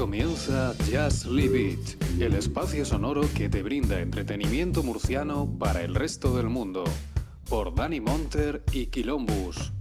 [0.00, 6.34] Comienza Just Leave It, el espacio sonoro que te brinda entretenimiento murciano para el resto
[6.34, 6.84] del mundo,
[7.46, 9.74] por Dani Monter y Quilombus.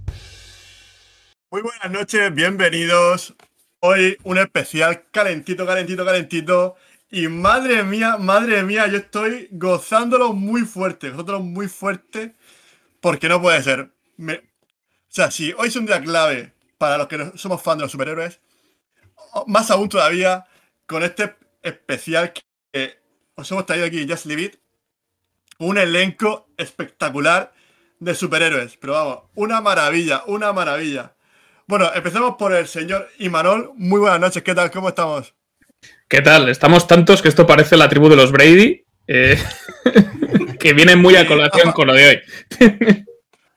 [1.49, 3.33] Muy buenas noches, bienvenidos.
[3.79, 6.75] Hoy un especial calentito, calentito, calentito.
[7.09, 12.35] Y madre mía, madre mía, yo estoy gozándolo muy fuerte, gozándolo muy fuerte,
[12.99, 13.93] porque no puede ser.
[14.19, 14.33] O
[15.07, 18.41] sea, si hoy es un día clave para los que somos fans de los superhéroes,
[19.47, 20.45] más aún todavía
[20.85, 22.41] con este especial que
[23.35, 24.55] os hemos traído aquí, Just Leave It,
[25.59, 27.53] un elenco espectacular
[27.99, 28.77] de superhéroes.
[28.77, 31.13] Pero vamos, una maravilla, una maravilla.
[31.67, 33.71] Bueno, empecemos por el señor Imanol.
[33.75, 34.71] Muy buenas noches, ¿qué tal?
[34.71, 35.33] ¿Cómo estamos?
[36.07, 36.49] ¿Qué tal?
[36.49, 39.37] Estamos tantos que esto parece la tribu de los Brady, eh,
[40.59, 42.19] que vienen muy a colación con lo de hoy.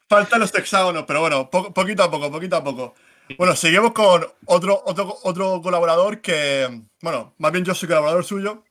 [0.09, 2.95] Faltan los hexágonos, pero bueno, po- poquito a poco, poquito a poco.
[3.39, 8.65] Bueno, seguimos con otro, otro, otro colaborador que, bueno, más bien yo soy colaborador suyo,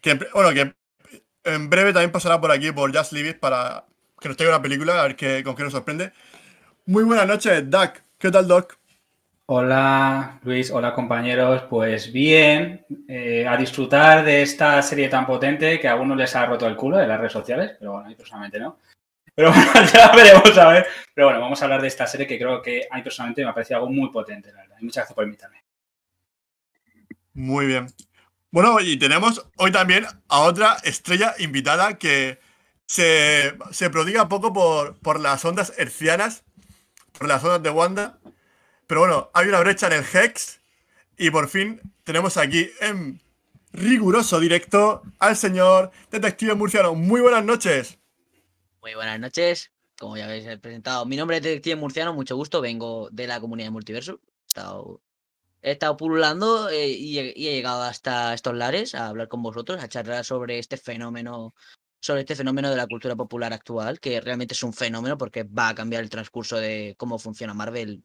[0.00, 0.74] que, bueno, que
[1.44, 3.84] en breve también pasará por aquí, por Just Leave It, para
[4.20, 6.12] que nos traiga una película, a ver qué, con qué nos sorprende.
[6.86, 8.00] Muy buenas noches, Doc.
[8.18, 8.78] ¿Qué tal, Doc?
[9.46, 15.86] Hola Luis, hola compañeros, pues bien, eh, a disfrutar de esta serie tan potente que
[15.86, 18.58] a algunos les ha roto el culo de las redes sociales, pero bueno, mí personalmente
[18.58, 18.78] no.
[19.34, 20.86] Pero bueno, ya veremos a ver.
[21.14, 23.50] Pero bueno, vamos a hablar de esta serie que creo que a mí personalmente me
[23.50, 24.76] ha parecido algo muy potente, la verdad.
[24.80, 25.64] Y muchas gracias por invitarme.
[27.32, 27.86] Muy bien.
[28.50, 32.38] Bueno, y tenemos hoy también a otra estrella invitada que
[32.86, 36.44] se, se prodiga poco por, por las ondas hercianas,
[37.18, 38.18] por las ondas de Wanda.
[38.86, 40.60] Pero bueno, hay una brecha en el Hex
[41.16, 43.20] y por fin tenemos aquí en
[43.72, 46.94] riguroso directo al señor Detective Murciano.
[46.94, 47.98] Muy buenas noches.
[48.84, 49.72] Muy buenas noches.
[49.98, 52.60] Como ya habéis presentado, mi nombre es Detective Murciano, mucho gusto.
[52.60, 54.20] Vengo de la comunidad de multiverso.
[55.62, 59.42] He estado, pululando eh, y, he- y he llegado hasta estos lares a hablar con
[59.42, 61.54] vosotros, a charlar sobre este fenómeno,
[62.00, 65.70] sobre este fenómeno de la cultura popular actual, que realmente es un fenómeno porque va
[65.70, 68.02] a cambiar el transcurso de cómo funciona Marvel,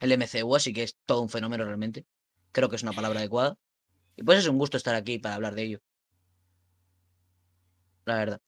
[0.00, 2.06] el MCU, así que es todo un fenómeno realmente.
[2.52, 3.56] Creo que es una palabra adecuada.
[4.16, 5.80] Y pues es un gusto estar aquí para hablar de ello.
[8.06, 8.40] La verdad.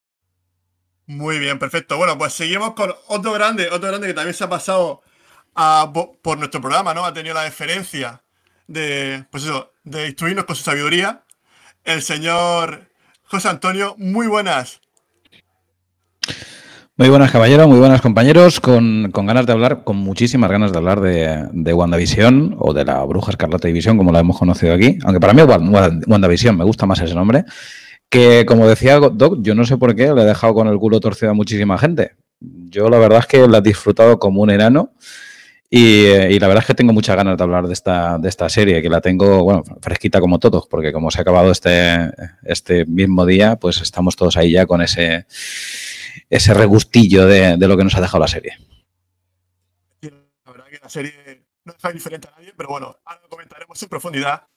[1.06, 1.96] Muy bien, perfecto.
[1.96, 5.02] Bueno, pues seguimos con otro grande, otro grande que también se ha pasado
[5.54, 7.04] a- po- por nuestro programa, ¿no?
[7.04, 8.22] Ha tenido la deferencia
[8.66, 11.22] de, pues eso, de instruirnos con su sabiduría.
[11.84, 12.90] El señor
[13.24, 14.80] José Antonio, muy buenas.
[16.98, 20.78] Muy buenas caballeros, muy buenas compañeros, con, con ganas de hablar, con muchísimas ganas de
[20.78, 24.98] hablar de, de WandaVision o de la Bruja Escarlata División, como la hemos conocido aquí,
[25.04, 27.44] aunque para mí Wan- Wan- WandaVision me gusta más ese nombre,
[28.08, 31.00] que como decía Doc, yo no sé por qué le he dejado con el culo
[31.00, 32.12] torcido a muchísima gente.
[32.40, 34.92] Yo la verdad es que la he disfrutado como un enano
[35.68, 38.28] y, eh, y la verdad es que tengo muchas ganas de hablar de esta, de
[38.28, 42.10] esta serie, que la tengo, bueno, fresquita como todos, porque como se ha acabado este,
[42.44, 45.26] este mismo día, pues estamos todos ahí ya con ese
[46.30, 48.58] ese regustillo de, lo que nos ha dejado la serie.
[50.00, 53.88] La verdad que la serie no deja indiferente a nadie, pero bueno, ahora comentaremos en
[53.88, 54.48] profundidad.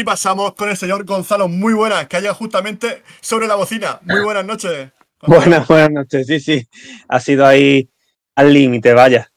[0.00, 4.00] Y pasamos con el señor Gonzalo, muy buenas, que haya justamente sobre la bocina.
[4.04, 4.90] Muy buenas noches.
[5.20, 6.26] Buenas, buenas noches.
[6.26, 6.66] Sí, sí.
[7.06, 7.90] Ha sido ahí
[8.34, 9.30] al límite, vaya.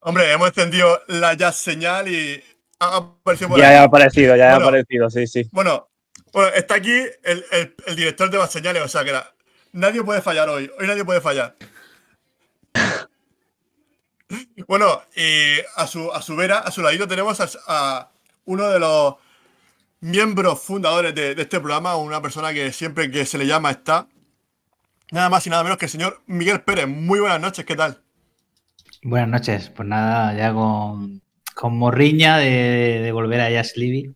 [0.00, 2.44] Hombre, hemos encendido la jazz señal y
[2.80, 5.48] ha aparecido por Ya ha aparecido, ya ha aparecido, sí, sí.
[5.52, 5.88] Bueno,
[6.34, 9.32] bueno, está aquí el, el- el director de las señales, o sea que la-
[9.72, 10.70] nadie puede fallar hoy.
[10.78, 11.56] Hoy nadie puede fallar.
[14.68, 18.10] Bueno, y a su, a su vera, a su ladito, tenemos a, a
[18.44, 19.14] uno de los
[20.00, 24.06] miembros fundadores de, de este programa, una persona que siempre que se le llama está.
[25.12, 26.86] Nada más y nada menos que el señor Miguel Pérez.
[26.86, 28.00] Muy buenas noches, ¿qué tal?
[29.02, 31.20] Buenas noches, pues nada, ya con,
[31.54, 34.12] con morriña de, de volver a Leave It.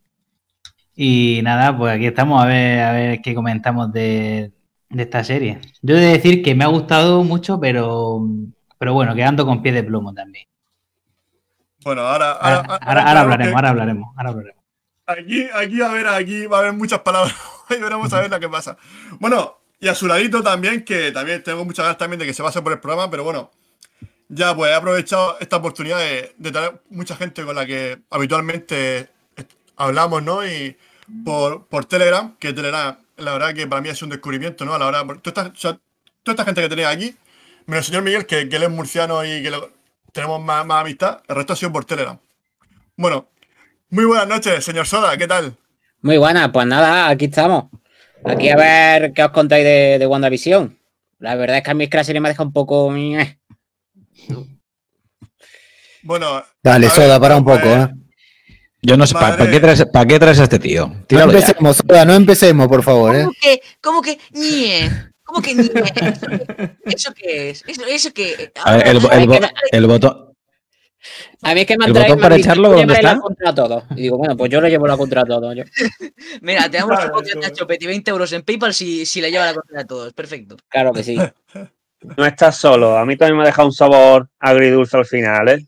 [0.97, 4.53] Y nada, pues aquí estamos a ver, a ver qué comentamos de,
[4.91, 5.61] de esta serie.
[5.82, 8.23] Yo he de decir que me ha gustado mucho, pero,
[8.79, 10.47] pero bueno, quedando con pie de plomo también.
[11.82, 14.54] Bueno, ahora, Ahora, ahora, ahora- ahora hablaremos, ahora hablaremos, ahora hablaremos.
[15.06, 17.35] Aquí, aquí va a haber, aquí va a haber muchas palabras.
[17.71, 18.77] y veremos a ver lo que pasa.
[19.21, 22.43] Bueno, y a su ladito también, que también tengo muchas ganas también de que se
[22.43, 23.51] pase por el programa, pero bueno,
[24.29, 29.11] ya pues he aprovechado esta oportunidad de, de tener mucha gente con la que habitualmente
[29.77, 30.47] hablamos, ¿no?
[30.47, 30.77] Y
[31.25, 34.75] por, por Telegram, que Telegram, la verdad que para mí es un descubrimiento, ¿no?
[34.75, 35.81] A la hora, toda esta, o
[36.23, 37.17] toda esta gente que tenéis aquí,
[37.67, 39.71] menos el señor Miguel, que, que él es murciano y que lo-
[40.12, 42.19] tenemos más, más amistad, el resto ha sido por Telegram.
[42.97, 43.29] Bueno,
[43.94, 45.55] muy buenas noches, señor Soda, ¿qué tal?
[46.02, 47.67] Muy buena, pues nada, aquí estamos.
[48.25, 50.79] Aquí a ver qué os contáis de, de WandaVision.
[51.20, 52.91] La verdad es que a mí es que la serie me deja un poco.
[52.91, 53.38] meh.
[56.02, 56.43] Bueno.
[56.62, 57.88] Dale, soda, ver, para un poco, ¿eh?
[58.82, 60.88] Yo no sé, ¿para qué, traes, ¿para qué traes a este tío?
[60.88, 61.38] No Tíralo ya.
[61.38, 63.23] empecemos, Soda, no empecemos, por favor, ¿eh?
[63.23, 64.91] ¿Cómo que, cómo que, ñe?
[65.23, 65.52] ¿Cómo que?
[66.85, 67.64] ¿Eso qué es?
[67.67, 68.52] ¿Eso, eso qué?
[68.62, 69.38] A ver, el, el bo-
[69.73, 70.33] el botón.
[71.43, 73.21] A mí es que me han ¿El traído para echarlo "Tú dónde llévale la está?"
[73.21, 73.85] contra a todos.
[73.91, 75.55] Y digo, bueno, pues yo le llevo la contra a todos.
[75.55, 75.65] yo.
[76.41, 79.31] Mira, te damos Claro, un de chopete y 20 euros en PayPal si, si le
[79.31, 80.12] lleva la contraria a todos.
[80.12, 80.56] Perfecto.
[80.69, 81.17] Claro que sí.
[82.19, 82.99] No estás solo.
[82.99, 85.67] A mí también me ha dejado un sabor agridulce al final, ¿eh?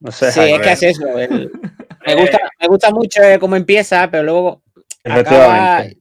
[0.00, 0.30] No sé.
[0.30, 1.18] Sí, es que es eso.
[1.18, 1.50] el-
[2.06, 4.62] me, gusta, me gusta mucho eh, cómo empieza, pero luego
[5.02, 5.20] acaba.
[5.20, 5.98] Efectivamente.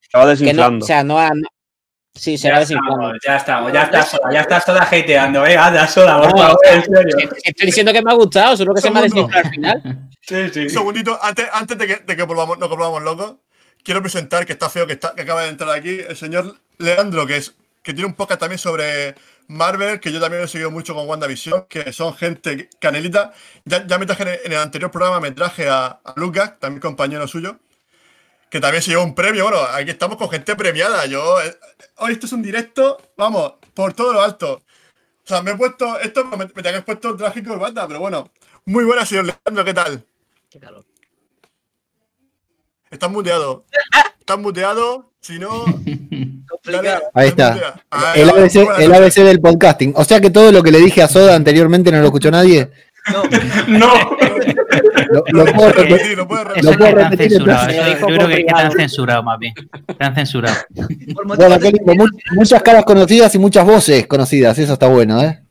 [0.00, 0.84] Estaba Que no, desinflando.
[0.84, 1.48] o sea, no, ha- no-
[2.14, 5.86] sí, se Ya estamos, ya estamos, ya está soda, ya está soda hateando, venga, anda
[5.86, 7.30] soda, por favor, en serio.
[7.44, 9.82] Estoy diciendo que me ha gustado, solo que se me ha desinflado al final.
[10.24, 10.60] Sí, sí.
[10.60, 13.34] Un segundito, antes, antes de que, de que volvamos, nos volvamos locos,
[13.82, 17.26] quiero presentar, que está feo que, está, que acaba de entrar aquí, el señor Leandro,
[17.26, 19.16] que es que tiene un podcast también sobre
[19.48, 23.32] Marvel, que yo también lo he seguido mucho con WandaVision, que son gente canelita.
[23.64, 26.58] Ya, ya me traje en el, en el anterior programa, me traje a, a Lucas,
[26.60, 27.58] también compañero suyo,
[28.52, 29.44] que también se llevó un premio.
[29.44, 31.06] Bueno, aquí estamos con gente premiada.
[31.06, 31.56] Yo, eh,
[31.96, 34.60] hoy esto es un directo, vamos, por todo lo alto.
[35.24, 37.88] O sea, me he puesto, esto me, me tenía que haber puesto traje y corbata,
[37.88, 38.30] pero bueno.
[38.66, 40.04] Muy buena, señor Leandro, ¿qué tal?
[40.50, 40.84] Qué calor.
[42.90, 43.64] Estás muteado.
[44.20, 45.12] Estás muteado.
[45.18, 45.64] Si no.
[47.14, 47.82] Ahí está.
[47.88, 48.94] Ahí El ABC, buenas el.
[48.94, 49.94] ABC del podcasting.
[49.96, 52.70] O sea que todo lo que le dije a Soda anteriormente no lo escuchó nadie.
[53.10, 53.22] No,
[53.68, 53.94] No,
[55.10, 55.90] Lo, lo puedo repetir.
[55.96, 56.70] repetir, lo Eso repetir.
[56.70, 57.26] Es que puedo repetir.
[57.32, 57.46] Eso- Lo
[57.98, 58.58] yo creo que Copriano.
[58.58, 59.54] están censurados más bien.
[59.88, 60.14] Están
[61.26, 61.94] motivos Bueno, qué de- lindo.
[61.94, 64.58] Mu- muchas caras conocidas y muchas voces conocidas.
[64.58, 65.42] Eso está bueno, ¿eh?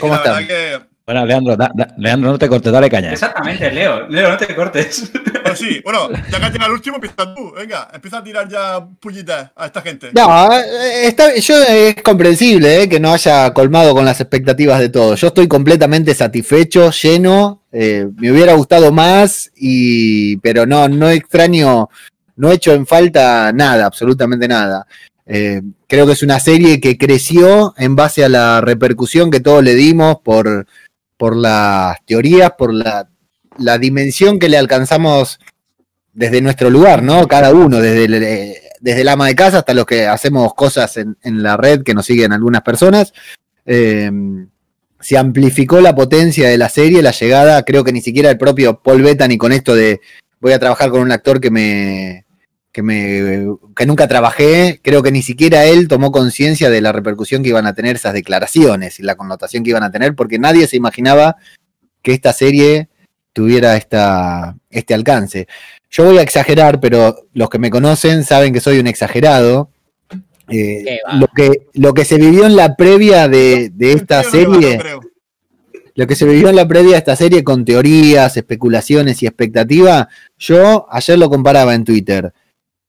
[0.00, 0.34] ¿Cómo La están?
[0.34, 0.85] verdad que.
[1.06, 3.12] Bueno, Leandro, da- da- Leandro, no te cortes, dale caña.
[3.12, 4.08] exactamente, Leo.
[4.08, 5.12] Leo, no te cortes.
[5.46, 7.52] Bueno, sí, bueno, ya que has llegado al último, empieza tú.
[7.56, 10.10] Venga, empieza a tirar ya pullitas a esta gente.
[10.12, 14.88] No, eh, está, yo es comprensible eh, que no haya colmado con las expectativas de
[14.88, 15.20] todos.
[15.20, 17.62] Yo estoy completamente satisfecho, lleno.
[17.70, 21.88] eh, me hubiera gustado más, y, pero no, no extraño,
[22.34, 24.84] no echo en falta nada, absolutamente nada.
[25.26, 29.62] Eh, creo que es una serie que creció en base a la repercusión que todos
[29.62, 30.66] le dimos por,
[31.16, 33.08] por las teorías, por la,
[33.58, 35.40] la dimensión que le alcanzamos
[36.12, 37.26] desde nuestro lugar, ¿no?
[37.26, 41.16] Cada uno, desde el, eh, desde ama de casa hasta los que hacemos cosas en,
[41.22, 43.12] en la red que nos siguen algunas personas.
[43.64, 44.10] Eh,
[45.00, 48.82] se amplificó la potencia de la serie, la llegada, creo que ni siquiera el propio
[48.82, 50.00] Paul Bettany con esto de
[50.40, 52.25] voy a trabajar con un actor que me
[52.76, 57.42] que me que nunca trabajé, creo que ni siquiera él tomó conciencia de la repercusión
[57.42, 60.66] que iban a tener esas declaraciones y la connotación que iban a tener, porque nadie
[60.66, 61.36] se imaginaba
[62.02, 62.90] que esta serie
[63.32, 65.48] tuviera esta, este alcance.
[65.88, 69.70] Yo voy a exagerar, pero los que me conocen saben que soy un exagerado.
[70.50, 74.76] Eh, lo, que, lo que se vivió en la previa de, de esta no serie,
[74.76, 75.00] no
[75.94, 80.10] lo que se vivió en la previa de esta serie con teorías, especulaciones y expectativa,
[80.38, 82.34] yo ayer lo comparaba en Twitter.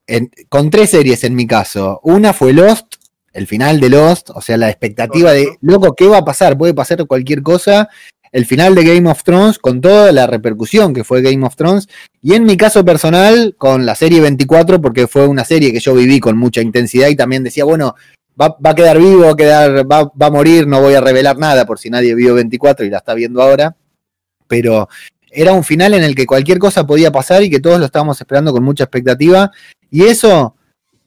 [0.08, 2.00] En- con tres series en mi caso.
[2.04, 2.96] Una fue Lost,
[3.34, 6.58] el final de Lost, o sea, la expectativa de, loco, ¿qué va a pasar?
[6.58, 7.90] Puede pasar cualquier cosa.
[8.32, 11.88] El final de Game of Thrones, con toda la repercusión que fue Game of Thrones.
[12.22, 15.94] Y en mi caso personal, con la serie 24, porque fue una serie que yo
[15.94, 17.96] viví con mucha intensidad y también decía, bueno,
[18.40, 21.02] va, va a quedar vivo, va a, quedar, va, va a morir, no voy a
[21.02, 23.76] revelar nada por si nadie vio 24 y la está viendo ahora.
[24.48, 24.90] Pero
[25.32, 28.20] era un final en el que cualquier cosa podía pasar y que todos lo estábamos
[28.20, 29.52] esperando con mucha expectativa.
[29.92, 30.56] Y eso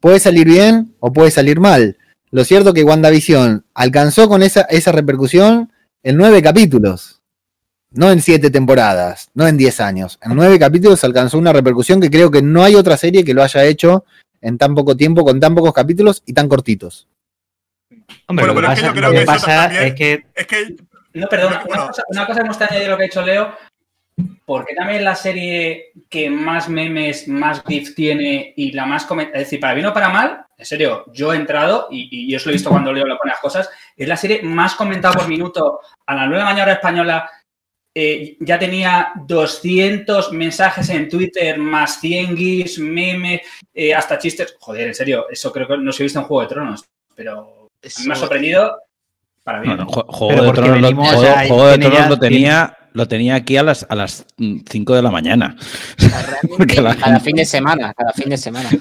[0.00, 1.96] puede salir bien o puede salir mal.
[2.30, 5.72] Lo cierto que WandaVision alcanzó con esa, esa repercusión
[6.02, 7.20] en nueve capítulos.
[7.92, 10.18] No en siete temporadas, no en diez años.
[10.22, 13.42] En nueve capítulos alcanzó una repercusión que creo que no hay otra serie que lo
[13.42, 14.04] haya hecho
[14.40, 17.08] en tan poco tiempo, con tan pocos capítulos y tan cortitos.
[18.28, 19.62] Hombre, Bueno, lo que pero es que pasa, yo creo lo que que eso pasa
[19.64, 20.76] también- es que Es que.
[21.14, 21.86] No, perdón, una, Bueno.
[21.88, 23.52] cosa, una cosa que me gusta añadir lo que ha dicho Leo,
[24.44, 29.46] porque también la serie que más memes, más GIF tiene y la más comentada, es
[29.46, 32.44] decir, para bien o para mal, en serio, yo he entrado y, y yo os
[32.46, 36.14] lo he visto cuando Leo las cosas, es la serie más comentada por minuto a
[36.14, 37.30] la nueva mañana española.
[37.94, 43.40] eh, ya tenía 200 mensajes en Twitter, más 100 GIFs, memes,
[43.74, 44.54] eh, hasta chistes.
[44.60, 46.84] Joder, en serio, eso creo que no se ha visto en Juego de Tronos,
[47.14, 48.76] pero a mí me ha sorprendido
[49.42, 49.78] para bien.
[49.86, 52.78] Juego de Tronos, lo, venimos, Juego- o sea, Juego de tiene Tronos ya- lo tenía,
[52.92, 55.56] lo tenía aquí a las a las 5 de la mañana.
[56.58, 58.68] La Cada gente- fin de semana, cada fin de semana.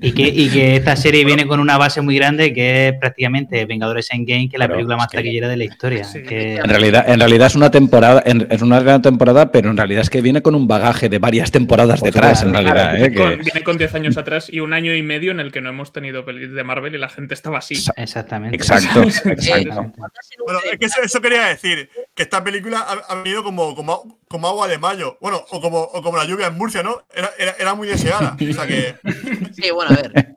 [0.00, 3.64] Y que, y que esta serie viene con una base muy grande que es prácticamente
[3.66, 6.04] Vengadores Endgame, que es la película más que- taquillera de la historia.
[6.04, 6.22] Sí.
[6.22, 9.76] que- En realidad, en realidad es una temporada, en- es una gran temporada, pero en
[9.76, 13.02] realidad es que viene con un bagaje de varias temporadas detrás, en claro, realidad.
[13.04, 13.14] ¿eh?
[13.14, 15.68] Con- viene con 10 años atrás y un año y medio en el que no
[15.70, 17.74] hemos tenido pelis de Marvel y la gente estaba así.
[17.74, 18.56] Exa- Exactamente.
[18.56, 21.88] Exacto, Bueno, mail es que eso, eso quería decir.
[22.14, 25.18] Que esta película ha, ha venido como, como, como agua de mayo.
[25.20, 27.02] Bueno, o como, o como la lluvia en Murcia, ¿no?
[27.12, 28.36] Era, era, era muy deseada.
[28.40, 28.94] O sea que.
[29.54, 30.34] Sí, bueno, a ver.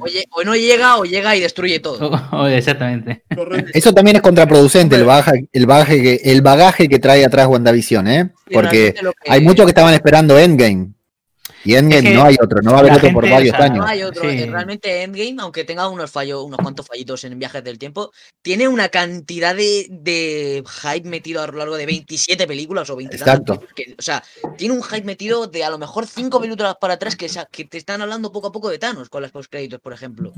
[0.00, 2.10] Oye, o no llega o llega y destruye todo.
[2.48, 3.22] Exactamente.
[3.34, 3.70] correcto.
[3.72, 8.08] Eso también es contraproducente, el bagaje, el bagaje, que, el bagaje que trae atrás WandaVision,
[8.08, 8.30] ¿eh?
[8.52, 10.88] Porque que- hay muchos que estaban esperando Endgame.
[11.64, 13.56] Y Endgame Es que no hay otro, no va a haber otro por varios o
[13.56, 13.78] sea, años.
[13.78, 14.22] No hay otro.
[14.22, 14.38] Sí.
[14.42, 18.12] eh, Realmente Endgame, aunque tenga unos fallos, unos cuantos fallitos en viajes del tiempo,
[18.42, 23.16] tiene una cantidad de, de hype metido a lo largo de 27 películas o 20
[23.16, 23.74] y tantas Exacto.
[23.74, 24.22] que- o sea,
[24.56, 27.28] tiene un hype metido de a lo mejor 5 películas para atrás que,
[27.64, 30.32] te están hablando poco a poco de Thanos con las postcréditos, por ejemplo.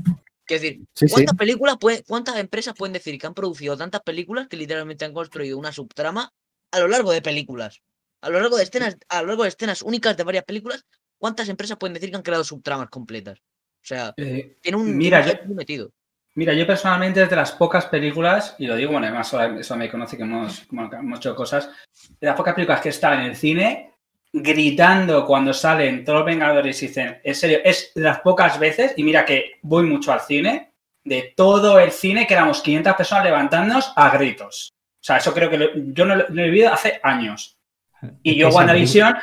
[0.45, 1.13] Quiero decir, Sí, sí.
[1.13, 5.13] ¿cuántas películas puede- cuántas empresas pueden decir que han producido tantas películas que literalmente han
[5.13, 6.33] construido una subtrama
[6.71, 7.79] a lo largo de películas?
[8.23, 10.85] A lo largo de escenas, a lo largo de escenas únicas de varias películas,
[11.21, 13.37] ¿cuántas empresas pueden decir que han creado subtramas completas?
[13.39, 15.91] O sea, Eh, tiene un, Mira, tiene yo- metido.
[16.33, 19.75] Mira, yo personalmente es de las pocas películas, y lo digo, bueno, además eso- eso
[19.77, 21.69] me conoce que hemos, como que hemos hecho cosas,
[22.19, 23.93] de las pocas películas que están en el cine
[24.33, 28.93] gritando cuando salen todos los Vengadores y dicen, en serio, es de las pocas veces,
[28.95, 30.71] y mira que voy mucho al cine,
[31.03, 34.71] de todo el cine que éramos 500 personas levantándonos a gritos.
[34.73, 37.57] O sea, eso creo que lo- yo no lo, lo he vivido hace años.
[38.23, 39.15] Y Es yo WandaVision,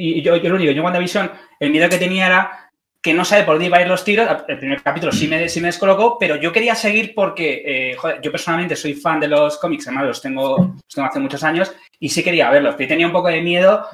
[0.00, 2.70] y yo, lo digo, yo WandaVision, el miedo que tenía era
[3.02, 4.28] que no sabe por dónde iba a ir los tiros.
[4.46, 8.30] El primer capítulo sí me, sí me descolocó, pero yo quería seguir porque, eh, yo
[8.30, 12.08] personalmente soy fan de los cómics, además los tengo, los tengo hace muchos años, y
[12.08, 13.86] sí quería verlos, pero tenía un poco de miedo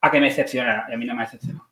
[0.00, 1.68] a que me decepcionara, y a mí no me decepcionó.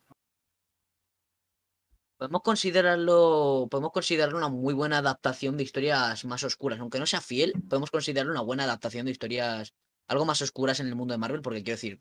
[2.17, 6.79] Podemos considerarlo, podemos considerarlo una muy buena adaptación de historias más oscuras.
[6.79, 9.73] Aunque no sea fiel, podemos considerarlo una buena adaptación de historias
[10.07, 11.99] algo más oscuras en el mundo de Marvel, porque quiero decir,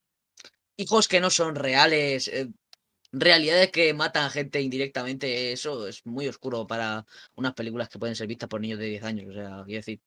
[0.81, 2.49] hijos que no son reales, eh,
[3.13, 7.07] realidades que matan a gente indirectamente, eso es muy oscuro para
[7.37, 9.29] unas películas que pueden ser vistas por niños de 10 años.
[9.31, 10.01] O sea, quiero decir,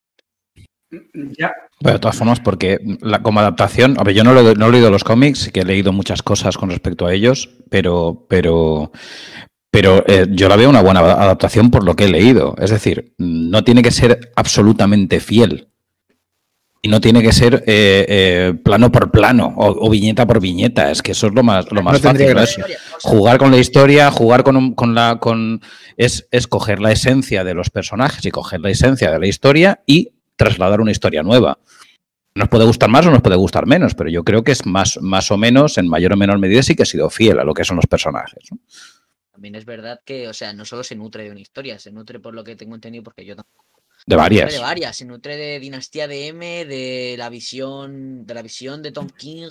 [1.38, 1.51] Ya,
[1.82, 4.72] Pero de todas formas, porque la, como adaptación, a ver, yo no, lo- no he
[4.72, 8.92] leído los cómics, que he leído muchas cosas con respecto a ellos, pero, pero,
[9.72, 12.56] pero eh, yo la veo una buena adaptación por lo que he leído.
[12.60, 15.70] Es decir, no tiene que ser absolutamente fiel.
[16.86, 20.92] Y no tiene que ser eh, eh, plano por plano o, o viñeta por viñeta.
[20.92, 22.36] Es que eso es lo más, lo más No fácil.
[23.02, 25.18] jugar con la historia, jugar con, un- con la.
[25.18, 25.62] con
[25.96, 29.82] es, es coger la esencia de los personajes y coger la esencia de la historia
[29.86, 31.58] y trasladar una historia nueva.
[32.36, 34.98] Nos puede gustar más o nos puede gustar menos, pero yo creo que es más,
[35.02, 37.54] más o menos, en mayor o menor medida, sí que ha sido fiel a lo
[37.54, 38.44] que son los personajes.
[38.52, 38.58] ¿no?
[39.32, 42.20] también es verdad que, o sea, no solo se nutre de una historia, se nutre
[42.20, 43.73] por lo que tengo entendido, porque yo tampoco
[44.05, 44.53] De Se nutre varias.
[44.53, 48.91] de varias, se nutre de Dinastía de M, de la visión, de la visión de
[48.91, 49.50] Tom King,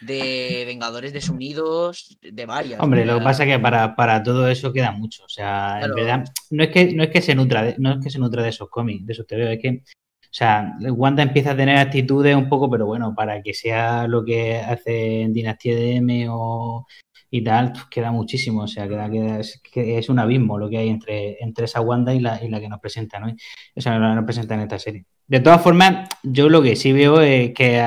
[0.00, 2.80] de Vengadores Desunidos, de varias.
[2.80, 5.24] Hombre, lo que pasa es que para, para todo eso queda mucho.
[5.24, 5.86] O sea, Claro.
[5.98, 8.18] en verdad, no es que, no es que se nutra de, no es que se
[8.20, 11.78] nutra de esos cómics, de esos TVO, es que, o sea, Wanda empieza a tener
[11.78, 16.26] actitudes un poco, pero bueno, para que sea lo que hace en Dinastía de M
[16.30, 16.86] o
[17.30, 18.62] y tal, pues queda muchísimo.
[18.62, 22.14] O sea, queda, es, que es un abismo lo que hay entre, entre esa Wanda
[22.14, 23.36] y la, y la que nos presentan hoy.
[23.74, 25.04] O sea, la que nos presentan en esta serie.
[25.26, 27.82] De todas formas, yo lo que sí veo es que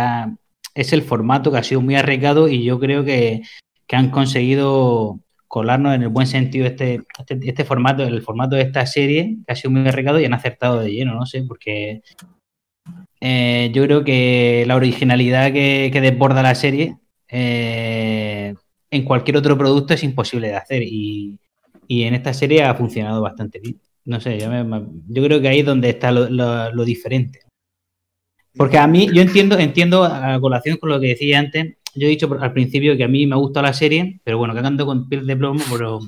[0.76, 3.42] es el formato que ha sido muy arriesgado y yo creo que,
[3.88, 8.62] que han conseguido colarnos en el buen sentido este, este, este formato, el formato de
[8.62, 12.02] esta serie, que ha sido muy arriesgado y han acertado de lleno, no sé, porque
[13.20, 16.96] eh, yo creo que la originalidad que, que desborda la serie
[17.28, 18.56] eh,
[18.92, 21.40] en cualquier otro producto es imposible de hacer y,
[21.88, 23.80] y en esta serie ha funcionado bastante bien.
[24.04, 27.40] No sé, yo, creo que ahí es donde está lo, lo- diferente.
[28.56, 32.10] Porque a mí, yo entiendo, entiendo a colación con lo que decía antes, yo he
[32.10, 35.08] dicho al principio que a mí me gusta la serie, pero bueno, que ando con
[35.08, 36.00] piel de plomo, pero,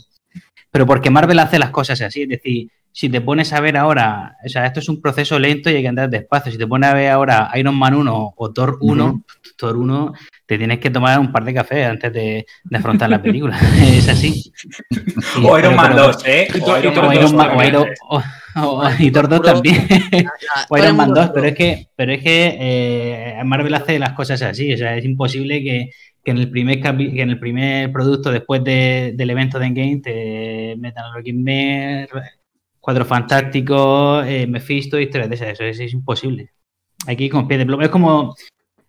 [0.71, 4.37] pero porque Marvel hace las cosas así, es decir, si te pones a ver ahora,
[4.45, 6.89] o sea, esto es un proceso lento y hay que andar despacio, si te pones
[6.89, 9.23] a ver ahora Iron Man 1 o Thor 1,
[9.57, 10.13] Thor 1,
[10.45, 14.07] te tienes que tomar un par de cafés antes de, de afrontar la película, es
[14.07, 14.53] así.
[14.91, 16.47] Y- O Iron pero- Man pero- 2, ¿eh?
[16.61, 18.01] o Iron Man- Man o 2, Iron Man- o Iron- obviamente.
[18.09, 18.23] o-
[18.61, 19.53] o- y Thor 2 Oscuro.
[19.53, 19.87] también.
[20.69, 24.13] O Iron Man mundo 2, pero es que, pero es que eh, Marvel hace las
[24.13, 24.71] cosas así.
[24.73, 25.89] O sea, es imposible que,
[26.23, 29.99] que en el primer que en el primer producto después de- del evento de Endgame
[30.03, 31.33] te metan a Loki
[32.85, 35.47] Cuatro Fantásticos, eh, Mephisto, historias de esas.
[35.51, 36.49] Eso es, es imposible.
[37.07, 37.81] Aquí con pie de plomo.
[37.81, 38.35] Es como.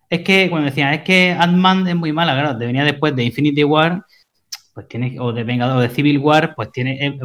[0.09, 3.23] Es que cuando decían, es que Ant-Man es muy mala, claro, te venía después de
[3.23, 4.03] Infinity War,
[4.73, 7.17] pues tienes, o de Vengador, o de Civil War, pues tienes, eh,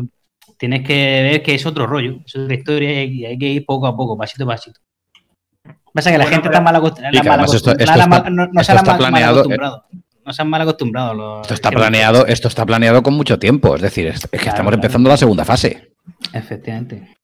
[0.57, 3.89] tienes que ver que es otro rollo, es otra historia y hay que ir poco
[3.89, 4.79] a poco, pasito a pasito.
[5.93, 7.11] Pasa que la Bueno, gente pero- está mal acostumbrada.
[7.13, 9.41] Y esto- está- no, no esto se han está mal, mal planeado, eh.
[9.41, 9.85] acostumbrado.
[10.25, 11.15] No se han mal acostumbrado.
[11.15, 13.75] los- Esto está planeado, esto está planeado con mucho tiempo.
[13.75, 14.77] Es decir, es, es que Claro, estamos claro.
[14.77, 15.93] empezando la segunda fase.
[16.33, 17.17] Efectivamente.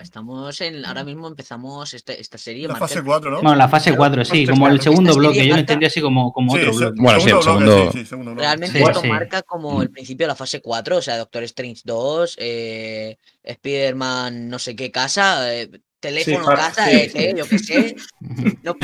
[0.00, 0.84] Estamos en.
[0.86, 2.68] Ahora mismo empezamos este- esta serie.
[2.68, 3.36] La fase el- 4, ¿no?
[3.42, 5.44] Bueno, la fase 4, sí, como el segundo bloque.
[5.44, 7.00] Yo lo entendí así como, como Sí, otro sí, bloque.
[7.02, 8.46] Bueno, sí, el segundo bloque, sí, sí, segundo bloque.
[8.46, 9.08] Realmente Sí, esto sí.
[9.08, 14.48] marca como el principio de la fase 4, o sea, Doctor Strange 2, eh, Spider-Man
[14.48, 17.10] no sé qué casa, eh, teléfono casa, sí.
[17.36, 17.96] yo qué sé.
[18.62, 18.76] No,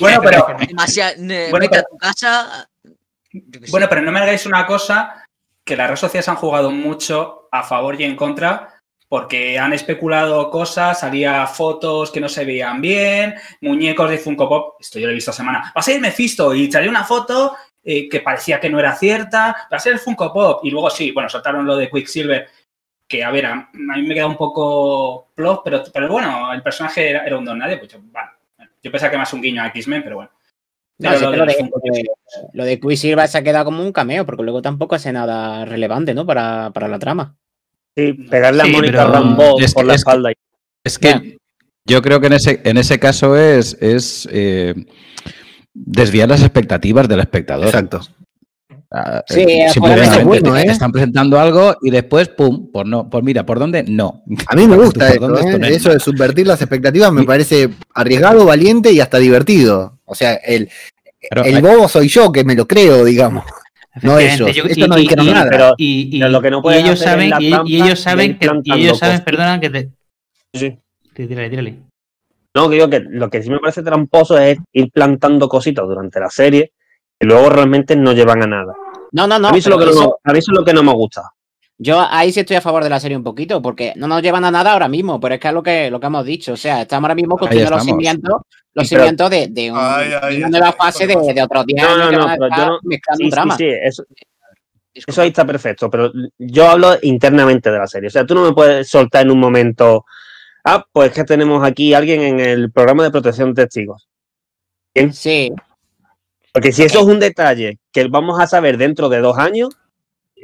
[0.00, 1.14] Bueno, pero, demasiado,
[1.50, 2.68] Bueno, pero- tu casa.
[3.70, 5.24] bueno, pero no me hagáis una cosa
[5.64, 8.69] que las redes sociales han jugado mucho a favor y en contra
[9.10, 14.76] porque han especulado cosas, salía fotos que no se veían bien, muñecos de Funko Pop,
[14.78, 18.08] esto yo lo he visto semana, va a ser Mephisto y salió una foto eh,
[18.08, 21.10] que parecía que no era cierta, va a ser el Funko Pop y luego sí,
[21.10, 22.46] bueno, soltaron lo de Quicksilver,
[23.08, 27.10] que a ver, a, mí me queda un poco plot, pero, pero bueno, el personaje
[27.10, 28.30] era, era un don nadie, pues yo, bueno,
[28.80, 30.30] yo pensaba que más un guiño a X-Men, pero bueno.
[30.98, 32.10] No, Pero sí, lo de Funko de-
[32.52, 36.14] lo de Quicksilver se ha quedado como un cameo, porque luego tampoco hace nada relevante,
[36.14, 36.24] ¿no?
[36.24, 37.39] Para, para la trama.
[37.96, 40.32] Sí, pegarle a Sí, Mónica pero- Rambo Es por la es espalda.
[40.84, 41.38] Es que
[41.86, 44.74] yo creo que en ese, en ese caso es, es eh,
[45.74, 47.66] desviar las expectativas del espectador.
[47.66, 48.00] Exacto.
[48.92, 50.64] Ah, Sí, eh, es simplemente bueno, ¿eh?
[50.66, 53.84] están presentando algo y después, pum, por no, por mira, ¿por dónde?
[53.84, 54.22] No.
[54.48, 55.40] A mí me ¿Por gusta esto, dónde?
[55.40, 55.44] ¿eh?
[55.44, 59.98] Esto no es eso de subvertir las expectativas me parece arriesgado, valiente y hasta divertido.
[60.06, 60.68] O sea, el,
[61.28, 63.44] Pero el hay- bobo soy yo que me lo creo, digamos.
[64.02, 64.56] No Efectivamente, ellos.
[64.56, 65.50] yo- Esto no dijeron y- nada.
[65.50, 68.48] Pero y, y- pero lo que no y puedes ellos saben, y, ellos saben que,
[68.64, 69.90] y ellos saben, perdona, que te.
[70.54, 70.78] Sí.
[71.16, 71.76] Sí, tírale, tírale.
[72.54, 76.18] No, que digo que lo que sí me parece tramposo es ir plantando cositas durante
[76.20, 76.72] la serie
[77.20, 78.74] y luego realmente no llevan a nada.
[79.12, 79.48] No, no, no.
[79.48, 80.82] a, mí eso es lo que no, eso- a mí eso es lo que no
[80.82, 81.22] me gusta.
[81.82, 84.44] Yo ahí sí estoy a favor de la serie un poquito, porque no nos llevan
[84.44, 86.52] a nada ahora mismo, pero es que es lo que, lo que hemos dicho.
[86.52, 88.42] O sea, estamos ahora mismo construyendo los cimientos,
[88.74, 91.82] los cimientos de, de un- Ay, ay, de una nueva fase de, de otros 10
[91.82, 93.56] No, no, no, pero yo no- mezclando Sí, un drama.
[93.56, 94.04] sí, eso,
[94.92, 95.12] Disculpa.
[95.12, 98.08] eso ahí está perfecto, pero yo hablo internamente de la serie.
[98.08, 100.04] O sea, tú no me puedes soltar en un momento,
[100.64, 104.08] ah, pues que tenemos aquí a alguien en el programa de protección de testigos.
[104.94, 105.52] Bien, Sí,
[106.52, 109.76] porque si eso es un detalle que vamos a saber dentro de dos años,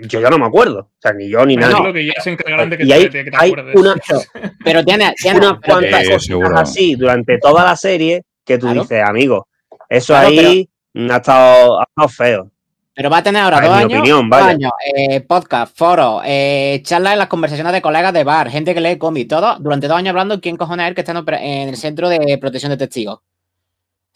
[0.08, 0.80] yo ya no me acuerdo.
[0.80, 1.74] O sea, ni yo ni nadie.
[1.80, 3.74] creo que ya se encargarán de que Y te, hay, que te hay acuerdes.
[3.76, 3.94] una,
[4.64, 6.58] pero tiene, tiene unas cuantas seguro.
[6.58, 8.82] así durante toda la serie que tú Claro.
[8.82, 9.46] dices, amigo,
[9.88, 10.68] eso Claro, ahí
[11.10, 12.50] ha, estado, ha estado feo.
[12.94, 16.80] Pero va a tener ahora En dos años, opinión, dos años, eh, podcast, foros, eh,
[16.82, 19.98] charlas en las conversaciones de colegas de bar, gente que lee cómics, todo, durante dos
[19.98, 23.20] años hablando quién cojones es el que está en el centro de protección de testigos.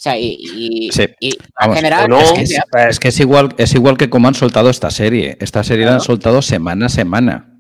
[0.00, 2.98] O sea, y, y, Sí, y vamos, en general, no, es que es, sea- es
[2.98, 5.36] que es igual, es igual que como han soltado esta serie.
[5.42, 7.52] Esta serie la han soltado semana a semana.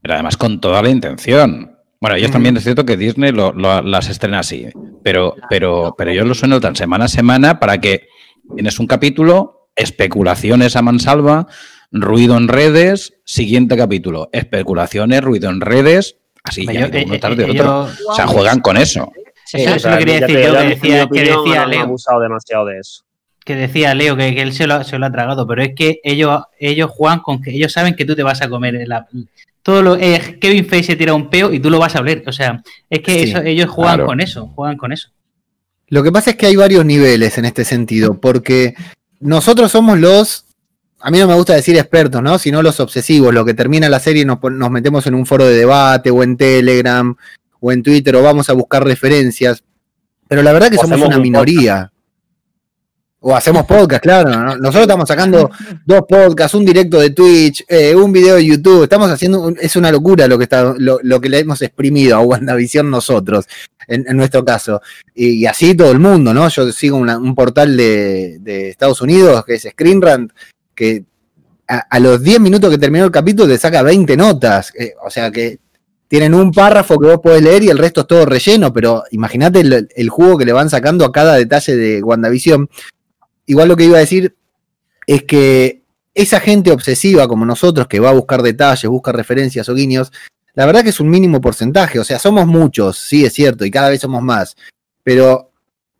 [0.00, 1.72] Pero además con toda la intención.
[2.00, 4.66] Bueno, ellos también es cierto que Disney lo- lo- las estrena así.
[5.02, 8.06] Pero, pero, pero ellos lo suenan tan semana a semana para que
[8.54, 11.48] tienes un capítulo, especulaciones a mansalva,
[11.90, 17.42] ruido en redes, siguiente capítulo, especulaciones, ruido en redes, así ya, uno eh, tras de
[17.46, 17.64] eh, otro.
[17.88, 19.10] ellos- O sea, juegan con eso.
[19.50, 21.80] Sí, Eso- eso lo quería ya decir yo, que decía, que opinión, decía Leo.
[21.82, 23.02] abusado demasiado de eso.
[23.44, 26.00] que decía Leo que, que él se lo, se lo ha tragado, pero es que
[26.04, 29.06] ellos, ellos juegan con que ellos saben que tú te vas a comer la,
[29.62, 32.22] todo lo eh, Kevin Feige se tira un peo y tú lo vas a oler,
[32.26, 34.06] o sea, es que Sí, eso, ellos juegan claro.
[34.06, 35.08] con eso, juegan con eso.
[35.88, 38.74] Lo que pasa es que hay varios niveles en este sentido, porque
[39.20, 40.44] nosotros somos los,
[41.00, 42.38] a mí no me gusta decir expertos, ¿no?
[42.38, 45.46] Sino los obsesivos, lo que termina la serie y nos, nos metemos en un foro
[45.46, 47.16] de debate o en Telegram
[47.60, 49.62] o en Twitter o vamos a buscar referencias.
[50.28, 51.90] Pero la verdad que O somos una un minoría.
[53.20, 54.30] O hacemos podcast, claro.
[54.30, 54.56] ¿no?
[54.56, 55.50] Nosotros estamos sacando
[55.84, 58.84] dos podcasts, un directo de Twitch, eh, un video de YouTube.
[58.84, 62.16] Estamos haciendo, un- es una locura lo que está, lo, lo que le hemos exprimido
[62.16, 63.46] a WandaVision nosotros,
[63.88, 64.80] en, en nuestro caso.
[65.16, 66.48] Y, y así todo el mundo, ¿no?
[66.48, 70.30] Yo sigo una- un portal de, de Estados Unidos que es Screen Rant,
[70.76, 71.04] que
[71.66, 74.72] a, a los 10 minutos que terminó el capítulo te saca 20 notas.
[74.78, 75.58] eh, o sea que
[76.08, 79.60] tienen un párrafo que vos podés leer y el resto es todo relleno, pero imagínate
[79.60, 82.68] el, el jugo que le van sacando a cada detalle de WandaVision.
[83.46, 84.34] Igual lo que iba a decir
[85.06, 85.82] es que
[86.14, 90.10] esa gente obsesiva como nosotros que va a buscar detalles, busca referencias o guiños,
[90.54, 93.70] la verdad que es un mínimo porcentaje, o sea, somos muchos, sí es cierto, y
[93.70, 94.56] cada vez somos más,
[95.04, 95.52] pero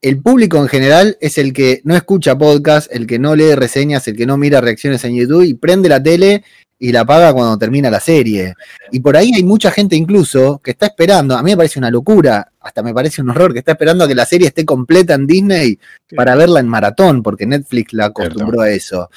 [0.03, 4.09] el público en general es el que no escucha podcast, el que no lee reseñas,
[4.09, 6.45] el que no mira reacciones en YouTube y prende la tele
[6.79, 8.55] y la apaga cuando termina la serie.
[8.93, 11.91] Y por ahí hay mucha gente incluso que está esperando, a mí me parece una
[11.91, 15.15] locura, hasta me parece un horror, que está esperando a que la serie esté completa
[15.15, 15.79] en Disney
[16.15, 19.11] para verla en maratón, porque Netflix la acostumbró a eso.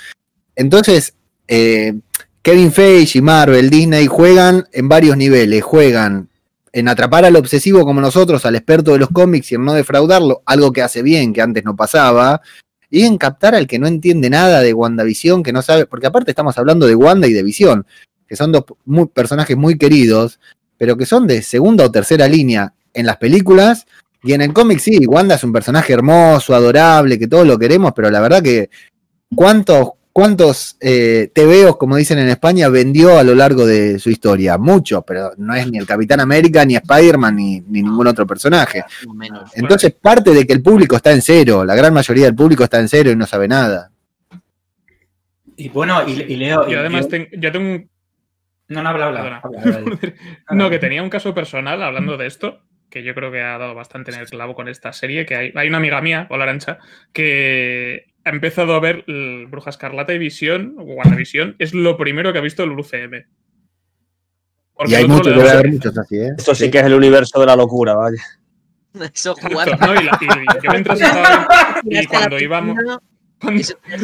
[0.56, 1.13] Entonces,
[1.47, 1.93] eh,
[2.41, 6.30] Kevin Feige y Marvel, Disney juegan en varios niveles, juegan
[6.74, 10.41] en atrapar al obsesivo como nosotros, al experto de los cómics y en no defraudarlo,
[10.45, 12.41] algo que hace bien, que antes no pasaba,
[12.91, 16.32] y en captar al que no entiende nada de WandaVision, que no sabe, porque aparte
[16.32, 17.88] estamos hablando de Wanda y de Visión,
[18.27, 20.39] que son dos muy- personajes muy queridos,
[20.77, 23.86] pero que son de segunda o tercera línea en las películas.
[24.23, 27.93] Y en el cómic sí, Wanda es un personaje hermoso, adorable, que todos lo queremos,
[27.95, 28.69] pero la verdad que
[29.34, 34.58] ¿cuántos, cuántos eh, tebeos, como dicen en España, vendió a lo largo de su historia?
[34.58, 38.84] Muchos, pero no es ni el Capitán América, ni Spider-Man, ni, ni ningún otro personaje.
[39.56, 42.80] Entonces parte de que el público está en cero, la gran mayoría del público está
[42.80, 43.91] en cero y no sabe nada.
[45.56, 46.67] Y bueno, y, y Leo.
[46.67, 47.89] y- Yo además ten- yo tengo un
[48.69, 49.21] No, no, habla, habla.
[49.21, 49.41] Perdona.
[49.43, 50.13] habla, habla, habla.
[50.52, 53.76] No, que tenía un caso personal hablando de esto, que yo creo que ha dado
[53.76, 56.80] bastante en el clavo con esta serie, que hay, hay una amiga mía, Hola Arancha,
[57.13, 62.32] que ha empezado a ver el Bruja Escarlata y Visión, o WandaVision, es lo primero
[62.32, 63.26] que ha visto el UCM.
[64.74, 66.32] Porque y hay muchos, debe haber muchos así, ¿eh?
[66.38, 68.22] Eso sí que es el universo de la locura, vaya.
[69.14, 69.76] Eso jugando.
[69.78, 70.02] ¿no?
[70.02, 71.48] Y, la- y yo mientras estaba
[71.84, 72.78] y cuando íbamos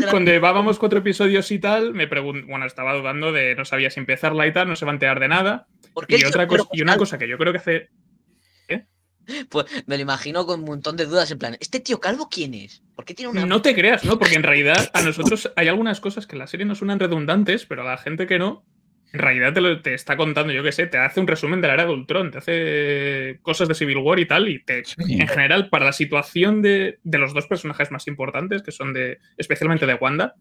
[0.10, 4.00] cuando, llevábamos cuatro episodios y tal, me pregunto, bueno, estaba dudando de no sabía si
[4.00, 5.68] empezarla y tal, no se va a enterar de nada.
[5.94, 7.90] ¿Por qué Y otra cosa, y una cosa que yo creo que hace
[9.50, 12.54] Pues me lo imagino con un montón de dudas en plan, ¿este tío calvo quién
[12.54, 12.82] es?
[12.96, 13.46] ¿Por qué tiene una...
[13.46, 14.18] No te creas, ¿no?
[14.18, 17.66] Porque en realidad a nosotros hay algunas cosas que en la serie nos suenan redundantes,
[17.66, 18.66] pero a la gente que no,
[19.14, 21.68] en realidad te, lo- te está contando, yo qué sé, te hace un resumen de
[21.68, 25.28] la era de Ultron, te hace cosas de Civil War y tal, y te, en
[25.28, 29.86] general, para la situación de, de los dos personajes más importantes, que son de, especialmente
[29.86, 30.36] de Wanda,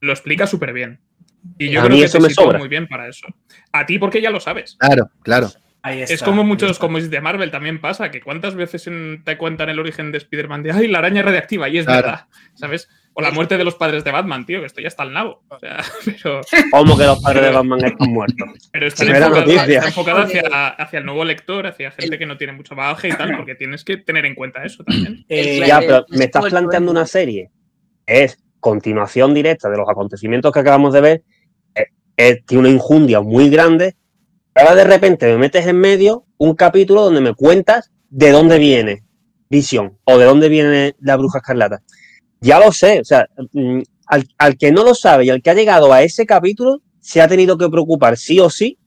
[0.00, 1.00] lo explica súper bien.
[1.58, 2.58] Y yo A creo mí que eso te me sobra.
[2.58, 3.26] muy bien para eso.
[3.72, 4.76] A ti porque ya lo sabes.
[4.78, 5.48] Claro, claro.
[5.86, 6.80] Ahí está, Es como muchos está.
[6.80, 10.62] cómics de Marvel también pasa, que cuántas veces en- te cuentan el origen de Spider-Man
[10.62, 11.68] de ¡ay, la araña radiactiva!
[11.68, 12.02] Y es Claro.
[12.08, 12.88] verdad, ¿sabes?
[13.12, 15.44] O la muerte de los padres de Batman, tío, que esto ya está al nabo.
[15.48, 18.70] O sea, pero, Como que los padres de Batman están muertos.
[18.72, 19.62] pero está enfocado, noticia.
[19.74, 23.12] está enfocado hacia, hacia el nuevo lector, hacia gente que no tiene mucho bagaje y
[23.12, 25.24] tal, porque tienes que tener en cuenta eso también.
[25.28, 27.50] Eh, Ya, pero me estás planteando una serie.
[28.06, 31.22] Es continuación directa de los acontecimientos que acabamos de ver.
[31.74, 33.96] Eh, eh, tiene una injundia muy grande.
[34.54, 39.02] Ahora de repente me metes en medio un capítulo donde me cuentas de dónde viene
[39.50, 41.82] Visión o de dónde viene la Bruja Escarlata.
[42.40, 45.50] Ya lo sé, o sea, mm, al, al que no lo sabe y al que
[45.50, 48.78] ha llegado a ese capítulo, se ha tenido que preocupar sí o sí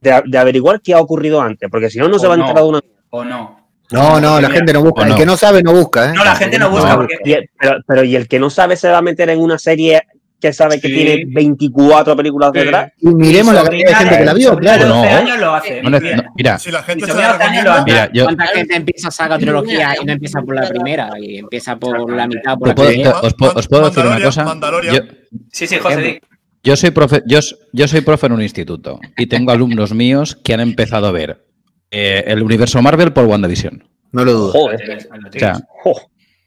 [0.00, 2.44] de, de averiguar qué ha ocurrido antes, porque si no, no se va a no.
[2.44, 3.66] enterar de una O no.
[3.90, 5.02] No, no, la gente no busca.
[5.02, 5.16] El no.
[5.16, 6.12] que no sabe, no busca, ¿eh?
[6.14, 7.18] No, la gente no busca No, porque.
[7.58, 10.02] pero, pero y el que no sabe se va a meter en una serie
[10.40, 10.94] que sabe que Sí.
[10.94, 12.60] tiene 24 películas Sí.
[12.60, 12.92] detrás.
[13.00, 14.86] Y miremos Mi la cantidad de gente que la vio, claro.
[14.88, 15.16] 12 No.
[15.16, 15.82] años lo hace.
[15.82, 16.16] No, no, Bien.
[16.18, 19.38] no, mira, Si la gente se la este recomienda, mira, yo ¿Cuánta gente empieza saga
[19.38, 21.10] trilogía y no empieza por la primera?
[21.20, 23.18] Y empieza por la mitad, por la puedo- primera.
[23.20, 25.06] os, puedo- os puedo decir una Mandalorian, cosa.
[25.08, 26.00] Yo, Sí, sí, José.
[26.02, 26.18] di.
[26.62, 27.38] yo soy profe, yo,
[27.72, 31.44] yo soy profe en un instituto y tengo alumnos míos que han empezado a ver
[31.90, 33.88] eh, el universo Marvel por WandaVision.
[34.12, 34.52] No lo dudo.
[34.52, 35.06] Joder.
[35.34, 35.54] O sea,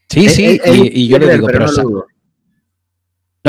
[0.10, 2.06] sí, sí, eh, eh, y, y yo le digo, pero pero no sa- lo dudo.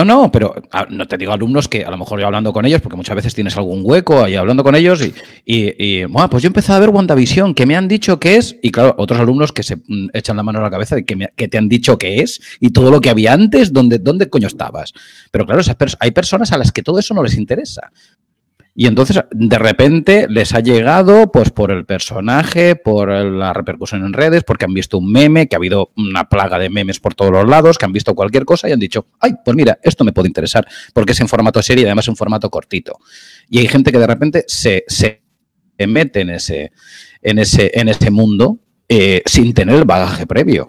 [0.01, 0.55] No, no, pero
[0.89, 3.35] no te digo alumnos que a lo mejor yo hablando con ellos, porque muchas veces
[3.35, 5.13] tienes algún hueco ahí hablando con ellos y,
[5.45, 8.71] y, y, pues yo empezado a ver WandaVision, que me han dicho que es, y
[8.71, 11.29] claro, otros alumnos que se mm, echan la mano a la cabeza de que, me-
[11.37, 14.47] que te han dicho que es y todo lo que había antes, ¿dónde, dónde coño
[14.47, 14.93] estabas?
[15.31, 17.91] Pero claro, esas hay personas a las que todo eso no les interesa.
[18.75, 24.13] Y entonces, de repente, les ha llegado, pues, por el personaje, por la repercusión en
[24.13, 27.33] redes, porque han visto un meme, que ha habido una plaga de memes por todos
[27.33, 30.13] los lados, que han visto cualquier cosa y han dicho, ay, pues mira, esto me
[30.13, 32.99] puede interesar, porque es en formato serie y además en formato cortito.
[33.49, 35.23] Y hay gente que de repente se, se
[35.79, 36.73] mete en ese,
[37.23, 40.69] en ese, en ese mundo eh, sin tener el bagaje previo.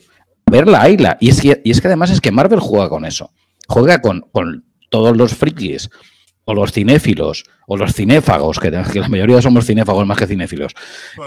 [0.49, 1.17] Verla, Ayla.
[1.21, 3.31] Y es, que, y es que además es que Marvel juega con eso.
[3.67, 5.89] Juega con, con todos los frikis
[6.45, 10.73] o los cinéfilos o los cinéfagos, que, que la mayoría somos cinéfagos más que cinéfilos,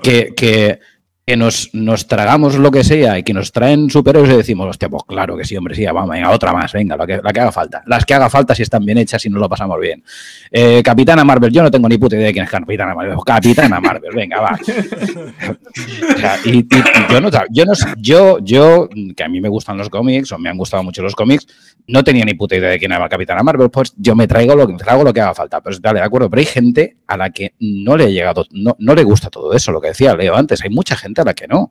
[0.03, 0.81] que, que,
[1.27, 4.91] que nos, nos tragamos lo que sea y que nos traen superhéroes y decimos, hostia,
[4.91, 7.41] pues claro que sí, hombre, sí, vamos, venga, otra más, venga, la que, la que
[7.41, 7.83] haga falta.
[7.87, 10.05] Las que haga falta si están bien hechas y nos lo pasamos bien.
[10.51, 13.17] Eh, Capitana Marvel, yo no tengo ni puta idea de quién es Capitana Marvel.
[13.25, 14.59] Capitana Marvel, venga, va.
[16.45, 16.67] Y,
[17.11, 20.51] yo no, yo no yo, yo, que a mí me gustan los cómics, o me
[20.51, 21.47] han gustado mucho los cómics,
[21.87, 24.67] no tenía ni puta idea de quién era Capitana Marvel, pues yo me traigo lo
[24.67, 25.63] que traigo lo que haga falta.
[25.63, 28.77] Pero dale, de acuerdo, pero hay gente a la que no le ha llegado, no,
[28.79, 31.35] no le gusta todo eso, lo que decía Leo antes, hay mucha gente a la
[31.35, 31.71] que no.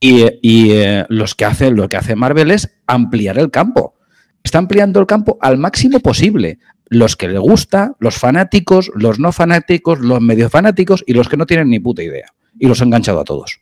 [0.00, 3.94] Y, y, eh, los que hacen, lo que hace Marvel es ampliar el campo.
[4.42, 6.58] Está ampliando el campo al máximo posible.
[6.86, 11.36] Los que le gusta, los fanáticos, los no fanáticos, los medio fanáticos y los que
[11.36, 12.32] no tienen ni puta idea.
[12.58, 13.60] Y los ha enganchado a todos.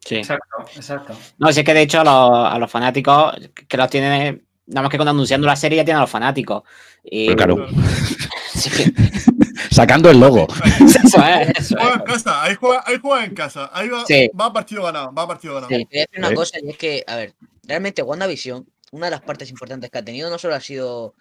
[0.00, 0.16] Sí.
[0.16, 1.14] Exacto, exacto.
[1.38, 3.34] No, si es que de hecho a los, a los fanáticos
[3.66, 6.62] que los tienen, nada más que cuando anunciando la serie ya tienen a los fanáticos.
[7.04, 7.68] Y, Pero claro,
[8.54, 8.70] Sí,
[9.70, 10.46] sacando el logo.
[10.80, 12.00] eso es, eso Juega es.
[12.00, 13.70] en casa, ahí juega, ahí juega en casa.
[13.72, 14.30] Ahí va, Sí.
[14.38, 15.68] va partido ganado, va partido ganado.
[15.70, 15.86] Sí.
[15.90, 16.34] Decir una Sí.
[16.34, 20.04] cosa y es que, a ver, realmente WandaVision, una de las partes importantes que ha
[20.04, 21.14] tenido no solo ha sido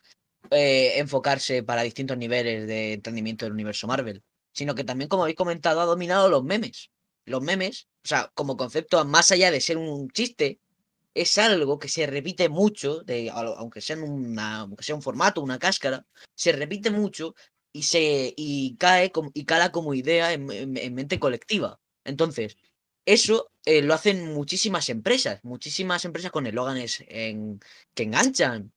[0.51, 5.37] eh, enfocarse para distintos niveles de entendimiento del universo Marvel, sino que también, como habéis
[5.37, 6.89] comentado, ha dominado los memes.
[7.25, 10.59] Los memes, o sea, como concepto, más allá de ser un chiste,
[11.13, 16.05] es algo que se repite mucho, de, aunque, sea aunque sea un formato, una cáscara,
[16.35, 17.35] se repite mucho
[17.73, 21.79] y, se, y cae y cala como idea en, en- en mente colectiva.
[22.03, 22.57] Entonces,
[23.05, 27.59] eso eh, lo hacen muchísimas empresas, muchísimas empresas con eslóganes en-
[27.93, 28.71] que enganchan,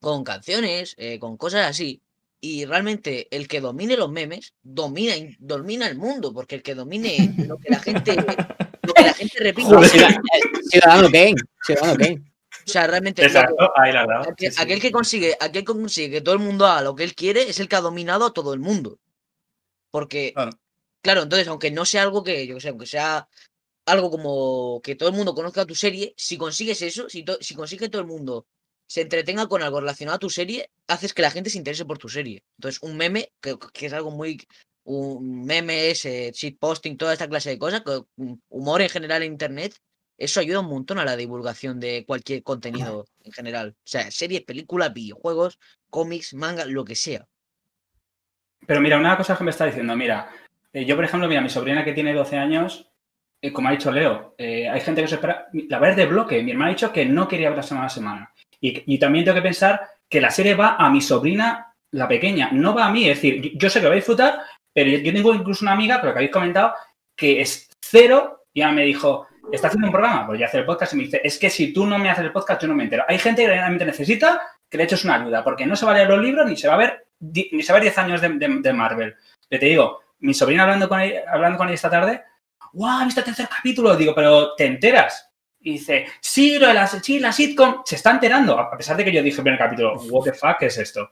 [0.00, 2.02] con canciones, eh, con cosas así.
[2.40, 6.74] Y realmente el que domine los memes domina, in- domina el mundo, porque el que
[6.74, 8.26] domine lo que la gente,
[8.86, 9.68] lo que la gente repite.
[9.88, 11.34] Ciudad- eh, Ciudadano Kane.
[11.64, 12.22] Ciudadano Kane.
[12.66, 14.30] O sea, realmente Exacto, ahí la dado.
[14.30, 14.62] aquel, Sí, sí.
[14.62, 17.42] aquel que consigue, aquel que consigue que todo el mundo haga lo que él quiere
[17.48, 18.98] es el que ha dominado a todo el mundo.
[19.90, 20.52] Porque, Claro.
[21.02, 23.28] claro, entonces, aunque no sea algo que, yo que sé, aunque sea
[23.86, 27.54] algo como que todo el mundo conozca tu serie, si consigues eso, si, to- si
[27.54, 28.46] consigue que todo el mundo
[28.86, 31.98] se entretenga con algo relacionado a tu serie, haces que la gente se interese por
[31.98, 32.44] tu serie.
[32.58, 34.42] Entonces, un meme, que, que es algo muy.
[34.84, 37.82] Un meme es eh, shitposting, toda esta clase de cosas,
[38.16, 39.74] mm, humor en general en internet,
[40.16, 43.74] eso ayuda un montón a la divulgación de cualquier contenido en general.
[43.76, 45.58] O sea, series, películas, videojuegos,
[45.90, 47.26] cómics, manga, lo que sea.
[48.66, 50.30] Pero mira, una cosa que me está diciendo, mira,
[50.72, 52.90] eh, yo por ejemplo, mira, mi sobrina que tiene 12 años,
[53.42, 56.42] eh, como ha dicho Leo, eh, hay gente que se espera, la ver de bloque,
[56.42, 58.32] mi hermana ha dicho que no quería ver la semana a semana.
[58.60, 62.50] Y, y también tengo que pensar que la serie va a mi sobrina, la pequeña,
[62.52, 64.38] no va a mí, es decir, yo, sé que voy a disfrutar,
[64.74, 66.74] pero yo, tengo incluso una amiga, pero que habéis comentado,
[67.16, 70.64] que es cero, y ya me dijo, está haciendo un programa, pues ya hace el
[70.66, 72.74] podcast y me dice, es que si tú no me haces el podcast, yo no
[72.74, 73.04] me entero.
[73.08, 75.94] Hay gente que realmente necesita que le eches una ayuda, porque no se va a
[75.94, 78.20] leer los libros ni se va a ver, ni se va a ver 10 años
[78.20, 78.28] de,
[78.60, 79.14] de- Marvel.
[79.50, 82.22] Yo te digo, mi sobrina hablando con ella, hablando con ella esta tarde,
[82.72, 82.98] ¡guau!
[82.98, 83.94] ¿Has visto el tercer capítulo?
[83.96, 85.30] Digo, pero ¿te enteras?
[85.60, 89.04] Y dice, sí, lo de la, sí, la sitcom, se está enterando, a pesar de
[89.04, 91.08] que yo dije en el capítulo, what the fuck, ¿qué es esto?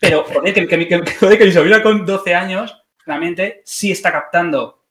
[0.00, 4.84] Pero, joder, que, que que- que mi sobrina con 12 años, realmente, sí está captando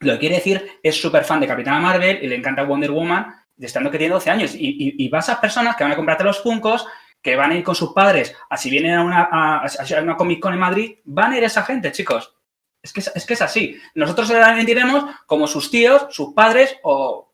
[0.00, 3.34] lo que quiere decir es súper fan de Capitana Marvel y le encanta Wonder Woman,
[3.58, 4.54] estando que tiene 12 años.
[4.54, 6.84] Y, y, y vas a personas que van a comprarte los Funkos,
[7.22, 10.16] que van a ir con sus padres, a si vienen a una, a, a una
[10.16, 12.34] Comic Con en Madrid, van a ir esa gente, chicos.
[12.82, 13.78] Es que es, es que es así.
[13.94, 17.32] Nosotros la sentiremos como sus tíos, sus padres o,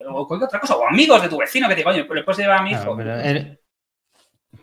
[0.00, 2.38] o cualquier otra cosa, o amigos de tu vecino que te digo, oye, le puedes
[2.38, 2.96] llevar a mi Claro, hijo.
[2.96, 3.16] pero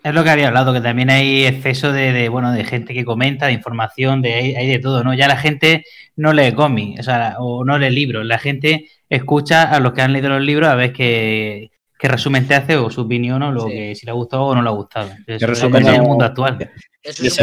[0.03, 3.05] es lo que había hablado, que también hay exceso de, de, bueno, de gente que
[3.05, 5.13] comenta, de información, de hay, hay de todo, ¿no?
[5.13, 5.83] Ya la gente
[6.15, 10.01] no lee cómics, o sea, o no lee libros, la gente escucha a los que
[10.01, 13.51] han leído los libros a ver qué, qué resumen te hace o su opinión o
[13.51, 13.71] lo Sí.
[13.71, 15.09] que si le ha gustado o no le ha gustado.
[15.09, 15.81] Entonces, ¿Qué eso resumen?
[15.85, 16.03] es el No.
[16.05, 16.71] mundo actual.
[17.03, 17.35] Eso es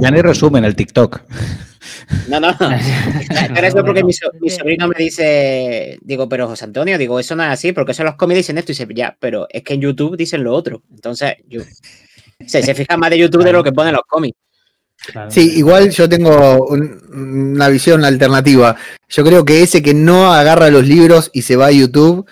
[0.00, 1.20] ya, ni, resumen el TikTok.
[2.28, 2.48] No, no.
[3.54, 7.50] Pero eso porque mi, sobrino me dice, digo, pero José Antonio, digo, eso no es
[7.50, 10.16] así, porque eso los cómics dicen esto y dice, ya, pero es que en YouTube
[10.16, 10.82] dicen lo otro.
[10.90, 11.60] Entonces, yo,
[12.44, 14.36] se, se fija más de YouTube de lo que ponen los cómics.
[15.12, 15.30] Claro.
[15.30, 17.00] Sí, igual yo tengo un-
[17.54, 18.76] una visión alternativa.
[19.08, 22.26] Yo creo que ese que no agarra los libros y se va a YouTube,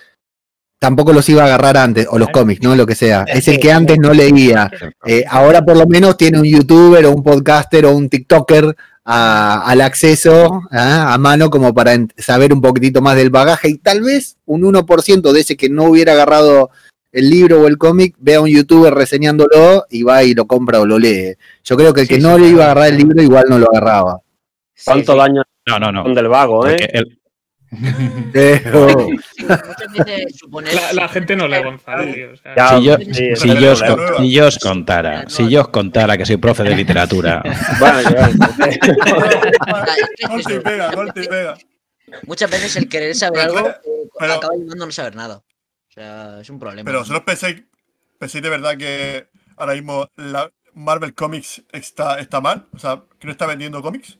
[0.78, 2.74] tampoco los iba a agarrar antes, o los cómics, ¿no?
[2.76, 3.24] Lo que sea.
[3.26, 4.70] Es el que antes no leía.
[5.06, 8.74] Eh, ahora por lo menos tiene un youtuber o un podcaster o un TikToker
[9.06, 11.12] a- al acceso ¿ah?
[11.12, 15.32] a mano como para saber un poquitito más del bagaje y tal vez un 1%
[15.32, 16.70] de ese que no hubiera agarrado
[17.12, 20.80] el libro o el cómic vea a un youtuber reseñándolo y va y lo compra
[20.80, 21.34] o lo lee.
[21.64, 22.50] Yo creo que el Sí, que sí, no le claro.
[22.54, 24.20] iba a agarrar el libro igual no lo agarraba.
[24.84, 25.18] ¿Cuánto Sí, sí.
[25.18, 26.02] daño No, no, no.
[26.02, 26.76] son del vago, eh?
[26.92, 27.18] El-
[28.32, 29.06] Pero-.
[30.74, 32.32] La, la gente no lee Gonzalo, tío.
[32.32, 35.48] o sea, Ya, si yo, sí, si ese yo es os, si yo contara, si
[35.50, 37.42] yo os contara que soy profe de literatura,
[40.38, 41.58] y pega, y pega.
[42.26, 43.70] Muchas veces el querer saber algo
[44.18, 45.36] pero- acaba llevando a no saber nada.
[45.36, 46.84] O sea, es un problema.
[46.86, 47.62] Pero vosotros pensáis,
[48.18, 53.26] pensáis de verdad que ahora mismo la Marvel Comics está, está mal, o sea, que
[53.26, 54.18] no está vendiendo cómics.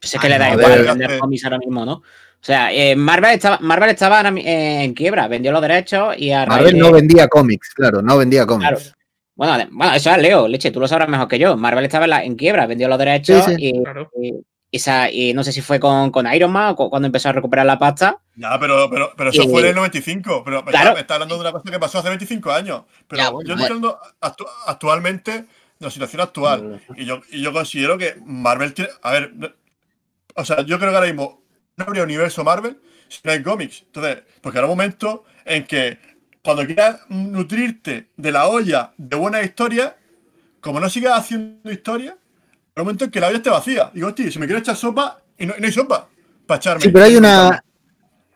[0.00, 1.92] Pues es que le da no, igual de- vender de- cómics ahora mismo, ¿no?
[1.94, 6.46] O sea, eh, Marvel estaba, Marvel estaba eh, en quiebra, vendió los derechos y a
[6.46, 8.68] Marvel de- no vendía cómics, claro, no vendía cómics.
[8.70, 8.94] Claro.
[9.34, 11.56] Bueno, bueno, eso es Leo, leche, tú lo sabrás mejor que yo.
[11.56, 14.10] Marvel estaba en, la- en quiebra, vendió los derechos Sí, y, Claro.
[14.20, 14.34] y-
[14.70, 17.28] y sa- y no sé si fue con, con Iron Man o cu- cuando empezó
[17.28, 18.18] a recuperar la pasta.
[18.36, 20.42] Ya, pero, pero, pero eso Y- fue en el 95.
[20.44, 20.88] Pero me, Claro.
[20.88, 22.82] está, me está hablando de una cosa que pasó hace 25 años.
[23.08, 25.46] Pero Ya, bueno, yo estoy hablando actu- actualmente de
[25.80, 26.80] la situación actual.
[26.96, 28.90] Y yo, y yo considero que Marvel tiene.
[29.02, 29.32] A ver.
[30.38, 31.42] O sea, yo creo que ahora mismo
[31.76, 33.82] no habría universo Marvel si no hay cómics.
[33.86, 35.98] Entonces, porque habrá un momento en que
[36.44, 39.94] cuando quieras nutrirte de la olla de buenas historias,
[40.60, 43.90] como no sigas haciendo historia, habrá un momento en que la olla esté vacía.
[43.92, 46.08] Digo, hostia, si me quiero echar sopa y no, y no hay sopa
[46.46, 46.82] para echarme.
[46.82, 47.60] Sí, pero hay una,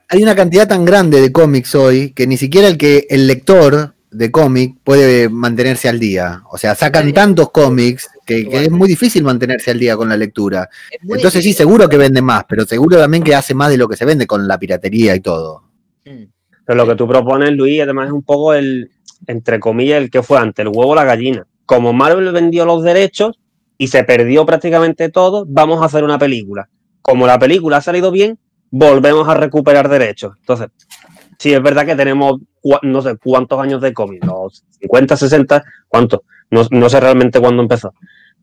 [0.09, 3.95] hay una cantidad tan grande de cómics hoy que ni siquiera el que el lector
[4.13, 6.43] de cómic puede mantenerse al día.
[6.51, 10.17] O sea, sacan tantos cómics que, que es muy difícil mantenerse al día con la
[10.17, 10.69] lectura.
[11.03, 13.97] Entonces sí, seguro que vende más, pero seguro también que hace más de lo que
[13.97, 15.63] se vende con la piratería y todo.
[16.05, 16.25] Mm.
[16.65, 18.91] Pero lo que tú propones, Luis, además es un poco el,
[19.27, 21.47] entre comillas, el que fue antes, el huevo o la gallina.
[21.67, 23.39] Como Marvel vendió los derechos
[23.79, 26.69] y se perdió prácticamente todo, vamos a hacer una película.
[27.01, 28.39] Como la película ha salido bien,
[28.71, 30.35] volvemos a recuperar derechos.
[30.39, 30.69] Entonces,
[31.43, 32.41] sí, es verdad que tenemos
[32.83, 36.21] no sé cuántos años de cómic, los 50, 60, ¿cuántos?
[36.51, 37.93] No, no sé realmente cuándo empezó.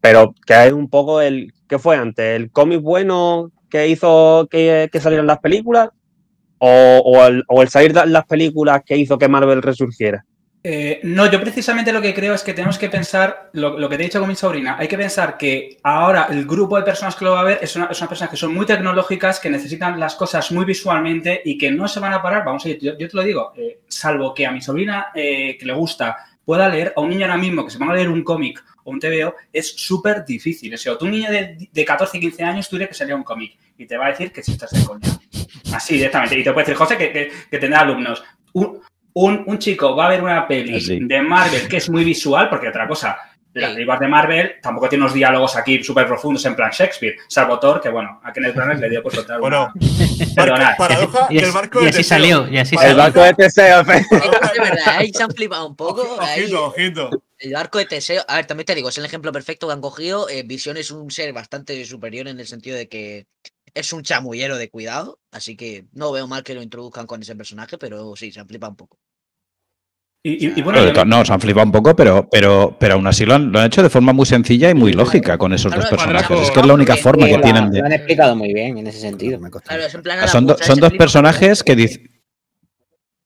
[0.02, 2.36] Pero que es un poco el, ¿qué fue antes?
[2.36, 5.90] ¿El cómic bueno que hizo que, que salieran las películas?
[6.58, 10.26] O, o el, o el salir de las películas que hizo que Marvel resurgiera.
[10.62, 14.04] Eh, no, yo precisamente lo que creo es que tenemos que pensar, lo, que te
[14.04, 17.24] he dicho con mi sobrina, hay que pensar que ahora el grupo de personas que
[17.24, 19.98] lo va a ver es una, es una personas que son muy tecnológicas, que necesitan
[20.00, 22.44] las cosas muy visualmente y que no se van a parar.
[22.44, 25.66] Vamos a yo, yo te lo digo, eh, salvo que a mi sobrina eh, que
[25.66, 28.24] le gusta pueda leer, a un niño ahora mismo que se va a leer un
[28.24, 30.74] cómic o un TVO, es súper difícil.
[30.74, 33.56] O sea, tú un niño de, de 14, 15 años, tú que sería un cómic
[33.78, 35.08] y te va a decir que si estás de coña.
[35.72, 36.38] Así, directamente.
[36.40, 38.24] Y te puede decir, José, que, que- que tendrá alumnos.
[38.54, 38.82] Un,
[39.26, 41.00] un, un chico va a ver una peli Así.
[41.02, 43.18] de Marvel que es muy visual, porque otra cosa,
[43.54, 47.60] las películas de Marvel tampoco tiene unos diálogos aquí súper profundos en plan Shakespeare, salvo
[47.60, 49.74] Thor, que bueno, a Kenneth Branagh le dio por soltar Bueno,
[50.36, 53.22] paradoja Y, as- barco y de así salió, y así Paradoja- El salió.
[53.22, 53.82] barco de Teseo.
[54.50, 56.18] Es verdad, ahí se han flipado un poco.
[56.20, 57.10] ahí, Ojito, ojito.
[57.40, 58.24] el arco de Teseo.
[58.28, 60.30] A ver, también te digo, es el ejemplo perfecto que han cogido.
[60.30, 63.28] Eh, Visión es un ser bastante superior en el sentido de que
[63.74, 65.20] es un chamullero de cuidado.
[65.32, 68.48] Así que no veo mal que lo introduzcan con ese personaje, pero sí, se han
[68.48, 68.98] flipado un poco.
[70.22, 73.26] Y, y- y bueno, no, se han flipado un poco, pero, pero, pero aún así
[73.26, 75.86] lo han, lo han hecho de forma muy sencilla y muy lógica con esos dos
[75.86, 76.28] personajes.
[76.28, 76.44] cuadrado.
[76.44, 77.80] Es que es la única forma que tienen de.
[77.80, 79.40] lo han explicado muy bien en ese sentido.
[79.40, 79.70] Me costó.
[79.70, 80.20] Claro, es en plan.
[80.20, 82.12] a Ah, Son, do- son dos personajes que dicen.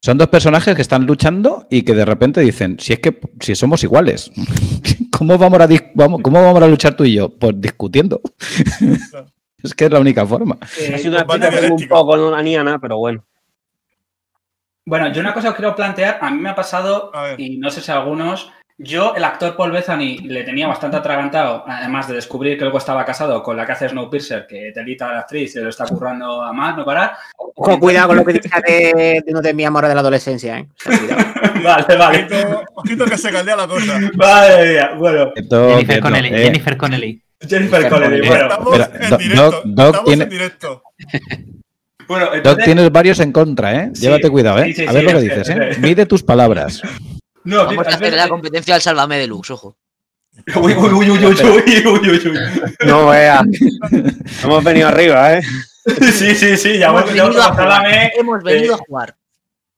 [0.03, 3.55] Son dos personajes que están luchando y que de repente dicen, si es que si
[3.55, 4.29] somos iguales,
[5.17, 7.29] ¿cómo vamos a, vamos, ¿cómo vamos a luchar tú y yo?
[7.29, 8.21] Pues discutiendo.
[9.63, 10.57] es que es la única forma.
[10.79, 13.25] eh, Ha sido una un poco no la niana, pero bueno.
[14.85, 17.79] Bueno, yo una cosa que quiero plantear, a mí me ha pasado, y no sé
[17.81, 22.57] si a algunos, yo el actor Paul Bethany le tenía bastante atragantado, además de descubrir
[22.57, 25.53] que luego estaba casado con la que hace Snowpiercer, que delita a la actriz y
[25.53, 27.13] se lo está currando a más, no parar.
[27.37, 30.57] Ojo, cuidado con lo que dices de, de no te mi amor de la adolescencia,
[30.59, 30.67] ¿eh?
[30.85, 31.23] O sea, cuidado.
[31.63, 32.17] vale, vale.
[32.25, 33.99] Ojito, ojito que se caldea la cosa.
[34.15, 37.21] Vale, mía, bueno, Esto- Jennifer Connelly, eh, Jennifer Connelly.
[37.47, 38.45] Jennifer Connelly, Eh, bueno.
[38.47, 39.41] Estamos en directo.
[39.51, 40.83] Doc- Doc Estamos tiene- en directo.
[42.07, 43.91] Bueno, Doc, entonces, tienes varios en contra, ¿eh?
[43.93, 44.65] Sí, Llévate cuidado, ¿eh?
[44.67, 45.77] sí, sí, a ver sí, lo que dices, ¿eh?
[45.79, 46.81] Mide tus palabras.
[47.43, 49.77] no, Vamos a hacer la competencia al Sálvame Deluxe, ojo.
[50.55, 52.39] Uy, uy, uy, uy, uy, uy, uy, uy, uy.
[52.87, 53.43] No vea.
[54.43, 55.41] Hemos venido arriba, ¿eh?
[56.11, 57.89] Sí, sí, sí, ya Hemos hemos venido a Sálvame.
[57.89, 58.11] jugar.
[58.17, 59.15] Hemos venido eh, a jugar.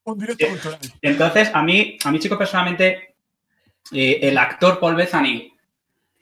[0.05, 0.79] Un directo Eh, cultural.
[1.01, 3.15] Entonces, a mí, a mí chico, personalmente,
[3.91, 5.51] eh, el actor Paul Bethany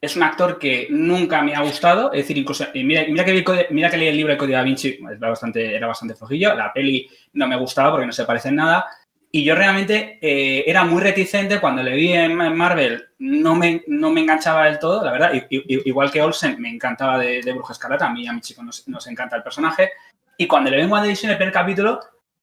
[0.03, 2.11] es un actor que nunca me ha gustado.
[2.11, 4.99] Es decir, incluso, mira, mira, que, mira que leí el libro de Código da Vinci,
[4.99, 6.53] era bastante, era bastante flojillo.
[6.55, 8.85] La peli no me gustaba porque no se parece en nada.
[9.31, 13.81] Y yo realmente eh, era muy reticente cuando le vi en, en Marvel, no me,
[13.87, 15.31] no me enganchaba del todo, la verdad.
[15.49, 19.07] Igual que Olsen, me encantaba de, de Bruja Escarlata, a mí a mi chico nos,
[19.07, 19.91] encanta el personaje.
[20.37, 22.01] Y cuando le vi en WandaVision, el primer capítulo,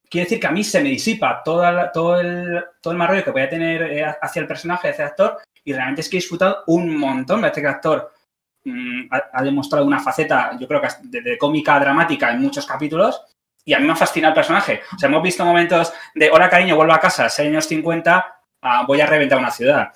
[0.08, 1.62] quiere decir que a mí se me disipa todo,
[2.18, 5.10] el, todo el mal rollo que voy a tener eh, hacia el personaje, hacia el
[5.10, 7.40] actor, y realmente es que he disfrutado un montón.
[7.40, 8.12] Parece que el actor
[8.64, 12.40] mm, ha, ha demostrado una faceta, yo creo que de, de cómica a dramática en
[12.40, 13.20] muchos capítulos,
[13.64, 14.80] y a mí me ha fascinado el personaje.
[14.94, 18.84] O sea, hemos visto momentos de, hola cariño, vuelvo a casa, 6 años 50, ah,
[18.86, 19.88] voy a reventar una ciudad.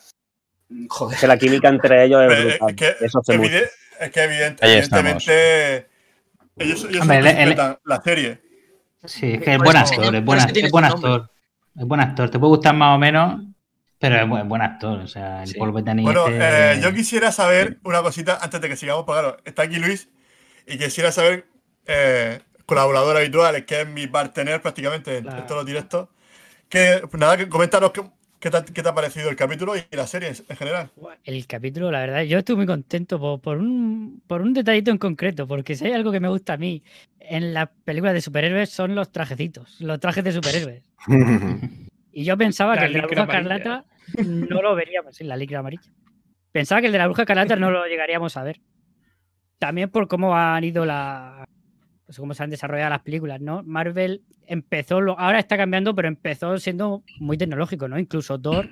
[0.68, 1.18] Mm, Joder.
[1.18, 3.50] Que la química entre ellos es eh, que, Eso hace mucho.
[3.50, 5.88] evide- es que evident- Ahí evidentemente
[6.56, 8.40] ellos, ellos Hombre, son los que el- el- interpretan la serie.
[9.04, 10.44] Sí, es que es buen actor, es buen, es
[10.84, 11.30] actor.
[11.76, 12.30] Es buen actor.
[12.30, 13.42] Te puede gustar más o menos,
[13.98, 14.98] pero es buen, buen actor.
[15.00, 15.58] O sea, el Sí.
[15.58, 19.20] Paul Bettany Bueno, este- eh, yo quisiera saber una cosita antes de que sigamos, porque
[19.20, 20.08] claro, está aquí Luis
[20.66, 21.46] y quisiera saber,
[21.86, 26.08] eh, colaborador habitual, es que es mi partener prácticamente en, todos los directos,
[26.68, 28.02] que pues nada, que coméntanos qué,
[28.40, 30.90] qué te, ha- qué te ha parecido el capítulo y la serie en, en general.
[31.24, 34.98] El capítulo, la verdad, yo estoy muy contento por, por un, por un detallito en
[34.98, 36.82] concreto, porque si hay algo que me gusta a mí
[37.20, 40.82] en las películas de superhéroes son los trajecitos, los trajes de superhéroes.
[42.16, 43.56] Y yo pensaba La que el de la licra bruja amarilla.
[43.56, 43.84] escarlata
[44.26, 45.90] no lo veríamos, sí, la licra amarilla.
[46.52, 48.60] Pensaba que el de la bruja escarlata no lo llegaríamos a ver.
[49.58, 51.44] También por cómo han ido la.
[52.06, 53.62] Pues cómo se han desarrollado las películas, ¿no?
[53.64, 57.98] Marvel empezó, lo, ahora está cambiando, pero empezó siendo muy tecnológico, ¿no?
[57.98, 58.68] Incluso Thor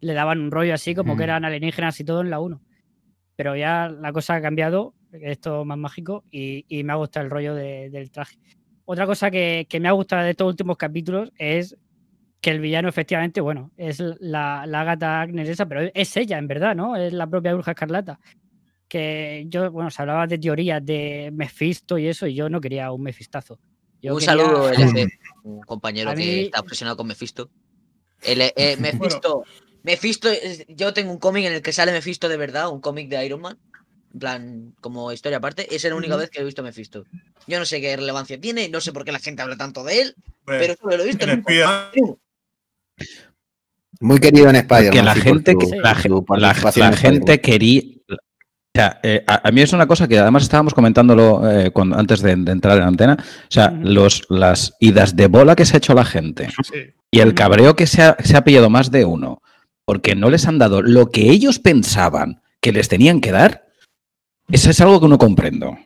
[0.00, 1.16] le daban un rollo así como Mm.
[1.18, 2.60] que eran alienígenas y todo en la 1.
[3.36, 7.30] Pero ya la cosa ha cambiado, esto más mágico, y, y me ha gustado el
[7.30, 8.36] rollo de- del traje.
[8.84, 11.74] Otra cosa que, que me ha gustado de estos últimos capítulos es
[12.44, 16.46] que el villano efectivamente, bueno, es la, la Agatha Agnes esa, pero es ella en
[16.46, 16.94] verdad, ¿no?
[16.94, 18.20] Es la propia Bruja Escarlata.
[18.86, 22.92] Que yo, bueno, se hablaba de teorías de Mephisto y eso, y yo no quería
[22.92, 23.58] un Mefistazo.
[24.02, 25.08] Yo un quería- saludo, LF,
[25.44, 27.48] un compañero que está obsesionado con Mephisto.
[28.22, 29.44] El, eh, Mephisto,
[29.82, 30.28] Mephisto,
[30.68, 33.40] yo tengo un cómic en el que sale Mephisto de verdad, un cómic de Iron
[33.40, 33.58] Man,
[34.12, 37.04] en plan, como historia aparte, es la única vez que he visto Mephisto.
[37.46, 40.02] Yo no sé qué relevancia tiene, no sé por qué la gente habla tanto de
[40.02, 40.14] él,
[40.44, 42.18] Pues, pero solo lo he visto en en cómic.
[44.00, 44.90] Muy querido en Spider-Man.
[44.92, 45.70] que la gente, Sí.
[45.82, 45.94] la,
[46.38, 47.82] la- la en gente quería.
[48.10, 51.96] O sea, eh, a, a mí es una cosa que además estábamos comentándolo eh, cuando-
[51.96, 53.16] antes de, de entrar en antena.
[53.20, 56.80] O sea, los, las idas de bola que se ha hecho la gente Sí.
[57.12, 59.40] y el cabreo que se ha, se ha pillado más de uno
[59.86, 63.66] porque no les han dado lo que ellos pensaban que les tenían que dar,
[64.50, 65.78] eso es algo que no comprendo.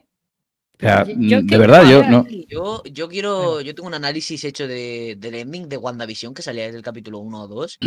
[0.78, 2.26] O sea, Yo- yo mm, de que- verdad, yo no.
[2.48, 6.64] Yo, yo quiero, yo tengo un análisis hecho de, del ending de WandaVision que salía
[6.66, 7.78] desde el capítulo 1 o 2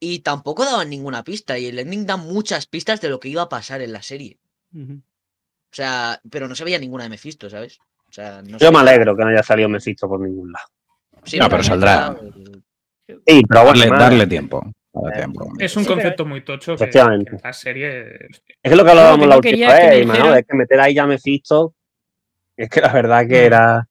[0.00, 3.42] y tampoco daban ninguna pista y el ending da muchas pistas de lo que iba
[3.42, 4.38] a pasar en la serie.
[4.74, 7.78] O sea, pero no se veía ninguna de Mephisto, ¿sabes?
[8.08, 10.66] O sea, no Yo se me alegro que no haya salido Mephisto por ningún lado.
[11.24, 12.16] Sí, No, pero saldrá.
[13.06, 14.62] Sí, pero bueno, Darle, darle tiempo.
[14.94, 15.50] Eh, tiempo.
[15.58, 17.30] Es un concepto muy tocho que, Efectivamente.
[17.30, 18.00] que en la serie.
[18.62, 20.56] Es que lo que hablábamos que la no última que vez, Imanol, dijeran- es que
[20.56, 21.74] meter ahí ya Mephisto,
[22.64, 23.28] es que la verdad Mm.
[23.28, 23.88] que era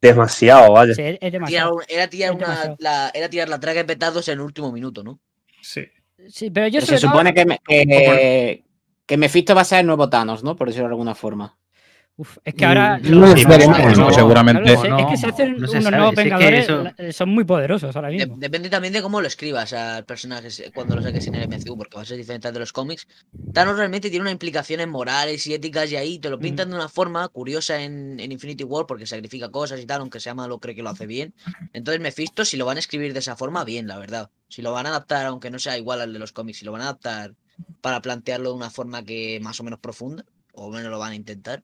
[0.00, 0.94] demasiado, vaya.
[0.94, 1.80] Sí, es demasiado.
[1.88, 2.76] era, tirar una, demasiado.
[2.78, 5.20] la, era tirar la traga de petados en el último minuto, ¿no?
[5.62, 5.86] Sí.
[6.28, 8.64] Sí, pero yo Pero se supone que, me- que,
[9.06, 10.54] que Mephisto va a ser el nuevo Thanos, ¿no?
[10.56, 11.56] Por decirlo de alguna forma.
[12.20, 12.98] Uf, es que ahora.
[12.98, 14.60] Mm, los- no los- necesariamente, los- no, los- seguramente-
[14.90, 16.64] no es que se hacen no se unos sabe, nuevos si es que Vengadores,
[17.08, 18.36] eso- son muy poderosos ahora De- mismo.
[18.38, 21.96] depende también de cómo lo escribas al personaje cuando lo saques en el MCU, porque
[21.96, 23.08] va a ser diferente al de los cómics.
[23.54, 26.90] Thanos realmente tiene unas implicaciones morales y éticas y ahí te lo pintan de una
[26.90, 30.74] forma curiosa en, en Infinity War porque sacrifica cosas y tal, aunque sea malo, cree
[30.74, 31.32] que lo hace bien.
[31.72, 34.28] Entonces Mephisto, si lo van a escribir de esa forma, bien, la verdad.
[34.50, 36.72] Si lo van a adaptar, aunque no sea igual al de los cómics, si lo
[36.72, 37.32] van a adaptar
[37.80, 41.14] para plantearlo de una forma que más o menos profunda, o menos lo van a
[41.14, 41.62] intentar,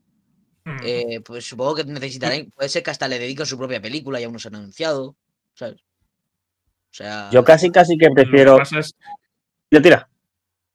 [0.66, 0.76] Mm.
[0.82, 4.28] eh, pues supongo que necesitarán, puede ser que hasta le dediquen su propia película, ya
[4.28, 5.14] unos han anunciado,
[5.54, 5.76] ¿sabes?
[6.90, 8.60] O sea, Yo casi, casi que prefiero.
[8.60, 8.94] es-
[9.70, 10.08] Ya tira.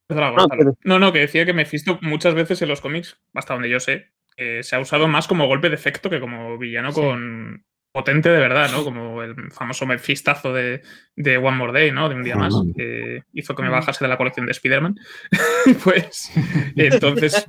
[0.08, 3.70] No, pero- No, no, que decía que Mephisto muchas veces en los cómics, hasta donde
[3.70, 7.66] yo sé, eh, se ha usado más como golpe de efecto que como villano con
[7.92, 8.86] potente de verdad, ¿no?
[8.86, 10.82] Como el famoso Mephistazo de,
[11.18, 12.08] de One More Day, ¿no?
[12.08, 14.98] De un día más, que hizo que me bajase de la colección de Spider-Man.
[15.84, 16.32] pues,
[16.78, 17.46] entonces,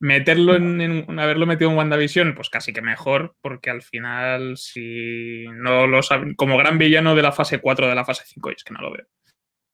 [0.00, 5.44] meterlo en, en- haberlo metido en WandaVision, pues casi que mejor, porque al final, si
[5.54, 8.54] no lo saben, como gran villano de la fase 4 de la fase 5, y
[8.54, 9.06] es que no lo veo.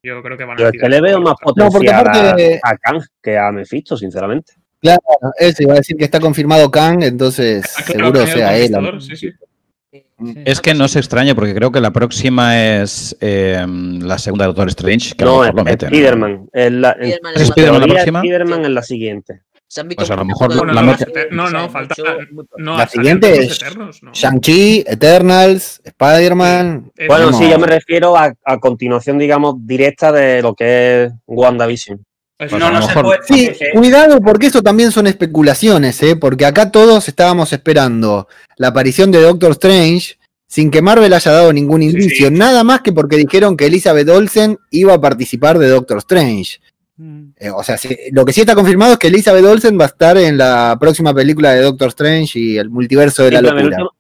[0.03, 1.65] Yo creo que van a es que le veo más otra.
[1.65, 4.53] No, porque potencial aparte- a, a Kang que a Mephisto, sinceramente.
[4.81, 5.01] Claro,
[5.39, 9.01] eso iba a decir que está confirmado Kang, entonces Ah, claro, seguro sea él.
[9.01, 9.31] Sí, sí.
[10.45, 14.49] Es que no se extraña porque creo que la próxima es eh, la segunda de
[14.49, 15.89] Doctor Strange, que No, es, lo es meten.
[15.93, 16.49] Spider-Man.
[16.53, 18.19] Es la, Spider-Man ¿Es es Spider-Man la próxima?
[18.21, 19.41] Spider-Man es la siguiente.
[19.75, 21.95] Se han visto Pues a lo mejor la no, no, o sea, no, falta.
[22.59, 23.59] La siguiente es.
[24.13, 26.93] Shang-Chi, Eternals, Spider-Man.
[26.97, 27.39] Eh, Bueno, no.
[27.39, 32.05] sí, yo me refiero a, a continuación, digamos, directa de lo que es WandaVision.
[32.39, 33.21] pues no, a lo no se mejor- puede.
[33.27, 36.15] Sí, cuidado porque eso también son especulaciones, ¿eh?
[36.15, 41.53] porque acá todos estábamos esperando la aparición de Doctor Strange sin que Marvel haya dado
[41.53, 42.33] ningún Sí, indicio, sí.
[42.35, 46.61] nada más que porque dijeron que Elizabeth Olsen iba a participar de Doctor Strange.
[46.97, 47.31] Mm.
[47.39, 47.77] Eh, o sea,
[48.13, 51.13] lo que sí está confirmado es que Elizabeth Olsen va a estar en la próxima
[51.13, 53.67] película de Doctor Strange y el multiverso de la en, el locura.
[53.77, 53.91] último,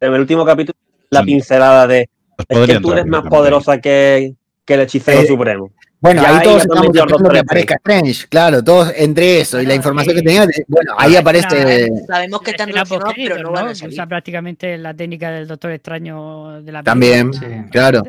[0.00, 0.76] en el último capítulo,
[1.10, 1.26] la Sí.
[1.26, 5.70] pincelada de Pues es que tú eres más poderosa que, que el hechicero Eh, supremo.
[6.00, 9.62] Bueno, Ya ahí ahí todos estamos esperando que Doctor aparezca Strange, claro, todos entre eso
[9.62, 11.88] y la información que tenía, de- bueno, ahí Ah, aparece...
[12.06, 13.94] Sabemos que están relacionados, pero no van a salir.
[13.94, 17.66] usa prácticamente la técnica del Doctor Extraño de la También, película.
[17.70, 18.02] claro.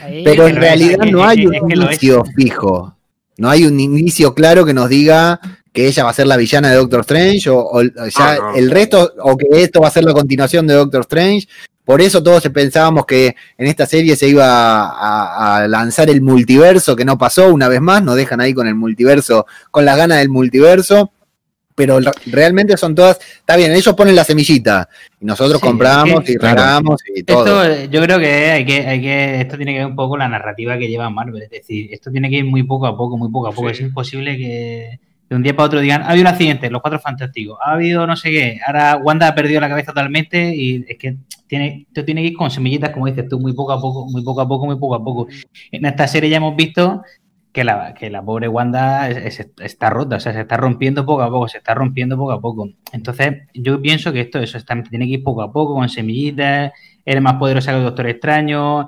[0.00, 2.95] Ahí- Pero en realidad es que- no hay un inicio fijo.
[3.38, 5.40] No hay un inicio claro que nos diga
[5.72, 8.56] que ella va a ser la villana de Doctor Strange o, o ya No, no.
[8.56, 11.46] el resto, o que esto va a ser la continuación de Doctor Strange.
[11.84, 16.96] Por eso todos pensábamos que en esta serie se iba a, a lanzar el multiverso,
[16.96, 20.18] que no pasó una vez más, nos dejan ahí con el multiverso, con las ganas
[20.18, 21.12] del multiverso.
[21.76, 24.88] Pero re- realmente son todas, está bien, ellos ponen la semillita
[25.20, 26.56] y nosotros Sí, compramos es que- y claro.
[26.62, 27.62] regamos y todo.
[27.62, 30.20] Esto, yo creo que hay, que hay que esto tiene que ver un poco con
[30.20, 33.18] la narrativa que lleva Marvel, es decir, esto tiene que ir muy poco a poco,
[33.18, 33.68] muy poco a poco.
[33.68, 33.74] Sí.
[33.74, 34.98] Es imposible que
[35.28, 38.06] de un día para otro digan, ha habido un accidente, los cuatro fantásticos, ha habido
[38.06, 41.16] no sé qué, ahora Wanda ha perdido la cabeza totalmente y es que
[41.46, 44.22] tiene, esto tiene que ir con semillitas, como dices tú, muy poco a poco, muy
[44.24, 45.26] poco a poco, muy poco a poco.
[45.70, 47.02] En esta serie ya hemos visto
[47.56, 51.04] que la, que la pobre Wanda es- es- está rota, o sea, se está rompiendo
[51.06, 52.68] poco a poco, se está rompiendo poco a poco.
[52.92, 56.72] Entonces, yo pienso que esto eso está, tiene que ir poco a poco, con semillitas,
[57.04, 58.86] eres más poderosa que el Doctor Extraño,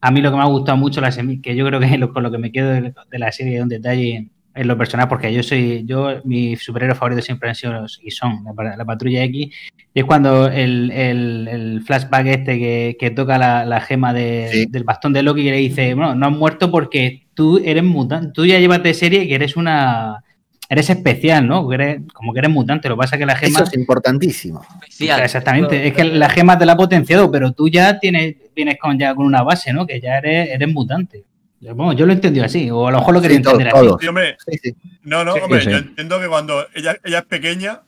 [0.00, 2.12] A mí lo que me ha gustado mucho, la semi- que yo creo que lo-
[2.12, 5.08] con lo que me quedo de, de la serie es un detalle en lo personal,
[5.08, 8.76] porque yo soy, yo, mi superhéroe favorito siempre han sido los- y son la, pa-
[8.76, 9.46] la patrulla X,
[9.94, 14.48] y es cuando el, el- el flashback este que, que toca la, la gema de-
[14.52, 14.66] Sí.
[14.66, 18.32] del bastón de Loki que le dice, bueno, no has muerto porque tú eres mutante,
[18.32, 20.24] tú ya llevas de serie que eres una...
[20.68, 21.66] Eres especial, ¿no?
[21.68, 22.88] Que eres- como que eres mutante.
[22.90, 23.60] Lo que pasa es que la gema.
[23.60, 24.60] Eso es importantísimo.
[24.82, 25.20] Especial.
[25.22, 25.86] Exactamente.
[25.86, 29.14] Es que la gema te la ha potenciado, pero tú ya tienes, vienes con, ya
[29.14, 29.86] con una base, ¿no?
[29.86, 31.24] Que ya eres, eres mutante.
[31.60, 33.70] Yo, bueno, yo lo he entendido así, o a lo mejor lo quería Sí, entender
[33.72, 33.94] todo.
[33.96, 34.02] así.
[34.02, 34.74] Sí, hombre, Sí, sí.
[35.04, 35.70] no, no, Sí, hombre, sí.
[35.70, 37.80] yo entiendo que cuando ella, ella es pequeña,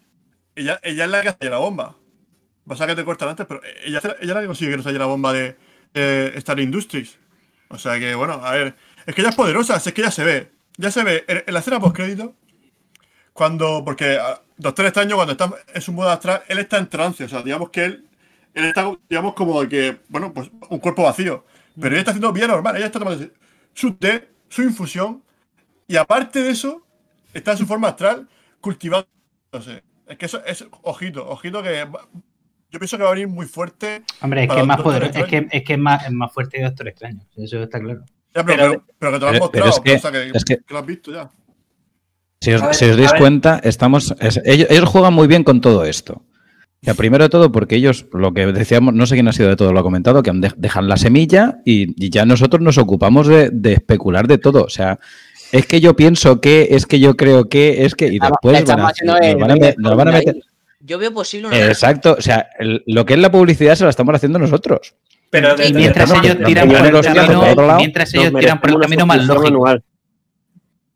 [0.57, 1.97] ella, ella es la que hace la bomba.
[2.67, 4.89] Pasa que te cortan antes, pero ella, ella es la que consigue que no se
[4.89, 5.55] haya la bomba de
[6.37, 7.19] Star Industries.
[7.69, 8.75] O sea que, bueno, a ver,
[9.07, 10.51] es que ella es poderosa, es que ya se ve.
[10.77, 12.35] Ya se ve en, en la escena postcrédito,
[13.33, 17.25] cuando, porque ah, Doctor Extraño, cuando está en su modo astral, él está en trance.
[17.25, 18.05] O sea, digamos que él,
[18.55, 21.45] él está, digamos, como que, bueno, pues un cuerpo vacío.
[21.81, 23.27] Pero ella está haciendo vida normal, ella está tomando
[23.73, 25.23] su té, su infusión,
[25.87, 26.87] y aparte de eso,
[27.33, 28.29] está en su forma astral
[28.61, 29.09] cultivando.
[29.53, 31.89] No sé, es que eso es, ojito, ojito que
[32.71, 34.03] yo pienso que va a venir muy fuerte.
[34.21, 36.63] Hombre, es que es más poderoso, es que, es que es más, es más fuerte
[36.63, 37.21] Doctor Extraño.
[37.37, 38.05] Eso está claro.
[38.35, 40.31] Ya, pero, Pero- pero- pero que te lo han mostrado, es que- o sea, que,
[40.35, 41.31] es que- que lo has visto ya.
[42.41, 44.15] Si os, ver, si os a dais cuenta, estamos.
[44.21, 46.23] es- ellos, ellos juegan muy bien con todo esto.
[46.83, 49.57] Sea, primero de todo, porque ellos, lo que decíamos, no sé quién ha sido de
[49.57, 53.51] todo, lo ha comentado, que dejan la semilla y, y ya nosotros nos ocupamos de,
[53.51, 54.63] de especular de todo.
[54.65, 54.99] O sea,
[55.53, 58.07] es que yo pienso que, es que yo creo que, es que.
[58.07, 60.37] Y después van a, nos el van a, rey de nos van a meter.
[60.83, 61.67] Yo veo posible una.
[61.67, 64.95] Exacto, o sea, el- lo que es la publicidad se la estamos haciendo nosotros.
[65.31, 69.25] Pero Y mientras ellos tiran por el camino, mientras ellos tiran por el camino más
[69.25, 69.65] lógico.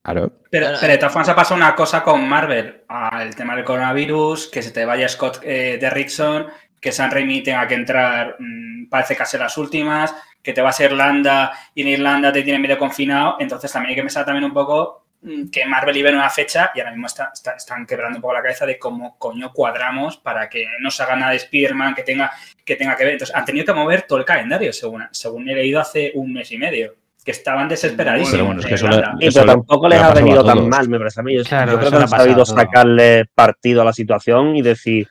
[0.03, 0.32] Claro.
[0.51, 2.82] Pero, pero de todas formas ha pasado una cosa con Marvel.
[2.89, 6.47] Ah, el tema del coronavirus, que se te vaya Scott eh, Derrickson,
[6.78, 10.85] que San Raimi tenga que entrar, mm, parece casi las últimas, que te vas a
[10.85, 13.37] Irlanda y en Irlanda te tienen medio confinado.
[13.41, 15.04] Entonces también hay que pensar también un poco
[15.51, 18.35] que Marvel iba en una fecha y ahora mismo está- está- están quebrando un poco
[18.35, 22.03] la cabeza de cómo coño cuadramos para que no se haga nada de Spider-Man que
[22.03, 22.31] tenga,
[22.64, 23.12] que tenga que ver.
[23.14, 26.53] Entonces han tenido que mover todo el calendario, según, según he leído hace un mes
[26.53, 26.95] y medio,
[27.25, 28.33] que estaban desesperadísimos.
[28.33, 29.12] Pero bueno, es en que eso Irlanda.
[29.14, 31.22] le- Sí, Eso pero le- tampoco le les ha venido tan mal, me parece a
[31.22, 31.37] mí.
[31.37, 35.09] Yo, Claro, yo creo que han sabido sacarle partido a la situación y decir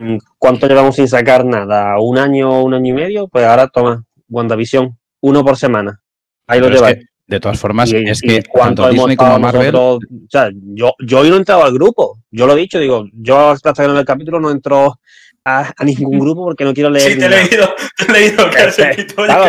[0.00, 4.04] mm, cuánto llevamos sin sacar nada, un año, un año y medio, pues ahora toma,
[4.28, 6.00] WandaVision, uno por semana.
[6.46, 7.04] Ahí lo lleváis.
[7.28, 9.70] De todas formas, Y- es y que tanto Disney como Marvel.
[9.72, 12.78] nosotros- o sea, yo, yo hoy no he entrado al grupo, yo lo he dicho,
[12.80, 14.98] digo, yo hasta que no el capítulo no entro
[15.44, 17.12] a, a ningún grupo porque no quiero leer.
[17.12, 19.44] Sí, te he leído, te he leído que se quitó y Claro,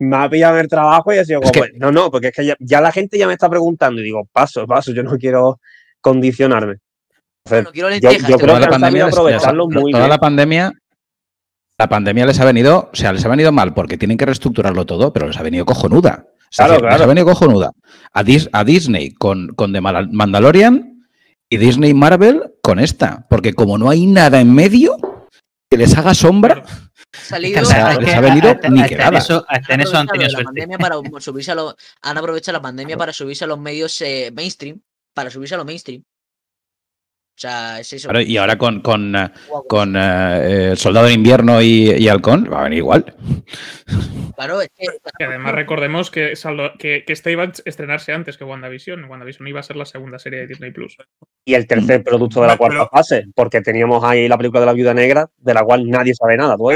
[0.00, 2.10] me, ha- ha pillado en el trabajo y he sido Es como, que- no, no,
[2.10, 4.92] porque es que ya, ya la gente ya me está preguntando y digo, paso, paso,
[4.92, 5.60] yo no quiero
[6.00, 6.76] condicionarme.
[7.44, 9.92] Entonces, No quiero yo, lentejas, yo te creo toda que la pandemia aprovecharlo les- muy
[9.92, 10.10] toda bien.
[10.10, 10.72] la pandemia
[11.82, 14.86] la pandemia les ha venido, o sea, les ha venido mal porque tienen que reestructurarlo
[14.86, 16.26] todo, pero les ha venido cojonuda.
[16.50, 17.72] Es Claro, decir, Les ha venido cojonuda.
[18.12, 21.08] A, Dis- a Disney con, con The Mandalorian
[21.48, 23.26] y Disney Marvel con esta.
[23.28, 24.96] Porque como no hay nada en medio
[25.70, 26.62] que les haga sombra,
[27.12, 27.62] salido.
[27.62, 29.44] O sea, Es que les ha venido hasta- ni eso-
[29.82, 33.44] eso han tenido la pandemia para subirse a los, han aprovechado la pandemia para subirse
[33.44, 34.80] a los medios eh, mainstream,
[35.14, 36.02] para subirse a los mainstream.
[37.34, 38.08] O sea, es eso.
[38.08, 39.30] claro, y ahora con, con, eh,
[39.68, 43.14] con eh, eh, Soldado de Invierno y, y Halcón, va a venir igual.
[44.36, 44.86] Claro, es que
[45.18, 46.34] Que además recordemos que,
[46.78, 49.04] que, que esta iba a estrenarse antes que WandaVision.
[49.06, 50.96] WandaVision iba a ser la segunda serie de Disney Plus.
[51.44, 54.66] Y el tercer producto de la Pero- cuarta fase, porque teníamos ahí la película de
[54.66, 56.56] la Viuda Negra, de la cual nadie sabe nada.
[56.56, 56.68] ¿tú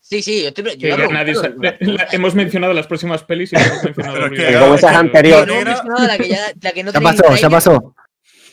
[0.00, 0.76] sí, sí, yo estoy.
[0.78, 4.38] Yo nadie sabe- la- hemos mencionado las próximas pelis y no hemos mencionado Pero los
[4.38, 4.62] que- videos.
[4.62, 5.46] como esas anteriores.
[5.54, 7.94] No, no, no, la que ya, la que no pasó, ya pasó.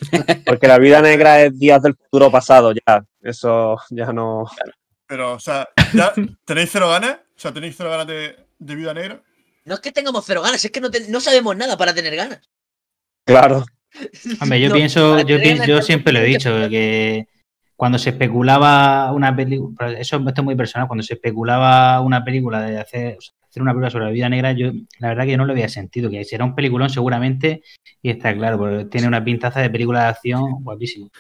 [0.45, 3.04] Porque la Viuda Negra es días del futuro pasado, ya.
[3.22, 4.45] Eso ya no.
[5.08, 6.14] Pero, o sea, ¿ya
[6.45, 7.18] tenéis cero ganas?
[7.36, 9.22] O sea, ¿tenéis cero ganas de, de Viuda Negra?
[9.66, 12.16] No es que tengamos cero ganas, es que no, te- no sabemos nada para tener
[12.16, 12.41] ganas.
[13.26, 13.64] Claro.
[14.41, 17.28] Hombre, yo No, pienso, yo, pienso, siempre lo he dicho, que
[17.76, 22.62] cuando se especulaba una película, eso esto es muy personal, cuando se especulaba una película
[22.62, 25.32] de hacer, o sea, hacer una película sobre la vida negra, yo la verdad que
[25.32, 27.62] yo no le había sentido, que será un peliculón seguramente,
[28.02, 31.12] y está claro, porque tiene una pintaza de película de acción guapísimo.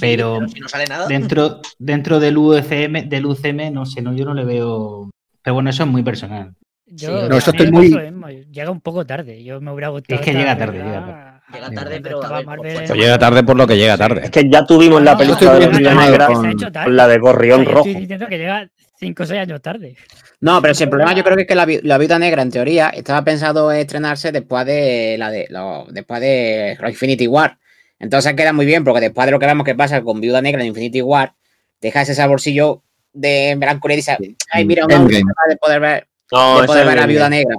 [0.00, 1.06] Pero si no sale nada.
[1.08, 5.10] dentro, dentro del UCM, del UCM, no sé, no, yo no le veo.
[5.42, 6.54] Pero bueno, eso es muy personal.
[6.86, 9.42] Yo, Sí, no, yo estoy muy- lo Llega un poco tarde.
[9.42, 10.20] Yo me hubiera gustado.
[10.20, 13.42] Es que llega tarde, llega Llega cuando tarde, pero ver, Marvel pues, O llega tarde
[13.42, 14.20] por lo que llega tarde.
[14.24, 16.84] Es que ya tuvimos la No, película estoy de la tarde.
[16.84, 17.78] con la de O sea, Gorrión Rojo.
[17.88, 18.68] Estoy diciendo que llega
[18.98, 19.96] 5 o 6 años tarde.
[20.42, 22.42] No, pero si el problema yo creo que es que la, vi- la Viuda Negra,
[22.42, 27.58] en teoría, estaba pensado estrenarse después de la de lo- después de Infinity War.
[28.00, 30.60] Entonces queda muy bien, porque después de lo que vemos que pasa con Viuda Negra
[30.60, 31.32] en Infinity War,
[31.80, 32.82] deja ese saborcillo
[33.12, 34.16] de melancolía y dice,
[34.50, 37.28] ay, mira, una de poder ver No, de ese ver a Viuda.
[37.28, 37.56] Negra.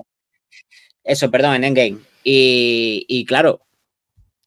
[1.06, 1.98] Eso, perdón, en Endgame.
[2.26, 3.62] Y, y claro,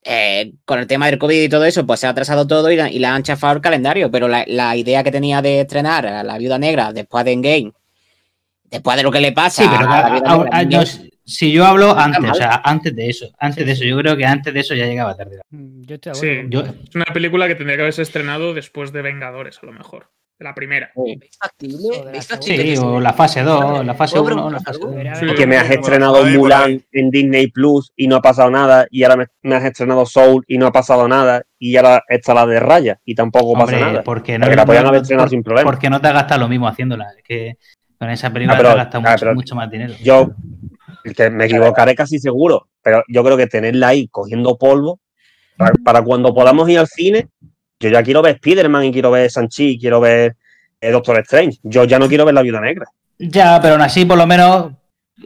[0.05, 2.76] eh, con el tema del COVID y todo eso, pues se ha atrasado todo y,
[2.76, 4.11] la- y le han chafado el calendario.
[4.11, 7.72] Pero la, la idea que tenía de estrenar a la Viuda Negra después de Endgame,
[8.71, 10.81] después de lo que le pasa Sí, pero a yo-
[11.25, 14.25] si yo hablo antes, o sea, antes de eso, antes de eso, yo creo que
[14.25, 15.41] antes de eso ya llegaba tarde.
[15.51, 16.29] Mm, Yo de Sí.
[16.49, 20.11] Yo, es una película que tendría que haberse estrenado después de Vengadores, a lo mejor.
[20.39, 20.91] De la primera.
[20.95, 21.79] ¿Veis factible?
[21.99, 24.77] Joder, ¿Veis sí, sí, o la fase 2, la fase ¿Puedo 1, la preguntar fase
[24.77, 24.87] algo?
[24.89, 24.97] 2.
[24.97, 25.25] Verá, Sí.
[25.25, 28.87] verá, Que me has estrenado Mulan en Disney Plus y no ha pasado nada.
[28.91, 31.43] Y ahora me, me has estrenado Soul y no ha pasado nada.
[31.59, 34.03] Y ahora está la de Raya y tampoco Hombre, pasa nada.
[34.05, 35.71] porque no, Porque la podían haber estrenado por- sin problema.
[35.71, 37.07] Porque no te has gastado lo mismo haciéndola.
[37.17, 37.57] Es que
[37.99, 39.95] con esa película Ah, pero- te has gastado ah, mucho, pero- mucho más dinero.
[40.03, 40.31] Yo
[41.15, 44.99] que me equivocaré casi seguro, pero yo creo que tenerla ahí cogiendo polvo
[45.57, 47.29] para, para cuando podamos ir al cine,
[47.79, 50.35] yo ya quiero ver Spider-Man y quiero ver Sanchi y quiero ver
[50.81, 51.59] eh, Doctor Strange.
[51.63, 52.87] Yo ya no quiero ver la Viuda Negra.
[53.19, 54.73] Ya, pero aún así, por lo menos,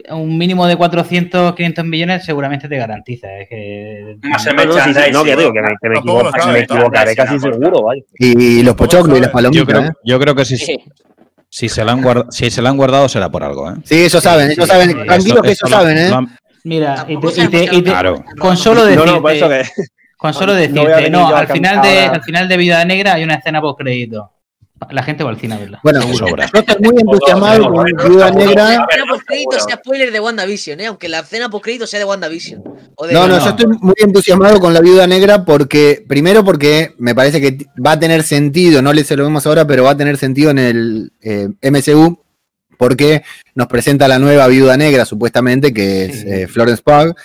[0.09, 3.27] un mínimo de 400, 500 millones seguramente te garantiza.
[3.39, 4.17] Es que...
[4.21, 5.13] No, no, sí, sí, merchandising.
[5.13, 8.01] no, que digo que me, que me equivoco- sabe, me equivocaré casi seguro, vaya.
[8.19, 9.65] Y los pochoclos y las palomitas.
[9.65, 9.93] Yo creo, ¿eh?
[10.05, 10.77] yo creo que si, Sí.
[11.53, 13.69] si, se la han guardado, si se la han guardado será por algo.
[13.69, 13.75] ¿eh?
[13.83, 14.89] Sí, ellos saben, Sí, ellos sí, saben.
[14.89, 15.05] sí.
[15.05, 16.09] Tranquilos que Eso- eso lo- saben, ¿eh?
[16.09, 18.23] lo han- Mira, y te- y te- y te- Claro.
[18.39, 19.63] con solo No, decirte, no, eso que.
[20.17, 23.23] con solo no decirte, no, a al final, de, al final de Vida Negra hay
[23.23, 24.31] una escena post crédito.
[24.89, 25.79] La gente va al cine a verla.
[25.83, 26.49] Bueno, sobra.
[26.53, 28.63] yo estoy muy entusiasmado con Viuda Negra.
[28.65, 30.85] La escena post-crédito sea spoiler de WandaVision, ¿eh?
[30.87, 32.63] Aunque la escena post-crédito sea de WandaVision.
[32.95, 33.43] O de No, no, no.
[33.43, 37.91] yo estoy muy entusiasmado con la Viuda Negra porque, primero porque me parece que va
[37.93, 40.59] a tener sentido, no le se lo vemos ahora, pero va a tener sentido en
[40.59, 42.19] el eh, MCU
[42.77, 43.21] porque
[43.53, 46.25] nos presenta la nueva Viuda Negra, supuestamente, que es Sí.
[46.27, 47.15] eh, Florence Pugh,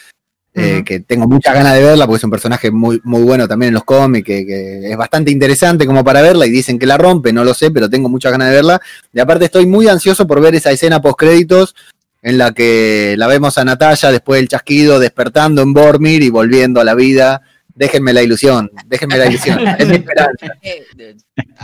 [0.59, 3.69] eh, que tengo muchas ganas de verla porque es un personaje muy, muy bueno también
[3.69, 6.97] en los cómics, que, que es bastante interesante como para verla y dicen que la
[6.97, 8.81] rompe, no lo sé, pero tengo muchas ganas de verla.
[9.13, 11.75] Y aparte estoy muy ansioso por ver esa escena post créditos
[12.23, 16.81] en la que la vemos a Natalia después del chasquido despertando en Bormir y volviendo
[16.81, 17.43] a la vida.
[17.77, 19.59] Déjenme la ilusión, déjenme la ilusión.
[19.79, 20.47] es mi esperanza.
[20.63, 21.17] Eh, eh,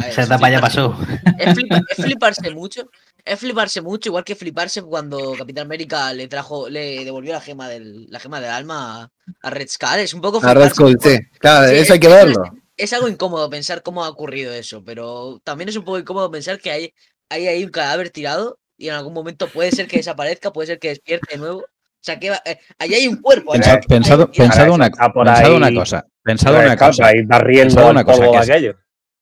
[0.09, 0.95] Esa etapa ya pasó.
[1.39, 2.89] Es, flipa- es fliparse mucho.
[3.25, 7.67] Es fliparse mucho, igual que fliparse cuando Capitán América le trajo, le devolvió la gema
[7.69, 9.11] del, la gema del alma
[9.43, 10.01] a, Red Skull.
[10.01, 11.19] Es un poco A Red Skull, sí.
[11.39, 12.43] Claro, Sí, eso hay que es- verlo.
[12.77, 16.59] Es algo incómodo pensar cómo ha ocurrido eso, pero también es un poco incómodo pensar
[16.61, 16.95] que hay,
[17.29, 20.79] hay ahí un cadáver tirado y en algún momento puede ser que desaparezca, puede ser
[20.79, 21.65] que despierte de nuevo.
[22.03, 23.53] O sea, que va- eh, ahí hay un cuerpo.
[23.53, 26.07] Pensa- allá- pensado, ahí- pensado, una, está por pensado ahí- una cosa.
[26.25, 27.07] Pensado Pero una cosa.
[27.07, 28.73] Ahí barriendo Pensado el una cosa, que aquello.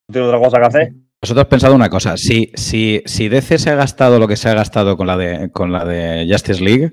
[0.08, 0.92] No tiene otra cosa que hacer.
[1.22, 4.54] Vosotros pensado una cosa, si, si, si DC se ha gastado lo que se ha
[4.54, 6.92] gastado con la de, con la de Justice League,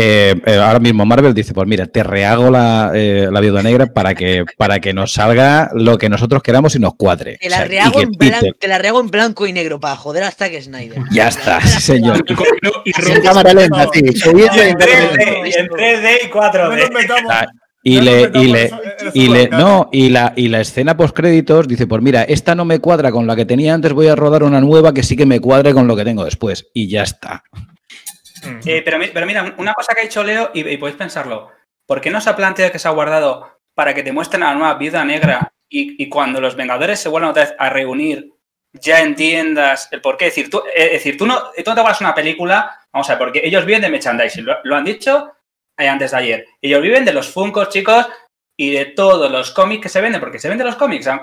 [0.00, 3.86] eh, eh, ahora mismo Marvel dice, pues mira, te rehago la, eh, la viuda negra
[3.86, 7.36] para que, para que nos salga lo que nosotros queramos y nos cuadre.
[7.40, 9.52] Te O la, sea, y rehago que- en blanco, te la rehago en blanco y
[9.52, 10.98] negro para joder a Zack Snyder.
[11.10, 12.24] Ya está, sí, señor.
[12.84, 14.02] Y En cámara lenta, sí.
[14.14, 15.24] Lloviendo en En cámara lenta.
[15.24, 16.80] 3D, y en 3D y No 4D.
[16.80, 17.30] nos metamos.
[17.32, 17.46] Ah,
[17.82, 18.70] Y le, y le,
[19.14, 22.64] y le, no, y la, y la escena post créditos dice, pues mira, esta no
[22.64, 25.24] me cuadra con la que tenía antes, voy a rodar una nueva que sí que
[25.26, 26.66] me cuadre con lo que tengo después.
[26.74, 27.44] Y ya está.
[28.64, 31.50] Eh, pero, mi- pero mira, una cosa que ha dicho Leo, y, podéis pensarlo,
[31.86, 34.48] ¿por qué no se ha planteado que se ha guardado para que te muestren a
[34.52, 38.32] la nueva viuda negra y, cuando los Vengadores se vuelvan otra vez a reunir,
[38.72, 40.26] ya entiendas el por qué?
[40.26, 43.18] Es decir, tú, eh, es decir, tú, no, te guardas una película, vamos a ver,
[43.18, 45.32] porque ellos viven de merchandising, lo, lo han dicho
[45.78, 46.46] eh, antes de ayer.
[46.60, 48.08] Ellos viven de los Funkos, chicos,
[48.58, 51.20] y de todos los cómics que se venden, porque se venden los cómics, aun-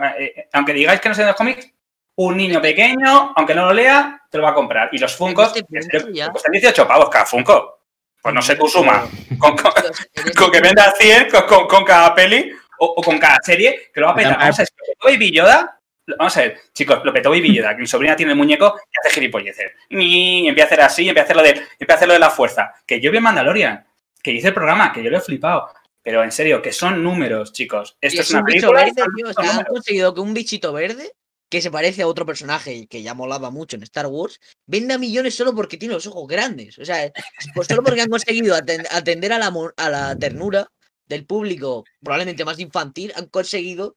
[0.53, 1.71] aunque digáis que no se venden los cómics,
[2.17, 4.89] un niño pequeño, aunque no lo lea, te lo va a comprar.
[4.91, 7.79] Y los Funkos, cuestan 18 pavos cada Funko.
[8.21, 9.07] Pues no sé, Kusuma,
[9.37, 9.71] con, con,
[10.13, 13.99] que punto- venda 100 con, con- con cada peli o, o con cada serie, que
[13.99, 14.37] lo va a petar.
[14.39, 15.79] Vamos a ver, si lo petó Baby Yoda,
[16.17, 18.97] vamos a ver, chicos, lo petó Baby Yoda, que mi sobrina tiene el muñeco y
[18.99, 19.71] hace gilipolleces.
[19.89, 22.19] Y empieza a hacer así, empieza a hacer lo de, empieza a hacer lo de
[22.19, 22.73] la fuerza.
[22.87, 23.85] Que yo vi en Mandalorian,
[24.23, 25.69] que hice el programa, que yo lo he flipado.
[26.01, 27.95] Pero en serio, que son números, chicos.
[28.01, 28.85] Esto es es una un bicho película.
[28.85, 29.65] verde, han números.
[29.69, 31.11] conseguido que un bichito verde,
[31.49, 35.35] que se parece a otro personaje que ya molaba mucho en Star Wars, venda millones
[35.35, 36.77] solo porque tiene los ojos grandes.
[36.79, 37.11] O sea,
[37.53, 40.67] pues solo porque han conseguido aten- atender a la, a la ternura
[41.07, 43.95] del público, probablemente más infantil, han conseguido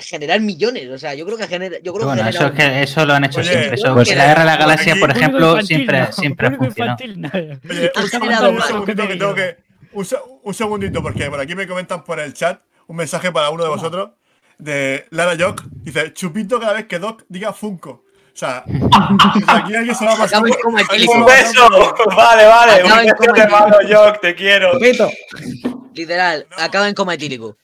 [0.00, 0.88] generar millones.
[0.88, 1.78] O sea, yo creo que genera.
[1.80, 3.74] Yo creo Bueno, que eso, es que eso lo han hecho Oye, siempre.
[3.76, 6.48] Eso, pues la guerra de la galaxia, aquí- por ejemplo, infantil, siempre, no, siempre.
[7.68, 7.92] Oye,
[9.92, 10.06] un,
[10.42, 13.68] un segundito, porque por aquí me comentan por el chat un mensaje para uno de
[13.70, 14.10] vosotros
[14.60, 15.62] de Lara Jock.
[15.70, 18.04] Dice: Chupito cada vez que Doc diga Funko.
[18.32, 18.62] O sea,
[19.48, 20.42] aquí alguien se va a pasar.
[20.42, 21.68] Un beso.
[21.68, 22.72] por- Vale, vale.
[22.72, 24.72] Acaba Un beso, coma hermano Jock, te quiero.
[25.94, 27.56] Literal, acaba en coma etílico.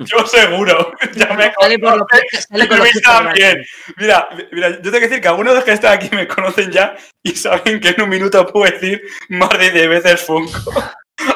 [0.00, 0.92] Yo seguro.
[1.14, 2.06] Ya me Sale por los
[2.48, 3.64] sale con los también.
[3.96, 6.70] Mira, mira, yo tengo que decir que algunos de los que están aquí me conocen
[6.70, 10.72] ya y saben que en un minuto puedo decir más de 10 veces Funko.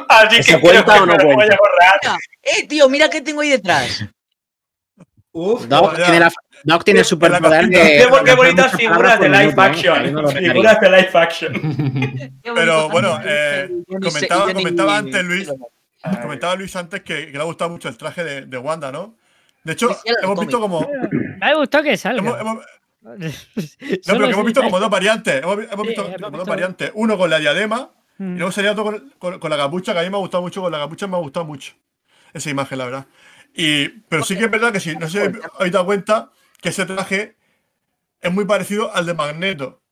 [0.08, 1.54] Así que ¿Se creo cuenta que o no me lo voy cuenta?
[1.54, 2.00] a borrar.
[2.02, 4.04] Mira, eh, tío, mira qué tengo ahí detrás.
[5.36, 6.32] Uf, Doc tiene, la,
[6.62, 8.06] Doc tiene el superpoder de.
[8.24, 9.54] qué, bonitas muchas figuras de live ¿eh?
[9.56, 10.28] action.
[10.32, 12.38] Figuras de live action.
[12.54, 15.52] Pero bueno, eh, sé- comentaba, comentaba antes Luis,
[16.22, 19.16] comentaba Luis antes que, que le ha gustado mucho el traje de, de Wanda, ¿no?
[19.64, 19.88] De hecho,
[20.22, 20.88] hemos visto como.
[21.40, 22.38] Me ha gustado que salga.
[22.40, 22.58] hemos-
[23.02, 23.14] no,
[24.06, 25.42] pero que hemos visto como dos variantes.
[25.42, 25.56] Hemos,
[25.86, 26.92] visto como dos variantes.
[26.94, 28.36] Uno con la diadema y Mm.
[28.36, 30.62] luego sería otro con, con- con la capucha, que a mí me ha gustado mucho.
[30.62, 31.72] Con la capucha me ha gustado mucho
[32.32, 33.06] esa imagen, la verdad.
[33.54, 36.70] Y, pero sí que es verdad que si no sé si habéis dado cuenta que
[36.70, 37.36] ese traje
[38.20, 39.82] es muy parecido al de Magneto.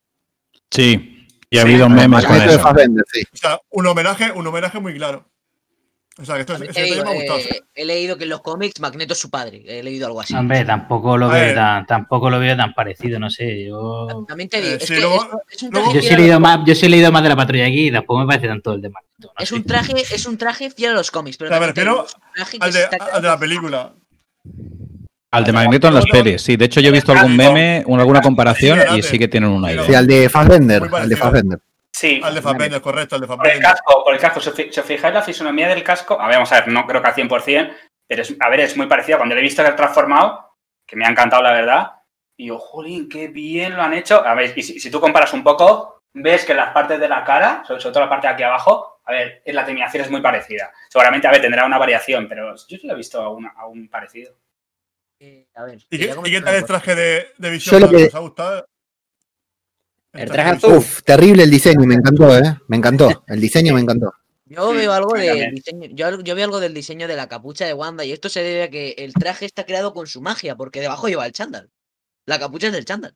[0.69, 2.59] Sí, y ha habido memes con eso.
[2.59, 3.23] Fassbender, sí.
[3.31, 5.29] O sea, un homenaje, un homenaje muy claro.
[6.21, 7.39] O sea, que esto, ese He, leído, me ha gustado.
[7.39, 9.63] eh, he leído que en los cómics Magneto es su padre.
[9.67, 10.35] He leído algo así.
[10.35, 13.65] Hombre, tampoco lo veo tan, tampoco lo veo tan parecido, no sé.
[13.65, 16.07] Yo, También te digo, Eh, es sí, que luego- esto es un luego- traje yo
[16.07, 17.91] sí he leído los- más, yo sí he leído más de la patrulla aquí y
[17.91, 19.33] tampoco me parece tanto el de Magneto.
[19.35, 19.55] no Es sé.
[19.55, 22.47] un traje, es un traje fiel a los cómics, pero O sea, me refiero es
[22.61, 23.93] Al de, está al de la película.
[25.31, 26.57] Al de Magneto en las pelis, sí.
[26.57, 29.65] De hecho, yo he visto algún meme, una- alguna comparación y sí que tienen un
[29.65, 29.83] aire.
[29.87, 30.83] Sí, al de Fassbender.
[30.93, 31.15] Al de.
[31.17, 31.59] Fassbender.
[31.95, 32.19] Sí.
[32.23, 33.69] Al de Fassbender, correcto, al de Por el Fassbender.
[33.71, 34.39] casco, por el casco.
[34.41, 36.67] Si os fi- si os fijáis la fisonomía del casco, a ver, vamos a ver,
[36.69, 37.75] no creo que al 100%,
[38.07, 39.17] pero es, a ver, es muy parecido.
[39.19, 40.55] Cuando lo he visto que transformado,
[40.87, 41.91] que me ha encantado la verdad,
[42.37, 44.25] y yo, jolín, qué bien lo han hecho.
[44.25, 47.23] A ver, y si, si tú comparas un poco, ves que las partes de la
[47.23, 50.21] cara, sobre, sobre todo la parte de aquí abajo, a ver, la terminación es muy
[50.21, 50.71] parecida.
[50.89, 54.33] Seguramente, a ver, tendrá una variación, pero yo sí lo he visto aún, aún parecido.
[55.19, 57.81] Eh, a ver, ¿Y qué, y comentar qué tal el traje de, de Yo visión?
[57.81, 58.65] lo que- ¿Os ha gustado?
[60.13, 60.69] El traje de azul.
[60.69, 60.77] Visión.
[60.77, 62.57] Uf, terrible el diseño, me encantó, ¿eh?
[62.67, 63.23] Me encantó.
[63.27, 64.13] El diseño me encantó.
[64.45, 67.73] Yo veo algo del diseño, yo, yo veo algo del diseño de la capucha de
[67.73, 70.79] Wanda y esto se debe a que el traje está creado con su magia, porque
[70.79, 71.71] debajo lleva el chándal.
[72.25, 73.15] La capucha es del chándal.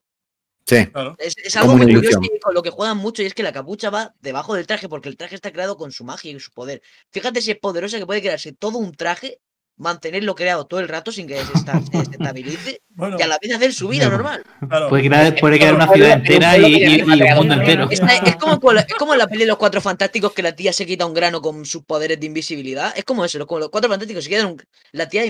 [0.65, 0.87] Sí.
[0.87, 1.15] Claro.
[1.19, 4.15] Es, algo muy curioso con lo que juegan mucho y es que la capucha va
[4.19, 6.81] debajo del traje porque el traje está creado con su magia y su poder.
[7.11, 9.39] Fíjate si es poderosa que puede crearse todo un traje,
[9.77, 13.37] mantenerlo creado todo el rato sin que se esta- se desestabilice Bueno, y a la
[13.41, 14.43] vez hacer su vida normal.
[14.67, 14.89] claro.
[14.89, 17.87] Puede crear, puede crear una ciudad entera y, y- y un mundo entero.
[17.89, 20.73] Está- es, como, es como en la peli de los cuatro fantásticos que la tía
[20.73, 22.91] se quita un grano con sus poderes de invisibilidad.
[22.97, 24.63] Es como eso, como los cuatro fantásticos se quitan un-
[24.93, 25.23] la tía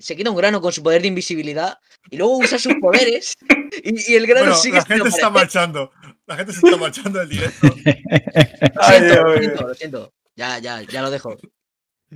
[0.00, 1.78] se quita un grano con su poder de invisibilidad
[2.10, 3.36] y luego usa sus poderes
[3.84, 5.90] y, y el grano Bueno, sigue la gente está marchando.
[6.26, 7.66] La gente se está marchando del directo.
[7.66, 10.12] Lo Ay, siento, Dios lo siento, lo siento.
[10.36, 11.36] Ya, ya, ya lo dejo.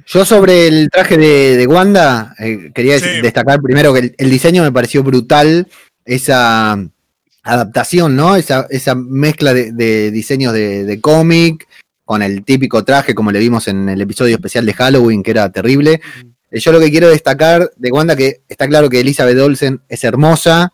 [0.05, 3.21] Yo sobre el traje de, de Wanda, eh, quería Sí.
[3.23, 5.69] destacar primero que el, el diseño me pareció brutal,
[6.05, 6.79] esa
[7.43, 8.37] adaptación, ¿no?
[8.37, 11.67] Esa, esa mezcla de, de diseños de, de cómic
[12.05, 15.51] con el típico traje como le vimos en el episodio especial de Halloween, que era
[15.51, 16.01] terrible.
[16.51, 20.05] Eh, Yo lo que quiero destacar de Wanda, que está claro que Elizabeth Olsen es
[20.05, 20.73] hermosa,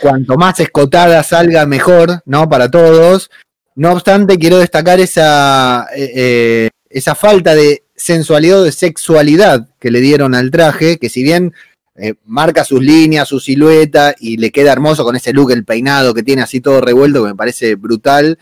[0.00, 2.48] cuanto más escotada salga, mejor, ¿no?
[2.48, 3.30] Para todos.
[3.76, 9.90] No obstante, quiero destacar esa, eh, eh, esa falta de sensualidad o de sexualidad que
[9.90, 11.52] le dieron al traje, que si bien
[11.96, 16.14] eh, marca sus líneas, su silueta y le queda hermoso con ese look, el peinado
[16.14, 18.38] que tiene así todo revuelto, que me parece brutal,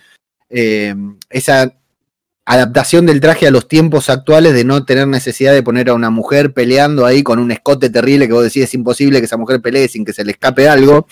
[0.49, 0.95] eh,
[1.29, 1.75] esa
[2.45, 6.09] adaptación del traje a los tiempos actuales de no tener necesidad de poner a una
[6.11, 9.61] mujer peleando ahí con un escote terrible que vos decís es imposible que esa mujer
[9.61, 11.07] pelee sin que se le escape algo.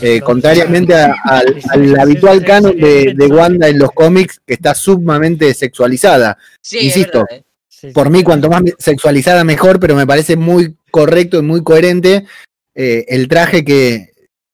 [0.00, 4.74] Eh, contrariamente a- al, al habitual canon de, de Wanda en los cómics, que está
[4.74, 6.38] sumamente sexualizada.
[6.60, 7.43] Sí, es Insisto, verdad, ¿eh?
[7.84, 7.94] Sí, sí.
[7.94, 12.24] Por mí, cuanto más sexualizada, mejor, pero me parece muy correcto y muy coherente
[12.74, 14.10] eh, el traje que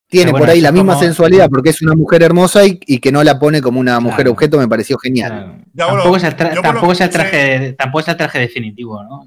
[0.09, 2.99] tiene bueno, por ahí la misma como- sensualidad, porque es una mujer hermosa y, y
[2.99, 4.33] que no la pone como una mujer Claro.
[4.33, 5.63] objeto, me pareció genial.
[5.77, 5.93] Claro.
[5.95, 9.27] Tampoco, es el tra- tampoco es traje, tampoco es el traje definitivo, ¿no?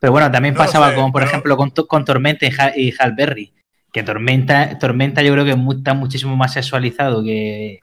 [0.00, 2.50] Pero bueno, también No pasaba sé, como por pero- ejemplo con, To- con Tormenta y,
[2.58, 3.52] Ha- y Hal Berry,
[3.92, 7.78] que Tormenta, Tormenta yo creo que está muchísimo más sexualizado que,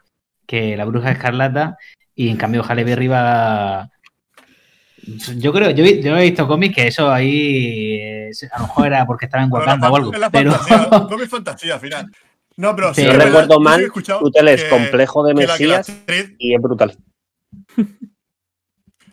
[0.45, 1.77] que la Bruja Escarlata
[2.15, 3.91] y en cambio Halle Berry va...
[5.37, 8.87] Yo creo, yo, he- yo he visto cómics que eso ahí eh, a lo mejor
[8.87, 10.51] era porque estaba en Wakanda o algo, es la pero...
[10.51, 12.11] fantasía, un cómic fantasía al final.
[12.57, 15.33] No, pero sí, es No verdad, recuerdo mal, escuchado tú te lees que- complejo de
[15.35, 16.97] que la- que la Mesías actriz- y es brutal.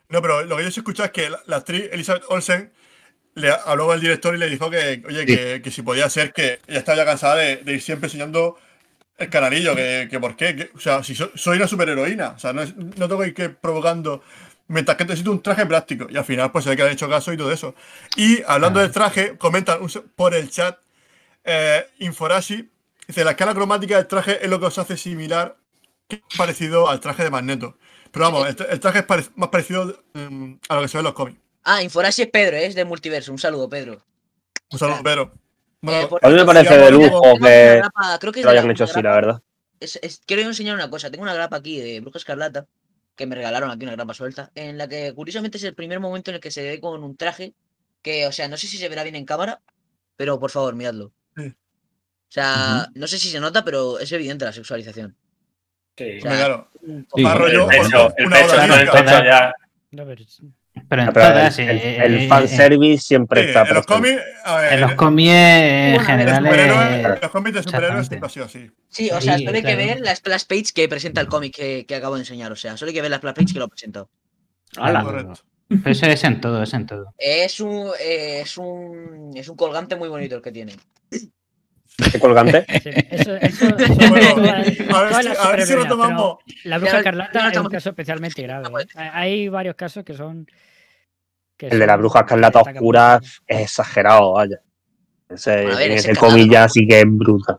[0.09, 2.73] No, pero lo que yo sí he escuchado es que la, la actriz Elizabeth Olsen
[3.35, 6.61] le habló al director y le dijo que, oye, que, que si podía ser que
[6.69, 8.57] ella estaba ya cansada de, de ir siempre enseñando
[9.17, 12.39] el canalillo, que, que por qué, que- o sea, si so- soy una superheroína, o
[12.39, 14.23] sea, no, es- no tengo que ir provocando,
[14.69, 17.09] mientras que necesito un traje práctico, y al final pues se ve que han hecho
[17.09, 17.75] caso y todo eso.
[18.17, 20.79] Y hablando del traje, comentan un por el chat,
[21.45, 22.71] eh, Inforashi,
[23.07, 25.57] dice, la escala cromática del traje es lo que os hace similar,
[26.09, 27.77] que es parecido al traje de Magneto.
[28.11, 30.97] Pero vamos, el, tra- el traje es pare- más parecido mm, a lo que se
[30.97, 31.41] ve en los cómics.
[31.65, 32.67] Ah, Inforashi es Pedro, ¿eh?
[32.67, 33.33] es de Multiverso.
[33.33, 34.03] Un saludo, Pedro.
[34.71, 35.33] Un saludo, Pedro.
[35.83, 38.85] Eh, por A mí me parece de lujo que grapa, creo que lo hayan hecho
[38.85, 39.43] así, la verdad.
[39.81, 41.11] es- es- quiero enseñar una cosa.
[41.11, 42.67] Tengo una grapa aquí de Bruja Escarlata,
[43.17, 46.31] que me regalaron aquí una grapa suelta, en la que curiosamente es el primer momento
[46.31, 47.55] en el que se ve con un traje
[48.03, 49.61] que, o sea, no sé si se verá bien en cámara,
[50.17, 51.13] pero por favor, miradlo.
[51.37, 51.47] Sí.
[51.47, 51.55] O
[52.35, 55.17] sea, no sé si se nota, pero es evidente la sexualización.
[55.97, 56.19] Sí.
[56.19, 56.69] O sea, claro.
[56.83, 57.23] un- Sí.
[57.23, 59.55] El pecho, el una pecho, ya.
[59.93, 60.25] No, pero
[60.89, 63.75] Pero en Ah, Pero todas, el, eh, el- el eh, fanservice siempre Sí, está en
[63.75, 64.21] los cómics,
[64.71, 68.09] En los cómics en Bueno, general los superhéroes- es- los cómics de superhéroes exactamente.
[68.09, 68.71] siempre ha sido así.
[68.89, 71.55] Sí, o sea, Sí, solo hay que ver la splash page que presenta el cómic
[71.55, 72.51] que, que acabo de enseñar.
[72.53, 74.11] O sea, solo hay que ver la splash page que lo presento.
[74.79, 75.35] Hola.
[75.69, 77.15] Pero eso es en todo, es en todo.
[77.19, 80.75] Es un, eh, es un es un colgante muy bonito el que tiene.
[82.13, 82.65] ¿Qué colgante?
[82.83, 84.51] sí, eso, eso, eso Bueno, todas-
[84.91, 86.37] a ver si, las a ver si superheroínas, retomamos.
[86.45, 88.69] pero La bruja escarlata es un caso especialmente grave.
[88.83, 88.87] ¿eh?
[89.13, 90.47] Hay varios casos que son.
[91.57, 94.61] que El de la bruja escarlata oscura es exagerado, vaya.
[95.29, 97.59] Ese, ver, ese comillas sí que es brutal.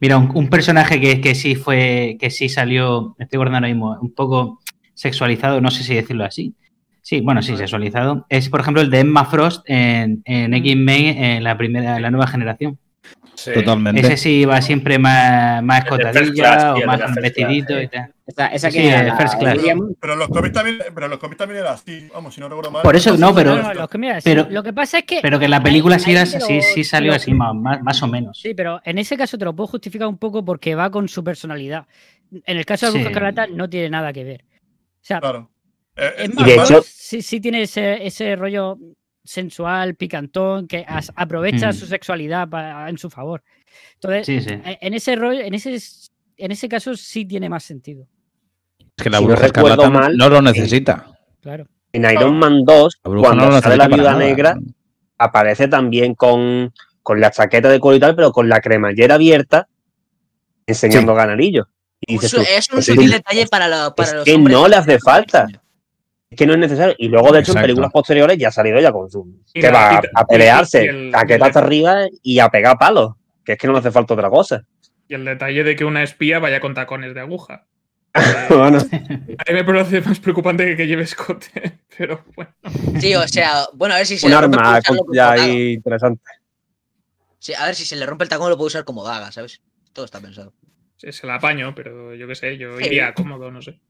[0.00, 3.98] Mira, un, un personaje que, que sí fue, que sí salió, estoy guardando ahora mismo,
[4.00, 4.60] un poco
[4.94, 6.54] sexualizado, no sé si decirlo así.
[7.02, 8.26] Sí, bueno, sí, sexualizado.
[8.28, 12.10] Es, por ejemplo, el de Emma Frost en, en X-Men en la primera, en la
[12.10, 12.78] nueva generación.
[13.34, 13.52] Sí.
[13.54, 14.02] Totalmente.
[14.02, 18.12] Ese sí va siempre más, más escotadilla Class, o sí, más vestidito Class, y tal.
[18.26, 19.58] Esa, esa Sí, que era el la- First Class.
[19.98, 22.06] Pero los cómics también, pero los cómics también era así.
[22.12, 22.82] Vamos, si no recuerdo mal.
[22.82, 25.20] Por eso, no, pero- No, no, los sí, pero- lo que pasa es que.
[25.22, 28.08] Pero que en la película sí, era- sí, sí salió así, más, más, más o
[28.08, 28.38] menos.
[28.38, 31.24] Sí, pero en ese caso te lo puedo justificar un poco porque va con su
[31.24, 31.86] personalidad.
[32.44, 33.52] En el caso de la Sí.
[33.54, 34.44] No tiene nada que ver.
[34.44, 35.50] O sea, Claro.
[35.96, 38.78] Eh, es de hecho- sí, sí tiene ese, ese rollo
[39.24, 41.72] sensual, picantón, que as- aprovecha Mm.
[41.74, 43.42] su sexualidad pa- en su favor.
[43.94, 44.54] Entonces, Sí, sí.
[44.64, 45.78] e- en ese rollo, en ese,
[46.36, 48.06] en ese caso sí tiene más sentido.
[48.96, 51.06] Es que la Si no bruja recuerdo escarlata mal, no lo necesita.
[51.40, 51.66] Claro.
[51.92, 54.18] En Iron Man 2, La bruja cuando no sale la viuda nada.
[54.24, 54.56] negra,
[55.18, 56.72] aparece también con,
[57.02, 59.68] con la chaqueta de cuero y tal, pero con la cremallera abierta,
[60.66, 61.14] enseñando.
[62.02, 64.24] Y dices su- tú, es un pues sutil sí, detalle para, la- para es los
[64.24, 65.46] que hombres no le hace falta.
[66.30, 66.94] Es que no es necesario.
[66.98, 69.42] Y luego, de hecho, en películas posteriores ya ha salido ya con su.
[69.52, 72.48] Y que la- va a, a pelearse, el- chaqueta y el- hasta arriba y a
[72.48, 73.14] pegar palos.
[73.44, 74.64] Que es que no le hace falta otra cosa.
[75.08, 77.66] Y el detalle de que una espía vaya con tacones de aguja.
[78.48, 82.52] bueno, A mí me parece más preocupante que que lleve escote, pero bueno.
[83.00, 85.72] Sí, o sea, bueno, a ver si se un le rompe arma como ya ahí
[85.74, 86.22] interesante.
[87.38, 89.62] Sí, a ver si se le rompe el tacón lo puede usar como daga, ¿sabes?
[89.92, 90.52] Todo está pensado.
[90.96, 92.86] Se, se la apaño, pero yo qué sé, yo Sí.
[92.86, 93.80] iría cómodo, no sé.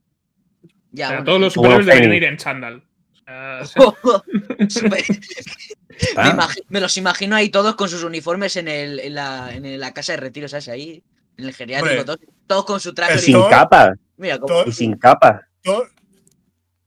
[0.91, 2.83] Ya, O sea, bueno, todos los superhéroes Bueno, deberían ir en chándal.
[6.69, 10.13] Me, los imagino ahí todos con sus uniformes en, el, en, la, en la casa
[10.13, 10.67] de retiro, ¿sabes?
[10.69, 11.03] Ahí,
[11.37, 13.19] en el geriátrico, Hombre, todos, todos con su traje.
[13.19, 13.93] sin capa.
[14.17, 15.47] Mira, como, Thor- Y sin capa.
[15.63, 15.91] Thor,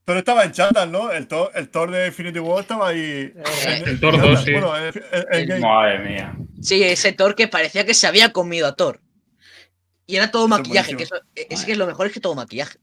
[0.04, 1.10] Thor estaba en chándal, ¿no?
[1.12, 3.32] El Thor, el Thor de Infinity War estaba ahí.
[3.66, 4.92] en- el Thor en 2, chándal.
[4.92, 5.00] sí.
[5.32, 5.66] Bueno.
[5.66, 6.36] Madre mía.
[6.60, 9.00] sí, ese Thor que parecía que se había comido a Thor.
[10.06, 12.34] Y era todo Eso es maquillaje, que eso, es que lo mejor es que todo
[12.34, 12.78] maquillaje.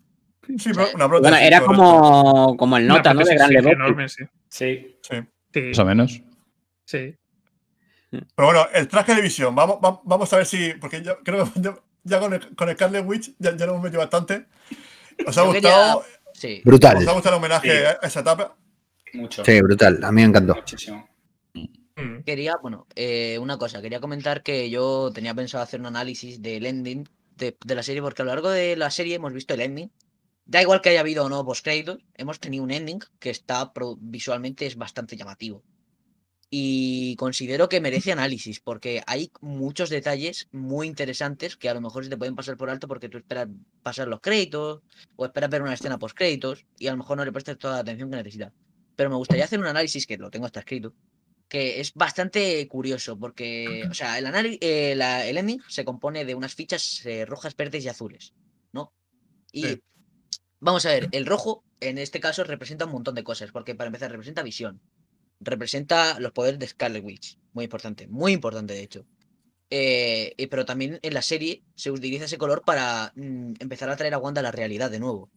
[0.58, 3.24] Sí, pero una Bueno, era como, como el nota, ¿no?
[3.24, 4.24] De Gran enorme, sí.
[4.50, 4.98] Sí.
[5.54, 6.22] Sí, más o menos.
[6.86, 7.16] sí.
[8.10, 10.74] Pero bueno, el traje de visión, vamos, va- vamos a ver si.
[10.74, 13.84] Porque yo creo que ya, ya con, el, con Scarlet Witch ya, ya lo hemos
[13.84, 14.48] metido bastante.
[15.26, 16.04] ¿Os ha gustado?
[16.34, 16.62] Sí.
[16.66, 16.98] Brutal.
[16.98, 17.86] ¿Os ha gustado el homenaje Sí.
[17.86, 18.56] a esa etapa?
[19.14, 19.46] Mucho.
[19.46, 20.04] Sí, brutal.
[20.04, 20.56] A mí me encantó.
[20.56, 21.08] Muchísimo.
[21.54, 22.24] Mm.
[22.26, 26.66] Quería, bueno, eh, una cosa, quería comentar que yo tenía pensado hacer un análisis del
[26.66, 29.62] ending de, de la serie, porque a lo largo de la serie hemos visto el
[29.62, 29.92] ending.
[30.52, 34.66] Da igual que haya habido o no postcréditos, hemos tenido un ending que está visualmente
[34.66, 35.64] es bastante llamativo.
[36.50, 42.04] Y considero que merece análisis, porque hay muchos detalles muy interesantes que a lo mejor
[42.04, 43.48] se te pueden pasar por alto porque tú esperas
[43.82, 44.82] pasar los créditos
[45.16, 47.76] o esperas ver una escena post créditos y a lo mejor no le prestas toda
[47.76, 48.52] la atención que necesitas.
[48.98, 50.94] Pero me gustaría hacer un análisis, que lo tengo hasta escrito,
[51.48, 56.36] que es bastante curioso porque, o sea, el, eh, la- el ending se compone de
[56.36, 58.34] unas fichas eh, rojas, verdes y azules,
[58.74, 58.92] ¿no?
[59.54, 59.82] Y Sí.
[60.62, 63.90] Vamos a ver, el rojo en este caso representa un montón de cosas, porque para
[63.90, 64.80] empezar representa visión,
[65.42, 69.06] representa los poderes de Scarlet Witch, muy importante, muy importante de hecho.
[69.70, 74.14] Eh, pero también en la serie se utiliza ese color para mm, empezar a traer
[74.14, 75.30] a Wanda a la realidad de nuevo.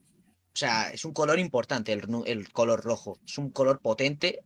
[0.55, 3.19] O sea, es un color importante el color rojo.
[3.27, 4.45] Es un color potente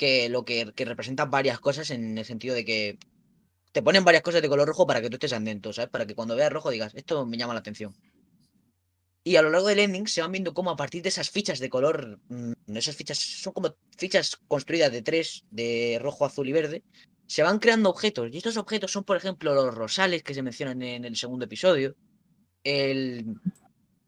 [0.00, 2.98] que lo que, que representa varias cosas en el sentido de que
[3.72, 5.90] te ponen varias cosas de color rojo para que tú estés atento, ¿sabes?
[5.90, 7.94] Para que cuando veas rojo digas, esto me llama la atención.
[9.22, 11.58] Y a lo largo del ending se van viendo cómo a partir de esas fichas
[11.58, 16.52] de color, mm, esas fichas son como fichas construidas de tres, de rojo, azul y
[16.52, 16.84] verde,
[17.26, 18.30] se van creando objetos.
[18.32, 21.96] Y estos objetos son, por ejemplo, los rosales que se mencionan en el segundo episodio,
[22.64, 23.26] el,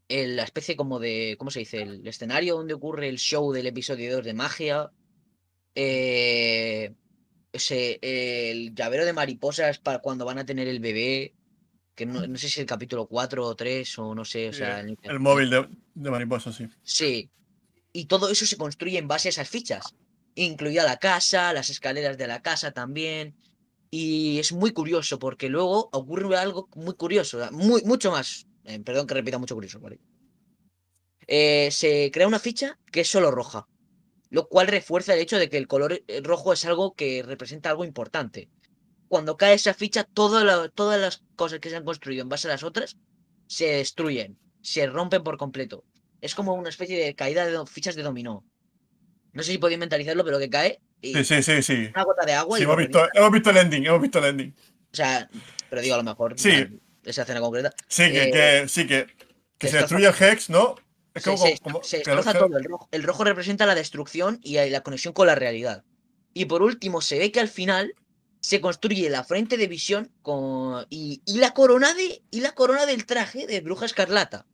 [0.09, 1.83] el- la especie como de, ¿cómo se dice?
[1.83, 4.93] El escenario donde ocurre el show del episodio 2 de magia.
[5.75, 6.95] eh,
[7.53, 11.35] ese, el llavero de mariposas para cuando van a tener el bebé.
[11.95, 14.49] Que no, no sé si el capítulo 4 o 3 o no sé.
[14.49, 16.66] O sea, El móvil de, de mariposa, sí.
[16.82, 17.30] Sí.
[17.93, 19.95] Y todo eso se construye en base a esas fichas.
[20.34, 23.34] Incluida la casa, las escaleras de la casa también.
[23.90, 27.47] Y es muy curioso porque luego ocurre algo muy curioso.
[27.53, 28.47] Muy, mucho más.
[28.64, 29.78] eh, perdón que repita mucho curioso.
[29.78, 30.01] ¿vale?
[31.26, 33.68] Eh, se crea una ficha que es solo roja.
[34.30, 37.68] Lo cual refuerza el hecho de que el color eh, rojo es algo que representa
[37.68, 38.49] algo importante.
[39.13, 40.09] Cuando cae esa ficha,
[40.43, 42.97] la- todas las cosas que se han construido en base a las otras
[43.47, 45.85] se destruyen, se rompen por completo.
[46.23, 48.43] Es como una especie de caída de fichas de dominó.
[49.35, 51.91] No sé si podéis mentalizarlo, pero que cae y Sí, sí, sí, sí.
[51.95, 54.25] una gota de agua Sí, y hemos visto, hemos visto el ending, hemos visto el
[54.25, 54.55] ending.
[54.91, 55.29] O sea,
[55.69, 56.81] pero digo a lo mejor Sí.
[57.05, 57.71] esa escena concreta.
[57.89, 58.31] Sí, que, Eh,
[58.63, 59.09] que- sí, que,
[59.59, 60.77] que se destruye el Hex, ¿no?
[61.13, 62.57] Es se, como, se- como- se que todo.
[62.57, 65.85] El rojo, el rojo representa la destrucción y la conexión con la realidad.
[66.33, 67.95] Y por último, se ve que al final
[68.43, 71.95] se construye la frente de visión con, y, la corona
[72.30, 74.47] y la corona del traje de Bruja Escarlata.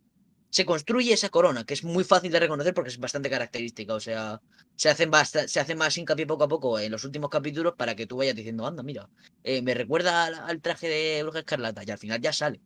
[0.51, 3.95] Se construye esa corona, que es muy fácil de reconocer porque es bastante característica.
[3.95, 4.43] O sea,
[4.77, 5.11] se hacen
[5.47, 8.37] se hace más hincapié poco a poco en los últimos capítulos para que tú vayas
[8.37, 9.09] diciendo, anda, mira,
[9.43, 12.61] eh, me recuerda al, traje de Bruja Escarlata, y al final ya sale.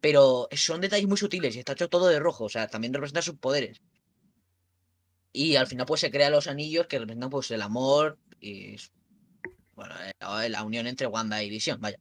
[0.00, 3.22] Pero son detalles muy sutiles y está hecho todo de rojo, o sea, también representa
[3.22, 3.80] sus poderes.
[5.32, 8.76] Y al final pues se crean los anillos que representan pues el amor y
[9.76, 11.98] bueno, eh, la- unión entre Wanda y Visión, vaya.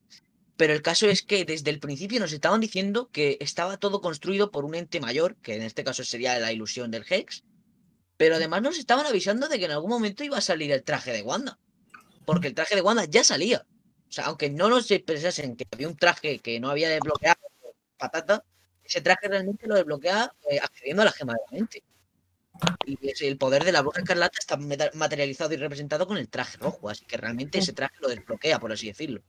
[0.57, 4.51] Pero el caso es que desde el principio nos estaban diciendo que estaba todo construido
[4.51, 7.43] por un ente mayor, que en este caso sería la ilusión del Hex,
[8.17, 11.11] pero además nos estaban avisando de que en algún momento iba a salir el traje
[11.13, 11.59] de Wanda,
[12.25, 13.65] porque el traje de Wanda ya salía.
[14.09, 17.41] O sea, aunque no nos pensasen que había un traje que no había desbloqueado
[17.97, 18.43] patata,
[18.83, 21.83] ese traje realmente lo desbloquea eh, accediendo a la gema de la mente.
[22.85, 24.57] Y el poder de la bruja escarlata está
[24.93, 28.71] materializado y representado con el traje rojo, así que realmente ese traje lo desbloquea, por
[28.71, 29.21] así decirlo.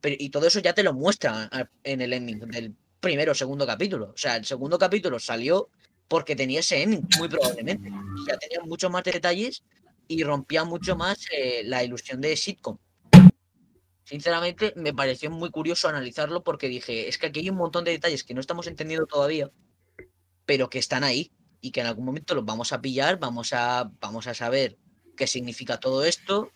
[0.00, 3.34] Pero, y todo eso ya te lo muestra a- en el ending del primero o
[3.34, 4.10] segundo capítulo.
[4.14, 5.68] O sea, el segundo capítulo salió
[6.08, 7.90] porque tenía ese ending, muy probablemente.
[7.90, 9.62] O sea, tenía muchos más detalles
[10.08, 12.78] y rompía mucho más eh, la ilusión de sitcom.
[14.04, 17.92] Sinceramente, me pareció muy curioso analizarlo porque dije, es que aquí hay un montón de
[17.92, 19.50] detalles que no estamos entendiendo todavía,
[20.46, 21.30] pero que están ahí
[21.60, 24.78] y que en algún momento los vamos a pillar, vamos a, vamos a saber
[25.16, 26.52] qué significa todo esto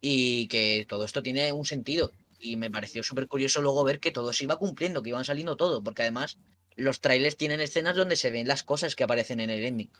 [0.00, 2.12] y que todo esto tiene un sentido.
[2.38, 5.56] Y me pareció súper curioso luego ver que todo se iba cumpliendo, que iban saliendo
[5.56, 6.38] todo, porque además
[6.76, 9.90] los trailers tienen escenas donde se ven las cosas que aparecen en el ending.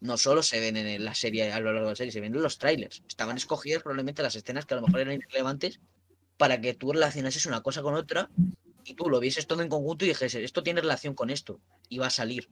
[0.00, 2.34] No solo se ven en la serie, a lo largo de la serie, se ven
[2.34, 3.02] en los trailers.
[3.08, 5.80] Estaban escogidas probablemente las escenas que a lo mejor eran irrelevantes
[6.36, 8.30] para que tú relacionases una cosa con otra
[8.84, 11.98] y tú lo vieses todo en conjunto y dijese, esto tiene relación con esto y
[11.98, 12.48] va a salir.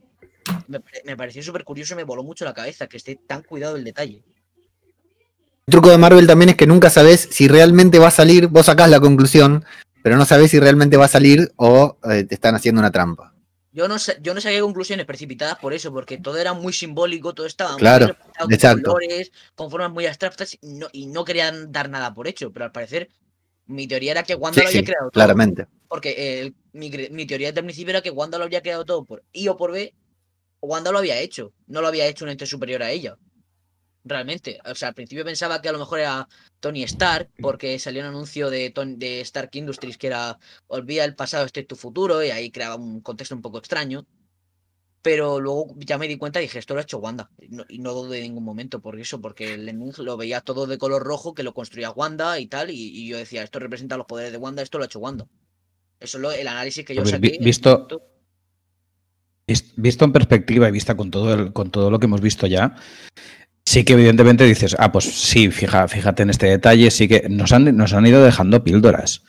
[0.69, 3.43] Me, pare- me pareció súper curioso y me voló mucho la cabeza que esté tan
[3.43, 4.23] cuidado el detalle.
[5.67, 8.67] El truco de Marvel también es que nunca sabes si realmente va a salir, vos
[8.67, 9.65] sacás la conclusión,
[10.03, 13.35] pero no sabés si realmente va a salir o eh, te están haciendo una trampa.
[13.73, 17.47] Yo no, yo no saqué conclusiones precipitadas por eso, porque todo era muy simbólico, todo
[17.47, 18.93] estaba muy Claro, con exacto.
[18.93, 22.65] colores, con formas muy abstractas y no, y no querían dar nada por hecho, pero
[22.65, 23.11] al parecer
[23.67, 25.13] mi teoría era que Wanda Sí, lo había sí, creado todo.
[25.13, 25.67] claramente.
[25.89, 29.05] Porque eh, mi, mi teoría desde el principio era que Wanda lo había creado todo
[29.05, 29.93] por I o por B.
[30.67, 31.53] Wanda lo había hecho.
[31.67, 33.17] No lo había hecho un ente superior a ella.
[34.05, 34.59] Realmente.
[34.71, 36.29] O sea, al principio pensaba que a lo mejor era
[36.61, 40.39] Tony Stark, porque salió un anuncio de, Ton- de Stark Industries que era
[40.69, 44.07] olvida el pasado, este es tu futuro, y ahí creaba un contexto un poco extraño.
[45.03, 47.31] Pero luego ya me di cuenta y dije, esto lo ha hecho Wanda.
[47.41, 50.41] Y no, y no dudé en ningún momento por eso, porque el ending lo veía
[50.41, 53.59] todo de color rojo, que lo construía Wanda y tal, y, y yo decía, esto
[53.61, 55.27] representa los poderes de Wanda, esto lo ha hecho Wanda.
[56.01, 57.29] Eso es lo- el análisis que yo ver, saqué.
[57.79, 58.03] visto-
[59.77, 62.75] Visto en perspectiva y vista con todo, el- con todo lo que hemos visto ya,
[63.65, 67.53] sí que evidentemente dices, ah, pues sí, fija, fíjate en este detalle, sí que nos
[67.53, 69.23] han, nos han ido dejando píldoras.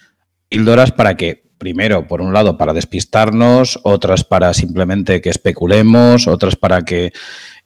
[0.50, 6.56] Píldoras para que, primero, por un lado, para despistarnos, otras para simplemente que especulemos, otras
[6.56, 7.12] para que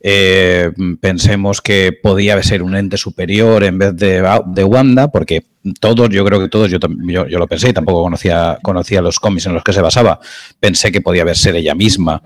[0.00, 0.70] eh,
[1.00, 5.44] pensemos que podía ser un ente superior en vez de, de Wanda, porque
[5.78, 9.46] todos, yo creo que todos, yo, yo, yo lo pensé tampoco conocía, conocía los cómics
[9.46, 10.18] en los que se basaba,
[10.58, 12.22] pensé que podía haber ser ella misma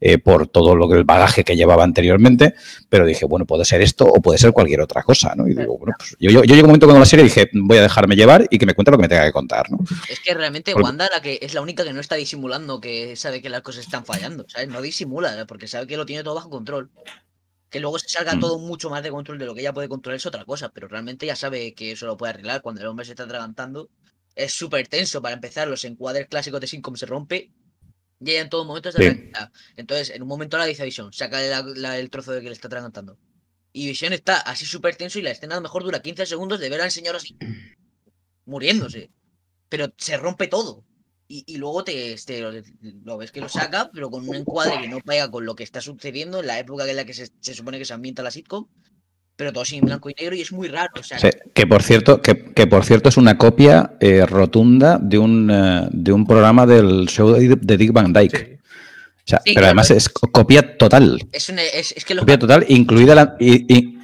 [0.00, 2.54] eh, por todo lo que el bagaje que llevaba anteriormente,
[2.88, 5.46] pero dije, bueno, puede ser esto o puede ser cualquier otra cosa, ¿no?
[5.48, 7.48] Y digo, bueno, pues yo, yo, yo llegué un momento con la serie y dije,
[7.52, 9.78] voy a dejarme llevar y que me cuente lo que me tenga que contar, ¿no?
[10.08, 13.16] Es que realmente Porque- Wanda la que es la única que no está disimulando que
[13.16, 14.68] sabe que las cosas están fallando, ¿sabes?
[14.68, 16.90] No disimula, porque sabe que lo tiene todo bajo control.
[17.68, 18.40] Que luego se salga Mm.
[18.40, 20.86] todo mucho más de control de lo que ella puede controlar es otra cosa, pero
[20.86, 23.88] realmente ya sabe que eso lo puede arreglar cuando el hombre se está atragantando.
[24.36, 27.50] Es súper tenso para empezar, los encuadres clásicos de Sincom se rompe
[28.20, 29.02] Y ella en todo momento es Sí.
[29.76, 32.46] Entonces, en un momento la dice a Vision, saca la- la- el trozo de que
[32.48, 33.18] le está atragantando.
[33.72, 36.58] Y Vision está así súper tenso y la escena a lo mejor dura 15 segundos
[36.60, 37.36] de ver al señor así,
[38.46, 39.10] muriéndose.
[39.68, 40.84] Pero se rompe todo.
[41.28, 42.52] Y, y luego te, te lo,
[43.04, 45.64] lo ves que lo saca, pero con un encuadre que no pega con lo que
[45.64, 48.30] está sucediendo en la época en la que se, se supone que se ambienta la
[48.30, 48.66] sitcom.
[49.36, 50.90] Pero todo en blanco y negro y es muy raro.
[50.98, 54.98] O sea, Sí, que por cierto, que, que por cierto es una copia eh, rotunda
[55.00, 58.58] de un, eh, de un programa del show de, de Dick Van Dyke.
[58.58, 59.66] O sea, Sí, pero claro.
[59.66, 61.20] además es co- copia total.
[61.32, 63.98] es, una- es, es que los Copia total, incluida la, i- i-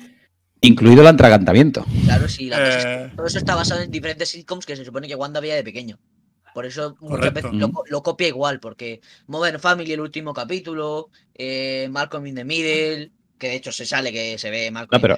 [0.61, 1.87] incluido el atragantamiento.
[2.05, 4.77] Claro, sí, la cosa es que Eh, todo eso está basado en diferentes sitcoms que
[4.77, 5.99] se supone que Wanda veía de pequeño.
[6.53, 11.89] Por eso muchas veces lo, lo copia igual, porque Modern Family, el último capítulo, eh,
[11.91, 13.11] Malcolm in the Middle,
[13.43, 15.17] que de hecho se sale que se ve Malcolm No, pero-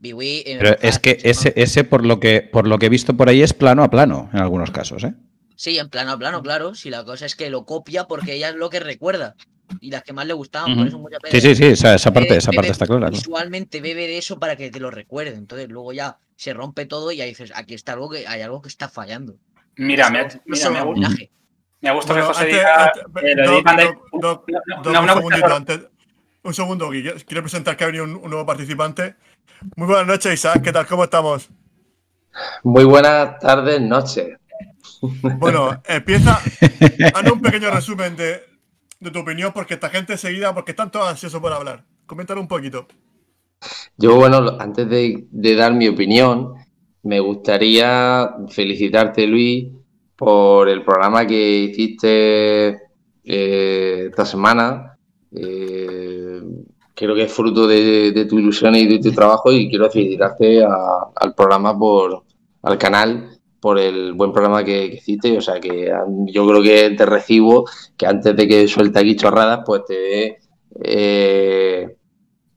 [0.00, 3.16] Pee-wee, eh, Pero es que ese, ese por lo que por lo que he visto
[3.16, 5.14] por ahí es plano a plano en algunos casos, ¿eh?
[5.56, 6.74] Sí, en plano a plano, claro.
[6.74, 9.34] Si la cosa es que lo copia porque ella es lo que recuerda.
[9.80, 12.12] Y las que más le gustaban, por eso muchas Sí, veces sí, sí, esa, esa
[12.12, 13.08] parte, bebe- esa parte bebe- está clara.
[13.08, 15.34] Visualmente bebe de eso para que te lo recuerde.
[15.34, 18.60] Entonces luego ya se rompe todo y ahí dices, aquí está algo que hay algo
[18.60, 19.38] que está fallando.
[19.76, 21.30] Mira, me mira, me ha un gustado- homenaje.
[21.80, 24.20] me ha gustado Bueno, que José antes- diga antes- eh, Doc.
[24.20, 24.46] Doc,
[24.84, 25.80] Doc, un una segundito antes.
[26.46, 29.16] Un segundo, quiero- presentar que ha venido un, un nuevo participante.
[29.74, 30.62] Muy buenas noches, Isaac.
[30.62, 30.86] ¿Qué tal?
[30.86, 31.48] ¿Cómo estamos?
[32.62, 34.38] Muy buenas tardes, noches.
[35.00, 36.38] Bueno, empieza.
[37.14, 38.42] Haznos un pequeño resumen de,
[39.00, 41.84] de tu opinión, porque esta gente enseguida, porque están todos ansiosos por hablar.
[42.06, 42.86] Coméntalo un poquito.
[43.96, 46.54] Yo, bueno, antes de, de dar mi opinión,
[47.02, 49.66] me gustaría felicitarte, Luis,
[50.14, 52.68] por el programa que hiciste
[53.24, 54.92] eh, esta semana.
[55.38, 56.05] Eh,
[56.94, 60.64] creo que es fruto de, de tu ilusión y de tu trabajo y quiero felicitarte
[60.64, 62.22] a- al programa por,
[62.62, 63.30] al canal
[63.60, 65.36] por el buen programa que, que hiciste.
[65.36, 65.92] O sea que
[66.26, 70.38] yo creo que te recibo que antes de que suelte aquí chorradas, pues te dé
[70.82, 71.96] eh,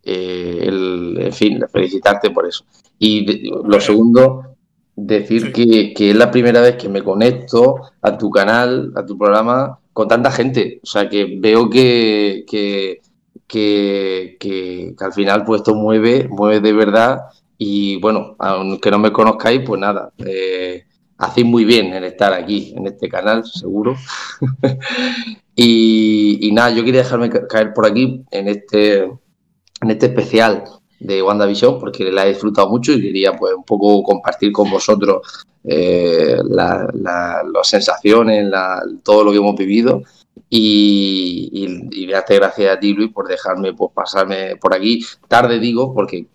[0.03, 2.65] eh, el, en fin, felicitarte por eso.
[2.97, 4.55] Y de- lo segundo,
[4.95, 9.17] decir que, que es la primera vez que me conecto a tu canal, a tu
[9.17, 10.79] programa, con tanta gente.
[10.83, 13.01] O sea que veo que, que,
[13.49, 17.21] que, que- al final pues esto mueve, mueve de verdad.
[17.57, 20.85] Y bueno, aunque no me conozcáis, pues nada, eh,
[21.17, 23.97] hacéis muy bien en estar aquí, en este canal, seguro.
[25.55, 30.63] y, nada, yo quería dejarme ca- caer por aquí en este, en este especial
[30.99, 35.21] de WandaVision porque la he disfrutado mucho y quería pues un poco compartir con vosotros
[35.63, 40.03] eh, la- la- las sensaciones, la- todo lo que hemos vivido
[40.49, 45.93] y, y, y gracias a ti Luis por dejarme pues pasarme por aquí tarde digo
[45.93, 46.25] porque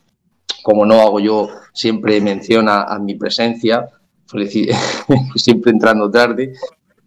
[0.62, 3.88] como no hago yo siempre mención a, a mi presencia
[5.36, 6.52] siempre entrando tarde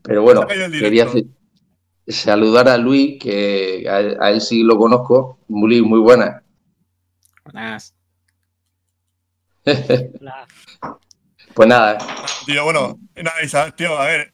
[0.01, 0.41] pero bueno
[0.79, 1.25] quería hacer-
[2.07, 6.43] saludar a Luis que a, él- a él sí lo conozco muy, muy buena
[7.45, 7.93] Buenas.
[11.53, 11.97] pues nada
[12.45, 14.33] Tío, bueno, nada, tío, a ver.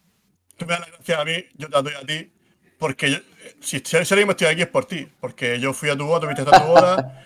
[0.57, 2.32] Tú me das las gracias a mí, yo te las doy a ti.
[2.83, 3.23] Porque
[3.61, 5.07] si, ahora mismo estoy aquí es por ti.
[5.21, 7.25] Porque yo fui a tu boda, tú viste a tu boda.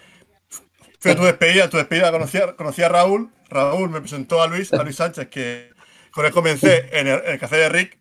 [1.00, 3.32] Fui a tu despedida, a tu despedida conocí a, conocí a Raúl.
[3.50, 5.72] Raúl me presentó a Luis, a Luis Sánchez, que
[6.12, 7.98] con él comencé en el, en el café de Rick.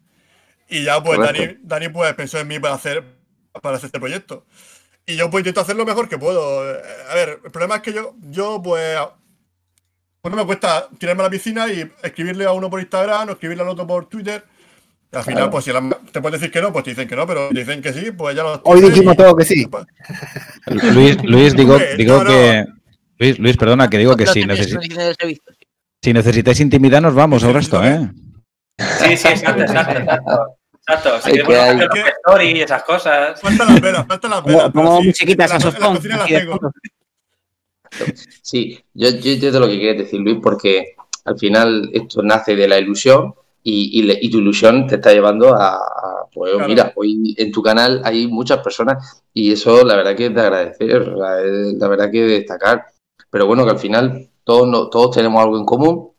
[0.68, 1.18] Y ya pues.
[1.18, 3.02] Dani, Dani pues pensó en mí para hacer,
[3.62, 4.44] para hacer este proyecto.
[5.06, 6.60] Y yo pues intento hacer lo mejor que puedo.
[6.60, 8.98] A ver, el problema es que yo, yo pues,
[10.20, 13.32] pues no me cuesta tirarme a la piscina y escribirle a uno por Instagram o
[13.32, 14.44] escribirle al otro por Twitter.
[15.12, 15.50] Al final, Claro.
[15.50, 17.80] pues si la- te puedes decir que no, pues te dicen que no, pero dicen
[17.80, 19.66] que sí, pues ya lo Hoy dijimos y- todo que sí.
[20.66, 22.30] Luis, Luis, digo, digo no, no.
[22.30, 22.64] que.
[23.18, 24.34] Luis, Luis, perdona, que digo que Los
[26.02, 28.10] si, necesitáis intimidad, nos vamos al resto, ¿eh?
[28.78, 30.56] Sí, sí, exacto, exacto, exacto.
[30.88, 33.40] Exacto, si queremos hacer los story y esas cosas.
[33.40, 34.70] Faltan las velas, faltan las velas.
[34.72, 35.58] Sí, musiquitas la-
[36.16, 36.60] la tengo.
[38.42, 42.68] Sí, yo, yo entiendo lo que quieres decir, Luis, porque al final esto nace de
[42.68, 43.34] la ilusión
[43.68, 46.68] y, y le- y tu ilusión te está llevando a, a, pues Claro.
[46.68, 50.40] mira, hoy en tu canal hay muchas personas y eso la verdad que es de
[50.40, 52.84] agradecer, la, la verdad que de destacar,
[53.30, 56.10] pero bueno, que al final todos, no- todos tenemos algo en común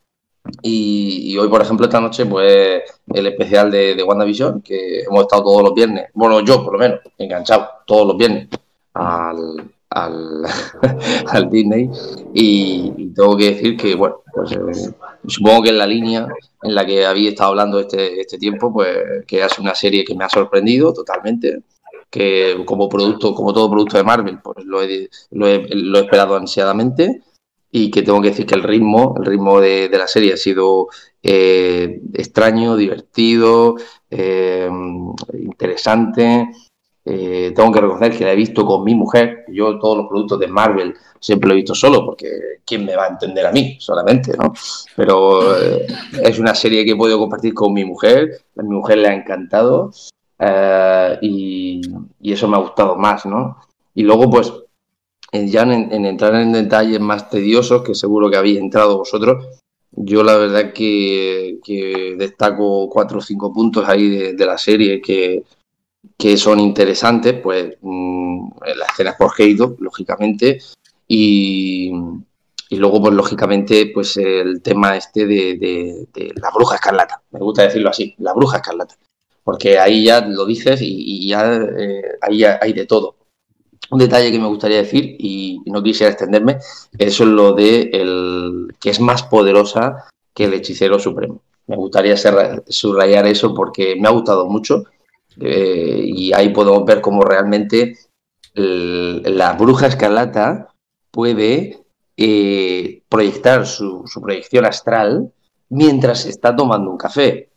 [0.62, 2.82] y, y hoy, por ejemplo, esta noche, pues
[3.14, 6.78] el especial de, de WandaVision, que hemos estado todos los viernes, bueno, yo por lo
[6.78, 8.48] menos, enganchado todos los viernes
[8.94, 10.42] al, al,
[11.28, 11.88] al Disney
[12.34, 14.90] y, y tengo que decir que, bueno, pues eh,
[15.28, 16.26] supongo que en la línea
[16.62, 20.14] en la que había estado hablando este, este tiempo, pues que es una serie que
[20.14, 21.62] me ha sorprendido totalmente,
[22.10, 26.02] que como producto, como todo producto de Marvel, pues lo he, lo he, lo he
[26.02, 27.22] esperado ansiadamente
[27.70, 30.36] y que tengo que decir que el ritmo, el ritmo de, de la serie ha
[30.36, 30.88] sido
[31.22, 33.76] eh, extraño, divertido,
[34.10, 34.70] eh,
[35.34, 36.50] interesante.
[37.04, 39.44] Eh, tengo que reconocer que la he visto con mi mujer.
[39.48, 42.28] Yo todos los productos de Marvel siempre lo he visto solo, porque
[42.64, 44.36] ¿quién me va a entender a mí solamente?
[44.36, 44.52] ¿no?
[44.96, 45.86] Pero eh,
[46.22, 48.42] es una serie que he podido compartir con mi mujer.
[48.56, 49.90] A mi mujer le ha encantado
[50.38, 51.80] eh, y,
[52.20, 53.58] y eso me ha gustado más, ¿no?
[53.94, 54.52] Y luego, pues,
[55.32, 59.44] ya en, en entrar en detalles más tediosos, que seguro que habéis entrado vosotros,
[60.00, 65.44] yo la verdad que, que destaco cuatro o cinco puntos ahí de, la serie que,
[66.16, 70.60] que son interesantes, pues mm, las escenas por Heido, lógicamente,
[71.08, 71.90] y,
[72.70, 76.06] luego, pues lógicamente, pues el tema este de,
[76.36, 78.94] la bruja escarlata, me gusta decirlo así, la bruja escarlata,
[79.42, 83.16] porque ahí ya lo dices y, ya eh, ahí hay de todo.
[83.90, 86.58] Un detalle que me gustaría decir, y no quisiera extenderme,
[86.98, 90.04] eso es lo de el, que es más poderosa
[90.34, 91.40] que el hechicero supremo.
[91.66, 92.16] Me gustaría
[92.68, 94.84] subrayar eso porque me ha gustado mucho
[95.40, 97.96] eh, y ahí podemos ver cómo realmente
[98.54, 100.74] la bruja escarlata
[101.10, 101.84] puede
[102.16, 105.32] eh, proyectar su, proyección astral
[105.68, 107.50] mientras está tomando un café,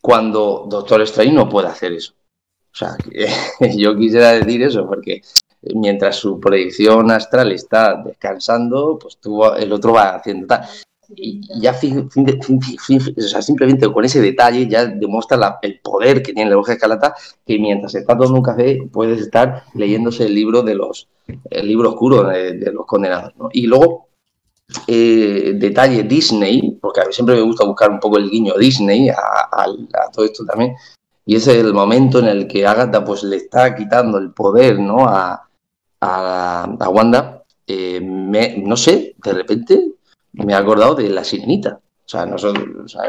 [0.00, 2.14] cuando Doctor Strange no puede hacer eso.
[2.72, 2.96] O sea,
[3.76, 5.22] yo quisiera decir eso porque
[5.74, 10.66] mientras su proyección astral está descansando, pues tú, el otro va haciendo tal.
[11.16, 15.36] Y ya fin- fin- fin- fin- fin- o sea, simplemente con ese detalle ya demuestra
[15.36, 17.14] la- el poder que tiene la bruja escarlata,
[17.46, 21.08] que mientras está tomando un café puedes estar leyéndose el libro de los
[21.50, 23.32] el libro oscuro de, de los condenados.
[23.38, 23.48] ¿no?
[23.52, 24.08] Y luego
[24.86, 29.08] eh, detalle Disney, porque a mí siempre me gusta buscar un poco el guiño Disney
[29.10, 30.74] a, a- a todo esto también,
[31.26, 35.06] y es el momento en el que Agatha pues le está quitando el poder ¿no?
[35.08, 35.48] a,
[36.00, 39.92] a, a Wanda, eh, me- no sé, de repente
[40.32, 41.80] me he acordado de la sirenita.
[42.04, 43.02] O sea, nosotros, o sea,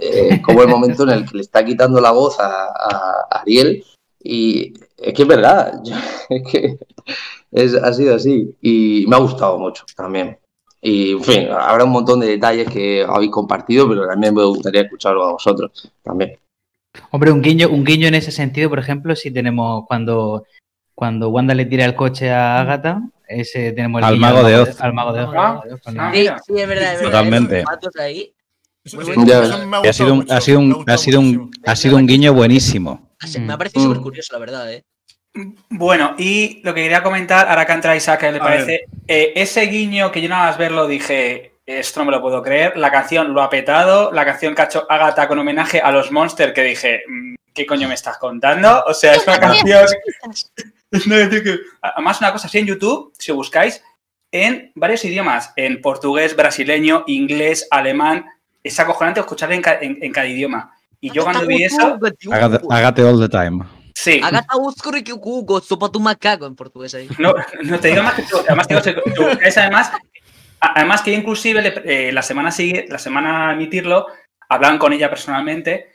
[0.00, 3.84] eh, como el momento en el que le está quitando la voz a, a Ariel,
[4.22, 5.96] y es que es verdad, yo-
[6.28, 6.78] es que
[7.50, 10.38] es, ha sido así, y me ha gustado mucho también.
[10.80, 14.82] Y, en fin, habrá un montón de detalles que habéis compartido, pero también me gustaría
[14.82, 16.36] escucharlo a vosotros también.
[17.10, 20.44] Hombre, un guiño, un guiño en ese sentido, por ejemplo, si tenemos cuando,
[20.94, 23.00] cuando Wanda le tira el coche a Agatha,
[23.40, 24.80] ese tenemos el Al Mago de Oz.
[24.80, 25.34] Al mago de Oz.
[25.36, 25.62] Ah,
[25.98, 27.02] ah, Sí, sí, es verdad, es verdad.
[27.02, 27.64] Totalmente.
[28.00, 28.32] Ahí.
[28.84, 30.98] Eso, eso- eso me ha sido un, mucho, ha sido me ha un, gustado ha
[30.98, 31.50] sido un, muchísimo.
[31.66, 33.10] ha sido un guiño buenísimo.
[33.38, 33.86] Me ha parecido Mm.
[33.88, 34.84] súper curioso, la verdad, ¿eh?
[35.70, 38.80] Bueno, y lo que quería comentar, ahora que entra Isaac, ¿qué le parece?
[39.08, 42.76] Eh, ese guiño que yo nada más verlo dije, esto no me lo puedo creer,
[42.76, 46.10] la canción lo ha petado, la canción que ha hecho Agatha con homenaje a los
[46.10, 48.82] Monsters, que dije, mm, ¿qué coño me estás contando?
[48.86, 49.86] O sea, es una canción...
[50.98, 53.82] Es una canción que- Además, una cosa así en YouTube, si buscáis,
[54.30, 58.26] en varios idiomas, en portugués, brasileño, inglés, alemán,
[58.62, 60.72] es acojonante escucharla en, en- en cada idioma.
[61.00, 61.98] Y yo cuando vi eso,
[62.70, 63.64] Hágate, all the time.
[63.94, 64.20] sí,
[65.60, 67.08] sopa tu macaco en portugués ahí.
[67.18, 68.36] No, no te digo más que tú.
[68.46, 69.90] Además, te digo, tú- es además,
[70.60, 74.06] además que inclusive eh, la semana sigue, la semana a emitirlo,
[74.48, 75.88] hablaban con ella personalmente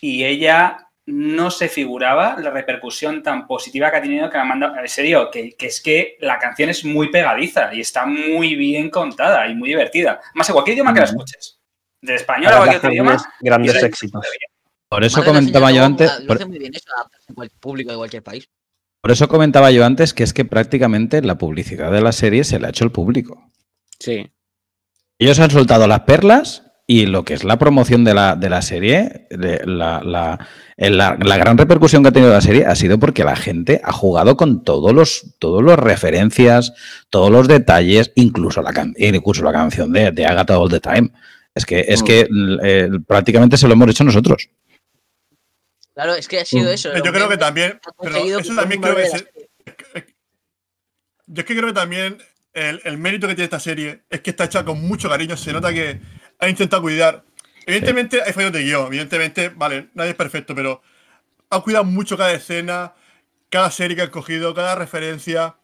[0.00, 4.46] y ella no se figuraba la repercusión tan positiva que ha tenido que me ha
[4.46, 4.76] mandado.
[4.78, 8.88] En serio, que, que es que la canción es muy pegadiza y está muy bien
[8.90, 10.20] contada y muy divertida.
[10.34, 11.58] Más en cualquier idioma que la escuches.
[12.00, 13.24] De español a cualquier otro idioma.
[13.40, 14.24] Grandes, la- éxitos.
[14.88, 17.60] Por eso Madre comentaba yo antes, Lo por, hace muy bien eso, adaptarse a cualquier
[17.60, 18.48] público de cualquier país.
[19.00, 22.60] por eso comentaba yo antes que es que prácticamente la publicidad de la serie se
[22.60, 23.50] la ha hecho el público.
[23.98, 24.30] Sí.
[25.18, 28.60] Ellos han soltado las perlas y lo que es la promoción de la, de la
[28.60, 30.46] serie, de la, la-
[30.76, 33.92] la- la gran repercusión que ha tenido la serie ha sido porque la gente ha
[33.92, 36.72] jugado con todos los, todos los referencias,
[37.08, 41.10] todos los detalles, incluso la, can- incluso la canción de, de Agatha All the Time.
[41.54, 42.04] Es que, es Mm.
[42.04, 42.28] que
[42.62, 44.48] eh, prácticamente se lo hemos hecho nosotros.
[45.94, 46.74] Claro, es que ha sido Mm.
[46.74, 46.90] eso.
[46.96, 49.28] Yo creo que también, pero eso creo que serie.
[51.26, 52.18] Yo es que creo que también
[52.52, 55.36] el, el mérito que tiene esta serie es que está hecha con mucho cariño.
[55.36, 56.00] Se nota que
[56.42, 57.22] ha intentado cuidar.
[57.66, 58.86] Evidentemente hay fallos de guion.
[58.88, 60.82] Evidentemente, vale, nadie es perfecto, pero
[61.50, 62.92] ha cuidado mucho cada escena,
[63.48, 65.54] cada serie que ha cogido, cada referencia.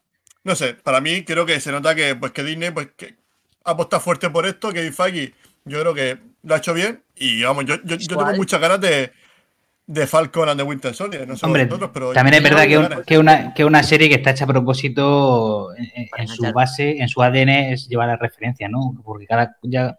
[0.44, 3.16] No sé, para mí creo que se nota que, pues, que Disney pues, que
[3.64, 5.34] ha apostado fuerte por esto, que Feige
[5.64, 7.02] yo creo que lo ha hecho bien.
[7.16, 9.12] Y vamos, yo, yo, yo tengo muchas ganas de,
[9.86, 11.26] de Falcon and the Winter Soldier.
[11.26, 14.08] No sé Hombre, vosotros, pero también es verdad que, un- que una, que una serie
[14.08, 18.16] que está hecha a propósito en, en- su base, en su ADN, es llevar la
[18.16, 18.94] referencia, ¿no?
[19.04, 19.98] Porque cada, ya,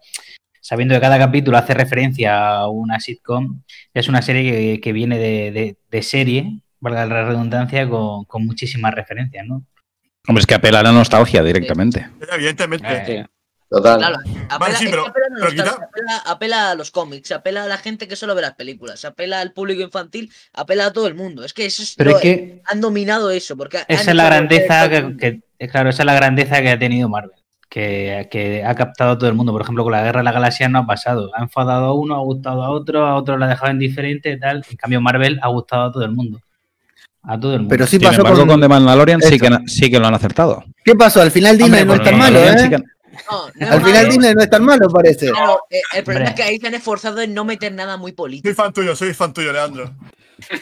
[0.60, 3.62] sabiendo que cada capítulo hace referencia a una sitcom,
[3.94, 8.46] es una serie que, que viene de, de- de serie, valga la redundancia, con, con
[8.46, 9.64] muchísimas referencias, ¿no?
[10.28, 12.06] Hombre, es que apela a la nostalgia directamente.
[12.32, 12.86] Evidentemente.
[13.20, 13.26] Eh,
[13.68, 13.98] Total.
[14.00, 14.16] Claro,
[14.48, 17.62] apela, sí, pero- apela a la pero nostalgia, quita- apela, apela a los cómics, apela
[17.64, 21.06] a la gente que solo ve las películas, apela al público infantil, apela a todo
[21.06, 21.44] el mundo.
[21.44, 24.24] Es que eso es Pero lo- es que han dominado eso, porque esa es la
[24.26, 25.16] grandeza que,
[25.58, 27.30] que- claro, esa es la grandeza que ha tenido Marvel.
[27.72, 29.52] Que, que ha captado a todo el mundo.
[29.52, 31.30] Por ejemplo, con la Guerra de la Galaxia no ha pasado.
[31.36, 34.64] Ha enfadado a uno, ha gustado a otro, a otro lo ha dejado indiferente, tal.
[34.68, 36.40] En cambio, Marvel ha gustado a todo el mundo.
[37.22, 37.70] A todo el mundo.
[37.72, 40.14] Pero sí Sin pasó embargo, con, con The Mandalorian sí que, sí que lo han
[40.14, 40.64] acertado.
[40.84, 41.20] ¿Qué pasó?
[41.22, 42.58] Al final Disney Hombre, no es tan malo, ¿eh?
[42.58, 42.82] sí que-
[43.30, 45.26] No, no Al final malo, Disney no es tan malo, parece.
[45.28, 45.32] eh,
[45.94, 46.28] el problema Hombre.
[46.30, 48.48] es que ahí se han esforzado en no meter nada muy político.
[48.48, 49.92] Soy fan tuyo, soy fan tuyo, Leandro.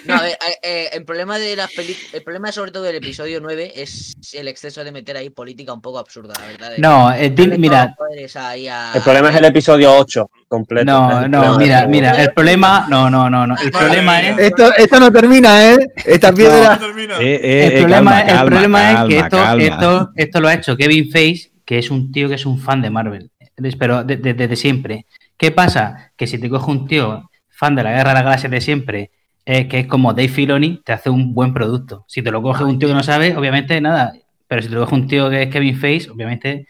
[0.04, 2.96] No, a ver, eh, eh, el problema de las peli- el problema sobre todo del
[2.96, 6.72] episodio 9 es el exceso de meter ahí política un poco absurda, la verdad.
[6.78, 7.94] No, eh, mira,
[8.34, 8.54] a-
[8.94, 10.84] El problema es el episodio 8 completo.
[10.84, 13.56] no, no, mira, mira, el problema, no, no, no, no.
[13.56, 15.78] El problema es, Esto, esto no termina, ¿eh?
[16.04, 16.78] Esta No, piedra.
[16.78, 17.20] termina.
[17.20, 19.64] Eh, eh, el problema, calma, el calma, problema es que calma, esto, calma.
[19.64, 22.80] esto, esto lo ha hecho Kevin Feige, que es un tío que es un fan
[22.80, 23.30] de Marvel,
[23.78, 25.04] pero de- de- desde siempre.
[25.36, 26.12] ¿Qué pasa?
[26.16, 29.10] Que si te coge un tío fan de la Guerra de la Galaxia de siempre,
[29.44, 32.06] eh, que es como Dave Filoni, te hace un buen producto.
[32.08, 34.14] Si te lo coge un tío que no sabe, obviamente nada.
[34.46, 36.66] Pero si te lo coge un tío que es Kevin Feige, obviamente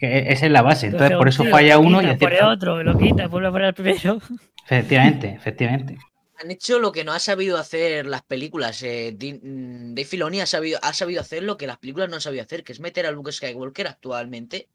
[0.00, 0.86] que esa es la base.
[0.86, 2.48] Entonces por eso tío, falla uno y acierta.
[2.48, 4.18] otro, lo quita, vuelve a poner el primero.
[4.64, 5.96] Efectivamente, efectivamente.
[6.42, 8.82] Han hecho lo que no ha sabido hacer las películas.
[8.82, 12.20] Eh, mm, Dave Filoni ha sabido, ha sabido hacer lo que las películas no han
[12.20, 14.68] sabido hacer, que es meter a Luke Skywalker actualmente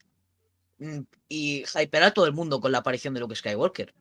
[0.79, 3.93] mm, y hypear a todo el mundo con la aparición de Luke Skywalker.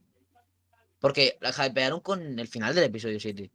[1.00, 3.50] Porque la hypearon con el final del episodio 7.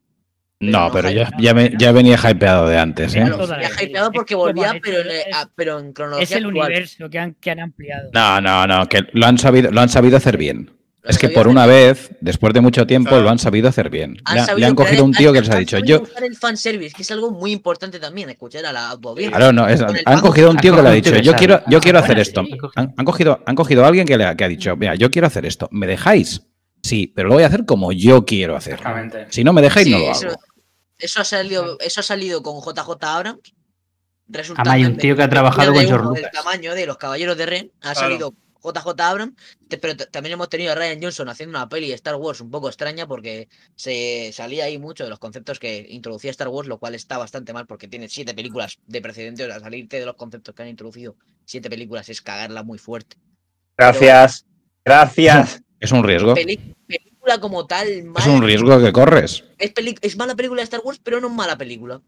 [0.60, 3.24] No, no pero ya, ya, me- ya venía hypeado de antes, ¿eh?
[3.26, 3.46] Claro.
[3.82, 6.68] Hypeado porque volvía, pero, en, ah, pero en cronología Es el actual.
[6.68, 8.10] universo que han, que han ampliado.
[8.14, 10.73] No, no, no, que lo han sabido, lo han sabido hacer bien.
[11.04, 13.24] Es que sabido por una vez, después de mucho tiempo, Claro.
[13.26, 14.18] lo han sabido hacer bien.
[14.26, 15.98] Han Le, ha- le sabido han crear- cogido un tío que les ha dicho, sabido
[15.98, 16.04] yo...
[16.04, 19.36] usar el fanservice, que es algo muy importante también, escuchar a la audiencia.
[19.38, 21.62] Claro, no, es- el han cogido un Han tío que le ha dicho, yo quiero,
[21.68, 22.44] yo Ah, quiero bueno, hacer esto.
[22.76, 25.12] Han, han cogido, han cogido a alguien que, le ha, que ha dicho, mira, yo
[25.12, 25.68] quiero hacer esto.
[25.72, 26.42] ¿Me dejáis?
[26.82, 28.80] Sí, pero lo voy a hacer como yo quiero hacerlo.
[28.90, 29.26] Exactamente.
[29.30, 30.40] Si no me dejáis, Sí, no lo eso, hago.
[30.98, 33.40] eso ha salido, eso ha salido con JJ Abrams.
[34.34, 36.32] Además, hay un tío que ha trabajado con George Lucas.
[36.32, 37.72] tamaño de los Caballeros de Ren.
[37.82, 38.00] Ha Claro.
[38.00, 39.34] salido JJ Abrams,
[39.68, 42.50] te- pero también hemos tenido a Ryan Johnson haciendo una peli de Star Wars un
[42.50, 46.80] poco extraña porque se salía ahí mucho de los conceptos que introducía Star Wars, lo
[46.80, 49.50] cual está bastante mal porque tiene siete películas de precedentes.
[49.52, 51.16] A salirte de los conceptos que han introducido
[51.46, 53.18] siete películas es cagarla muy fuerte.
[53.78, 54.46] Gracias.
[54.86, 55.62] Gracias.
[55.80, 56.34] Es un riesgo.
[56.34, 59.44] Peli- película como tal, Es mala, un riesgo que corres.
[59.58, 62.02] es, peli- es mala película de Star Wars, pero no es mala película.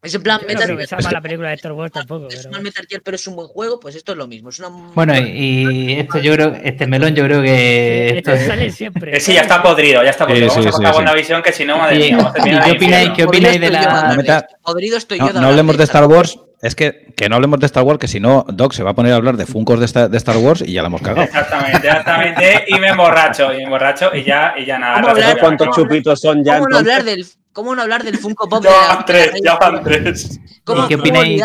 [0.00, 2.28] Es en plan, no Metal, es que- mala película de Star Wars tampoco.
[2.28, 4.50] es pero- mal Metal Gear, pero es un buen juego, pues esto es lo mismo.
[4.50, 8.46] Es una Bueno, y, esto yo creo, este melón yo creo que esto Esto es-
[8.46, 9.16] sale siempre.
[9.16, 10.50] Eh, sí, ya está podrido, ya está podrido.
[10.50, 11.04] Sí, Vamos sí, a cortar sí, sí.
[11.04, 13.70] WandaVision, que si no, madre mía, vamos a terminar ¿y qué opináis- qué opináis de
[13.70, 14.46] la-.
[14.62, 16.38] Podrido estoy No, yo no hablemos de Star Wars.
[16.60, 18.94] Es que, que no hablemos de Star Wars, que si no, Doc se va a
[18.94, 21.22] poner a hablar de Funkos de, esta- de Star Wars y ya la hemos cagado.
[21.22, 22.64] Exactamente, exactamente.
[22.68, 24.94] Y me emborracho, y me emborracho, y ya, y ya nada.
[25.00, 25.34] ¿Cómo hablar?
[25.36, 25.72] ya, ¿Cuántos ¿no?
[25.74, 26.54] chupitos son ya?
[26.58, 29.82] ¿Cómo no hablar del, cómo no hablar del Funko Pop Ya van tres, ya van
[29.84, 30.40] tres.
[30.64, 31.40] ¿Cómo, ¿Y qué opináis-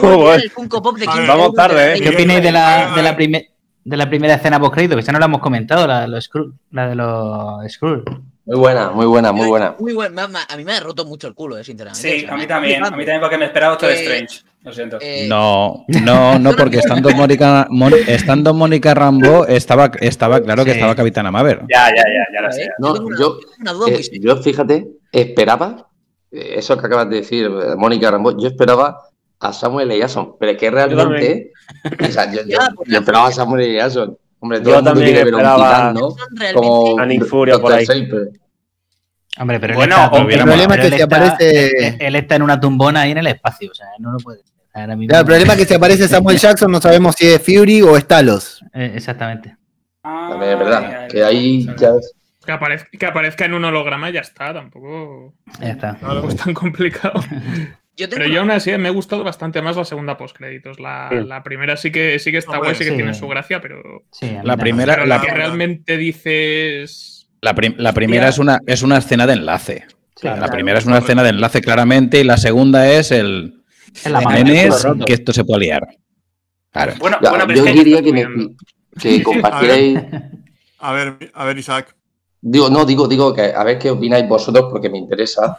[0.00, 2.00] cómo el Funko Pop de Vale, 15 vamos tarde, eh.
[2.00, 3.48] ¿Qué opináis de la, de la, primer-
[3.84, 4.94] de la primera escena post crédito?
[4.96, 6.30] Que esa no la hemos comentado, la, los
[6.70, 8.02] la de los Skrull.
[8.46, 9.74] Muy buena, muy buena, muy buena.
[9.78, 12.18] Muy me- a mí me ha roto mucho el culo, eh, sinceramente.
[12.20, 14.42] Sí, a mí también, a mí también porque me esperaba otro de Eh, Strange.
[14.62, 14.98] Lo siento.
[15.00, 20.72] Eh, No, no, no, porque estando Mónica, Mon- estando Mónica Rambo, estaba, estaba claro que
[20.72, 20.76] Sí.
[20.78, 21.60] estaba Capitana Marvel.
[21.70, 22.68] Ya, ya, ya, ya lo sé.
[22.78, 23.38] No, yo-
[23.78, 25.88] muy Eh, yo, fíjate, esperaba,
[26.30, 29.00] eh, eso que acabas de decir, Mónica Rambo, yo esperaba
[29.40, 30.00] a Samuel L.
[30.00, 31.52] Jackson, pero es que realmente,
[32.00, 33.74] o sea, yo, yo- pues, yo esperaba a Samuel L.
[33.74, 34.18] Jackson.
[34.44, 36.54] Hombre, todo Yo el mundo también quiere ver a un esperaba titán, ¿no?
[36.60, 37.86] Como a Nick Fury por ahí.
[37.86, 38.30] Saber.
[39.38, 42.36] Hombre, pero él Bueno, está, el problema es que si está- aparece- él, él está
[42.36, 44.40] en una tumbona ahí en el espacio, o sea, no lo puede.
[44.74, 47.42] Ahora mismo- Claro, el problema es que si aparece Samuel Jackson no sabemos si es
[47.42, 48.62] Fury o es Talos.
[48.74, 49.56] Eh, exactamente.
[50.02, 51.92] Ah, También es verdad, que ahí ya.
[52.44, 55.96] Que aparezca, que aparezca en un holograma y ya está, tampoco Ya está.
[55.98, 57.14] tampoco es tan complicado.
[57.96, 60.80] Yo tengo Pero una- yo aún así me ha gustado bastante más la segunda postcréditos.
[60.80, 61.26] La, Sí.
[61.26, 62.96] la primera sí que sí que está Hombre, guay, sí que sí.
[62.96, 64.02] tiene su gracia, pero,
[64.42, 67.28] La primera- pero la- la que realmente dices.
[67.40, 69.84] La, prim- la primera es una, es una escena de enlace.
[70.16, 70.40] Claro.
[70.40, 73.62] La primera es una escena de enlace claramente y la segunda es el
[74.10, 74.38] la mano.
[74.44, 75.86] nenes que esto se puede liar.
[76.72, 76.94] Claro.
[76.98, 78.26] Bueno, bueno, pero yo es que quería que, me,
[79.00, 80.00] que compartierais.
[80.78, 81.94] A ver, a ver, Isaac.
[82.40, 85.58] Digo, no, digo, digo que a ver qué opináis vosotros, porque me interesa.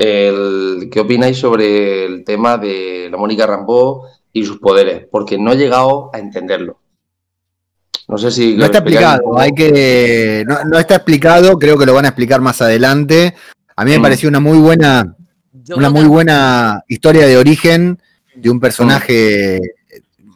[0.00, 4.02] El, ¿Qué opináis sobre el tema de la Mónica Rambeau
[4.32, 5.06] y sus poderes?
[5.10, 6.80] Porque no he llegado a entenderlo.
[8.08, 8.56] No sé si.
[8.56, 9.38] No está explicado, poco.
[9.38, 10.42] hay que.
[10.48, 13.34] No, no está explicado, creo que lo van a explicar más adelante.
[13.76, 14.02] A mí me Mm.
[14.02, 15.14] pareció una muy buena,
[15.52, 18.00] yo una muy que- buena historia de origen
[18.34, 19.60] de un personaje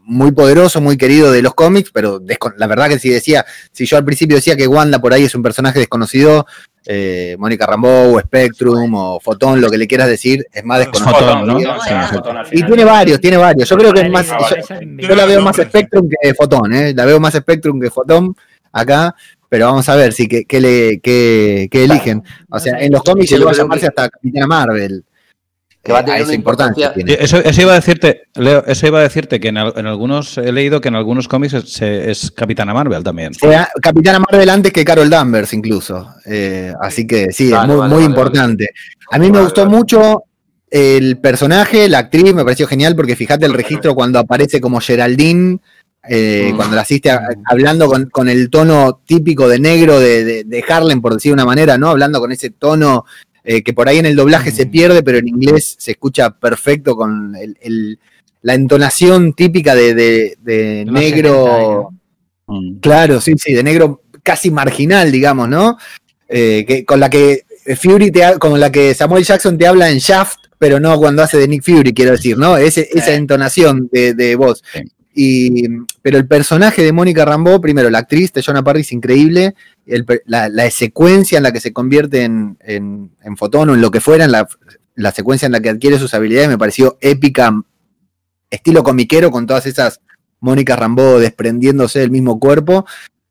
[0.07, 2.21] muy poderoso, muy querido de los cómics, pero
[2.59, 5.35] la verdad que si decía, si yo al principio decía que Wanda por ahí es
[5.35, 6.45] un personaje desconocido,
[6.87, 11.19] eh, Mónica Rambeau o Spectrum o Fotón, lo que le quieras decir, es más desconocido.
[11.19, 11.59] Fotón, ¿no?
[11.59, 12.17] Sí, Sí, exacto.
[12.17, 13.69] Fotón al Y tiene varios, tiene varios.
[13.69, 14.31] Yo creo que es más.
[14.31, 14.97] Ah, Yo, vale.
[14.99, 16.93] yo la veo más Spectrum que Fotón, ¿eh?
[16.95, 18.35] La veo más Spectrum que Fotón
[18.73, 19.15] acá,
[19.49, 22.23] pero vamos a ver si que, que le, que, que eligen.
[22.51, 25.05] O sea, en los cómics llegó a llamarse hasta Capitana Marvel.
[25.85, 27.25] Que va a Eh, tener esa una importancia importancia- tiene.
[27.25, 30.39] Eso, eso iba a decirte, Leo, eso iba a decirte que en, al- en algunos
[30.39, 33.33] he leído que en algunos cómics es, es Capitana Marvel también.
[33.83, 36.09] Capitana Marvel antes que Carol Danvers, incluso.
[36.25, 38.69] Eh, así que sí, Vale, es muy, vale, muy vale, importante.
[39.11, 39.77] A mí me gustó vale.
[39.77, 40.23] mucho
[40.71, 45.59] el personaje, la actriz, me pareció genial porque fíjate el registro cuando aparece como Geraldine,
[46.09, 46.57] eh, Mm.
[46.57, 50.65] cuando la asiste a- hablando con, con el tono típico de negro de, de- de
[50.67, 51.91] Harlem, por decir de una manera, ¿no?
[51.91, 53.05] Hablando con ese tono
[53.45, 56.97] eh, que por ahí en el doblaje se pierde, pero en inglés se escucha perfecto
[56.97, 57.99] con el- el-
[58.43, 61.91] la entonación típica de, de- de De los 70 negro.
[62.47, 62.79] Mm.
[62.81, 65.77] Claro, sí, sí, de negro casi marginal, digamos, ¿no?
[66.29, 67.43] Eh, que, con la que
[67.77, 71.23] Fury te ha- con la que Samuel Jackson te habla en Shaft, pero no cuando
[71.23, 72.57] hace de Nick Fury, quiero decir, ¿no?
[72.57, 74.63] Ese, esa entonación de, de voz.
[74.73, 74.81] Sí.
[75.15, 79.55] Pero el personaje de Mónica Rambeau, primero, la actriz de Jonah Parris, increíble.
[80.27, 84.25] La, secuencia en la que se convierte en, en, fotón o en lo que fuera,
[84.25, 84.49] en la,
[84.95, 87.53] la secuencia en la que adquiere sus habilidades, me pareció épica,
[88.51, 90.01] estilo comiquero, con todas esas
[90.41, 92.85] Mónica Rambeau desprendiéndose del mismo cuerpo.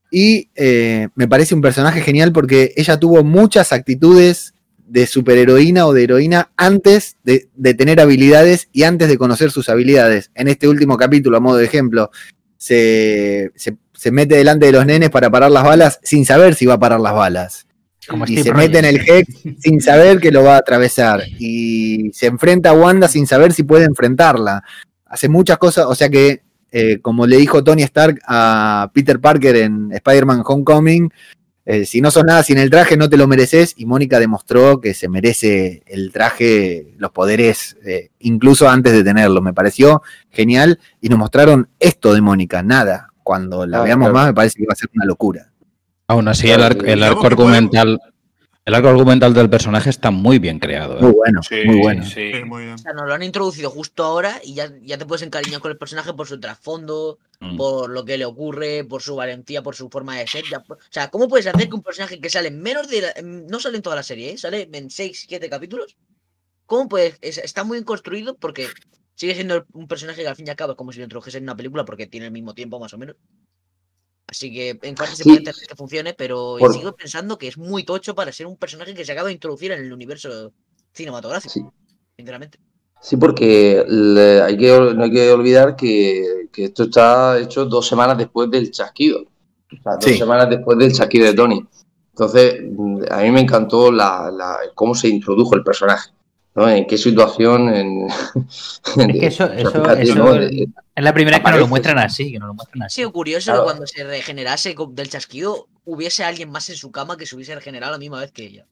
[0.10, 4.54] Y eh, me parece un personaje genial porque ella tuvo muchas actitudes
[4.88, 9.70] de superheroína o de heroína antes de, de tener habilidades y antes de conocer sus
[9.70, 10.32] habilidades.
[10.36, 12.12] En este último capítulo, a modo de ejemplo,
[12.58, 16.66] se, se- se mete delante de los nenes para parar las balas sin saber si
[16.66, 17.68] va a parar las balas.
[18.08, 18.98] Como y Steve se mete en el.
[19.08, 19.28] Hex
[19.60, 21.24] sin saber que lo va a atravesar.
[21.40, 24.64] Y se enfrenta a Wanda sin saber si puede enfrentarla.
[25.06, 26.42] Hace muchas cosas, o sea que,
[26.72, 31.14] eh, como le dijo Tony Stark a Peter Parker en Spider-Man Homecoming,
[31.66, 33.74] eh, si no sos nada sin el traje, no te lo mereces.
[33.78, 39.42] Y Mónica demostró que se merece el traje, los poderes, eh, incluso antes de tenerlo.
[39.42, 40.80] Me pareció genial.
[41.02, 43.10] Y nos mostraron esto de Mónica, nada.
[43.24, 44.14] Cuando la Ah, veamos claro.
[44.14, 45.52] más, me parece que va a ser una locura.
[46.08, 48.00] Aún así, Claro, el, arco- el argumental,
[48.66, 50.98] el arco argumental del personaje está muy bien creado.
[50.98, 51.02] ¿eh?
[51.02, 52.06] Muy bueno, Sí, muy bueno.
[52.06, 52.32] sí.
[52.34, 52.76] Sí, muy bien.
[52.76, 55.72] O sea, nos lo han introducido justo ahora y ya, ya te puedes encariñar con
[55.72, 57.58] el personaje por su trasfondo, Mm.
[57.58, 60.46] por lo que le ocurre, por su valentía, por su forma de ser.
[60.50, 63.02] ya O sea, ¿cómo puedes hacer que un personaje que sale en menos de.
[63.02, 64.38] la- no sale en toda la serie, ¿eh?
[64.38, 65.98] sale en 6, 7 capítulos?
[66.66, 67.18] ¿Cómo puedes.?
[67.20, 68.68] es- está muy bien construido porque
[69.16, 71.38] sigue siendo un personaje que al fin y al cabo es como si lo introdujese
[71.40, 73.18] en una película porque tiene el mismo tiempo más o menos.
[74.34, 75.30] Así que en parte se Sí.
[75.30, 78.58] puede entender que funcione, pero Por- sigo pensando que es muy tocho para ser un
[78.58, 80.52] personaje que se acaba de introducir en el universo
[80.92, 81.54] cinematográfico.
[81.54, 81.62] Sí.
[82.18, 82.58] Sinceramente.
[83.00, 87.88] Sí, porque le- hay que, no hay que olvidar que, que esto está hecho dos
[87.88, 89.20] semanas después del chasquido.
[89.22, 90.18] O sea, dos Sí.
[90.18, 91.64] semanas después del chasquido de Tony.
[92.10, 96.10] Entonces, mm, a mí me encantó la, la- cómo se introdujo el personaje.
[96.56, 96.70] ¿No?
[96.70, 97.74] En qué situación.
[97.74, 98.08] En,
[98.98, 100.36] Es que eso, eso, fíjate, eso ¿no?
[100.36, 101.70] es la primera vez que nos lo aparece.
[101.70, 102.96] muestran así, que nos lo muestran Ha así.
[102.96, 103.62] sido curioso Claro.
[103.62, 107.56] que cuando se regenerase del chasquido hubiese alguien más en su cama que se hubiese
[107.56, 108.66] regenerado a la misma vez que ella.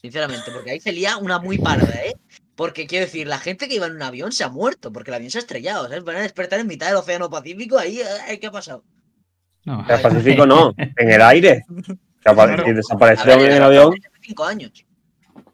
[0.00, 2.14] Sinceramente, porque ahí sería una muy parda, ¿eh?
[2.54, 5.14] Porque quiero decir, la gente que iba en un avión se ha muerto, porque el
[5.16, 6.04] avión se ha estrellado, ¿sabes?
[6.04, 8.00] Van a despertar en mitad del Océano Pacífico, ahí,
[8.40, 8.84] ¿qué ha pasado?
[9.64, 9.84] No.
[9.88, 11.64] En el Pacífico no, en el aire.
[12.24, 13.94] Ver, en el avión.
[13.94, 14.72] hace cinco años.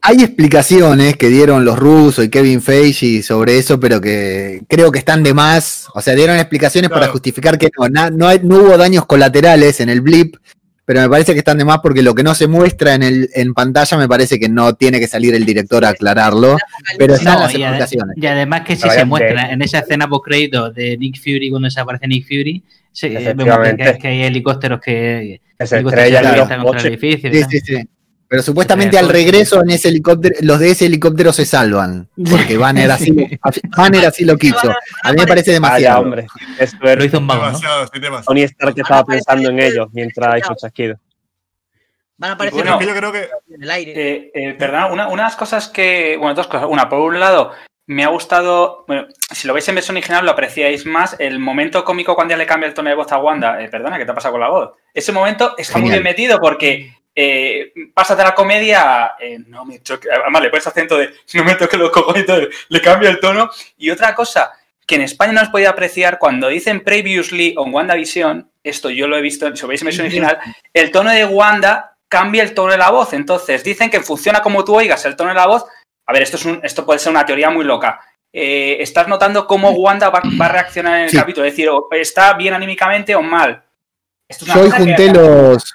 [0.06, 4.98] Hay explicaciones que dieron los rusos y Kevin Feige sobre eso, pero que creo que
[4.98, 5.89] están de más.
[5.94, 9.81] O sea, dieron explicaciones para justificar que no, na- no, hay- no hubo daños colaterales
[9.81, 10.36] en el blip,
[10.85, 13.31] pero me parece que están de más porque lo que no se muestra en, el,
[13.35, 16.59] en pantalla me parece que no tiene que salir el director a aclararlo,
[16.98, 18.16] pero están No, las explicaciones.
[18.18, 21.48] y además que si Pero se muestra en esa escena post crédito de Nick Fury
[21.48, 22.62] cuando desaparece Nick Fury,
[22.93, 26.81] se, eh, vemos que, que hay helicópros que, Que se helicópteros estrellan que aterrizan contra
[26.82, 27.32] el edificio.
[27.32, 27.89] Sí, sí, sí.
[28.35, 32.90] Pero supuestamente al regreso en ese helicóptero, los de ese helicóptero se salvan, porque Banner
[32.90, 33.15] así,
[33.77, 34.74] Banner así lo quiso.
[35.05, 36.01] A mí me parece Vaya, demasiado.
[36.01, 36.27] hombre.
[36.59, 37.59] Esto Lo hizo un vago, ¿no?
[37.59, 38.23] Demasiado.
[38.27, 40.97] Tony Stark estaba pensando en ellos mientras hizo chasquido.
[42.16, 43.28] Van a aparecer bueno, yo creo que.
[43.55, 43.93] en el aire.
[43.94, 46.16] Eh, eh, perdona, una, unas cosas que.
[46.19, 46.66] Bueno, dos cosas.
[46.69, 47.52] Una, por un lado,
[47.86, 48.85] me ha gustado.
[48.89, 51.15] Bueno, si lo veis en versión original, lo apreciáis más.
[51.20, 53.62] El momento cómico cuando ya le cambia el tono de voz a Wanda.
[53.62, 54.73] Eh, perdona, ¿qué te ha pasado con la voz?
[54.93, 56.93] Ese momento está muy bien metido porque.
[57.16, 61.11] Eh, pasas de la comedia a, eh, no me choque, además le pones acento de
[61.35, 62.27] no me toque los cojones,
[62.69, 63.51] le cambia el tono.
[63.78, 64.53] Y otra cosa
[64.86, 69.16] que en España no os podía apreciar cuando dicen previously on WandaVision, esto yo lo
[69.16, 70.39] he visto, si veis en versión original,
[70.73, 73.12] el tono de Wanda cambia el tono de la voz.
[73.12, 75.65] Entonces dicen que funciona como tú oigas el tono de la voz.
[76.07, 78.01] A ver, esto, es un, esto puede ser una teoría muy loca.
[78.36, 81.16] eh, estás notando cómo Wanda va, va a reaccionar en el Sí.
[81.16, 81.47] capítulo.
[81.47, 83.62] Es decir, está bien anímicamente o mal.
[84.28, 85.73] Esto es una hoy cosa que- junté los.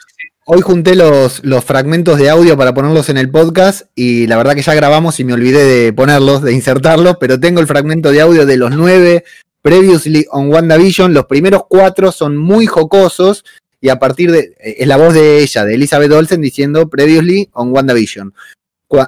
[0.52, 4.64] Hoy junté los, fragmentos de audio para ponerlos en el podcast y la verdad que
[4.64, 8.48] ya grabamos y me olvidé de ponerlos, de insertarlos, pero tengo el fragmento de audio
[8.48, 9.26] de los nueve
[9.62, 11.14] previously on WandaVision.
[11.14, 13.46] Los primeros cuatro son muy jocosos
[13.80, 14.56] y a partir de.
[14.60, 18.34] eh, Es la voz de ella, de Elizabeth Olsen, diciendo previously on WandaVision.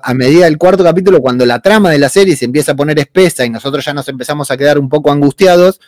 [0.03, 2.99] A medida del cuarto capítulo, cuando la trama de la serie se empieza a poner
[2.99, 5.81] espesa y nosotros ya nos empezamos a quedar un poco angustiados,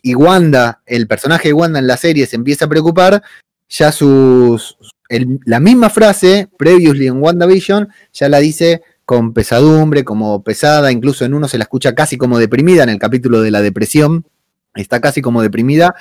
[0.00, 3.22] y Wanda, el personaje de Wanda en la serie se empieza a preocupar,
[3.68, 4.76] ya sus.
[5.08, 11.34] la misma frase, previously en WandaVision, ya la dice con pesadumbre, como pesada, incluso en
[11.34, 14.26] uno se la escucha casi como deprimida en el capítulo de la depresión,
[14.74, 15.94] está casi como deprimida.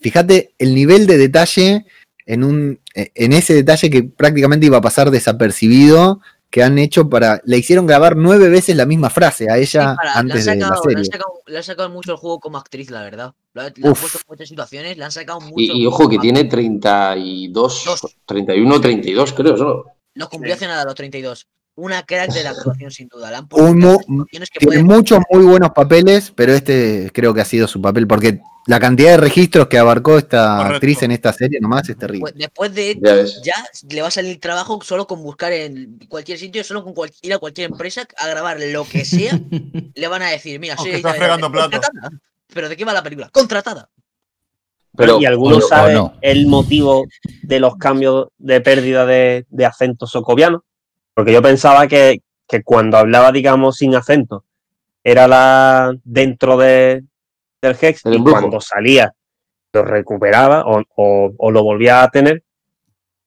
[0.00, 1.86] Fíjate el nivel de detalle
[2.26, 6.20] en, un, en ese detalle que prácticamente iba a pasar desapercibido,
[6.50, 7.40] que han hecho para.
[7.44, 10.56] Le hicieron grabar nueve veces la misma frase a ella Para- le, han antes de
[10.56, 11.04] la sacado, le, han serie.
[11.12, 13.34] sacado, le han sacado mucho el juego como actriz, la verdad.
[13.54, 15.54] Le, han- puesto en muchas situaciones, le han sacado mucho.
[15.58, 17.84] Y, y ojo que tiene 32,
[18.26, 19.84] 31, 32 creo solo.
[20.14, 21.46] Los cumplió hace nada, los 32.
[21.76, 23.28] Una crack de la actuación, sin duda.
[23.30, 23.92] Le han Un puesto mu-
[24.22, 28.06] actuaciones que tiene muchos muy buenos papeles, pero este creo que ha sido su papel,
[28.06, 30.74] porque la cantidad de registros que abarcó esta Correcto.
[30.76, 32.32] actriz en esta serie nomás es terrible.
[32.34, 33.54] Después de Ya esto, ya
[33.94, 37.34] le va a salir trabajo solo con buscar en cualquier sitio, solo con cual- ir
[37.34, 39.38] a cualquier empresa a grabar lo que sea.
[39.94, 41.52] le van a decir, mira, soy está fregando.
[42.52, 43.28] ¿Pero de qué va la película?
[43.30, 43.90] ¡Contratada!
[44.96, 46.14] Pero, y algunos o- o saben no.
[46.22, 47.04] el motivo
[47.42, 50.64] de los cambios de pérdida de, de acento socoviano.
[51.16, 54.44] Porque yo pensaba que, que cuando hablaba, digamos, sin acento,
[55.02, 57.04] era la dentro de,
[57.62, 58.38] del Hex, El y embrujo.
[58.40, 59.10] cuando salía
[59.72, 62.42] lo recuperaba o, o- o lo volvía a tener.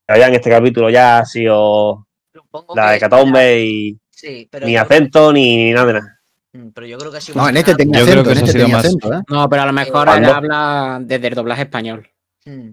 [0.08, 4.76] Ya en este capítulo ya ha sido Supongo la de Catombe y Sí, pero ni
[4.76, 6.20] acento ni nada de nada.
[6.52, 8.38] Mm, Pero yo creo que ha sido No, en que este tenía acento, que en
[8.38, 9.20] este sido tenía más- acento, ¿eh?
[9.28, 12.08] No, pero a lo mejor él habla desde el doblaje español.
[12.44, 12.70] Mm.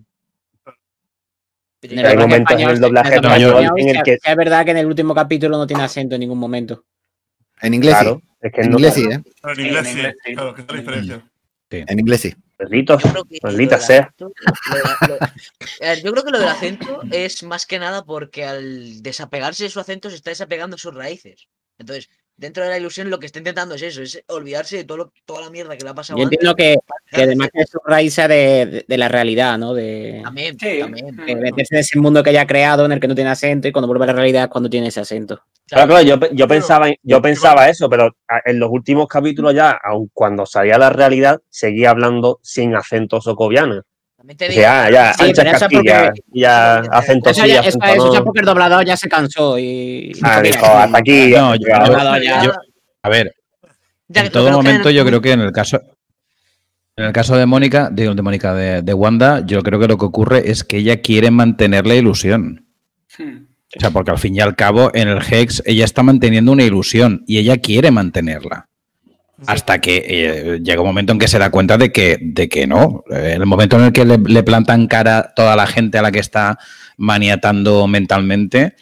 [1.89, 4.17] En Pero el Hay en el doblaje en el doblaje español español, en el que-
[4.23, 6.83] es verdad que en el último capítulo no tiene acento en ningún momento.
[7.61, 8.29] En inglés Claro, sí.
[8.41, 9.21] es que En no inglés sí, ¿eh?
[9.43, 10.33] En inglés sí.
[10.33, 11.29] Claro, que es la diferencia.
[11.69, 12.35] En inglés sí.
[13.43, 14.09] Maldita sea.
[14.17, 14.31] acento-
[15.07, 19.65] lo lo- yo creo que lo del acento es más que nada porque al desapegarse
[19.65, 21.47] de su acento se está desapegando de sus raíces.
[21.77, 24.97] Entonces, dentro de la ilusión lo que está intentando es eso, es olvidarse de todo
[24.97, 26.77] lo- toda la mierda que le ha pasado Yo entiendo que,
[27.11, 29.73] que además que su raíz sea de, de- de la realidad, ¿no?
[29.73, 30.79] De, También, Sí.
[30.79, 31.15] también.
[31.15, 33.67] de meterse en ese mundo que ella ha creado en el que no tiene acento
[33.67, 35.41] y cuando vuelve a la realidad es cuando tiene ese acento.
[35.67, 38.15] Claro, claro, yo, yo pensaba, yo pensaba eso, pero
[38.45, 43.81] en los últimos capítulos ya, aun cuando salía la realidad, seguía hablando sin acento socoviano.
[44.27, 47.59] También te digo, sea, ya, Sí, ancha pero eso porque- ya acento Eso, sí, ya,
[47.61, 50.11] eso, eso ya porque el doblador ya se cansó y...
[50.21, 51.29] Ah, dijo, hasta aquí.
[51.29, 52.19] No, ya, yo- ya.
[52.21, 52.51] ya- yo-
[53.03, 53.33] a ver,
[54.09, 55.79] ya en todo momento en- yo creo que en el caso
[56.97, 59.97] en el caso de Mónica, digo de Mónica de, de Wanda, yo creo que lo
[59.97, 62.65] que ocurre es que ella quiere mantener la ilusión.
[63.17, 63.45] Hmm.
[63.77, 66.63] O sea, porque al fin y al cabo en el Hex ella está manteniendo una
[66.63, 68.67] ilusión y ella quiere mantenerla.
[69.45, 72.65] Hasta que eh, llega un momento en que se da cuenta de que, de que
[72.65, 73.03] no.
[73.09, 76.19] El momento en el que le, le plantan cara toda la gente a la que
[76.19, 76.57] está
[76.97, 78.75] maniatando mentalmente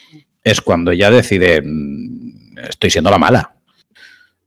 [0.44, 3.55] es cuando ella decide, "Mm, estoy siendo la mala.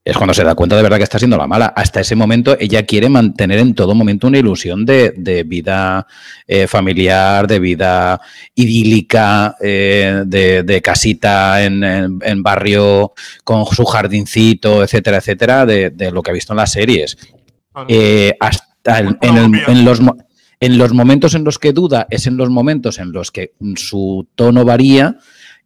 [0.09, 1.67] Es cuando se da cuenta de verdad que está siendo la mala.
[1.75, 6.07] Hasta ese momento ella quiere mantener en todo momento una ilusión de, de vida
[6.47, 8.19] eh, familiar, de vida
[8.55, 13.13] idílica, eh, de, de casita en, en- en barrio
[13.43, 17.17] con su jardincito, etcétera, etcétera, de, de lo que ha visto en las series.
[17.71, 17.87] Claro.
[17.89, 20.17] Eh, hasta el- en, el- en los, mo-
[20.59, 24.27] en los momentos en los que duda es en los momentos en los que su
[24.35, 25.17] tono varía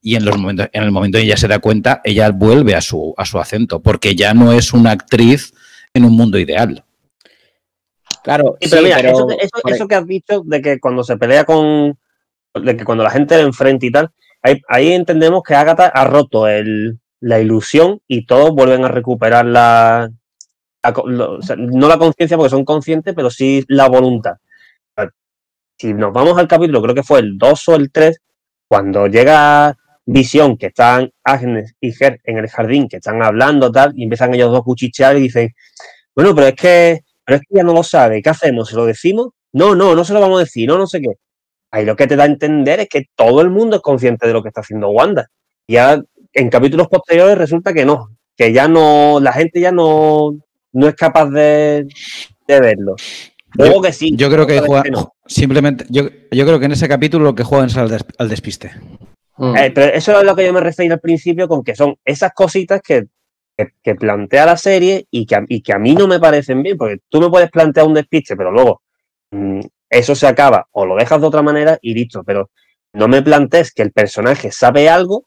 [0.03, 2.75] y en los momentos en el momento en que ella se da cuenta ella vuelve
[2.75, 5.53] a su a su acento porque ya no es una actriz
[5.93, 6.83] en un mundo ideal
[8.23, 11.17] Claro, Sí, pero sí, mira, pero- eso, eso que has dicho de que cuando se
[11.17, 11.97] pelea con.
[12.53, 14.11] de que cuando la gente le enfrenta y tal,
[14.41, 19.45] ahí, ahí entendemos que Agatha ha roto el, la ilusión y todos vuelven a recuperar
[19.45, 20.09] la.
[20.83, 24.35] la co- lo- o sea, no la conciencia porque son conscientes, pero sí la voluntad.
[25.77, 28.21] Si nos vamos al capítulo, creo que fue el 2 o el 3,
[28.69, 29.75] cuando llega
[30.05, 34.33] Visión, que están Agnes y Ger en el jardín, que están hablando tal, y empiezan
[34.33, 35.53] ellos dos a cuchichear y dicen,
[36.15, 38.21] bueno, pero es que pero es que ella no lo sabe.
[38.21, 38.67] ¿Qué hacemos?
[38.69, 39.29] ¿Se lo decimos?
[39.53, 41.13] No, no, no se lo vamos a decir, no, no sé qué.
[41.71, 44.33] Ahí lo que te da a entender es que todo el mundo es consciente de
[44.33, 45.29] lo que está haciendo Wanda.
[45.67, 46.01] Ya
[46.33, 50.35] en capítulos posteriores resulta que no, que ya no, la gente ya no,
[50.73, 51.87] no es capaz de,
[52.47, 52.95] de verlo.
[53.53, 54.11] Luego que sí.
[54.15, 55.13] yo creo que otra vez juega que no.
[55.25, 58.27] simplemente yo, yo creo que en ese capítulo lo que juegan es al, des- al
[58.27, 58.71] despiste
[59.35, 59.55] Hmm.
[59.55, 62.33] Eh, pero eso es lo que yo me refería al principio con que son esas
[62.33, 63.05] cositas que
[63.55, 66.77] que, plantea la serie y que, a, y que a mí no me parecen bien,
[66.77, 68.81] porque tú me puedes plantear un despiche, pero luego
[69.31, 72.49] mm, eso se acaba o lo dejas de otra manera y listo, pero
[72.93, 75.25] no me plantees que el personaje sabe algo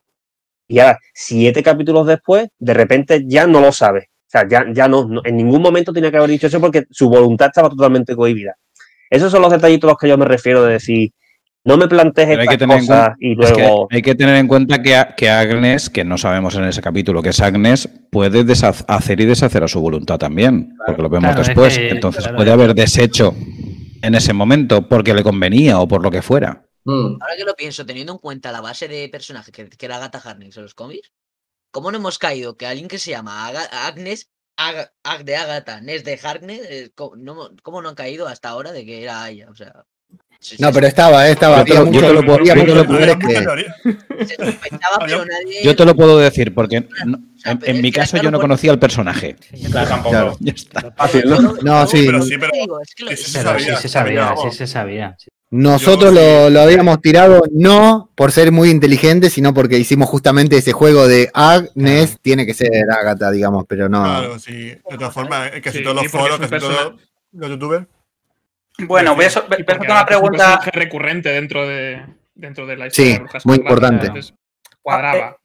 [0.68, 4.10] y ahora, siete capítulos después, de repente ya no lo sabe.
[4.26, 6.84] O sea, ya, ya no, no- en ningún momento tenía que haber dicho eso porque
[6.90, 8.56] su voluntad estaba totalmente cohibida.
[9.10, 11.10] Esos son los detallitos a los que yo me refiero de decir,
[11.66, 13.88] no me plantees hay que estas tener en cosas cuenta, y es que luego...
[13.90, 17.20] hay que tener en cuenta que, a- que Agnes, que no sabemos en ese capítulo
[17.22, 18.44] que es Agnes, puede
[18.88, 21.76] hacer y deshacer a su voluntad también, porque lo vemos Claro, es después.
[21.78, 22.36] que- Entonces claro.
[22.38, 23.34] puede haber desecho
[24.02, 26.62] en ese momento porque le convenía o por lo que fuera.
[26.84, 27.18] Mm.
[27.20, 30.18] Ahora que lo pienso, teniendo en cuenta la base de personaje que, que era Agatha
[30.24, 31.10] Harkness en los cómics,
[31.72, 36.04] ¿cómo no hemos caído que alguien que se llama Agnes, Ag, Ag de Agatha, Ness
[36.04, 39.48] de Harkness, eh, co- no, ¿cómo no han caído hasta ahora de que era ella?
[39.50, 39.84] O sea,
[40.58, 41.64] No, pero estaba, eh, estaba.
[41.64, 42.64] Yo te lo- te lo yo te
[43.44, 43.64] lo.
[45.62, 49.36] Yo te puedo decir porque no- en, mi caso yo no conocía al personaje.
[49.70, 50.36] Claro, tampoco.
[50.40, 50.92] Ya está.
[50.96, 51.24] Fácil,
[51.62, 51.86] ¿no?
[51.86, 54.56] Sí, Pero sí, pero digo, es que lo- eso se sabía, se sabía, sabía, sí
[54.56, 55.16] se sabía.
[55.50, 56.52] Nosotros Yo lo, sí.
[56.54, 61.30] lo habíamos tirado no por ser muy inteligentes, sino porque hicimos justamente ese juego de
[61.34, 64.02] Agnes, tiene que ser Agatha, digamos, pero no.
[64.02, 64.52] Claro, sí.
[64.90, 66.94] De todas formas, casi Sí, todos los foros, casi todos
[67.32, 67.86] los youtubers.
[68.78, 70.44] Bueno, voy a, so- voy a hacer una Agatha es un pregunta.
[70.44, 72.04] personaje recurrente dentro de,
[72.34, 74.12] dentro de la Sí, historia de Brujas muy importante.
[74.82, 75.36] Cuadraba.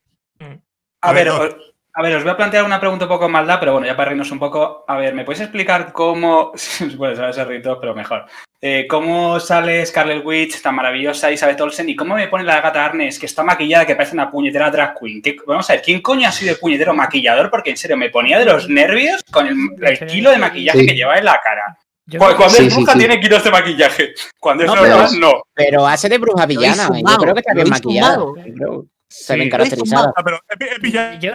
[1.03, 1.40] A A ver, ver, no.
[1.41, 1.56] os-
[1.94, 4.10] a ver, os voy a plantear una pregunta un poco maldad, pero bueno, ya para
[4.10, 4.86] reírnos un poco.
[4.88, 6.52] A ver, ¿me podéis explicar cómo.
[6.98, 8.26] Bueno, sabes ser rito, pero mejor.
[8.64, 12.86] Eh, ¿Cómo sale Scarlet Witch tan maravillosa Isabel Olsen y cómo me pone la gata
[12.86, 15.22] Arnes que está maquillada que parece una puñetera drag queen?
[15.22, 17.49] ¿Qué- vamos a ver, ¿quién coño ha sido el puñetero maquillador?
[17.49, 20.86] Porque en serio, me ponía de los nervios con el, el kilo de maquillaje Sí.
[20.86, 21.78] que lleva en la cara.
[22.20, 23.00] Cuando Sí, es bruja sí.
[23.00, 24.14] tiene kilos de maquillaje.
[24.40, 25.44] Cuando es No, normal, pero- no.
[25.54, 26.90] Pero hace de bruja villana.
[26.90, 28.18] un Yo creo que está bien hizo un maquillada.
[28.18, 28.36] mago.
[28.38, 29.40] Yo creo que Está Sí.
[29.42, 30.02] bien Lo hizo un caracterizada.
[30.04, 30.14] mago.
[30.16, 31.20] Ah, es, es.
[31.20, 31.32] Yo,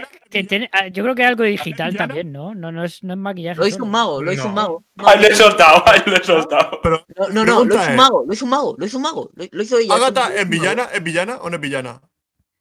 [1.04, 2.54] creo que que algo digital también, ¿no?
[2.54, 3.58] No, no es, no es maquillaje.
[3.60, 4.48] Lo hizo un mago, lo hizo No.
[4.48, 4.84] un mago.
[4.94, 6.80] No, Ahí lo he soltado, ahí lo he soltado.
[6.82, 8.96] Pero, no, no, no, lo hizo un es, mago, lo hizo un mago, lo hizo
[8.96, 9.30] un mago.
[9.50, 9.94] Lo, hizo ella.
[9.94, 10.88] ¿Agatha es villana?
[10.92, 12.00] ¿Es villana o no es villana?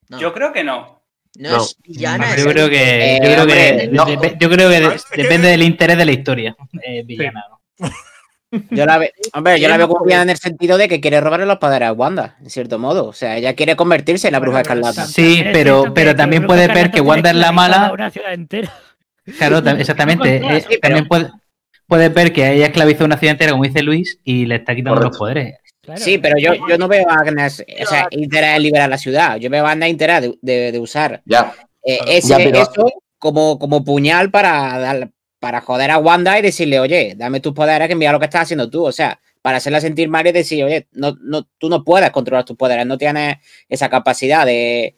[0.10, 1.02] No, Yo creo que no.
[1.40, 1.64] no, No.
[1.64, 2.36] es villana.
[2.36, 4.06] Yo es- creo que, Eh, yo creo hombre, que, no.
[4.06, 6.56] depe- yo creo que de- es que- depende del interés de la historia.
[6.84, 7.55] eh, villana, ¿no?
[8.70, 11.20] Yo la, ve- hombre, yo la veo como villana en el sentido de que quiere
[11.20, 13.06] robarle los poderes a Wanda, en cierto modo.
[13.08, 15.06] O sea, ella quiere convertirse en la bruja escarlata.
[15.06, 17.92] Sí, pero- pero también puede ver que Wanda es la mala.
[17.92, 18.72] Una ciudad entera.
[19.38, 20.38] Claro, tam- exactamente.
[20.58, 21.30] Eh, sí, pero- también puede,
[21.88, 24.96] puedes ver que ella esclavizó una ciudad entera, como dice Luis, y le está quitando
[25.02, 25.10] Correcto.
[25.10, 25.56] los poderes.
[25.82, 26.02] Claro.
[26.02, 29.36] Sí, pero yo, yo no veo a Agnes o sea, interés en liberar la ciudad.
[29.38, 31.54] Yo veo a Agnes interés de, de- de usar Ya.
[31.84, 35.10] eh, ese, Ya, pero- eso como, como puñal para, dar-
[35.46, 38.42] para joder a Wanda y decirle, oye, dame tus poderes que mira lo que estás
[38.42, 38.84] haciendo tú.
[38.84, 42.46] O sea, para hacerla sentir mal y decir, oye, no, no, tú no puedes controlar
[42.46, 43.38] tus poderes, no tienes
[43.70, 44.96] esa capacidad de,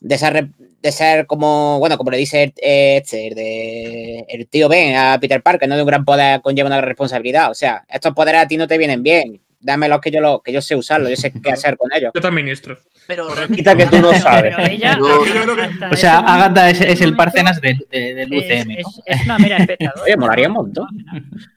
[0.00, 0.48] de ser,
[0.82, 5.20] de ser como, bueno, como le dice eh, este, el de, el tío Ben a
[5.20, 7.52] Peter Parker, no de un gran poder conlleva una responsabilidad.
[7.52, 9.40] O sea, estos poderes a ti no te vienen bien.
[9.60, 12.12] Dámelos que yo, lo, que yo sé usarlos, yo sé qué hacer con ellos.
[12.14, 12.78] Yo también ministro.
[13.06, 14.54] Pero Quita que tú no sabes.
[14.56, 14.98] Pero ella,
[15.64, 18.72] hasta O sea, Agatha es, es el Parcenas del, de- del es, UCM.
[18.72, 18.88] ¿no?
[19.06, 20.02] es- una mera espectadora.
[20.04, 20.86] Oye, molaría un montón.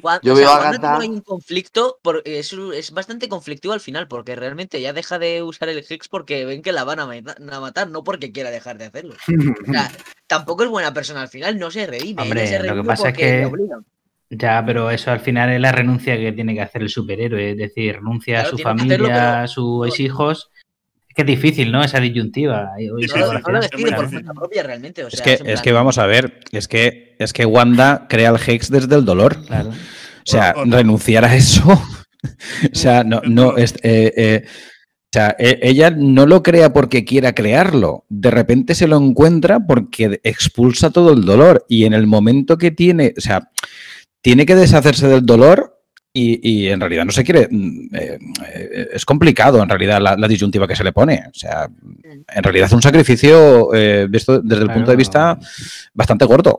[0.00, 3.74] Juan- Yo o sea, veo a Agatha- tiene un conflicto, por- es, es bastante conflictivo
[3.74, 7.00] al final, porque realmente ya deja de usar el Hex porque ven que la van
[7.00, 9.14] a, mata- a matar, no porque quiera dejar de hacerlo.
[9.68, 9.90] O sea,
[10.28, 12.22] tampoco es buena persona al final, no se redime.
[12.22, 13.84] Hombre, se lo que pasa es porque que- le obligan.
[14.30, 17.56] Ya, pero eso al final es la renuncia que tiene que hacer el superhéroe, es
[17.56, 19.12] decir, renuncia Claro, a su que familia, hacerlo,
[19.44, 19.46] a
[19.88, 20.50] sus hijos.
[21.08, 21.82] Es que es difícil, ¿no?
[21.82, 22.68] Esa disyuntiva.
[22.76, 25.04] Hoy No, no por cuenta propia realmente.
[25.04, 27.46] O Es sea, que, en es plan- que vamos a ver, es que, es que
[27.46, 29.44] Wanda crea el Hex desde el dolor.
[29.46, 29.70] Claro.
[29.70, 31.62] O sea, renunciar a eso.
[32.72, 37.06] o sea, no, no es, eh, eh, o sea, e- ella no lo crea porque
[37.06, 38.04] quiera crearlo.
[38.10, 41.64] De repente se lo encuentra porque expulsa todo el dolor.
[41.66, 43.48] Y en el momento que tiene, o sea,
[44.28, 45.80] tiene que deshacerse del dolor
[46.12, 47.48] y, y en realidad no se quiere.
[47.50, 51.24] mm, eh, eh, es complicado en realidad la, la disyuntiva que se le pone.
[51.28, 51.66] O sea,
[52.04, 55.38] en realidad es un sacrificio eh, visto desde el punto de vista
[55.94, 56.58] bastante gordo.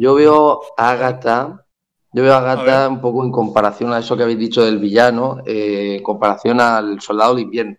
[0.00, 1.64] Yo veo a Agatha,
[2.12, 5.38] yo veo a Agatha un poco en comparación a eso que habéis dicho del villano,
[5.46, 7.76] eh, en comparación al soldado del invierno.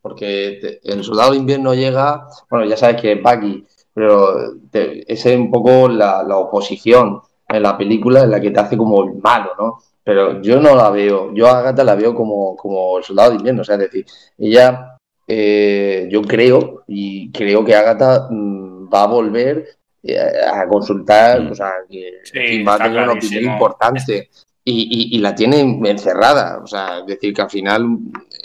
[0.00, 4.34] Porque te- el soldado del invierno llega, bueno, ya sabes que es Bucky, pero
[4.70, 7.20] te- esa es un poco la, la oposición
[7.56, 9.78] en la película en la que te hace como el malo, ¿no?
[10.02, 13.36] Pero yo no la veo, yo a Agatha la veo como, como el soldado de
[13.36, 14.04] invierno, o sea, es decir,
[14.38, 19.66] ella, eh, yo creo, y creo que Agatha mm, va a volver
[20.02, 20.18] eh,
[20.52, 21.52] a consultar, Mm.
[21.52, 24.28] o sea, que Sí, va a tener una opinión importante
[24.62, 27.86] y, y- y la tiene encerrada, o sea, es decir, que al final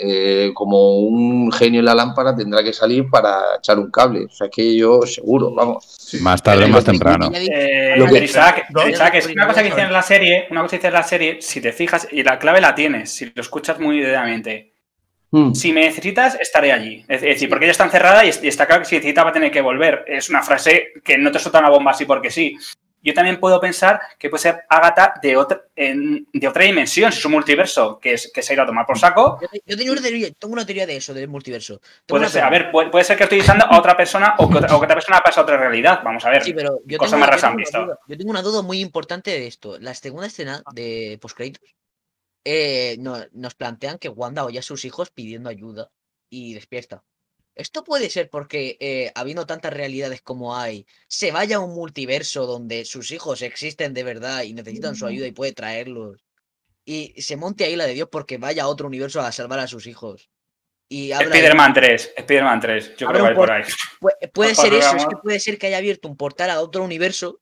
[0.02, 4.26] eh, como un genio en la lámpara, tendrá que salir para echar un cable.
[4.26, 6.18] O sea, es que yo seguro, vamos.
[6.22, 7.30] Más tarde o más temprano.
[7.34, 8.88] Eh, Lo que- Isaac, ¿No?
[8.88, 11.04] Isaac, es una cosa que dice en la serie, una cosa que dice en la
[11.04, 14.74] serie, si te fijas, y la clave la tienes, si lo escuchas muy detenidamente.
[15.32, 15.54] Hmm.
[15.54, 17.06] Si me necesitas, estaré allí.
[17.08, 19.34] Es decir, porque ella está encerrada y y está claro que si necesita va a
[19.34, 20.06] tener que volver.
[20.08, 22.58] Es una frase que no te suelta una bomba así porque sí.
[23.02, 27.20] Yo también puedo pensar que puede ser Agatha de otra, en- de otra dimensión, si
[27.20, 29.38] es un multiverso que, es, que se ha ido a tomar por saco.
[29.42, 31.80] Yo, te- yo tengo, una teoría, tengo una teoría de eso, del multiverso.
[32.06, 34.58] Puede ser, a ver, puede, puede ser que estoy usando a otra persona o que
[34.58, 36.02] otra, o que otra persona pasa a otra realidad.
[36.04, 36.44] Vamos a ver.
[36.44, 37.84] Sí, pero yo cosas tengo, más raras visto.
[37.86, 38.00] duda.
[38.08, 39.80] Yo tengo una duda muy importante de esto.
[39.80, 41.64] La segunda escena de postcréditos
[42.46, 45.90] eh, no- nos plantean que Wanda oye a sus hijos pidiendo ayuda
[46.30, 47.04] y despierta.
[47.60, 52.46] Esto puede ser porque, eh, habiendo tantas realidades como hay, se vaya a un multiverso
[52.46, 56.24] donde sus hijos existen de verdad y necesitan su ayuda y puede traerlos.
[56.86, 59.68] Y se monte ahí la de Dios porque vaya a otro universo a salvar a
[59.68, 60.30] sus hijos.
[60.88, 62.96] Y Spider-Man 3, Spider-man 3.
[62.96, 63.64] Yo Abre creo que por ahí.
[64.34, 67.42] Puede, ser eso, es que puede ser que haya abierto un portal a otro universo,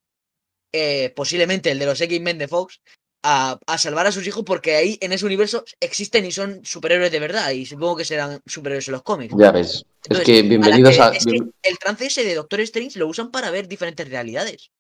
[0.74, 2.82] eh, posiblemente el de los X-Men de Fox,
[3.24, 7.12] a, a salvar a sus hijos porque ahí en ese universo existen y son superhéroes
[7.12, 9.34] de verdad y supongo que serán superhéroes en los cómics.
[9.38, 9.84] Ya ves.
[10.10, 11.10] Es que a bienvenidos que- a.
[11.10, 14.72] es que el trance ese de Doctor Strange lo usan para ver diferentes realidades.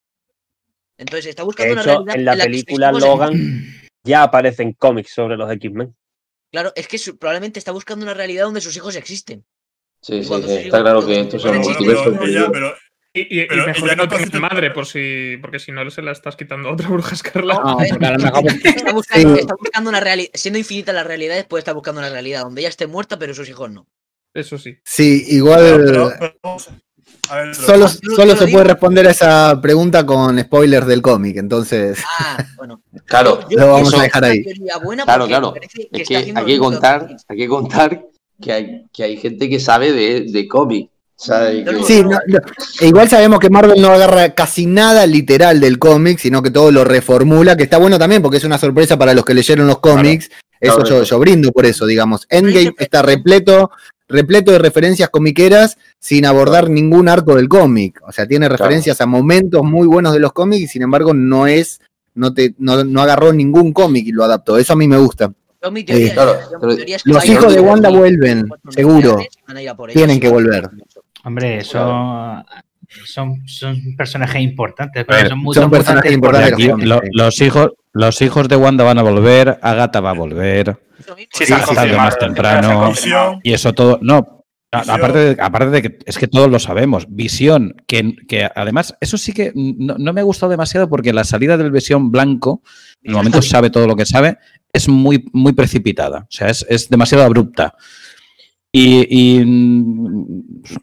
[0.98, 3.34] Entonces está De buscando una realidad en la película Logan
[4.04, 5.96] ya aparecen cómics sobre los X-Men.
[6.52, 9.46] Claro, es que su- probablemente está buscando una realidad donde sus hijos existen.
[10.02, 12.16] Sí, sí, sí, está claro que estos son multiversos.
[12.54, 12.74] pero
[13.30, 16.70] Y, y- mejor no consiste- madre, por si, porque si no se la estás quitando
[16.70, 17.62] a otra bruja escarlata.
[17.64, 19.40] No, porque a lo mejor Está buscando, Sí.
[19.42, 22.70] está buscando una realidad, siendo infinitas las realidades, puede estar buscando una realidad donde ella
[22.70, 23.88] esté muerta, pero sus hijos no.
[24.34, 24.78] Eso sí.
[24.84, 26.72] Sí, igual pero- pero vamos a-
[27.30, 28.58] a ver, pero- solo, solo se digo.
[28.58, 32.82] puede responder a esa pregunta con spoilers del cómic, entonces Ah, bueno.
[33.06, 34.44] Claro, Yo- lo vamos a dejar ahí.
[35.06, 35.54] Claro, claro.
[35.92, 38.04] Es que hay que contar, hay que contar
[38.42, 40.90] que hay, que hay gente que sabe de, de cómic.
[41.18, 42.40] Sí, no, no.
[42.80, 46.72] E igual sabemos que Marvel no agarra casi nada literal del cómic, sino que todo
[46.72, 49.80] lo reformula, que está bueno también porque es una sorpresa para los que leyeron los
[49.80, 50.30] cómics.
[50.60, 51.16] Eso Claro, yo, eso.
[51.16, 52.26] yo brindo por eso, digamos.
[52.30, 53.72] Endgame está repleto,
[54.08, 58.00] repleto de referencias comiqueras sin abordar ningún arco del cómic.
[58.08, 61.46] O sea, tiene referencias a momentos muy buenos de los cómics y sin embargo no
[61.48, 61.80] es,
[62.16, 64.58] no te, no, no agarró ningún cómic y lo adaptó.
[64.58, 65.32] Eso a mí me gusta.
[65.64, 67.60] Yo mi teoría, Eh, es- claro, yo mi pero teoría es que Los hijos de
[67.60, 69.18] Wanda vuelven, seguro.
[69.94, 70.70] Tienen que volver.
[71.28, 72.46] Hombre, son,
[73.06, 77.72] son, son personajes importantes, pero ver, son muy son personajes importantes importantes los los, hijos,
[77.92, 80.80] los hijos de Wanda van a volver, Agatha va a volver.
[81.06, 82.94] Sí, Sí, sí, tarde confirmado, más temprano.
[83.44, 84.00] y eso todo.
[84.02, 87.08] No, aparte de, aparte de que es que todos lo sabemos.
[87.10, 91.26] Visión, que, que además, eso sí que no, no me ha gustado demasiado porque la
[91.26, 92.62] salida del Visión blanco,
[93.04, 94.38] en el momento sabe todo lo que sabe,
[94.72, 96.20] es muy, muy precipitada.
[96.20, 97.76] O sea, es, es demasiado abrupta.
[98.72, 99.44] Y, y,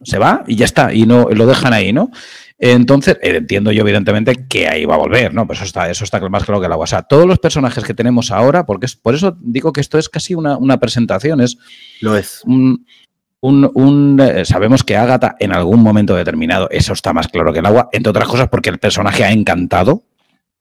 [0.02, 2.10] se va y ya está, y no lo dejan ahí, ¿no?
[2.58, 5.46] Entonces, eh, entiendo yo, evidentemente, que ahí va a volver, ¿no?
[5.46, 6.84] Pues eso está, eso está más claro que el agua.
[6.84, 9.98] O sea, todos los personajes que tenemos ahora, porque es, por eso digo que esto
[9.98, 11.58] es casi una, una presentación, es
[12.00, 12.42] Lo es.
[12.44, 12.86] un,
[13.40, 17.58] un- un, eh, sabemos que Agatha en algún momento determinado, eso está más claro que
[17.58, 20.04] el agua, entre otras cosas porque el personaje ha encantado,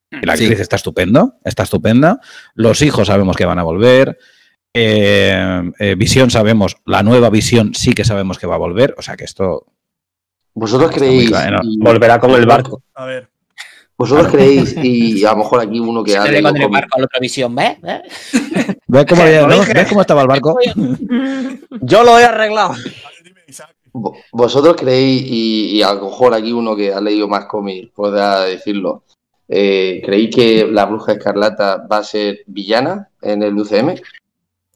[0.10, 0.44] la Sí.
[0.46, 2.20] actriz está estupendo, está estupenda,
[2.56, 4.18] los hijos sabemos que van a volver,
[4.74, 9.02] eh, eh, Visión sabemos, la nueva Visión sí que sabemos que va a volver, o
[9.02, 9.66] sea que esto...
[10.56, 11.30] Vosotros creéis.
[11.30, 11.70] claro, ¿no?
[11.70, 12.82] y- Volverá con el barco.
[12.94, 13.30] a ver.
[13.96, 16.68] Vosotros creéis, y a lo mejor aquí uno que Se ha le leído con el
[16.70, 17.80] barco a la otra visión, ¿ves?
[17.82, 18.02] ¿Ves?
[18.88, 19.60] ¿Ves cómo, había- no?
[19.60, 20.58] ¿Ves cómo estaba el barco?
[21.82, 22.74] Yo lo he arreglado.
[24.32, 28.46] Vosotros creéis, y, y a lo mejor aquí uno que ha leído más cómics pueda
[28.46, 29.04] decirlo,
[29.48, 33.96] eh, ¿creéis que la bruja escarlata va a ser villana en el UCM?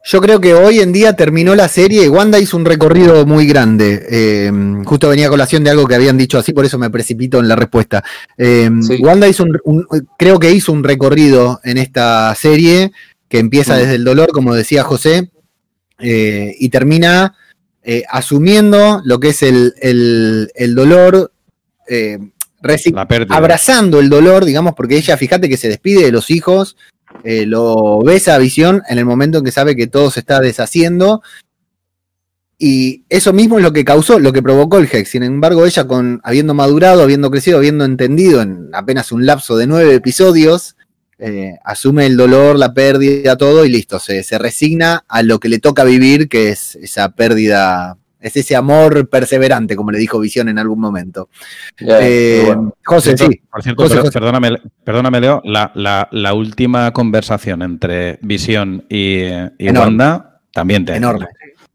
[0.09, 3.45] Yo creo que hoy en día terminó la serie y Wanda hizo un recorrido muy
[3.45, 4.05] grande.
[4.09, 4.51] Eh,
[4.85, 7.49] justo venía a colación de algo que habían dicho así, por eso me precipito en
[7.49, 8.01] la respuesta.
[8.37, 8.95] Eh, Sí.
[9.01, 9.85] Wanda hizo un, un-
[10.17, 12.93] creo que hizo un recorrido en esta serie
[13.27, 13.79] que empieza Mm.
[13.79, 15.29] desde el dolor, como decía José,
[15.99, 17.35] eh, y termina
[18.09, 21.31] asumiendo lo que es el, el- el dolor,
[23.29, 26.75] abrazando el dolor, digamos, porque ella, fíjate que se despide de los hijos,
[27.23, 30.39] eh, lo ve esa visión en el momento en que sabe que todo se está
[30.39, 31.21] deshaciendo.
[32.59, 35.09] Y eso mismo es lo que causó, lo que provocó el Hex.
[35.09, 39.67] Sin embargo, ella, con habiendo madurado, habiendo crecido, habiendo entendido en apenas un lapso de
[39.67, 40.75] nueve episodios,
[41.19, 43.99] eh, asume el dolor, la pérdida, todo y listo.
[43.99, 48.55] Se, se resigna a lo que le toca vivir, que es esa pérdida, es ese
[48.55, 51.29] amor perseverante, como le dijo Visión en algún momento.
[51.79, 52.75] Eh, bueno.
[52.83, 53.41] José, Por cierto- sí.
[53.49, 54.13] Por cierto, José, per- José.
[54.19, 54.49] Perdóname,
[54.83, 59.23] perdóname, Leo, la, la- la última conversación entre Visión y,
[59.57, 59.69] y.
[59.71, 61.27] Wanda También te Enorme.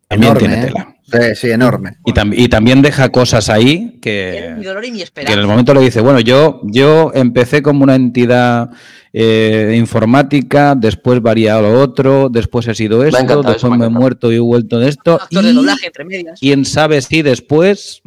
[0.09, 0.67] También Enorme, tiene ¿eh?
[0.67, 0.92] tela.
[1.13, 1.97] Sí, sí, enorme.
[2.07, 5.33] Y, tam- y también deja cosas ahí Era mi que, dolor y mi que esperanza.
[5.35, 8.71] en el momento le dice, bueno, yo, yo empecé como una entidad
[9.13, 13.89] eh, informática, después varía lo otro, después he sido esto, eso después me me he
[13.91, 15.15] muerto y he vuelto de esto.
[15.21, 16.41] Actor de doblaje entre medias.
[16.41, 18.01] quién sabe si después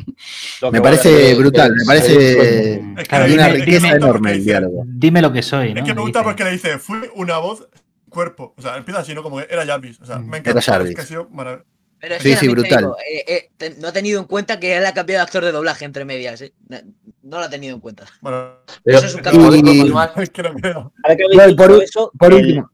[0.71, 4.83] Me parece brutal, me parece Es ahí una me- riqueza dime- enorme el diálogo.
[4.87, 5.81] Dime lo que soy, ¿no?
[5.81, 7.67] Es que me gusta porque le dice, fui una voz,
[8.09, 8.53] cuerpo.
[8.57, 9.21] O sea, empieza así, ¿no?
[9.21, 9.99] Como que era Jarvis.
[10.01, 10.59] O sea, me Era encanta.
[10.59, 10.95] Es Jarvis.
[10.95, 11.69] que ha sido maravilloso.
[12.05, 12.77] Pero es Sí, que sí, brutal.
[12.83, 15.43] digo, eh, eh, te- no ha tenido en cuenta que él ha cambiado de actor
[15.43, 16.39] de doblaje entre medias.
[16.39, 16.53] eh.
[16.69, 16.77] No,
[17.23, 18.05] no lo ha tenido en cuenta.
[18.21, 19.47] Bueno, Pero, Eso es un cambio.
[19.47, 19.65] ¿puedes Y-
[20.21, 20.93] es que no creo.
[21.09, 22.71] Dicho por, eso, por el- último.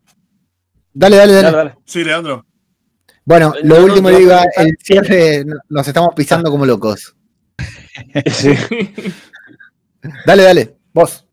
[0.94, 1.46] Dale, dale, dale.
[1.46, 1.76] Dale, dale.
[1.86, 2.46] Sí, Leandro.
[3.24, 7.16] Bueno, No, lo no, último preguntar- el cierre no- nos estamos pisando como locos.
[8.26, 8.54] Sí.
[10.26, 11.26] Dale, dale, vos.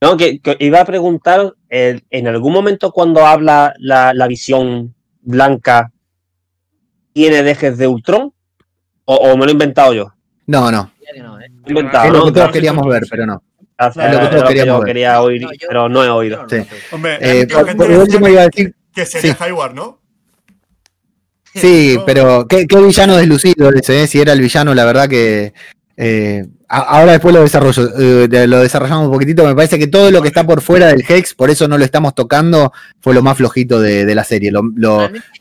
[0.00, 4.94] No, que, que iba a preguntar, eh, en algún momento cuando habla la, la visión
[5.20, 5.92] blanca,
[7.18, 8.32] ¿tiene dejes de Ultron?
[9.04, 10.12] ¿O, o me lo he inventado yo?
[10.46, 10.92] No, no.
[11.66, 12.24] Inventado, Es lo ¿no?
[12.26, 13.42] que todos no, queríamos ver, pero no.
[13.76, 14.86] Gracias, Es lo que todos queríamos ver.
[14.86, 16.46] quería oír, No, yo- pero no he oído.
[16.48, 16.58] Sí.
[16.92, 19.38] Hombre, Eh, por, por último iba a decir, que sería sí.
[19.44, 19.98] Hayward, ¿no?
[21.54, 24.06] sí, pero qué, qué villano deslucido ese, ¿eh?
[24.06, 25.52] si era el villano, la verdad que
[25.96, 30.20] eh, ahora después lo desarrollo, eh, lo desarrollamos un poquitito, me parece que todo lo
[30.22, 33.36] que está por fuera del Hex, por eso no lo estamos tocando, fue lo más
[33.38, 34.50] flojito de, de la serie.
[34.50, 34.62] Lo-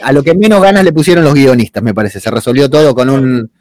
[0.02, 2.20] a lo que menos ganas le pusieron los guionistas, me parece.
[2.20, 3.52] Se resolvió todo con un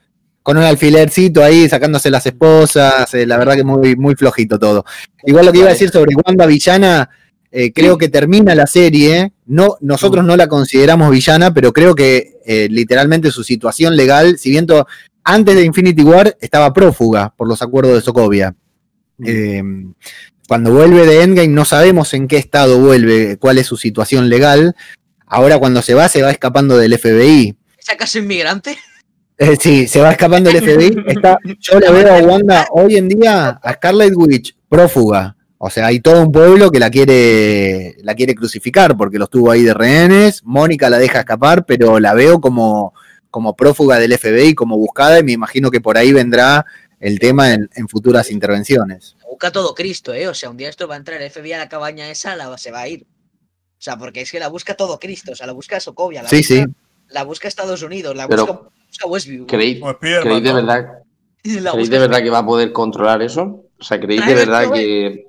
[0.42, 3.12] con un alfilercito ahí, sacándose las esposas.
[3.14, 4.84] eh, la verdad que muy, muy flojito todo.
[5.24, 7.10] Igual lo que iba a decir sobre Wanda Villana,
[7.50, 9.32] eh, creo que termina la serie.
[9.46, 14.50] No, nosotros no la consideramos villana, pero creo que eh, literalmente su situación legal, si
[14.50, 14.66] bien
[15.26, 18.54] antes de Infinity War estaba prófuga por los acuerdos de Sokovia.
[19.24, 19.62] Eh,
[20.48, 24.76] cuando vuelve de Endgame no sabemos en qué estado vuelve, cuál es su situación legal.
[25.26, 27.56] Ahora cuando se va, se va escapando del FBI.
[27.76, 28.78] ¿Es acaso inmigrante?
[29.36, 31.04] Eh, sí, se va escapando del FBI.
[31.08, 35.36] Está, yo la veo a Wanda hoy en día, a Scarlet Witch, prófuga.
[35.58, 39.50] O sea, hay todo un pueblo que la quiere, la quiere crucificar porque los tuvo
[39.50, 40.42] ahí de rehenes.
[40.44, 42.94] Mónica la deja escapar, pero la veo como,
[43.30, 46.64] como prófuga del FBI, como buscada, y me imagino que por ahí vendrá
[47.00, 49.16] el tema en, en futuras intervenciones.
[49.20, 50.28] La busca todo Cristo, ¿eh?
[50.28, 52.56] O sea, un día esto va a entrar el FBI a la cabaña esa, la,
[52.56, 53.06] se va a ir.
[53.78, 55.32] O sea, porque es que la busca todo Cristo.
[55.32, 56.22] O sea, la busca Sokovia.
[56.22, 56.64] La Sí, busca, sí.
[57.10, 58.16] La busca Estados Unidos.
[58.16, 59.46] La Pero- busca, busca Westview.
[59.46, 60.86] ¿Creéis, Spiderman, ¿creéis de verdad,
[61.42, 63.64] ¿creéis de verdad que va a poder controlar eso?
[63.78, 65.26] O sea, ¿creéis de verdad que,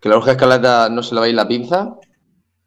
[0.00, 1.94] que la bruja escarlata no se le va a ir la pinza?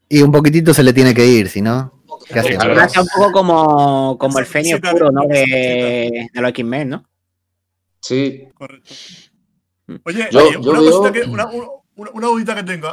[0.07, 1.94] Y un poquitito se le tiene que ir, si no.
[2.27, 2.75] Claro.
[2.75, 5.21] Pasa un poco como, como el Fenio sí, oscuro, ¿no?
[5.27, 7.05] De, de los X-Men, ¿no?
[8.01, 8.47] Sí.
[8.53, 8.93] Correcto.
[10.03, 12.87] Oye, Yo- oye, yo una, veo- cosita que, una, una, una dudita que tengo.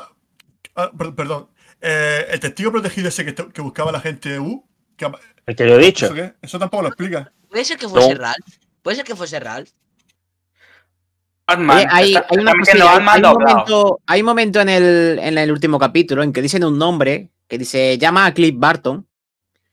[0.74, 1.48] Ah, per- perdón.
[1.80, 4.64] Eh, el testigo protegido ese que, que buscaba la gente de U.
[4.96, 5.06] Que,
[5.46, 6.06] El que lo he dicho.
[6.06, 6.34] ¿Eso qué?
[6.42, 7.32] Eso tampoco lo explica.
[7.48, 8.20] Puede ser que fuese No.
[8.20, 8.46] Ralph.
[8.82, 9.70] Puede ser que fuese Ralph.
[11.48, 15.78] Oye, hay, hay una cosilla, un momento, hay un momento en el, en el último
[15.78, 19.06] capítulo en que dicen un nombre que dice llama a Cliff Barton.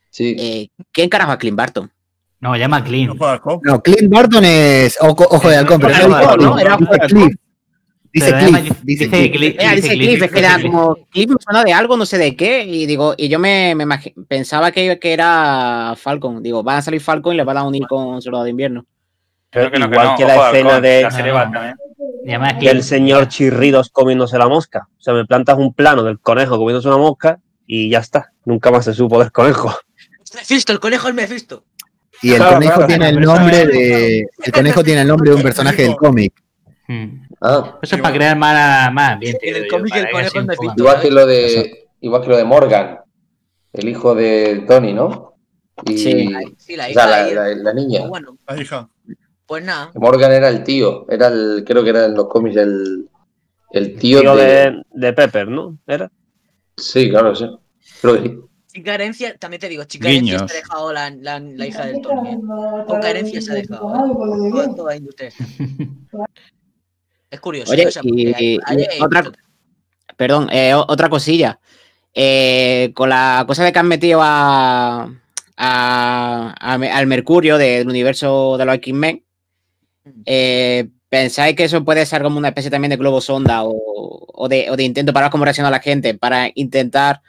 [0.09, 0.35] Sí.
[0.37, 1.91] Eh, ¿Quién carajo es Cliff Barton?
[2.41, 3.59] No, llama con.
[3.63, 6.07] No, Clint Barton es ojo, ojo de halcón, pero
[6.37, 6.57] no.
[6.59, 7.35] Era Cliff, ojo de Cliff.
[8.11, 9.57] Dice Cliff, dice Cliff.
[9.75, 12.63] Dice Cliff, es que era como Cliff me suena de algo, no sé de qué,
[12.63, 13.85] y digo, y yo me, me
[14.27, 16.41] pensaba que, que era Falcon.
[16.41, 18.85] Digo, van a salir Falcon y le van a unir con Soldado de Invierno.
[19.51, 22.81] Creo que no, que Igual no, que la escena de- La del Clint.
[22.83, 24.87] señor Chirridos comiéndose la mosca.
[24.97, 28.31] O sea, me plantas un plano del conejo comiéndose una mosca y ya está.
[28.45, 29.73] Nunca más se supo del conejo.
[30.35, 31.63] Mephisto, el conejo es Mephisto.
[32.21, 32.87] Y el Claro, conejo claro.
[32.87, 34.27] tiene el Pero eso nombre de.
[34.45, 36.33] El conejo tiene el nombre de un personaje del cómic.
[36.87, 37.21] Mm.
[37.41, 39.49] Ah, Eso es para crear más, más ambiente.
[39.49, 40.73] En el cómic el conejo es Mephisto.
[40.77, 42.99] igual que lo de igual que lo de Morgan,
[43.73, 45.35] el hijo de Tony, ¿no?
[45.85, 46.29] Y, Sí.
[46.57, 48.05] Sí, la o hija sea, la, la- la niña.
[48.07, 48.89] Bueno, La hija.
[49.45, 49.91] pues nada.
[49.95, 53.07] Morgan era el tío, era el, creo que era en los cómics el,
[53.71, 54.43] el tío, Tío de...
[54.45, 55.77] de, de Pepper, ¿no?
[55.87, 56.11] ¿Era?
[56.75, 57.45] Sí, claro, sí.
[58.01, 58.37] Creo que sí.
[58.71, 60.51] Chica herencia, también te digo, chica herencia Guiños.
[60.51, 62.37] se ha dejado la, la, la hija del Tony.
[62.87, 63.95] Poca herencia se ha dejado.
[63.95, 64.69] ¿eh?
[64.75, 65.31] Toda, industria.
[67.31, 67.71] Es curioso.
[67.71, 67.87] Oye.
[67.87, 69.31] O sea, porque y- hay- hay- hay- otra-
[70.15, 71.59] Perdón, eh, otra cosilla.
[72.13, 75.09] Eh, con la cosa de que han metido a,
[75.57, 79.23] a- a Me- al Mercurio del universo de los X-Men,
[80.25, 83.73] eh, ¿pensáis que eso puede ser como una especie también de globo sonda o,
[84.33, 87.21] o de, o de intento para ver cómo reacciona la gente para intentar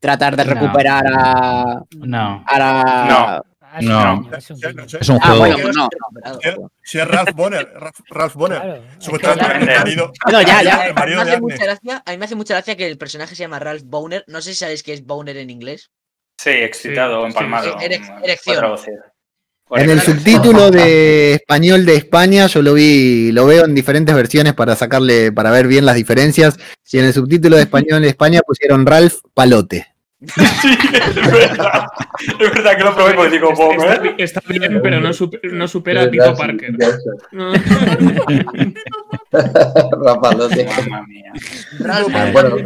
[0.00, 0.54] tratar de No.
[0.54, 2.44] recuperar a, No.
[2.46, 3.06] a la...
[3.08, 3.42] No.
[3.70, 4.30] Ah, No.
[4.40, 4.54] sí,
[4.98, 5.38] es un- no Ah, juego.
[5.40, 5.88] bueno, pues no.
[6.82, 7.70] Si es- Ralph Bonner.
[7.74, 8.60] Ralph, Ralph Bonner.
[8.60, 10.12] Claro, es que Supuestamente el marido.
[10.24, 10.74] Bueno, ya, ya.
[10.76, 11.40] El A mí, marido me de hace Arne.
[11.42, 14.24] mucha gracia, a mí me hace mucha gracia que el personaje se llama Ralph Boner.
[14.26, 15.90] No sé si sabéis qué es Boner en inglés.
[16.38, 17.78] Sí, excitado o Sí, empalmado.
[17.78, 17.84] sí.
[17.84, 18.78] Erección.
[19.70, 24.54] En el subtítulo de español de España, yo lo vi, lo veo en diferentes versiones
[24.54, 26.56] para sacarle, para ver bien las diferencias.
[26.90, 29.86] Y en el subtítulo de español de España pusieron Ralph Palote.
[30.20, 30.42] Sí,
[31.14, 31.84] es verdad.
[32.40, 35.68] Es verdad que lo probé porque digo, Está, ¿puedo está bien, pero no, supe- no
[35.68, 36.72] supera a Tito Parker.
[37.30, 37.52] No.
[39.32, 41.32] Mamma mía.
[41.80, 42.56] Ralph, Ah, bueno.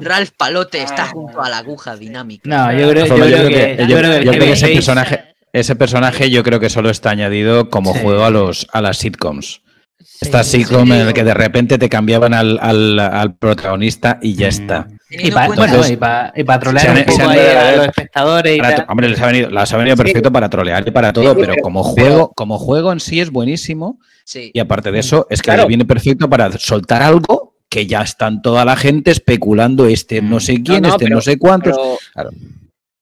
[0.00, 1.08] Ralph Palote está Ah.
[1.08, 2.48] junto a la aguja dinámica.
[2.48, 5.24] No, yo creo, yo creo que, yo creo que yo creo que ese personaje,
[5.58, 8.00] ese personaje yo creo que solo está añadido como Sí.
[8.02, 9.62] juego a los a las sitcoms.
[9.98, 10.58] Sí, Estas sí.
[10.64, 14.88] sitcom en el que de repente te cambiaban al, al- al protagonista y ya está.
[15.10, 18.76] Y para pa- y pa trolear han- un poco ahí a los espectadores y Para-
[18.76, 18.86] tal.
[18.88, 21.52] hombre, les ha venido, las ha venido perfecto para trolear y para todo, Sí, pero
[21.52, 23.98] pero- como pero- juego, como juego en sí es buenísimo.
[24.24, 24.50] Sí.
[24.54, 25.62] Y aparte de eso, es que Claro.
[25.62, 30.40] le viene perfecto para soltar algo que ya están toda la gente especulando este no
[30.40, 31.76] sé quién, No, no, este pero- no sé cuántos.
[31.76, 32.30] Pero, Claro.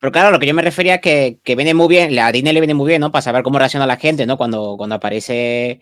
[0.05, 2.52] Pero claro, lo que yo me refería es que, que viene muy bien, a Disney
[2.52, 3.10] le viene muy bien, ¿no?
[3.10, 4.36] Para saber cómo reacciona la gente, ¿no?
[4.36, 5.81] Cuando, cuando aparece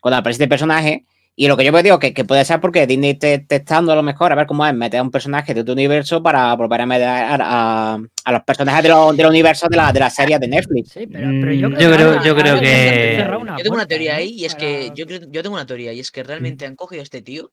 [0.00, 1.04] cuando aparece este personaje.
[1.34, 3.96] Y lo que yo me digo que, que puede ser porque Disney esté testando a
[3.96, 6.82] lo mejor a ver cómo es meter a un personaje de otro universo para volver
[6.82, 7.34] a meter a,
[7.94, 10.92] a- a los personajes de los, del universo de la, de las series de Netflix.
[10.92, 13.16] Sí, pero, pero yo Mm, creo, yo ahora- yo creo ahora que-
[13.58, 14.18] Yo tengo una teoría ¿no?
[14.18, 16.76] ahí y es que yo, creo- yo tengo una teoría y es que realmente han
[16.76, 17.50] cogido a este tío,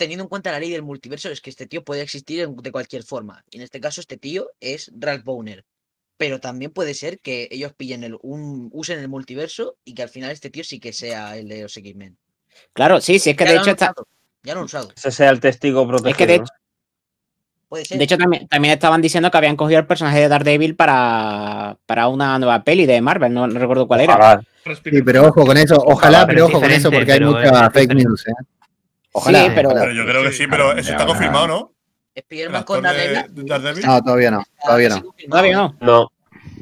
[0.00, 3.02] teniendo en cuenta la ley del multiverso, es que este tío puede existir de cualquier
[3.02, 3.44] forma.
[3.50, 5.66] Y en este caso, este tío es Ralph Bowner.
[6.16, 10.08] Pero también puede ser que ellos pillen el, un, usen el multiverso y que al
[10.08, 12.16] final este tío sí que sea el de los X-Men.
[12.72, 13.92] Claro, sí, sí, es que Ya de hecho está,
[14.42, 14.90] Ya lo han usado.
[14.96, 16.10] Ese sea el testigo protegido.
[16.10, 16.52] es que de hecho,
[17.68, 17.98] Puede ser.
[17.98, 22.08] de hecho también, también estaban diciendo que habían cogido el personaje de Daredevil para, para
[22.08, 24.14] una nueva peli de Marvel, no, no recuerdo cuál era.
[24.14, 24.42] Ojalá.
[24.64, 24.96] Respira.
[24.96, 27.72] Sí, pero ojo con eso, ojalá, pero pero ojo con eso porque hay mucha es
[27.72, 28.26] fake news.
[28.26, 28.32] ¿eh?
[29.12, 31.72] Ojalá, Sí, pero, Pero yo creo que sí, pero eso está confirmado, ¿no?
[32.14, 33.34] Spider-Man con Daredevil.
[33.34, 33.82] de.
[33.86, 35.02] No, todavía no, todavía no.
[35.28, 35.76] todavía no.
[35.80, 36.12] No.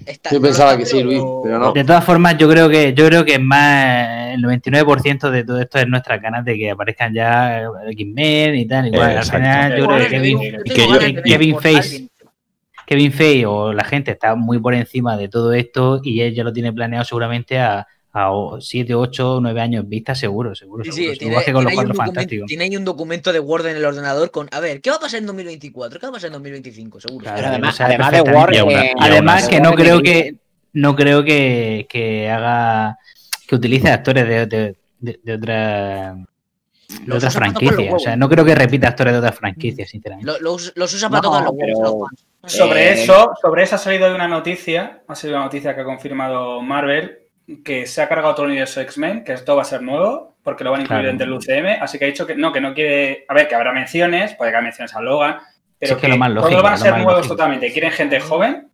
[0.07, 1.73] Está- Yo pensaba que sí, Luis, pero no.
[1.73, 5.61] De todas formas, yo creo que yo creo que es más el 99% de todo
[5.61, 8.87] esto es nuestras ganas de que aparezcan ya X-Men y tal.
[8.89, 10.41] Igual, Eh, al final, yo creo que Kevin,
[11.25, 12.11] Kevin.
[12.87, 16.43] Kevin Feige o la gente está muy por encima de todo esto y él ya
[16.45, 18.31] lo tiene planeado seguramente a, a
[18.61, 20.85] 7, 8, 9 años vista, seguro, seguro.
[20.85, 21.13] Sí, seguro.
[21.13, 22.47] sí, tiene, Igual que con los tiene ahí un cuatro documento, fantásticos.
[22.49, 25.01] tiene ahí un documento de Word en el ordenador con, a ver, ¿qué va a
[25.01, 26.01] pasar en 2024?
[26.01, 27.01] ¿Qué va a pasar en 2025?
[27.01, 27.23] Seguro.
[27.23, 28.21] Claro, Pero lo además, además de.
[28.23, 30.35] Word, eh, Además que no creo que
[30.73, 32.99] no creo que, que haga
[33.47, 36.15] que utilice actores de, de, de, de otra
[37.05, 37.93] de otras franquicias.
[37.95, 40.31] O sea, no creo que repita actores de otras franquicias, sinceramente.
[40.31, 42.11] Lo- los, los usa para No, tocar los huevos.
[42.47, 45.85] Sobre Eh, eso, sobre eso ha salido una noticia, ha salido una noticia que ha
[45.85, 47.19] confirmado Marvel,
[47.65, 50.65] que se ha cargado todo el universo X-Men, que esto va a ser nuevo, porque
[50.65, 51.09] lo van a incluir Claro.
[51.17, 53.55] dentro del UCM, así que ha dicho que no, que no quiere, a ver, que
[53.55, 55.39] habrá menciones, puede que haya menciones a Logan,
[55.79, 57.35] pero es que que, lo más lógico, todos van a ser nuevos lógico.
[57.35, 57.73] totalmente.
[57.73, 58.69] Quieren gente joven,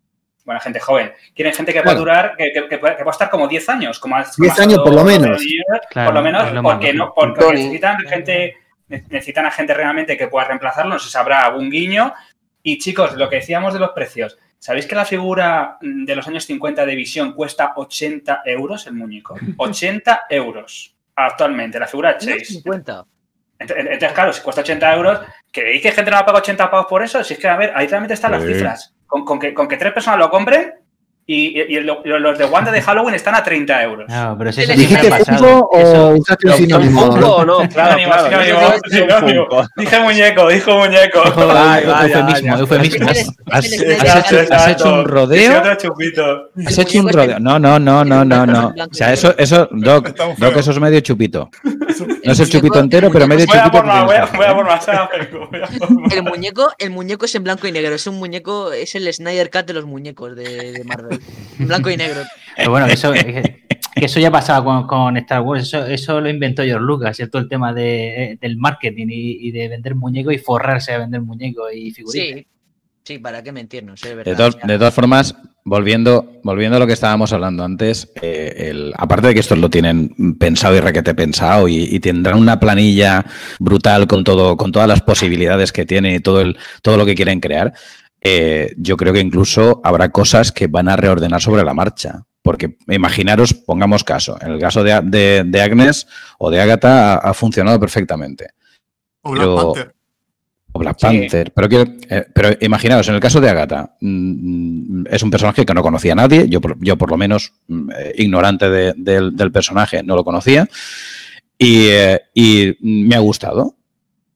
[0.44, 2.00] bueno, gente joven, quieren gente que pueda Claro.
[2.00, 4.50] durar, que, que, que pueda, que pueda estar como 10 años, como ha- 10 como
[4.50, 5.42] ha años por lo menos.
[5.90, 7.52] Claro, por lo menos, lo porque, no, porque Tony.
[7.60, 8.56] necesitan gente,
[8.88, 12.12] necesitan a gente realmente que pueda reemplazarlo, no sé si habrá algún guiño.
[12.62, 16.26] Y chicos, lo que decíamos de los precios, ¿sabéis que la figura mm, de los
[16.26, 19.34] años 50 de Visión cuesta 80 euros el muñeco?
[19.58, 22.44] 80 euros actualmente, la figura de Chase.
[22.46, 23.04] 50.
[23.58, 25.20] Ent- Entonces, claro, si cuesta 80 euros,
[25.52, 27.56] que dice gente no va a pagar 80 pavos por eso, si es que, a
[27.56, 28.54] ver, ahí realmente están las Sí.
[28.54, 28.94] cifras.
[29.06, 30.74] Con, con que, con que tres personas lo compren
[31.26, 34.08] y, y- y lo- los de Wanda de Halloween están a 30 euros.
[34.10, 35.48] No, pero si ¿Dijiste eso siempre ha ¿Dijiste pasado.
[35.48, 37.00] Funko o usaste un ¿Son sinónimo?
[37.12, 37.58] Funko o no?
[37.68, 38.80] Claro, Sinónimo, claro.
[38.90, 39.46] sinónimo.
[39.48, 39.66] Funko.
[39.76, 41.20] Dije muñeco, dijo muñeco.
[41.20, 43.08] Ojo, Vaya, eufemismo, eufemismo.
[43.08, 44.52] Has, has hecho, Cut.
[44.52, 45.58] has hecho un rodeo.
[45.60, 46.50] otro chupito.
[46.66, 47.40] Has hecho un rodeo.
[47.40, 48.68] No, no, no, no, no, no.
[48.68, 51.48] O sea, eso, eso, Doc, Doc, eso es medio chupito.
[52.24, 53.70] No es el chupito entero, pero medio chupito.
[53.70, 54.08] que voy a, por más.
[54.08, 54.86] vengo, voy a por más.
[56.12, 59.50] El muñeco, el muñeco es en blanco y negro, es un muñeco, es el Snyder
[59.50, 61.13] Cut de los muñecos de, de Marvel.
[61.58, 62.22] En blanco y negro.
[62.56, 63.60] Pero bueno, eso, que
[63.96, 67.38] eso ya pasaba con, con Star Wars, eso, eso lo inventó George Lucas, ¿cierto?
[67.38, 71.20] El tema de, eh, del marketing y, y de vender muñecos y forrarse a vender
[71.20, 72.38] muñecos y figuritas.
[72.38, 72.46] Sí,
[73.04, 74.36] sí, para qué mentirnos, es De, verdad.
[74.36, 75.34] todas- de todas formas,
[75.64, 79.68] volviendo, volviendo a lo que estábamos hablando antes, eh, el- aparte de que estos lo
[79.70, 83.24] tienen pensado y requete pensado y, y tendrán una planilla
[83.58, 87.14] brutal con todo, con todas las posibilidades que tiene y todo el, todo lo que
[87.14, 87.72] quieren crear,
[88.24, 92.24] eh, yo creo que incluso habrá cosas que van a reordenar sobre la marcha.
[92.42, 96.06] Porque imaginaros, pongamos caso, en el caso de, de- de Agnes
[96.38, 98.48] o de Agatha ha, ha funcionado perfectamente.
[99.22, 99.94] O Black Pero- Panther.
[100.72, 101.06] O Black Sí.
[101.06, 101.52] Panther.
[101.54, 105.72] Pero, quiero- eh, pero imaginaos, en el caso de Agatha, mm, es un personaje que
[105.72, 106.46] no conocía a nadie.
[106.48, 110.24] Yo, por- yo por lo menos, mm, eh, ignorante de- del, del personaje, no lo
[110.24, 110.68] conocía.
[111.56, 113.76] Y, eh, y me ha gustado.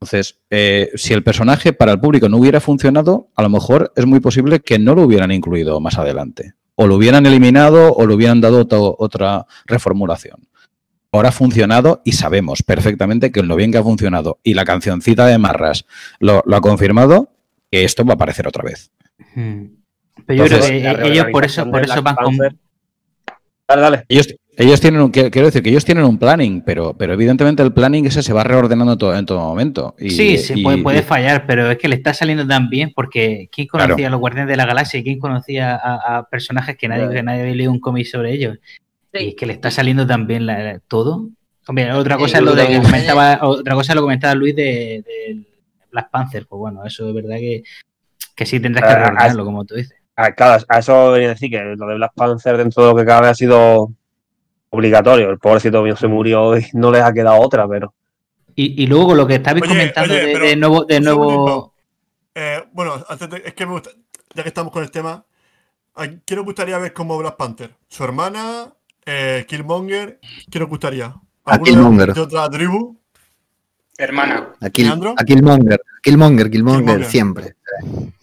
[0.00, 4.06] Entonces, eh, si el personaje para el público no hubiera funcionado, a lo mejor es
[4.06, 6.54] muy posible que no lo hubieran incluido más adelante.
[6.76, 10.46] O lo hubieran eliminado o le hubieran dado to- otra reformulación.
[11.10, 15.26] Ahora ha funcionado y sabemos perfectamente que lo bien que ha funcionado y la cancioncita
[15.26, 15.84] de Marras
[16.20, 17.32] lo, lo ha confirmado,
[17.68, 18.92] que esto va a aparecer otra vez.
[19.34, 19.64] Hmm.
[20.26, 22.36] Pero yo Entonces, creo la que ellos por eso, por eso van con.
[23.66, 24.04] Dale, dale.
[24.08, 27.72] Ellos, ellos tienen un, quiero decir que ellos tienen un planning, pero, pero evidentemente el
[27.72, 29.94] planning ese se va reordenando to- en todo momento.
[29.98, 32.68] Y- sí, se y- puede, puede y- fallar, pero es que le está saliendo tan
[32.68, 34.06] bien porque ¿quién conocía Claro.
[34.08, 37.22] a los Guardianes de la Galaxia y quién conocía a, a personajes que nadie, que
[37.22, 38.58] nadie había leído un cómic sobre ellos?
[39.14, 39.24] Sí.
[39.24, 41.28] Y es que le está saliendo tan bien la- la- todo.
[41.68, 44.34] Hombre, otra Sí, cosa es lo de que comentaba, otra cosa es lo que comentaba
[44.34, 45.42] Luis de, de
[45.92, 46.46] Black Panther.
[46.48, 47.62] Pues bueno, eso es verdad que,
[48.34, 49.94] que sí tendrás que Ah, ah, reordenarlo, como tú dices.
[50.16, 52.96] Ah, claro, a eso venía a decir que lo de Black Panther dentro de lo
[52.96, 53.92] que cabe ha sido
[54.70, 55.30] obligatorio.
[55.30, 57.94] El pobrecito mío se murió y no les ha quedado otra, pero
[58.54, 61.74] Y, y luego lo que estabais Oye, comentando oye, de, nuevo, de nuevo.
[62.34, 63.90] Eh, bueno, antes de- es que me gusta,
[64.34, 65.24] ya que estamos con el tema,
[65.94, 67.70] ¿a quién os gustaría ver como Black Panther?
[67.88, 68.72] ¿Su hermana?
[69.06, 70.18] Eh, ¿Killmonger?
[70.50, 71.06] ¿Quién os gustaría?
[71.06, 72.12] A ¿Alguno Killmonger.
[72.14, 72.98] de otra tribu?
[73.96, 74.54] Hermana.
[74.60, 75.80] A, Kill- a Killmonger.
[76.02, 77.04] Killmonger, Killmonger, Killmonger.
[77.04, 77.54] siempre.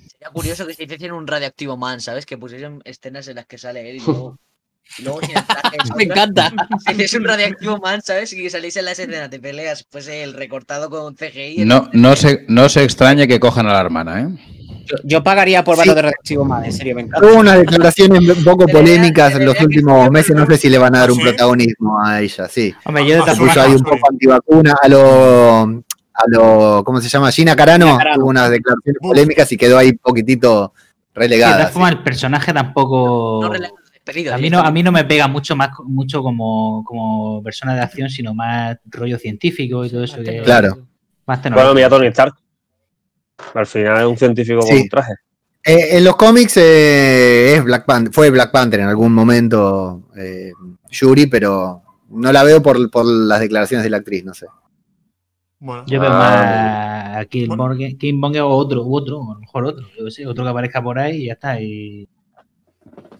[0.09, 2.25] Sería curioso que se hiciesen un radioactivo man, ¿sabes?
[2.25, 4.37] Que pusiesen escenas en las que sale él y luego.
[4.97, 5.19] Y luego
[5.97, 6.51] Me encanta.
[6.85, 8.31] Si hiciese un radioactivo man, ¿sabes?
[8.33, 11.65] Y que saliese en las escenas de peleas, fuese el recortado con CGI.
[11.65, 14.27] No, no, se, no se extrañe que cojan a la hermana, ¿eh?
[14.85, 15.79] Yo, yo pagaría por Sí.
[15.79, 17.25] verlo de Redactivo Man, en serio, me encanta.
[17.27, 20.35] Hubo unas declaraciones un poco polémicas en los últimos sí, meses.
[20.35, 21.23] No sé si le van a dar ¿Ah, un sí?
[21.23, 22.73] protagonismo a ella, sí.
[22.85, 27.09] Hombre, yo Ah, Se puso ahí un poco antivacuna a lo, a lo, ¿cómo se
[27.09, 27.31] llama?
[27.31, 27.87] Gina Carano.
[27.87, 28.21] Gina Carano.
[28.21, 30.71] Hubo unas declaraciones polémicas y quedó ahí un poquitito
[31.15, 31.71] de relegada.
[31.73, 31.79] sí.
[31.89, 33.39] el personaje tampoco.
[33.41, 33.49] No
[34.31, 37.81] A mí no, a mí no me pega mucho más mucho como, como persona de
[37.81, 40.87] acción, sino más rollo científico y todo eso que Claro.
[41.25, 42.35] más bueno, mira Tony Stark.
[43.53, 44.81] Al final es un científico con Sí.
[44.83, 45.13] un traje.
[45.63, 50.51] Eh, en los cómics eh, es Black Panther, fue Black Panther en algún momento eh,
[50.91, 54.45] Yuri, pero no la veo por, por las declaraciones de la actriz, no sé.
[55.59, 59.65] Bueno, Yo veo Ah, más a Killmonger, Killmonger o otro, u otro, a lo mejor
[59.65, 61.59] otro, yo sé, otro que aparezca por ahí y ya está.
[61.59, 62.07] Y...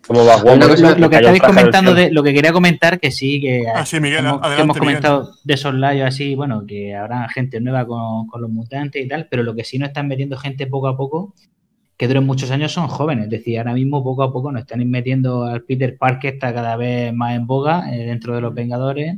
[0.08, 3.00] Como va Lo, Wonder, lo- que lo que estabais comentando, de, lo que quería comentar,
[3.00, 4.80] que sí, que, Ah, sí, Miguel, hemos, que hemos Miguel.
[4.80, 9.28] comentado de soslayo así, bueno, que habrá gente nueva con, con los mutantes y tal,
[9.30, 11.34] pero lo que sí nos están metiendo gente poco a poco,
[11.98, 13.26] que duren muchos años, son jóvenes.
[13.26, 16.54] Es decir, ahora mismo poco a poco nos están metiendo al Peter Parker, que está
[16.54, 19.16] cada vez más en boga eh, dentro de los Vengadores.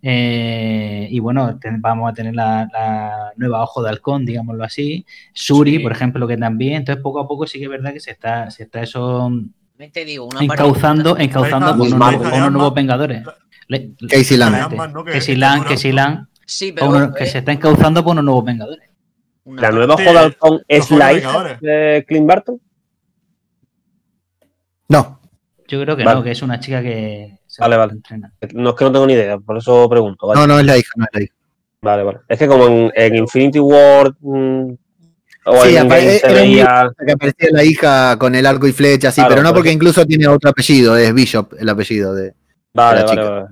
[0.00, 5.04] Eh, y bueno, ten- vamos a tener la, la nueva Ojo de Halcón, digámoslo así.
[5.32, 5.78] Suri, Sí.
[5.80, 6.74] por ejemplo, que también.
[6.74, 9.30] Entonces, poco a poco sí que es verdad que se está, se está eso
[9.82, 13.24] También te digo, una encauzando, hija- unos, nuevos- unos Vengadores.
[14.08, 14.68] Casey Lang.
[14.68, 15.94] Que- Que que si Lang, que ¿no?
[15.96, 17.12] Lang, Sí, pero.
[17.12, 18.88] que eh, se está encauzando por unos nuevos Vengadores.
[19.44, 20.36] La nueva de
[20.68, 22.60] es la hija de Clint Barton.
[24.88, 25.18] No,
[25.66, 26.18] Yo creo que Vale.
[26.18, 27.94] no, que es una chica que se Vale, vale.
[27.94, 28.32] entrena.
[28.52, 30.28] No es que no tengo ni idea, por eso pregunto.
[30.28, 31.34] Vale, no, no es la hija, no es la hija.
[31.80, 32.02] vale.
[32.04, 32.18] vale.
[32.28, 34.74] Es que como en, en Infinity War mm,
[35.44, 36.90] o Sí, apare- Endgame se veía.
[37.06, 39.72] Que aparecía la hija con el arco y flecha, sí, Claro, pero no por porque
[39.72, 42.34] incluso tiene otro apellido, es Bishop el apellido de.
[42.74, 43.30] Vale, la vale, chica.
[43.30, 43.46] vale.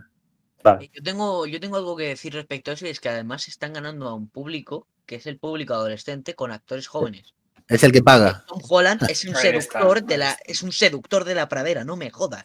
[0.62, 0.84] Vale.
[0.84, 3.48] Eh, Yo tengo, yo tengo algo que decir respecto a eso y es que además
[3.48, 7.34] están ganando a un público que es el público adolescente con actores jóvenes.
[7.66, 8.44] Es el que paga.
[8.48, 12.10] Tom Holland es un seductor de la, es un seductor de la pradera, no me
[12.10, 12.44] jodas.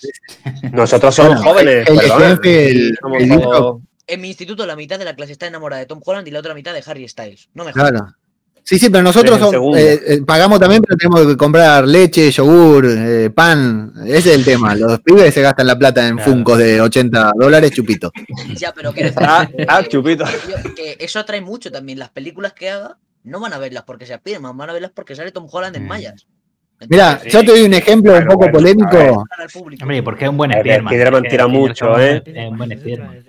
[0.71, 3.81] Nosotros somos Bueno, jóvenes, el- Somos.
[4.07, 6.39] En mi instituto la mitad de la clase está enamorada de Tom Holland y la
[6.39, 7.49] otra mitad de Harry Styles.
[7.53, 7.89] No me jodas.
[7.91, 8.13] Claro.
[8.67, 12.87] Sí, sí, pero nosotros son- eh, eh, pagamos también, pero tenemos que comprar leche, yogur,
[12.89, 13.93] eh, pan.
[14.07, 14.73] Ese es el tema.
[14.75, 16.31] Los pibes se gastan la plata en Claro.
[16.31, 18.11] funcos de 80 dólares, chupito.
[18.57, 20.25] Ya, pero decir Ah, que- ah, chupito.
[20.25, 21.99] que- que eso atrae mucho también.
[21.99, 25.15] Las películas que haga no van a verlas porque sea Spiderman, van a verlas porque
[25.15, 25.87] sale Tom Holland en Mm.
[25.87, 26.25] mallas.
[26.89, 29.25] Mira, Sí, yo te doy un ejemplo un poco bueno, polémico.
[29.81, 30.91] Hombre, porque es un buen Spiderman.
[31.23, 32.23] Que tira mucho, ¿eh?
[32.25, 33.23] Es un buen Spiderman.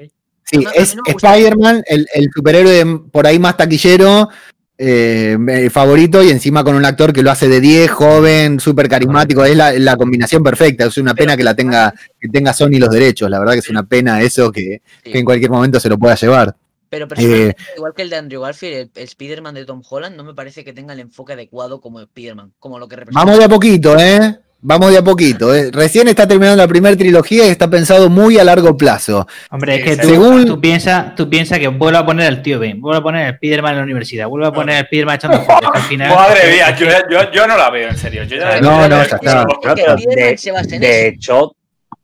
[0.48, 0.96] Sí, es.
[1.08, 4.28] Spider-Man, el, el superhéroe por ahí más taquillero,
[4.78, 9.44] eh, favorito, y encima con un actor que lo hace de 10, joven, súper carismático.
[9.44, 10.84] Es la, la combinación perfecta.
[10.86, 13.30] Es una pena que la tenga, que tenga Sony los derechos.
[13.30, 15.12] La verdad que es una pena eso que, Sí.
[15.12, 16.54] que en cualquier momento se lo pueda llevar.
[16.88, 20.22] Pero Eh, igual que el de Andrew Garfield, el, el Spider-Man de Tom Holland no
[20.24, 23.24] me parece que tenga el enfoque adecuado como Spider-Man, como lo que representa.
[23.24, 24.38] Vamos de a poquito, ¿eh?
[24.68, 25.54] Vamos de a poquito.
[25.54, 25.70] ¿eh?
[25.72, 29.24] Recién está terminando la primera trilogía y está pensado muy a largo plazo.
[29.50, 32.58] Hombre, es que tú, según- tú piensas tú piensa que vuelve a poner al tío
[32.58, 35.40] Ben, vuelve a poner al Spiderman en la universidad, vuelve a poner al Spiderman echando
[35.42, 35.70] fotos.
[35.72, 38.24] al final, Madre mía, yo, yo, yo no la veo, en serio.
[38.24, 39.16] Yo ya- No, no, está.
[39.22, 41.52] Es No, que pero Spider-Man de, hecho,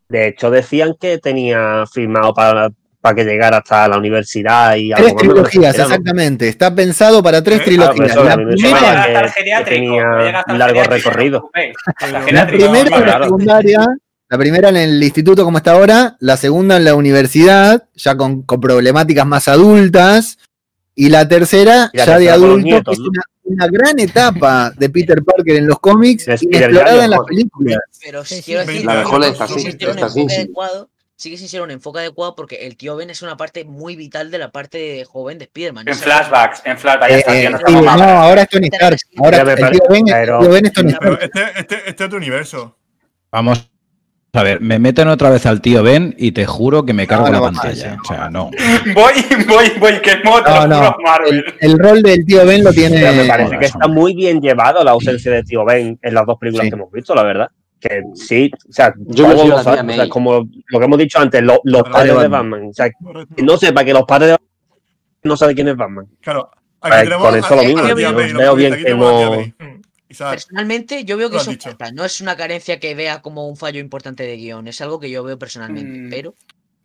[0.09, 2.69] de hecho, decían que tenía firmado para,
[3.03, 6.49] para que llegara hasta la universidad y Tres trilogías, exactamente.
[6.49, 8.12] Está pensado para tres Eh, trilogías.
[8.12, 11.51] Ah, pero La primera, sonaba Hasta el que- que tenía el largo recorrido.
[12.01, 13.87] la primera en la secundaria,
[14.29, 18.43] la primera en el instituto como está ahora, la segunda en la universidad, ya con,
[18.43, 20.39] con problemáticas más adultas,
[20.95, 24.73] y la tercera Y la ya de adulto, nietos, que es una, una gran etapa
[24.77, 27.79] de Peter Parker en los cómics, inexplorada en las películas.
[28.01, 28.69] Pero Sí, sí, quiero sí.
[28.69, 29.79] decir, La mejor sigue así,
[30.20, 30.89] un
[31.23, 31.28] sí.
[31.28, 34.31] sigue sin ser un enfoque adecuado porque el tío Ben es una parte muy vital
[34.31, 35.89] de la parte joven de Spider-Man.
[35.89, 37.12] En flashbacks, en flashbacks.
[37.12, 38.99] Eh, eh, no sí, no, ahora es Tony Stark.
[39.19, 41.19] Ahora el tío Ben, el tío Ben es Tony Stark.
[41.23, 42.77] este, este, este es tu universo.
[43.31, 43.69] Vamos
[44.35, 47.27] a ver, me meten otra vez al tío Ben y te juro que me cargo
[47.27, 47.99] No, la no, pantalla.
[48.03, 48.51] O sea, no.
[48.94, 49.12] Voy,
[49.47, 50.97] voy, voy, que moto, No, no.
[51.28, 52.99] El, el rol del tío Ben lo tiene.
[52.99, 56.24] Pero me parece que está muy bien llevado la ausencia de Tío Ben en las
[56.24, 56.70] dos películas Sí.
[56.70, 57.49] que hemos visto, la verdad.
[57.83, 61.19] Que sí, o sea, Yo todos lo saben, o sea, como lo que hemos dicho
[61.19, 62.51] antes, lo- los padres de Batman.
[62.51, 62.69] Batman.
[62.69, 62.89] O sea,
[63.37, 64.49] que no sepa que los padres de Batman
[65.25, 66.07] no saben quién es Batman.
[66.21, 66.49] Claro.
[66.81, 69.41] Aquí tenemos por eso a- lo mismo, yo veo que bien que no-.
[69.41, 69.83] Mm.
[70.17, 71.91] Personalmente, yo veo que eso falta.
[71.91, 74.69] No es una carencia que vea como un fallo importante de guion.
[74.69, 75.99] Es algo que yo veo personalmente.
[75.99, 76.11] Mm.
[76.11, 76.35] Pero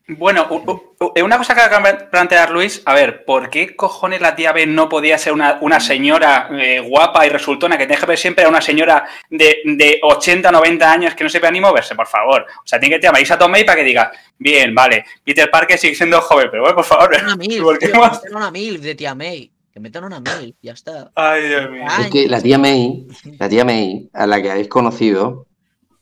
[0.09, 4.35] Bueno, u- una cosa que acaba de plantear Luis, a ver, ¿por qué cojones la
[4.37, 8.17] tía Ben no podía ser una, una señora eh, guapa y resultona que deje ver
[8.17, 12.07] siempre a una señora de, de 80, 90 años que no sepa ni moverse, por
[12.07, 12.45] favor?
[12.63, 15.77] O sea, tiene que tener a Marisa Tomei para que diga, bien, vale, Peter Parker
[15.77, 18.21] sigue siendo joven, pero bueno, por favor, una mil, ¿por qué tío, que más?
[18.23, 19.51] metan una mil de tía May.
[19.73, 21.11] Que metan una mil, ya está.
[21.15, 21.83] Ay, Dios mío.
[21.99, 23.05] Es que la tía May,
[23.37, 25.47] la tía May, a la que habéis conocido,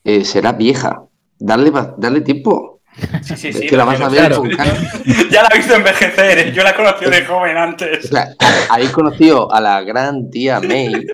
[0.03, 1.01] eh, será vieja.
[1.39, 2.74] Darle, darle tiempo.
[3.23, 3.67] Sí, sí, sí.
[3.67, 4.37] que la vas a ver claro.
[4.37, 4.49] con.
[5.31, 6.51] Ya la he visto envejecer, ¿eh?
[6.53, 8.05] yo la conocí de joven antes.
[8.05, 8.27] O sea,
[8.69, 11.05] habéis conocido a la gran tía May.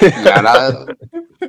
[0.00, 0.68] Y ahora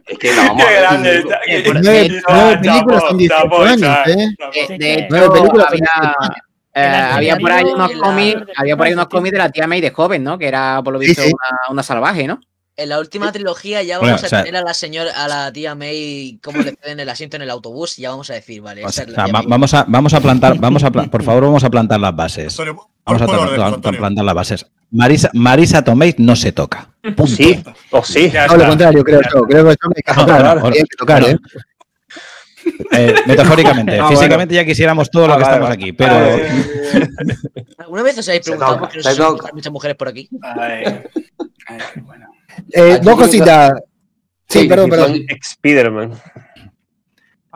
[0.08, 0.82] es que la vamos a Qué ver.
[0.82, 1.24] grande.
[1.48, 4.28] Eh, Nueve, películas chapo, son 18 chapo, años, chapo, ¿eh?
[4.70, 6.36] de que- hecho, Nueve películas había, 18 años.
[6.74, 9.82] eh, había por ahí unos cómics, había por ahí unos cómics de la tía May
[9.82, 10.38] de joven, ¿no?
[10.40, 11.32] Que era por lo Sí, visto sí.
[11.32, 12.40] Una, una salvaje, ¿no?
[12.77, 15.27] En la última trilogía ya Bueno, vamos o a sea- tener a la señora, a
[15.27, 18.34] la tía May, cómo le ceden el asiento en el autobús y ya vamos a
[18.34, 19.48] decir, vale, O esta sea, es la tía va- May.
[19.49, 22.53] vamos a, vamos a plantar, vamos a pla- por favor, vamos a plantar las bases.
[22.60, 24.65] Antonio, Vamos a orden, plantar las bases.
[24.91, 26.88] Marisa, Marisa Tomei no se toca.
[27.02, 27.27] Punto.
[27.27, 27.61] Sí,
[27.91, 28.30] o sí.
[28.31, 29.41] Ya No, lo contrario, creo yo.
[29.43, 31.27] Creo que No, hay que tocar, bueno.
[31.27, 31.39] ¿eh?
[32.91, 35.81] Eh, metafóricamente, Ah, físicamente ya quisiéramos todo lo Ah, que vale, estamos vale.
[35.84, 40.30] aquí, pero ¿Alguna vez os habéis preguntado por qué no muchas mujeres por aquí?
[40.41, 40.84] Ay,
[41.68, 42.27] ay, bueno.
[42.72, 43.73] Eh, dos cositas.
[44.48, 45.26] Sí, perdón, perdón.
[45.41, 46.22] Spider-Man.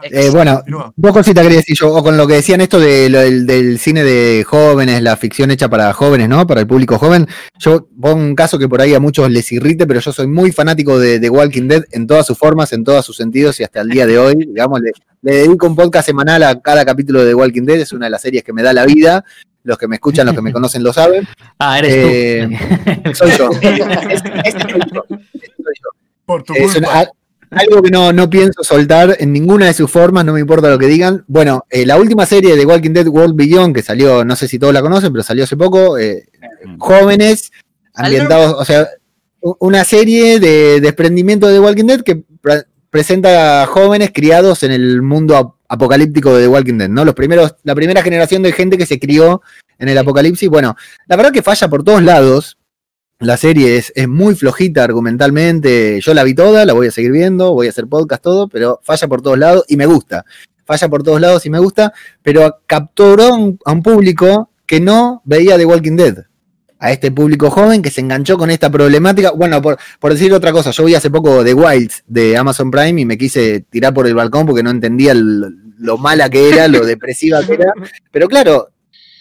[0.03, 0.61] Eh, bueno,
[0.95, 3.79] dos cositas quería decir yo, o con lo que decían esto de lo del, del
[3.79, 6.45] cine de jóvenes, la ficción hecha para jóvenes, ¿no?
[6.45, 7.27] Para el público joven.
[7.57, 10.51] Yo pongo un caso que por ahí a muchos les irrite, pero yo soy muy
[10.51, 13.81] fanático de, de Walking Dead en todas sus formas, en todos sus sentidos y hasta
[13.81, 14.91] el día de hoy, digamos, le,
[15.21, 18.21] le dedico un podcast semanal a cada capítulo de Walking Dead, es una de las
[18.21, 19.23] series que me da la vida.
[19.63, 21.27] Los que me escuchan, los que me conocen lo saben.
[21.57, 22.49] Ah, eres Eh,
[23.03, 23.15] tú.
[23.15, 23.49] Soy yo.
[23.49, 25.03] Ese- ese soy yo.
[25.09, 25.89] Ese soy yo.
[26.25, 26.89] Por tu Es culpa.
[26.91, 27.09] una-
[27.55, 30.77] algo que no, no pienso soltar en ninguna de sus formas, no me importa lo
[30.77, 31.23] que digan.
[31.27, 34.59] Bueno, eh, la última serie de Walking Dead World Beyond, que salió, no sé si
[34.59, 36.25] todos la conocen, pero salió hace poco, eh,
[36.77, 37.51] jóvenes,
[37.93, 38.87] ambientados, o sea,
[39.59, 44.71] una serie de desprendimiento de The Walking Dead que pre- presenta a jóvenes criados en
[44.71, 47.05] el mundo ap- apocalíptico de The Walking Dead, ¿no?
[47.05, 49.41] Los primeros, la primera generación de gente que se crió
[49.77, 50.49] en el apocalipsis.
[50.49, 50.75] Bueno,
[51.07, 52.57] la verdad que falla por todos lados.
[53.19, 56.01] La serie es, es muy flojita argumentalmente.
[56.01, 58.81] Yo la vi toda, la voy a seguir viendo, voy a hacer podcast, todo, pero
[58.83, 60.25] falla por todos lados y me gusta.
[60.65, 65.57] Falla por todos lados y me gusta, pero capturó a un público que no veía
[65.57, 66.25] The Walking Dead.
[66.77, 69.31] A este público joven que se enganchó con esta problemática.
[69.31, 69.77] Bueno, por,
[70.09, 73.61] decir otra cosa, yo vi hace poco The Wilds de Amazon Prime y me quise
[73.61, 77.73] tirar por el balcón porque no entendía lo mala que era, lo depresiva que era.
[78.11, 78.69] Pero claro,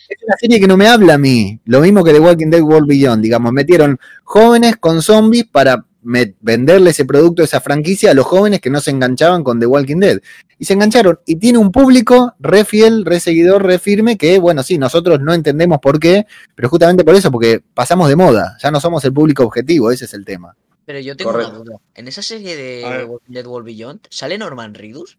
[0.09, 1.61] es una serie que no me habla a mí.
[1.65, 3.53] Lo mismo que The Walking Dead World Beyond, digamos.
[3.53, 8.71] Metieron jóvenes con zombies para me- venderle ese producto, esa franquicia a los jóvenes que
[8.71, 10.21] no se enganchaban con The Walking Dead.
[10.59, 11.19] Y se engancharon.
[11.27, 15.33] Y tiene un público re fiel, re seguidor, re firme, que bueno, sí, nosotros no
[15.35, 18.57] entendemos por qué, pero justamente por eso, porque pasamos de moda.
[18.63, 20.55] Ya no somos el público objetivo, ese es el tema.
[20.85, 21.53] Pero yo tengo Correcto.
[21.55, 21.77] una duda.
[21.95, 23.05] ¿En esa serie de ver.
[23.07, 25.19] Walking Dead World Beyond sale Norman Reedus?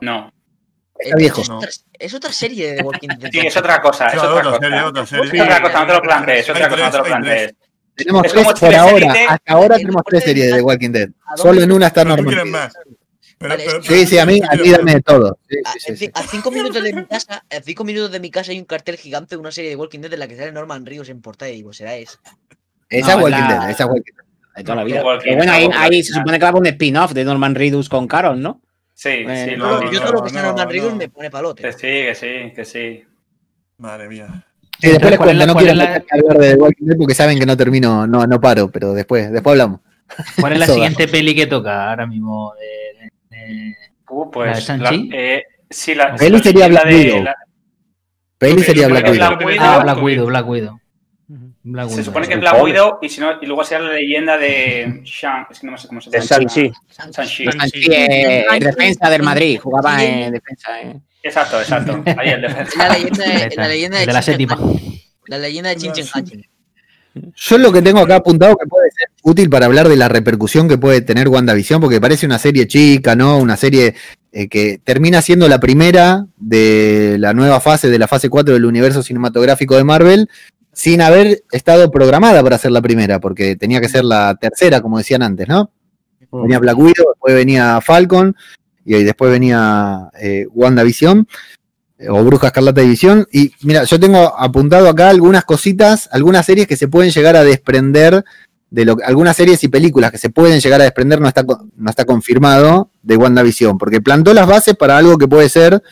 [0.00, 0.32] No.
[1.02, 1.40] Está viejo.
[1.42, 1.68] Es otra,
[1.98, 3.30] es otra serie de Walking Dead.
[3.32, 4.88] Sí, es otra cosa, es Claro, otra otra serie, cosa.
[4.88, 5.24] otra serie.
[5.24, 7.54] Es otra cosa, no te lo plantees, es otra cosa, no te lo plantees.
[7.96, 8.96] Tenemos Es tres por ahora.
[8.96, 9.26] Elite.
[9.28, 11.08] Hasta ahora tenemos tres series de The Walking Dead.
[11.26, 12.04] ¿A dónde Solo en una está.
[12.04, 12.14] Pero-
[13.42, 15.02] Vale, pero- es Sí, sí, a mí, a mí dame más.
[15.04, 15.38] todo.
[15.48, 18.52] Sí, A, sí, sí, cinco minutos de mi casa, a cinco minutos de mi casa
[18.52, 20.84] hay un cartel gigante de una serie de Walking Dead en la que sale Norman
[20.84, 21.94] Reedus en portada y digo, será.
[21.96, 22.18] Esa
[22.90, 24.24] es No, Walking la- Dead, esa es Walking Dead.
[24.56, 25.02] De toda la vida.
[25.22, 28.06] Pero bueno, ahí, se supone que va a haber un spin-off de Norman Reedus con
[28.06, 28.60] Carol, ¿no?
[29.02, 30.72] Sí, sí, lo yo todo lo que sea no, Norman no.
[30.72, 31.62] Reedus me pone palote.
[31.62, 33.02] Que sí, que sí, que sí.
[33.78, 34.26] Madre mía.
[34.78, 37.14] Sí, después les ¿cuál es cuento, la- no quiero la- hablar de Walking Dead porque
[37.14, 39.80] saben que no termino, no, no paro, pero después, después hablamos.
[40.38, 42.52] ¿Cuál es la siguiente peli que toca ahora mismo?
[42.60, 43.74] de- de-
[44.10, 45.10] Uh, ¿La de pues, la, Shang-Chi?
[45.14, 47.22] eh, sí, la, Peli sería Black Widow.
[47.22, 47.36] la-
[48.36, 49.16] Peli sería Black Widow.
[49.28, 49.64] Black Widow.
[49.64, 50.02] Ah, Black.
[50.02, 50.80] Widow, Black Widow.
[51.72, 52.62] Black se supone que es Black.
[52.62, 55.88] Widow y, si no, y luego será la leyenda de Shang, es que no sé
[55.88, 56.24] cómo se llama.
[56.24, 56.72] Shang-Chi.
[56.96, 57.44] Shang-Chi.
[57.90, 60.80] Eh, defensa del Madrid, jugaba en defensa.
[60.80, 61.00] eh.
[61.22, 62.02] Exacto, exacto.
[62.16, 62.88] Ahí el defensa.
[62.88, 64.58] la leyenda de, la leyenda de, de la Chin séptima.
[65.26, 66.46] La leyenda de Chin Hatching.
[67.34, 70.68] Yo lo que tengo acá apuntado que puede ser útil para hablar de la repercusión
[70.68, 73.38] que puede tener WandaVision, porque parece una serie chica, ¿no?
[73.38, 73.94] Una serie
[74.32, 78.64] eh, que termina siendo la primera de la nueva fase, de la fase 4 del
[78.64, 80.28] universo cinematográfico de Marvel,
[80.72, 84.98] sin haber estado programada para ser la primera, porque tenía que ser la tercera, como
[84.98, 85.70] decían antes, ¿no?
[86.32, 88.36] Venía Black Widow, después venía Falcon,
[88.84, 91.26] y después venía eh, WandaVision
[91.98, 93.26] eh, o Bruja Escarlata División.
[93.32, 97.44] Y mira, yo tengo apuntado acá algunas cositas, algunas series que se pueden llegar a
[97.44, 98.24] desprender
[98.70, 101.44] de lo algunas series y películas que se pueden llegar a desprender, no está,
[101.76, 105.82] no está confirmado, de WandaVision, porque plantó las bases para algo que puede ser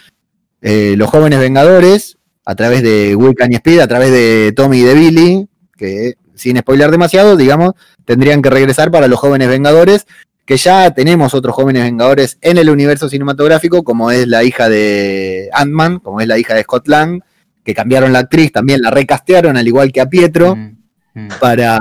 [0.61, 2.18] eh, los jóvenes Vengadores,
[2.49, 6.57] a través de Wiccan y Speed, a través de Tommy y de Billy, que sin
[6.57, 7.73] spoiler demasiado, digamos,
[8.07, 10.07] tendrían que regresar para los jóvenes Vengadores,
[10.47, 15.51] que ya tenemos otros jóvenes Vengadores en el universo cinematográfico, como es la hija de
[15.53, 17.21] Ant-Man, como es la hija de Scott Lang,
[17.63, 21.29] que cambiaron la actriz, también la recastearon, al igual que a Pietro, Mm, mm.
[21.39, 21.79] para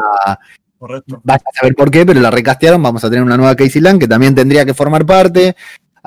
[0.77, 1.21] Correcto.
[1.23, 2.83] Vaya a saber por qué, pero la recastearon.
[2.83, 5.55] Vamos a tener una nueva Casey Lang que también tendría que formar parte.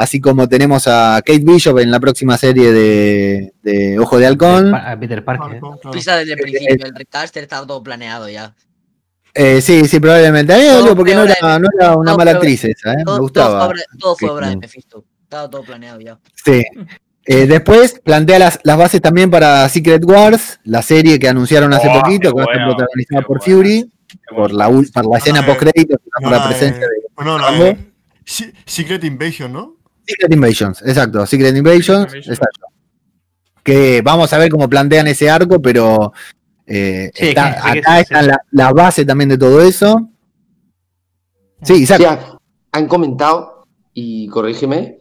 [0.01, 4.71] Así como tenemos a Kate Bishop en la próxima serie de, de Ojo de Halcón.
[4.71, 5.61] Pa- a Peter Parker.
[5.93, 8.55] Pisa desde el principio, el recaster estaba todo planeado ya.
[9.35, 10.57] Eh, sí, sí, probablemente.
[10.57, 12.97] Me Todo porque no era, no era una todo mala actriz esa, ¿eh?
[12.97, 13.59] me Todo, todo gustaba.
[13.59, 15.05] fue obra, todo fue obra de Mephisto.
[15.23, 16.19] Estaba todo planeado ya.
[16.45, 16.65] Sí.
[17.27, 21.89] Eh, después plantea las, las bases también para Secret Wars, la serie que anunciaron hace
[21.91, 23.43] Oh, poquito, que va a ser bueno, protagonizada por.
[23.43, 23.93] Fury,
[24.35, 27.53] por la, por la escena eh, post créditos, No, por la presencia de- Bueno, la
[27.53, 27.77] de
[28.25, 29.77] Se- Secret Invasion, ¿no?
[30.07, 32.29] Secret Invasions, exacto, Secret Invasions, Invasions.
[32.29, 32.67] exacto.
[33.63, 36.13] Que vamos a ver cómo plantean ese arco, pero
[36.67, 40.09] eh, Sí, está- que- acá sí, la, la base también de todo eso.
[41.63, 42.09] Sí, exacto.
[42.09, 44.99] han, han comentado, y corrígeme,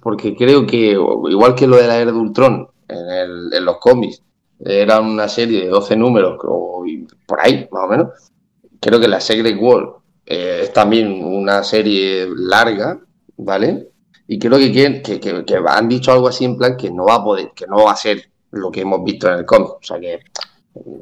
[0.00, 3.78] porque creo que, igual que lo de la era de Ultron en, el- en los
[3.78, 4.22] cómics,
[4.60, 8.08] era una serie de 12 números, o y por ahí, más o menos.
[8.80, 9.88] Creo que la Secret World
[10.26, 12.98] eh, es también una serie larga,
[13.36, 13.88] ¿vale?
[14.28, 17.04] Y creo que, quieren- que, que- que han dicho algo así en plan que no
[17.06, 19.68] va a poder, que no va a ser lo que hemos visto en el cómic.
[19.70, 20.20] O sea que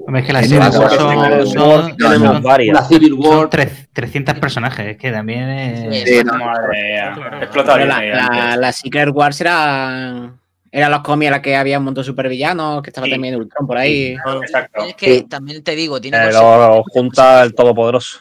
[0.06, 2.76] Hombre, es que las series son, son, son- tenemos son- varias.
[2.78, 6.08] una Civil son War, tres- 300 personajes, es que también es...
[6.08, 6.32] Sí, no.
[6.34, 7.40] Claro.
[7.52, 10.32] Pero la, Disney la, la Secret Wars era,
[10.70, 13.12] era los cómics en la que había un montón de supervillanos, que estaba Sí.
[13.12, 14.16] también Ultron por ahí.
[14.22, 14.42] Claro.
[14.42, 14.84] Exacto.
[14.84, 15.22] Es que Sí.
[15.28, 16.84] también te digo, tiene Pero consecuencias.
[16.92, 18.18] junta el Todopoderoso.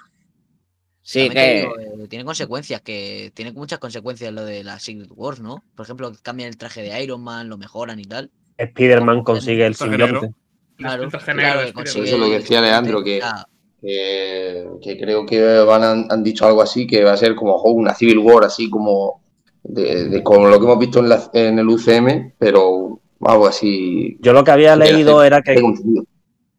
[1.06, 5.42] Sí, que digo, eh, tiene consecuencias, que tiene muchas consecuencias lo de la Secret Wars,
[5.42, 5.62] ¿no?
[5.76, 8.32] Por ejemplo, cambian el traje de Iron Man, lo mejoran y tal.
[8.58, 10.34] Spider-Man consigue el simbionte.
[10.78, 11.10] Claro,
[11.66, 13.46] que consigue eso lo que decía Leandro, que- Ah,
[13.82, 17.54] que, que creo que van han, han dicho algo así, que va a ser como
[17.56, 19.22] oh, una Civil War, así como
[19.62, 24.18] de, de como lo que hemos visto en, la- en el UCM, pero algo así.
[24.22, 25.56] Yo lo que había leído era que.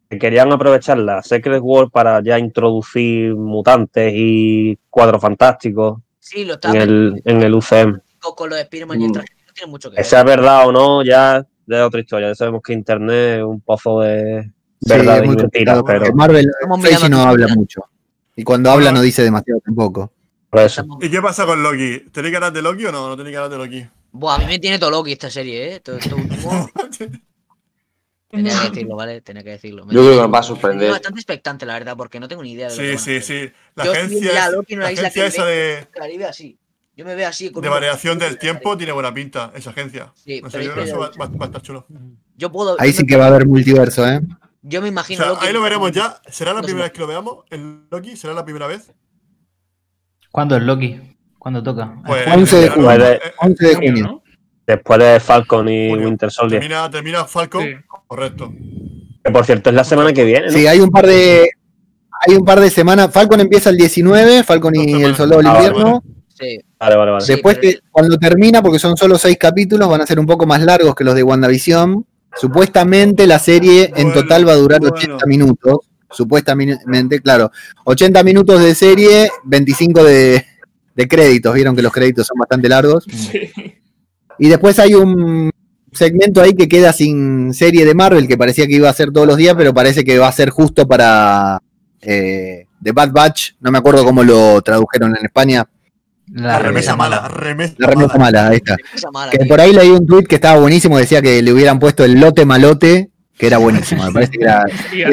[0.09, 6.53] Que querían aprovechar la Secret World para ya introducir mutantes y cuadros fantásticos Sí, lo
[6.55, 7.99] estaba en el, en el UCM.
[8.35, 9.13] con lo de Spider-Man y el Mm.
[9.13, 10.05] traje no tiene mucho que ver.
[10.05, 11.37] sea verdad o no, ya
[11.67, 12.27] es otra historia.
[12.29, 14.51] Ya sabemos que Internet es un pozo de
[14.81, 16.47] verdad y mentiras, pero Marvel
[16.81, 17.85] Feige no habla mucho.
[18.35, 20.11] Y cuando habla no dice demasiado tampoco.
[20.49, 20.81] por eso.
[20.81, 21.99] Estamos- ¿Y qué pasa con Loki?
[22.11, 23.09] ¿Tenéis ganas de Loki o no?
[23.09, 23.85] ¿No tenéis ganas de Loki?
[24.11, 25.79] Buah, a mí me tiene todo Loki esta serie, ¿eh?
[25.81, 25.97] Todo.
[28.35, 29.21] Tenía que decirlo, ¿vale?
[29.21, 29.85] Tenía que decirlo.
[29.85, 30.91] Me Yo creo que nos va a sorprender.
[30.91, 33.45] bastante expectante, la verdad, porque no tengo ni idea de lo que Sí, a sí,
[33.47, 33.51] sí.
[33.75, 35.45] La Yo agencia, Loki en una la isla agencia que esa
[35.81, 36.57] de, Caribe así.
[36.97, 37.51] Yo me veo así.
[37.51, 40.13] Con de variación del tiempo tiene buena pinta, esa agencia.
[40.15, 41.61] Sí, No sé, pero yo es creo que que- eso va, va- va a estar
[41.61, 41.85] chulo.
[42.37, 42.77] Yo puedo.
[42.79, 44.21] Ahí yo sí me- que va a haber multiverso, ¿eh?
[44.61, 45.21] Yo me O imagino.
[45.23, 46.19] sea, Loki- ahí lo veremos ya.
[46.29, 46.67] ¿Será la No sé.
[46.67, 47.45] primera vez que lo veamos?
[47.49, 48.15] ¿El Loki?
[48.15, 48.91] ¿Será la primera vez?
[50.31, 50.99] ¿Cuándo es Loki?
[51.37, 52.01] ¿Cuándo toca?
[52.05, 52.91] Pues, 11 de eh, junio.
[52.91, 54.05] eh, 11 de Junio, junio.
[54.07, 54.23] ¿no?
[54.67, 55.93] Después de Falcon y.
[55.93, 56.59] Winter Soldier.
[56.61, 57.63] Termina, termina Falcon.
[57.63, 57.73] Sí.
[58.07, 58.51] Correcto.
[59.23, 60.51] Que por cierto es la semana que viene, ¿no?
[60.51, 61.49] Sí, hay un par de.
[62.27, 63.11] Hay un par de semanas.
[63.11, 65.15] Falcon empieza el 19, Falcon y el.
[65.15, 66.03] Soldado del Ah, vale, Invierno.
[66.37, 66.59] Sí.
[66.79, 67.25] Vale, vale, vale.
[67.25, 70.25] Sí, Después pero- que cuando termina, porque son solo seis capítulos, van a ser un
[70.25, 72.05] poco más largos que los de WandaVision.
[72.37, 74.95] Supuestamente la serie en total va a durar bueno.
[74.95, 75.77] 80 minutos.
[76.11, 77.51] Supuestamente, claro.
[77.85, 80.45] 80 minutos de serie, 25 de,
[80.95, 81.53] de créditos.
[81.53, 83.05] Vieron que los créditos son bastante largos.
[83.09, 83.51] Sí.
[84.39, 85.49] Y después hay un
[85.91, 89.27] segmento ahí que queda sin serie de Marvel que parecía que iba a ser todos
[89.27, 91.59] los días, pero parece que va a ser justo para
[92.01, 93.51] eh, The Bad Batch.
[93.61, 95.65] No me acuerdo cómo lo tradujeron en España.
[96.33, 98.75] La remesa mala, remesa La remesa mala, ahí está.
[99.13, 99.47] Mala, Que tío.
[99.47, 102.45] por ahí leí un tweet que estaba buenísimo, decía que le hubieran puesto el lote
[102.45, 104.03] malote, que era buenísimo.
[104.05, 104.65] Me parece que era,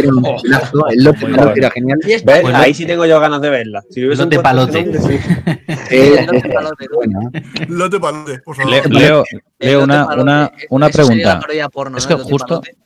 [0.08, 1.26] un golazo, el lote
[1.56, 1.98] era genial.
[2.06, 2.42] Y es ¿Ves?
[2.42, 3.82] bueno, Ahí sí tengo yo ganas de verla.
[3.90, 4.80] Si Lote palote.
[5.90, 7.66] Eh, lote palote, ¿eh?
[7.68, 8.90] Lote palote, por favor.
[8.92, 9.24] Leo,
[9.58, 10.22] Leo, una, palote.
[10.22, 11.40] una, una pregunta.
[11.72, 12.76] porno, Es que justo- palote.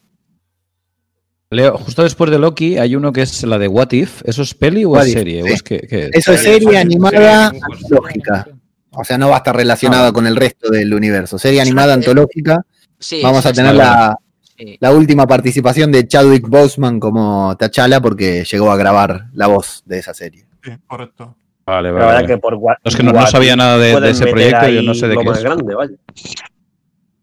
[1.50, 4.22] Leo, justo después de Loki hay uno que es la de What If.
[4.24, 5.42] ¿Eso es peli o What es serie?
[5.42, 5.52] ¿O sí.
[5.52, 8.48] es que, que- Eso es serie animada antológica.
[8.90, 10.12] O sea, no va a estar relacionada Ah.
[10.12, 11.38] con el resto del universo.
[11.38, 12.62] Serie animada antológica.
[12.98, 14.16] Sí, Vamos a tener la,
[14.58, 14.76] Sí.
[14.80, 19.98] la última participación de Chadwick Boseman como T'Challa porque llegó a grabar la voz de
[19.98, 20.46] esa serie.
[20.64, 21.36] Sí, correcto.
[21.66, 22.04] Vale, La vale.
[22.06, 22.26] verdad vale.
[22.26, 25.08] que por What- Es que no, no sabía nada de, ese proyecto, yo no sé
[25.08, 25.42] de qué es.
[25.42, 25.92] grande, vaya.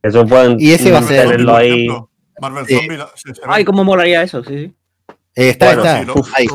[0.01, 1.88] Eso pueden Y ese va a ser- ahí.
[2.41, 2.76] Marvel Sí.
[2.76, 2.97] Zombie.
[2.97, 3.10] la-.
[3.47, 4.73] Ay, cómo molaría eso, sí, sí.
[5.35, 5.99] Eh, está, Bueno, está.
[5.99, 6.45] sí, lo- ahí.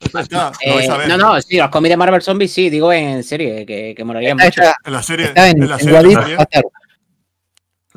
[0.00, 1.08] Está, lo Eh, vais a ver.
[1.08, 4.30] no, no, sí, los cómics de Marvel Zombies sí, digo en serie, que, que molaría
[4.30, 4.60] Está, mucho.
[4.62, 5.26] está- En la serie.
[5.26, 6.38] está en, en la en serie What If también.
[6.38, 6.62] va a estar.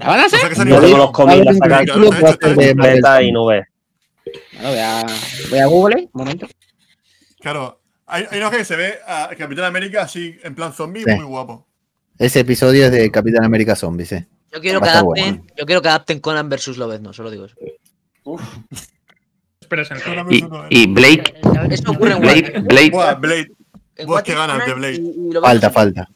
[0.01, 0.39] ¿La van a O hacer?
[0.39, 2.47] sea salió What Yo tengo los cómics, la sacan capítulo que va a ser de
[2.75, 3.65] Marvel completa y Zombies.
[4.53, 5.05] Bueno, voy, a,
[5.49, 6.47] voy a Google, un momento.
[7.39, 7.77] Claro.
[8.07, 11.15] Hay, hay una que se ve a Capitán América así en plan zombie, Sí.
[11.15, 11.65] muy guapo.
[12.19, 14.17] Ese episodio es de Capitán América Zombie, sí.
[14.53, 15.43] Yo quiero que adapten, bueno.
[15.57, 17.55] yo quiero que adapten Conan versus Lobezno, solo digo eso.
[19.61, 20.25] Espera, sentado.
[20.29, 21.33] Y, y Blade,
[21.69, 22.59] Eso ocurre en Blade.
[22.59, 23.51] Blade, Buah, Blade.
[24.05, 24.93] Buah, If, ganas de Blade.
[24.95, 26.09] y- y Lobezno Falta, falta.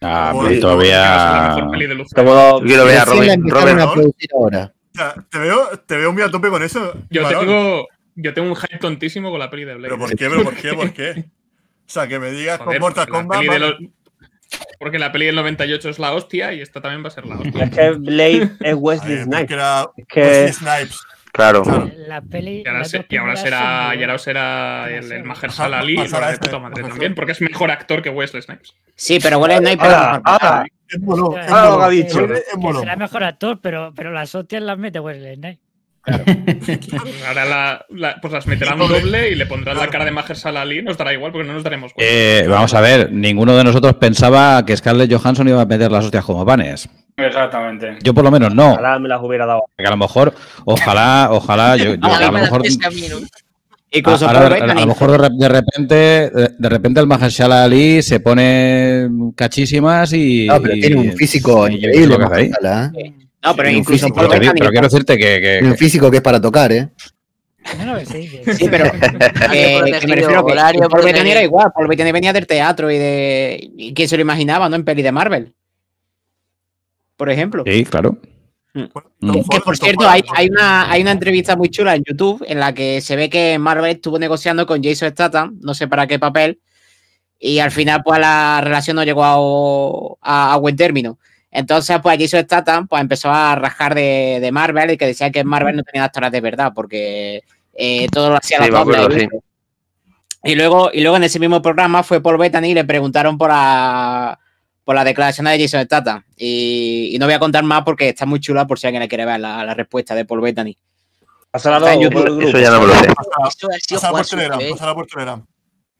[0.00, 1.54] Ah, la todavía.
[1.58, 1.70] yo
[2.62, 3.80] quiero ver a Robert, Robert,
[4.34, 4.72] ahora.
[5.30, 6.92] Te veo, te veo muy a tope con eso.
[7.10, 9.88] Yo tengo, yo tengo un hype tontísimo con la peli de Blade.
[9.94, 10.28] ¿Pero por qué?
[10.28, 10.72] ¿Pero por qué?
[10.74, 11.24] ¿Por qué?
[11.26, 13.68] O sea, que me digas Joder, con Mortal porque la peli de vale.
[13.70, 13.90] los-
[14.78, 17.36] Porque la peli del 98 es la hostia y esta también va a ser la
[17.38, 17.64] hostia.
[17.64, 19.50] Es que Blade es Wesley ver, Snipes.
[19.50, 21.00] era Es que Wesley Snipes.
[21.32, 21.62] Claro.
[21.62, 21.90] Claro.
[22.06, 22.62] La peli.
[22.64, 26.48] Y ahora, se- y ahora será, y ahora será el, el Mahershala Ali, de este,
[26.48, 28.74] puta madre también, porque es mejor actor que Wesley Snipes.
[28.94, 29.86] Sí, pero Sniper.
[29.86, 32.24] Ahora, ahora, Es Claro, lo que ha dicho.
[32.32, 32.44] Es
[32.80, 35.67] será mejor actor, pero, pero las hostias las mete Wesley Snipes.
[37.28, 39.30] Ahora la, la- pues las meterán Doble.
[39.30, 39.92] y le pondrán la Claro.
[39.92, 42.12] cara de Mahershala Ali, nos dará igual porque no nos daremos cuenta.
[42.12, 46.04] Eh, vamos a ver, ninguno de nosotros pensaba que Scarlett Johansson iba a meter las
[46.04, 46.88] hostias como panes.
[47.16, 47.96] Exactamente.
[48.02, 48.72] Yo por lo menos no.
[48.72, 49.62] ojalá me las hubiera dado.
[49.76, 50.32] Que a lo mejor,
[50.64, 52.62] ojalá, ojalá, yo, yo- A lo la mejor,
[55.12, 55.94] de, re- de repente,
[56.58, 60.46] de, repente el Mahershala Ali se pone cachísimas y.
[60.46, 62.16] No, pero tiene un físico increíble.
[63.42, 63.50] Que ¿eh?
[63.50, 66.88] No, pero incluso físico, Pero, quiero decirte que, que- físico que es para tocar, ¿eh?
[67.78, 68.86] No, no, sí, que- Sí, pero
[69.52, 71.70] eh, que me refiero que horario Paul Bettany era igual.
[71.74, 73.70] Paul Bettany venía del teatro y de.
[73.76, 74.76] ¿Y quién se lo imaginaba, no?
[74.76, 75.54] En peli de Marvel.
[77.16, 77.64] Por ejemplo.
[77.66, 78.16] Sí, claro.
[78.74, 78.84] Mm.
[79.50, 82.72] Que por cierto, hay, hay una, hay una entrevista muy chula en YouTube en la
[82.74, 86.60] que se ve que Marvel estuvo negociando con Jason Statham, no sé para qué papel,
[87.38, 91.18] y al final pues la relación no llegó a, a- a buen término.
[91.50, 95.44] Entonces, pues Jason Statham pues, empezó a rajar de, de Marvel y que decía que
[95.44, 97.42] Marvel no tenía actores de verdad, porque
[97.74, 99.28] eh, todo lo hacía Sí, la sí.
[100.44, 103.48] Y luego, y luego en ese mismo programa fue Paul Bettany y le preguntaron por
[103.48, 104.38] la,
[104.84, 106.24] por la declaración de Jason Statham.
[106.36, 109.08] Y, y no voy a contar más porque está muy chula por si alguien le
[109.08, 110.76] quiere ver la, la respuesta de Paul Bettany.
[111.50, 111.80] Pásala
[114.10, 115.46] por Telegram, pásala por Telegram.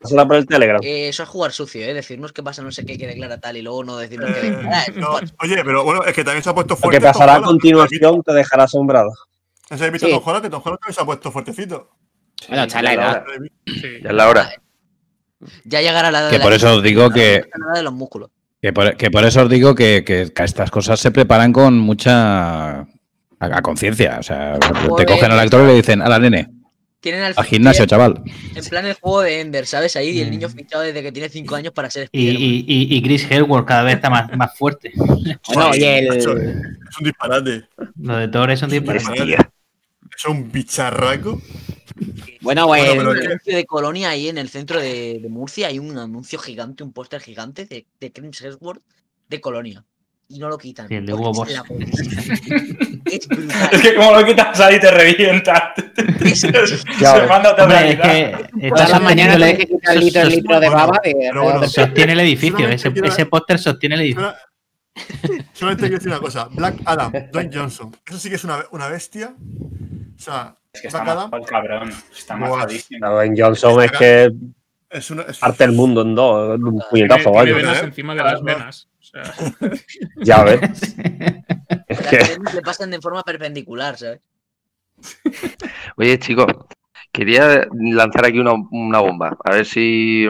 [0.01, 0.81] Pásala por el Telegram.
[0.83, 1.93] Eh, Eso es jugar sucio, ¿eh?
[1.93, 4.51] Decirnos qué pasa, no sé qué, que declara tal y luego no decirnos qué Eh,
[4.51, 4.85] declara.
[4.97, 6.99] No, jugar oye, pero bueno, es que también se ha puesto Lo fuerte.
[7.01, 9.11] que pasará a continuación te dejará asombrado.
[9.71, 10.13] ¿No habéis visto Sí.
[10.13, 10.45] Tom Holland?
[10.45, 11.91] Que Tom Holland también se ha puesto fuertecito.
[12.49, 13.25] Bueno, está en la edad.
[13.67, 13.83] Sí.
[14.03, 14.51] Ya es la hora.
[15.65, 17.43] Ya llegará la edad Que de por la- eso os digo que,
[17.73, 18.31] la de los músculos.
[18.63, 21.79] que, por, que por eso os digo que, que- que estas cosas se preparan con
[21.79, 22.81] mucha.
[22.81, 22.87] a,
[23.41, 24.17] a conciencia.
[24.19, 24.59] O sea,
[24.97, 26.49] te cogen al actor y le dicen, a la nene,
[27.01, 28.21] Tienen al al gimnasio, chaval.
[28.57, 29.95] En plan el juego de Ender, ¿sabes?
[29.95, 30.31] Ahí y el Mm.
[30.33, 33.67] niño fichado desde que tiene 5 años para ser Y, y, y, y Chris Hemsworth
[33.67, 34.93] cada vez está más, más fuerte.
[35.55, 37.65] Bueno, y el, Es un disparate.
[38.01, 39.37] Lo de Thor es un disparate.
[40.17, 41.41] Es un bicharraco.
[42.41, 45.69] bueno, Bueno, el- es que- anuncio de Colonia ahí en el centro de, de Murcia
[45.69, 48.83] hay un anuncio gigante, un póster gigante de, de Chris Hemsworth
[49.29, 49.85] de Colonia.
[50.31, 50.89] Y no lo quitan.
[50.89, 51.49] Sí, el de Hugo Boss.
[53.11, 53.69] Es brutal.
[53.73, 55.75] Es que como lo quitas ahí te revienta.
[56.35, 60.29] Se manda otra Hombre, es que todas está las mañanas tienes que quitar litro, el
[60.29, 62.69] litro de baba de, bueno, de- sostiene el edificio.
[62.69, 64.23] Ese, quiero- ese póster sostiene el edificio.
[64.23, 64.39] Sola-
[65.53, 66.49] Solamente quiero decir una cosa.
[66.51, 67.95] Black Adam, Dwayne Johnson.
[68.07, 69.33] Eso sí que es una, una bestia.
[69.37, 71.93] O sea, Es que está Black Adam mal, cabrón.
[72.17, 73.09] Está mazadísimo.
[73.09, 74.31] Dwayne Johnson es que
[74.91, 75.23] es una.
[75.23, 76.59] Es, parte el mundo en dos.
[76.59, 77.55] Un puñetazo, tiene vaya.
[77.55, 78.89] venas encima de las venas.
[80.17, 80.97] Ya ves.
[81.89, 84.21] Es Las que- le pasan de forma perpendicular, ¿sabes?
[85.97, 86.47] Oye, chicos,
[87.13, 89.37] quería lanzar aquí una, una bomba.
[89.45, 90.27] A ver si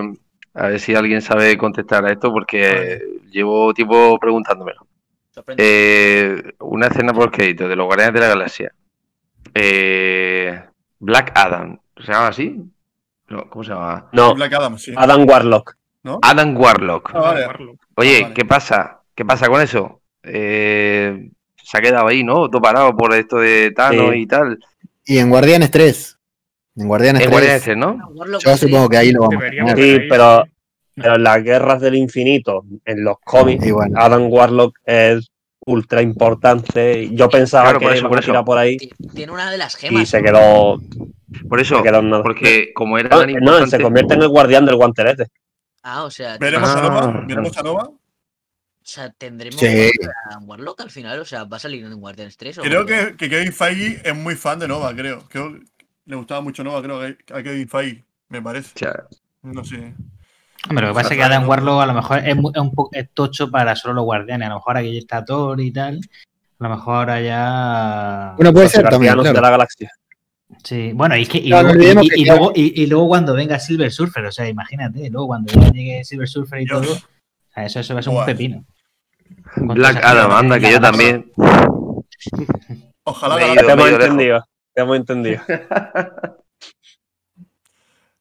[0.55, 3.01] a ver si alguien sabe contestar a esto, porque
[3.31, 4.86] llevo tiempo preguntándomelo.
[5.56, 8.73] Eh, una escena por crédito de los Guardianes de la Galaxia.
[9.55, 10.60] Eh,
[10.98, 12.60] Black Adam, ¿se llama así?
[13.28, 14.09] No, ¿Cómo se llama?
[14.12, 14.93] No, Black Adam, sí.
[14.97, 15.77] Adam Warlock.
[16.23, 17.10] Adam Warlock.
[17.15, 17.47] Ah, vale.
[17.99, 18.35] Oye, Ah, vale.
[18.35, 19.01] ¿qué pasa?
[19.15, 20.01] ¿Qué pasa con eso?
[20.23, 21.31] Eh,
[21.62, 22.49] se ha quedado ahí, ¿no?
[22.49, 24.20] Todo parado por esto de Thanos Sí.
[24.20, 24.59] y tal.
[25.05, 26.19] Y en Guardianes 3.
[26.77, 27.33] En Guardianes En 3.
[27.33, 27.99] Guardianes 3, ¿no?
[28.39, 28.66] Yo sí.
[28.66, 29.49] supongo que ahí lo vamos a.
[29.77, 30.51] Sí, pero, sí.
[30.95, 33.99] pero en las guerras del infinito, en los cómics, Y bueno.
[34.01, 35.29] Adam Warlock es
[35.66, 37.09] ultra importante.
[37.12, 38.45] Yo pensaba Claro, que por eso, por a tirar eso.
[38.45, 40.09] por ahí Ti- Tiene una de las y gemas.
[40.09, 40.81] se quedó,
[41.49, 44.65] Por eso, se quedó porque como era No, tan no, se convierte en el guardián
[44.65, 45.27] del guantelete.
[45.90, 47.01] Ah, o sea, ¿Veremos a Ah, Nova?
[47.01, 47.24] claro.
[47.27, 47.85] ¿Veremos a Nova?
[47.89, 49.90] o sea, tendremos Sí.
[50.31, 53.16] a Warlock al final, o sea, va a salir en Guardians 3 o Creo que,
[53.16, 55.24] que Kevin Feige es muy fan de Nova, creo.
[55.28, 55.65] creo que
[56.06, 58.73] le gustaba mucho Nova, creo que a Kevin Feige, me parece.
[59.43, 59.94] No sé.
[60.69, 61.48] Hombre, lo que pasa es que Adam.
[61.48, 64.47] Warlock a lo mejor es, un poco es tocho para solo los guardianes.
[64.47, 66.01] A lo mejor aquí está Thor y tal.
[66.59, 68.35] A lo mejor ahora ya.
[68.36, 69.44] Bueno, puede ser también, guardianos de claro.
[69.47, 69.90] la galaxia.
[70.65, 72.53] Sí, bueno, y, es que, y, No, no luego, olvidemos y- que y ya- luego,
[72.55, 76.29] y, y luego cuando venga Silver Surfer, o sea, imagínate, luego cuando ya llegue Silver
[76.29, 76.81] Surfer y Dios.
[76.83, 76.99] todo, o
[77.55, 78.65] sea, eso, eso va a ser un pepino.
[79.57, 81.31] Black Adam, anda, que yo también.
[83.05, 84.45] Ojalá Me ido, Te hemos entendido.
[84.75, 85.43] Te hemos entendido.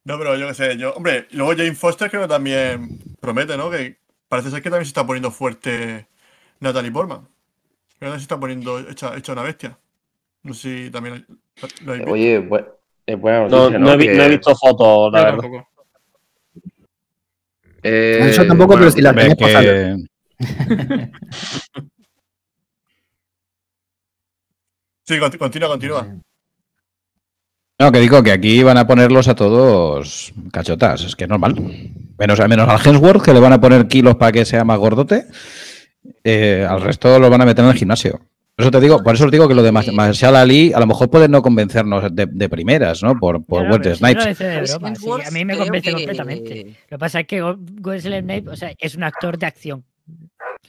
[0.03, 0.93] No, pero yo qué sé, yo.
[0.93, 3.69] Hombre, luego Jane Foster creo que también promete, ¿no?
[3.69, 3.99] Que
[4.29, 6.07] parece ser que también se está poniendo fuerte
[6.61, 7.27] Natalie Portman.
[7.99, 9.77] Creo que se está poniendo hecha, hecha una bestia.
[10.43, 11.25] No sé si también.
[12.07, 12.65] Oye, bu-
[13.05, 13.85] es buena No, noticia, ¿no?
[13.87, 15.41] no he, vi- Que- no he visto fotos, la Yo verdad.
[15.41, 15.67] tampoco.
[17.83, 19.63] Eh, Yo tampoco, bueno, pero si la Hombre, tenés pasada.
[19.63, 19.97] que-
[25.05, 26.05] Sí, conti- continúa, continúa.
[27.79, 31.55] No, que digo que aquí van a ponerlos a todos cachotas, es que es normal.
[32.17, 35.25] Menos, menos al Hemsworth, que le van a poner kilos para que sea más gordote.
[36.23, 38.19] eh, al resto lo van a meter en el gimnasio.
[38.57, 40.87] Por eso te digo, por eso os digo que lo de Marshall Ali a lo
[40.87, 43.13] mejor puede no convencernos de, de primeras, ¿no?
[43.19, 44.37] Por, por No, no, Wesley pero si no lo Snipes.
[44.39, 46.65] dice de broma, sí, a mí me convence que- completamente.
[46.89, 49.83] Lo que pasa es que Wesley Snipes, o sea, es un actor de acción.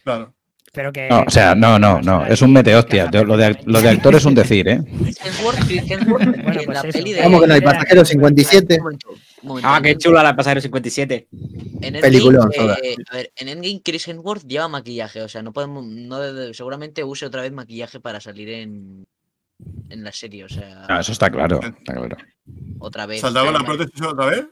[0.04, 0.34] Claro.
[0.72, 1.08] Pero que.
[1.08, 3.10] No, o sea, no, no, no, es un mete hostia.
[3.10, 4.80] Lo de, lo de actor es un decir, ¿eh?
[5.02, 7.22] Chris Hemsworth, Chris Hemsworth, en pues la peli de.
[7.22, 8.74] Vamos que no hay pasajero 57.
[8.76, 9.68] Un momento, un momento.
[9.70, 11.28] Ah, qué chula la pasajero 57.
[11.80, 15.84] En Peliculón, eh, a ver, en Endgame Chris Hemsworth lleva maquillaje, o sea, no podemos,
[15.86, 19.06] no debe- seguramente use otra vez maquillaje para salir en,
[19.88, 22.16] en la serie, o sea, Ah, eso está claro, está claro.
[22.80, 23.20] otra vez.
[23.20, 24.44] ¿Saldrá con la prótesis otra vez?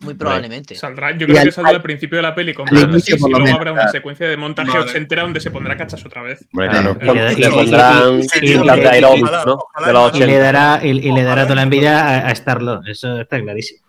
[0.00, 0.76] Muy probablemente.
[0.76, 3.18] Saldrá, yo creo al- que saldrá al- al principio de la peli con prótesis y
[3.18, 3.92] luego menos, habrá una claro.
[3.92, 4.84] secuencia de montaje Vale.
[4.90, 6.46] ochentera donde se pondrá cachas otra vez.
[6.52, 6.96] Hombre, claro.
[7.00, 7.04] Y
[7.40, 8.24] le, pondrán ¿no?
[8.40, 8.58] y le
[9.88, 10.38] 80.
[10.38, 13.80] dará, y, y le dará toda la envidia a, a Star-Lord, eso está clarísimo.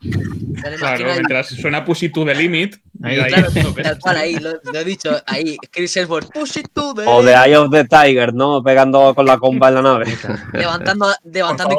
[0.80, 2.78] Claro, mientras suena Pussy to the Limit.
[3.04, 3.84] Ahí, ahí claro, lo ves.
[3.86, 7.24] tal cual ahí, lo, lo he dicho, ahí, Chris Hemsworth, push it to the O
[7.24, 8.62] de Eye of the Tiger, ¿no?
[8.64, 10.06] Pegando con la comba en la nave.
[10.54, 11.78] levantando, levantando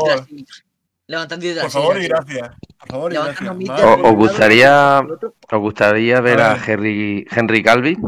[1.10, 2.50] Levantando y Por favor y gracias.
[2.78, 3.50] Por favor y gracias.
[4.04, 5.00] ¿Os, gustaría,
[5.50, 6.56] os gustaría ver a.
[6.64, 7.98] Henry, Henry Calvin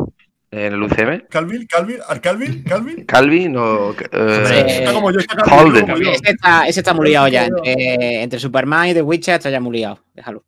[0.52, 1.24] en el UCM?
[1.28, 2.62] Calvin, Calvin, ¿Al Calvin?
[2.62, 3.04] ¿Calvin?
[3.04, 5.58] ¿Calvin o eh, Hombre, Está como yo, está Calvin.
[5.66, 5.86] Holden.
[5.86, 6.10] como yo.
[6.12, 7.46] Ese está, ese está muy liado ya.
[7.46, 9.98] Entre, entre Superman y The Witcher está ya muy liado.
[10.14, 10.44] Déjalo.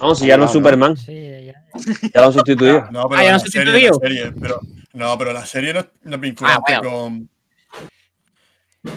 [0.00, 1.12] No, si ya no es Superman, Sí,
[1.46, 1.52] ya.
[2.14, 2.88] ya lo han sustituido.
[2.92, 3.94] No, pero Ah, ya no serie, sustituido.
[4.00, 4.60] serie, pero,
[4.94, 6.96] no, pero la serie no, no es vinculante Ah, bueno.
[6.96, 7.28] con.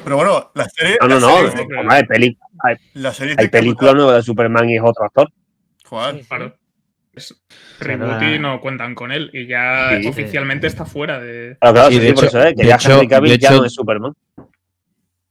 [0.04, 0.98] Pero bueno, la serie.
[1.02, 1.50] No, no, la no.
[1.52, 4.76] serie- pero- Hombre, hay, peli- hay, la serie hay de películas nuevas de Superman y
[4.76, 5.30] es otro actor.
[5.86, 6.20] Juan.
[6.28, 6.56] Claro.
[7.80, 8.40] Reboot y ah.
[8.40, 9.30] no cuentan con él.
[9.34, 10.08] Y ya Sí.
[10.08, 11.58] oficialmente está fuera de.
[11.60, 12.56] Claro, claro, Sí, sí, de sí, por hecho- eso, ¿eh?
[12.56, 14.14] Que de ya hecho- Henry Cavill ya hecho- no es Superman.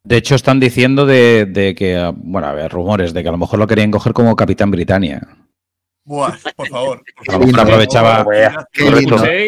[0.05, 3.33] De hecho, están diciendo de, de que, ah, bueno, a ver, rumores de que a
[3.33, 5.20] lo mejor lo querían coger como Capitán Britannia.
[6.05, 7.03] Buah, por favor.
[7.28, 8.24] A lo mejor aprovechaba.
[8.73, 8.85] Sí,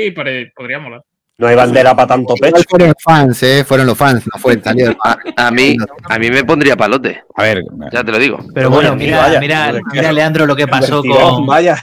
[0.07, 1.03] y podría molar.
[1.39, 2.57] No hay bandera para tanto pecho.
[2.69, 3.65] Fueron fans, ¿eh?
[3.65, 5.77] Fueron los fans, no fue del A, a mí,
[6.11, 7.63] a mí me pondría palote, A ver,
[7.93, 8.39] ya te lo digo.
[8.53, 10.13] Pero bueno, mira, vaya, mira, mira, claro.
[10.13, 11.47] Leandro, lo que pasó con.
[11.47, 11.81] Vaya.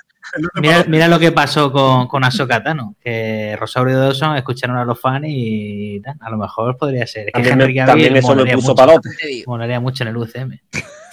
[0.55, 4.83] Mira, mira lo que pasó con, con Ahsoka Tano, que Rosario y Dawson escucharon a
[4.83, 7.27] los fans y tal, a lo mejor podría ser.
[7.29, 9.09] Es que También, me- también eso me puso mucho, palote.
[9.47, 10.59] Molaría mucho en el UCM.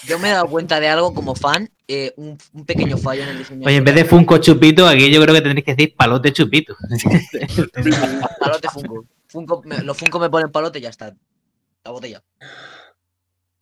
[0.07, 3.29] Yo me he dado cuenta de algo como fan, eh, un, un pequeño fallo en
[3.31, 3.67] el diseño.
[3.67, 6.77] Oye, en vez de Funko Chupito, aquí yo creo que tendréis que decir palote chupito.
[8.41, 9.05] Palote Funko.
[9.29, 11.15] Funko me- los Funko me ponen palote y ya está.
[11.85, 12.23] La botella.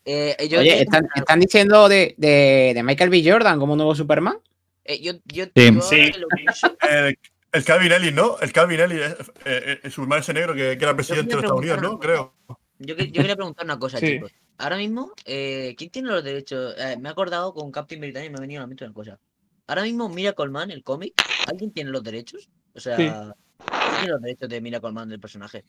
[0.05, 3.23] Eh, eh, yo, Oye, ¿están, están diciendo de, de, de Michael B.
[3.25, 4.39] Jordan como nuevo Superman?
[4.85, 5.71] eh, yo, yo, Sí.
[5.75, 6.13] yo Sí.
[6.19, 6.77] lo pienso.
[6.91, 7.19] El,
[7.53, 8.39] el Calvin Ellis, ¿no?
[8.41, 11.45] El Calvin Ellis, eh, eh, eh, Superman ese negro que, que era presidente de los
[11.45, 11.99] Estados Unidos, ¿no?
[11.99, 12.35] Creo.
[12.79, 14.07] Yo, yo quería preguntar una cosa, Sí.
[14.07, 14.33] chicos.
[14.61, 16.75] Ahora mismo, eh, ¿quién tiene los derechos?
[16.77, 18.93] Eh, me he acordado con Captain Britannia y me ha venido a la mente una
[18.93, 19.19] cosa.
[19.67, 21.15] Ahora mismo, Miracle Man, el cómic,
[21.49, 22.49] ¿alguien tiene los derechos?
[22.75, 23.05] O sea, Sí.
[23.09, 25.65] ¿quién tiene los derechos de Miracle Man del personaje?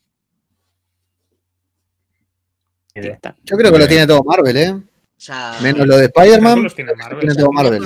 [2.94, 4.72] Yo creo que lo tiene todo Marvel, ¿eh?
[4.72, 4.84] O
[5.24, 6.68] sea, Menos lo de Spider-Man.
[6.76, 7.20] tiene Marvel.
[7.20, 7.82] Tiene todo Marvel.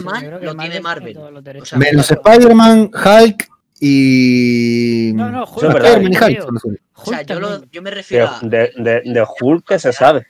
[1.32, 3.48] Lo tiene O sea, Menos Spider-Man, Hulk
[3.80, 5.12] y.
[5.14, 5.76] No, no, Hulk.
[6.98, 7.70] O sea, yo, lo- también.
[7.72, 10.26] yo me De, refiero a de, de, de Hulk que se sabe.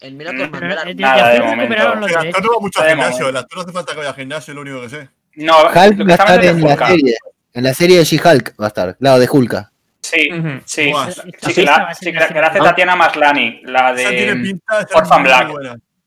[0.00, 1.60] El Miracle Man Pero, de la- de- de Nada, de Hulk momento.
[1.62, 2.42] recuperaron los El actor derechos.
[2.44, 3.28] no va mucho De gimnasio, momento.
[3.28, 5.08] el actor no hace falta que vaya al gimnasio, es lo único que sé.
[5.36, 7.16] No, Hulk va a estar es en la serie.
[7.54, 9.72] En la serie de She-Hulk va a estar, lado de Hulka.
[10.02, 10.28] Sí,
[10.64, 10.92] sí.
[11.40, 12.12] Sí, que la, a hace.
[12.60, 15.48] Tatiana Maslani, la de pinta de ser Orphan Black.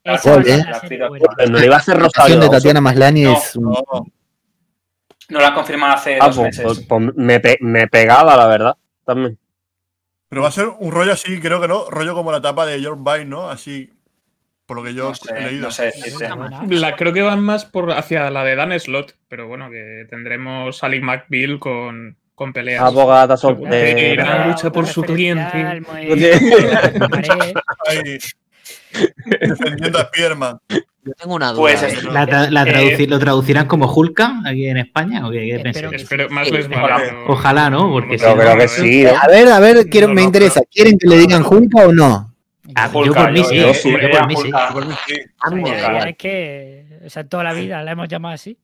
[0.05, 0.15] a
[0.47, 1.49] ¿eh?
[1.49, 2.07] no le iba a hacer La
[2.39, 3.83] de Tatiana Maslany No, es un- No,
[5.29, 6.63] no la han confirmado hace Ah, dos pues, meses.
[6.63, 8.77] pues- pues me, pe- me pegaba, la verdad.
[9.05, 9.37] También.
[10.29, 12.79] Pero va a ser un rollo así, creo que no, rollo como la tapa de
[12.79, 13.49] George Vine, ¿no?
[13.49, 13.91] Así,
[14.65, 15.61] por lo que yo No he leído.
[15.63, 16.31] no sé decirte.
[16.31, 16.61] Buena.
[16.69, 20.83] La, creo que van más por hacia la de Dan Slot, pero bueno, que tendremos
[20.83, 22.83] a Lee McBeal con, con peleas.
[22.83, 24.23] Abogada Sí, soltera.
[24.23, 25.81] gran lucha por su cliente.
[25.91, 26.07] muy-
[27.09, 27.53] Maré.
[27.87, 28.17] Ahí,
[29.39, 30.59] defendiendo a Spiderman.
[31.03, 31.61] Yo tengo una duda.
[31.61, 31.87] Pues eh.
[31.87, 32.11] eso.
[32.11, 35.27] ¿La, tra- la Eh, ¿Lo traducirán como Hulka aquí en España?
[35.27, 35.89] ¿O qué, qué Espero pensáis?
[35.89, 36.81] que Espero, más Sí, les ojalá.
[36.95, 37.05] vale.
[37.09, 37.91] pero- Ojalá, ¿no?
[37.91, 39.05] Porque no si que no, sí.
[39.05, 40.61] A ver, a ver, quiero, No, me interesa.
[40.71, 42.35] ¿Quieren que le digan Hulka o no?
[42.75, 43.55] Ah, yo Hulka, por mí sí.
[43.55, 44.41] yo- sí, por mí sí.
[44.43, 44.69] Hulka.
[44.73, 45.15] Por mí sí.
[45.39, 45.89] A mí me da Hulka.
[45.91, 46.07] igual.
[46.09, 48.57] Es que, o sea, toda la vida la hemos llamado así.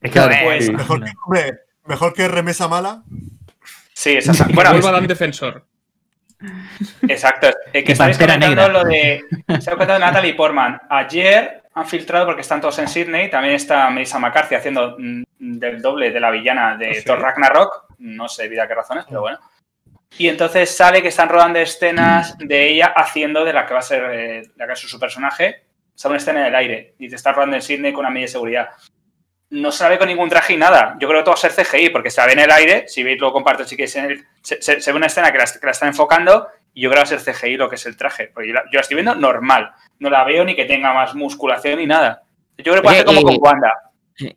[0.00, 0.72] Es que eh, pues.
[0.72, 3.02] Mejor que, hombre, mejor que remesa mala.
[3.94, 4.18] Sí.
[4.46, 5.66] Que Bueno, Dan Defensor.
[7.08, 7.48] Exacto.
[7.72, 8.68] Eh, que Y estáis comentando Negra.
[8.68, 9.24] lo de.
[9.60, 10.80] Se ha comentado Natalie Portman.
[10.88, 15.80] Ayer han filtrado, porque están todos en Sydney, también está Melissa McCarthy haciendo mm, del
[15.80, 17.04] doble de la villana de Ah, sí.
[17.04, 17.86] Thor Ragnarok.
[17.98, 19.38] No sé vida qué razones, pero bueno.
[20.18, 23.82] Y entonces sale que están rodando escenas de ella haciendo de la que va a
[23.82, 25.62] ser eh, la que es su personaje.
[25.94, 28.26] Sale una escena en el aire y te está rodando en Sydney con una medida
[28.26, 28.68] de seguridad.
[29.50, 30.96] No se la ve con ningún traje y nada.
[31.00, 32.84] Yo creo que todo va a ser CGI, porque se la ve en el aire.
[32.88, 33.96] Si veis, luego comparto si queréis.
[33.96, 36.82] en el- se, se- se ve una escena que la, que la están enfocando y
[36.82, 38.30] yo creo que va a ser CGI lo que es el traje.
[38.32, 39.72] Porque yo la, yo la estoy viendo normal.
[39.98, 42.22] No la veo ni que tenga más musculación ni nada.
[42.58, 43.72] Yo creo que puede ser como con Wanda.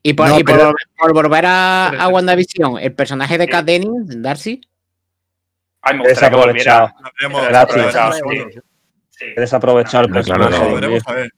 [0.02, 2.08] Y por, No, y por, pero- por volver a, a.
[2.08, 4.62] WandaVision, el personaje de Kat Dennings, Darcy,
[5.82, 6.96] Ay, me gustaría que volviera.
[7.20, 7.48] Desaprovechado.
[7.50, 8.22] Desaprovechado, sí.
[9.10, 9.26] Sí.
[9.26, 9.34] El
[10.14, 10.58] personaje.
[10.58, 10.76] Lo no.
[10.76, 11.30] veremos a ver.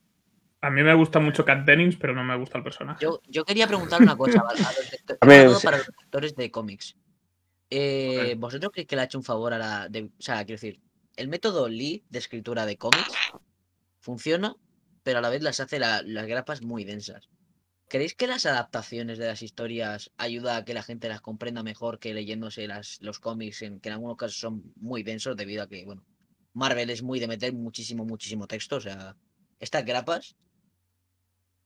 [0.66, 3.04] A mí me gusta mucho Kat Dennings, pero no me gusta el personaje.
[3.04, 4.60] Yo, yo quería preguntar una cosa ¿vale?
[4.64, 5.64] a los lectores, A ver, sobre todo sí.
[5.66, 6.96] para los lectores de cómics.
[7.70, 9.88] Eh, ¿Vosotros creéis que le ha hecho un favor a la...
[9.88, 10.80] de- o sea, quiero decir,
[11.16, 13.12] el método Lee de escritura de cómics
[14.00, 14.56] funciona,
[15.02, 17.28] pero a la vez las hace la- las grapas muy densas.
[17.88, 22.00] ¿Creéis que las adaptaciones de las historias ayuda a que la gente las comprenda mejor
[22.00, 25.68] que leyéndose las, los cómics, en, que en algunos casos son muy densos debido a
[25.68, 26.04] que, bueno,
[26.54, 28.76] Marvel es muy de meter muchísimo, muchísimo texto.
[28.76, 29.16] O sea,
[29.60, 30.34] estas grapas,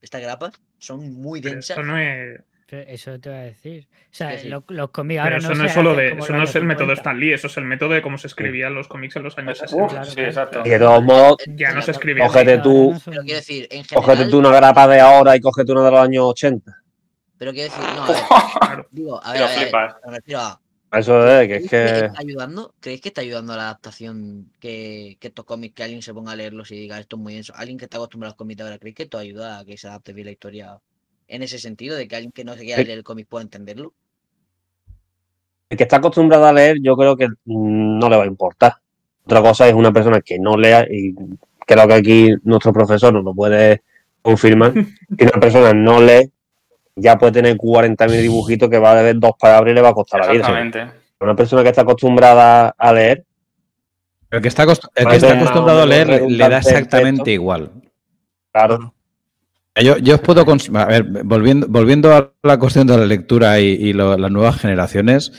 [0.01, 1.77] estas grapas son muy Pero densas.
[1.77, 3.89] eso no es, Pero Eso te voy a decir.
[3.91, 4.49] O sea, Sí, sí.
[4.49, 6.87] lo- los cómics pero eso no es solo de, eso no los es el método
[6.87, 7.01] 50.
[7.01, 9.61] Stan Lee, eso es el método de cómo se escribían los cómics en los años
[9.61, 9.89] Uf, 60.
[9.89, 10.29] claro, sí, claro.
[10.29, 10.63] exacto.
[10.65, 12.27] Y de todos modos, Ya no se Pero escribía.
[12.29, 15.73] Cógete tú- son- quiero decir, en cógete general, tú una grapa de ahora y cógete
[15.73, 16.77] una de los años 80.
[17.39, 18.87] pero quiero decir, no, a ver, Claro.
[18.93, 19.97] digo, a ver, a ver, flipas.
[20.07, 20.61] me refiero a,
[20.93, 22.07] Eso es, que es ¿creéis que que.
[22.07, 22.75] está ayudando?
[22.81, 26.33] ¿Creéis que está ayudando a la adaptación que, que estos cómics, que alguien se ponga
[26.33, 27.53] a leerlos y diga esto es muy denso?
[27.57, 29.77] Alguien que está acostumbrado a los cómics de ahora, ¿creéis que esto ayuda a que
[29.77, 30.81] se adapte bien la historia
[31.29, 33.95] en ese sentido, de que alguien que no se quiera leer el cómic pueda entenderlo?
[35.69, 38.75] El que está acostumbrado a leer, yo creo que no le va a importar.
[39.25, 41.15] Otra cosa es una persona que no lea, y
[41.65, 43.83] creo que aquí nuestro profesor nos lo puede
[44.23, 44.75] confirmar.
[45.17, 46.33] Si una persona no lee,
[46.97, 49.95] ya puede tener 40.000 dibujitos que va a ver dos palabras y le va a
[49.95, 50.41] costar la vida.
[50.41, 51.01] Exactamente.
[51.21, 53.25] Una persona que está acostumbrada a leer,
[54.31, 56.59] El que está, acost- el que Parece está más o acostumbrado a leer le- da
[56.59, 57.31] exactamente texto.
[57.31, 57.71] igual.
[58.53, 58.95] claro,
[59.83, 60.45] Yo, yo os puedo.
[60.75, 64.57] A ver, volviendo, volviendo a la cuestión de la lectura y, y lo- las nuevas
[64.61, 65.33] generaciones,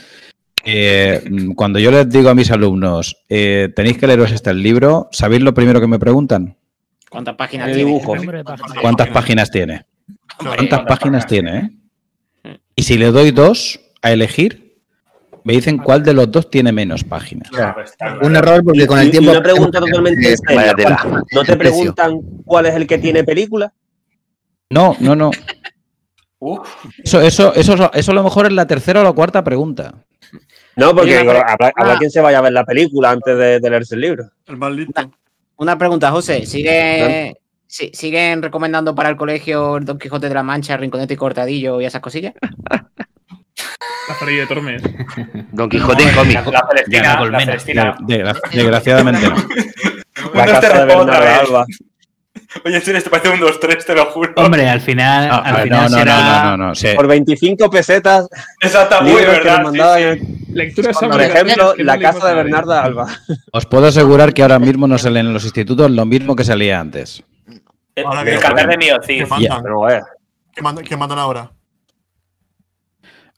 [0.64, 1.22] eh,
[1.56, 5.52] cuando yo les digo a mis alumnos, eh, tenéis que leeros este libro, ¿sabéis lo
[5.54, 6.56] primero que me preguntan?
[7.10, 8.00] ¿cuántas páginas tiene?
[8.80, 9.84] ¿Cuántas páginas tiene?
[10.38, 11.58] ¿Cuántas ¿cuántas páginas páginas tiene?
[12.44, 12.58] eh?
[12.76, 14.78] Y si le doy dos a elegir,
[15.44, 17.50] me dicen cuál de los dos tiene menos páginas.
[17.50, 17.84] Claro.
[18.22, 19.30] Un error porque con Y- el y tiempo.
[19.30, 20.56] una pregunta totalmente seria.
[20.56, 21.24] vaya tela.
[21.32, 23.72] ¿No te preguntan cuál es el que tiene película?
[24.70, 25.30] No, no, no.
[27.04, 29.94] Eso, eso, eso, eso a lo mejor es la tercera o la cuarta pregunta.
[30.74, 31.96] No, porque habrá, habrá ah.
[31.98, 34.30] quien se vaya a ver la película antes de, de leerse el libro.
[34.46, 35.10] El más listo.
[35.56, 36.46] Una pregunta, José.
[36.46, 37.34] ¿Sigue,
[37.72, 41.80] si- ¿Siguen recomendando para el colegio el Don Quijote de la Mancha, Rinconete y Cortadillo
[41.80, 42.34] y esas cosillas?
[44.08, 44.82] La Zorilla de Tormes.
[45.52, 46.34] Don Quijote en cómic.
[46.46, 47.40] La Celestina, la.
[47.40, 47.96] Celestina.
[48.00, 49.36] Desgra- Desgraciadamente no.
[50.34, 51.38] La casa de otra vez.
[51.40, 51.64] Alba.
[52.66, 54.32] Oye, esto esto parece un 2-3, te lo juro.
[54.36, 56.42] Hombre, al final, No, al no, final no, no, será.
[56.44, 56.88] no, no, no, sí.
[56.94, 58.28] Por 25 pesetas,
[58.60, 59.64] Exacto, muy verdad.
[59.72, 60.46] sí, sí.
[60.52, 62.34] Lecturas por ejemplo, que no La casa de.
[62.34, 63.06] Bernarda Alba.
[63.52, 66.44] Os puedo asegurar que ahora mismo no se lee en los institutos lo mismo que
[66.44, 67.22] se leía antes.
[67.94, 69.26] El, Ahora el cantar de ¿Qué Miocid.
[69.28, 69.62] mandan?
[69.62, 70.04] Pero bueno,
[70.54, 71.52] ¿Qué mandan, qué mandan ahora?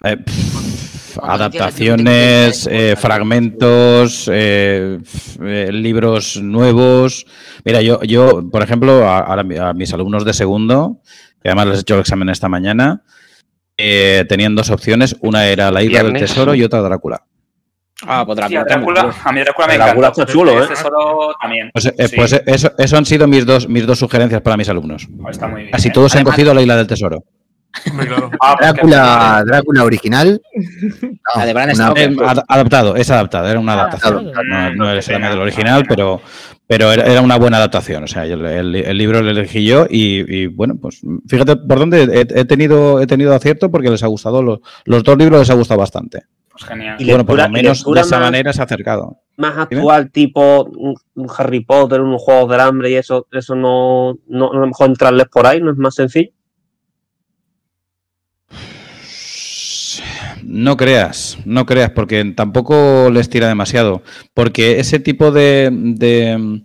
[0.05, 4.99] Eh, pff, adaptaciones, eh, fragmentos, eh,
[5.43, 7.27] eh, libros nuevos.
[7.65, 9.43] Mira, yo, yo por ejemplo, a,
[9.75, 11.01] mis alumnos de segundo,
[11.43, 13.03] que además les he hecho el examen esta mañana,
[13.77, 15.17] eh, tenían dos opciones.
[15.21, 16.15] Una era La Isla del.
[16.15, 17.25] Tesoro y otra Drácula.
[18.07, 19.03] Ah, pues Sí, a Drácula.
[19.03, 20.23] Drácula, a mí Drácula me Drácula encanta.
[20.23, 20.77] está chulo, Este ¿eh?
[20.77, 21.71] solo también.
[21.73, 24.69] Pues, eh, Sí, pues eso, eso han sido mis dos, mis dos sugerencias para mis
[24.69, 25.07] alumnos.
[25.31, 25.73] está muy bien.
[25.73, 25.93] Casi ¿eh?
[25.93, 27.25] todos se han Además- cogido La Isla del Tesoro.
[27.85, 28.31] Claro.
[28.41, 30.41] Ah, pues Drácula, Drácula original.
[31.45, 31.93] De una-.
[31.97, 34.31] Eh, ad- adaptado, es adaptado, era una Ah, adaptación.
[34.49, 36.21] No, no es el original, pero,
[36.69, 38.05] pero era, era una buena adaptación.
[38.05, 41.57] O sea, yo el, el- el libro lo elegí yo y, y, bueno, pues fíjate
[41.57, 45.17] por dónde he, he tenido, he tenido acierto porque les ha gustado, los, los dos
[45.19, 46.23] libros les ha gustado bastante.
[46.57, 46.97] Pues genial.
[47.01, 49.19] Y bueno, por lo menos de esa más- manera se ha acercado.
[49.37, 49.81] más Dime.
[49.81, 50.71] actual, tipo
[51.37, 55.27] Harry Potter, unos juegos del hambre y eso, eso no, no, a lo mejor entrarles
[55.27, 56.31] por ahí, no es más sencillo.
[60.45, 64.03] No creas, no creas, porque tampoco les tira demasiado.
[64.35, 66.63] Porque ese tipo de, de-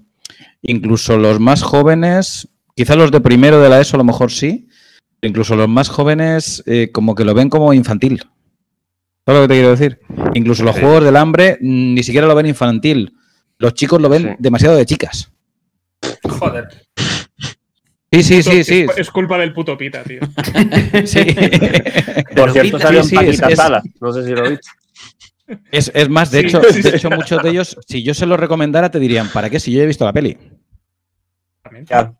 [0.61, 4.67] incluso los más jóvenes, quizá los de primero de la ESO a lo mejor sí,
[5.21, 8.21] incluso los más jóvenes eh, como que lo ven como infantil.
[9.29, 9.99] ¿Sabes lo que te quiero decir?
[10.33, 10.81] Incluso los Sí.
[10.81, 13.13] juegos del hambre mm, ni siquiera lo ven infantil.
[13.59, 14.29] Los chicos lo ven Sí.
[14.39, 15.31] demasiado de chicas.
[16.27, 16.67] Joder.
[18.11, 18.85] Sí, sí, sí, Es- sí.
[18.97, 20.21] Es culpa del puto pita, tío.
[21.05, 21.25] sí.
[22.35, 24.67] Por cierto, sí, salió en sí, Paquita Salas, no sé si lo viste.
[25.71, 26.95] Es, es más, de Sí, hecho, sí, de sí.
[26.97, 29.59] hecho, muchos de ellos, si yo se los recomendara, te dirían, ¿para qué?
[29.59, 30.39] Si yo ya he visto la peli.
[31.61, 31.85] También.
[31.85, 32.13] Ya.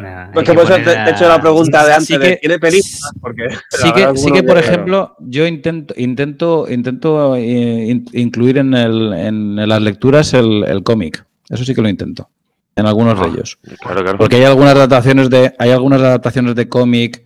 [0.00, 2.06] Nah, Pues que que por eso poner te, te he hecho la pregunta de antes,
[2.06, 3.10] Sí de, que- ¿tiene películas?
[3.20, 8.58] Porque Sí que, sí que, por que- ejemplo, yo intento, intento, intento eh, in- incluir
[8.58, 11.24] en, el- en las lecturas el, el cómic.
[11.50, 12.28] Eso sí que lo intento.
[12.76, 13.58] En algunos de Ah, ellos.
[13.80, 14.18] Claro, claro.
[14.18, 17.24] Porque hay algunas adaptaciones de, hay algunas adaptaciones de cómic,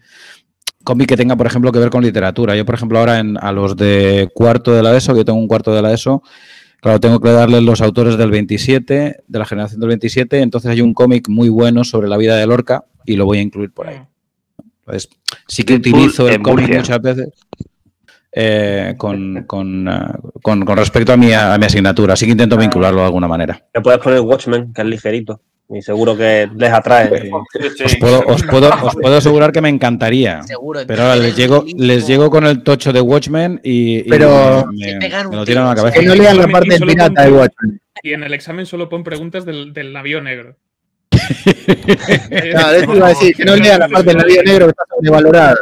[0.83, 2.57] cómic que tenga, por ejemplo, que ver con literatura.
[2.57, 5.39] Yo, por ejemplo, ahora en, a los de cuarto de la ESO, que yo tengo
[5.39, 6.23] un cuarto de la ESO,
[6.83, 10.81] claro, tengo que darles los autores del 27, de la generación del 27, entonces hay
[10.83, 13.89] un cómic muy bueno sobre la vida de Lorca y lo voy a incluir por
[13.89, 14.01] ahí.
[14.85, 15.09] Pues
[15.49, 17.29] sí que utilizo el cómic muchas veces
[18.33, 19.93] eh, con, con, eh,
[20.43, 22.17] con- con respecto a mi, a mi asignatura.
[22.17, 23.65] Sí que intento vincularlo de alguna manera.
[23.75, 25.41] Le puedes poner Watchmen, que es ligerito.
[25.69, 27.09] Y seguro que les atrae.
[27.23, 27.85] Sí, sí.
[27.85, 30.43] Os puedo, os puedo, os puedo asegurar que me encantaría.
[30.43, 30.81] Seguro.
[30.87, 34.99] Pero ahora les llego, les llego con el tocho de Watchmen y, y Pero- me,
[34.99, 35.99] me lo tiran a la cabeza.
[36.01, 37.81] Que no lean la parte pirata de Watchmen.
[38.03, 40.57] Y en el examen solo pon preguntas del, del navío negro.
[41.13, 44.71] No, de eso iba a decir, que no lean la parte del navío negro que
[44.71, 45.57] está sobrevalorada.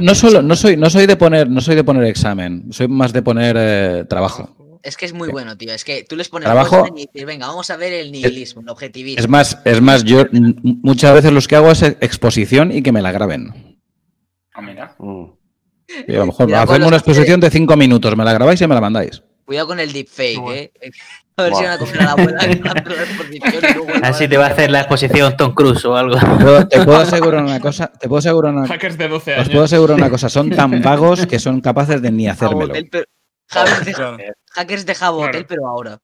[0.00, 3.12] No solo, no soy, no soy de poner, no soy de poner examen, soy más
[3.12, 4.54] de poner eh, trabajo.
[4.88, 5.72] Es que es muy bueno, tío.
[5.72, 8.68] Es que tú les pones Trabajo- y dices, venga, vamos a ver el nihilismo, el
[8.70, 9.20] objetivismo.
[9.20, 10.24] Es más, es más, yo
[10.62, 13.78] muchas veces los que hago es exposición y que me la graben.
[14.54, 14.94] Ah, mira.
[14.98, 15.24] Mm.
[16.06, 18.74] Y a lo mejor hacemos una exposición de cinco minutos, me la grabáis y me
[18.74, 19.22] la mandáis.
[19.44, 20.60] Cuidado con el deepfake, Bueno.
[20.60, 20.72] eh.
[21.38, 22.38] A ver si van a coger a la abuela
[24.02, 26.18] Así te va a hacer la exposición Tom Cruise o algo.
[26.18, 29.38] Te puedo, te puedo asegurar una cosa, te puedo asegurar una, Hackers de 12 os
[29.38, 29.48] años.
[29.50, 32.74] puedo asegurar una cosa, son tan vagos que son capaces de ni hacérmelo.
[34.52, 35.18] Hackers de, Claro.
[35.18, 35.46] Claro.
[35.48, 35.98] pero ahora.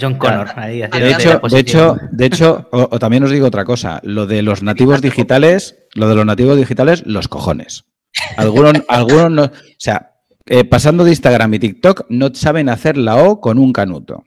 [0.00, 3.64] John Connor ahí De hecho, de hecho, de hecho o, o también os digo otra
[3.64, 7.84] cosa, lo de los nativos digitales, lo de los nativos digitales, los cojones.
[8.36, 10.14] Algunos, algunos no, o sea,
[10.46, 14.24] eh, pasando de Instagram y TikTok, no saben hacer la O con un canuto.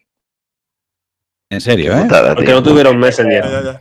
[1.49, 2.07] En serio, ¿eh?
[2.35, 3.43] Porque no tuvieron Messenger.
[3.45, 3.79] ya, ya.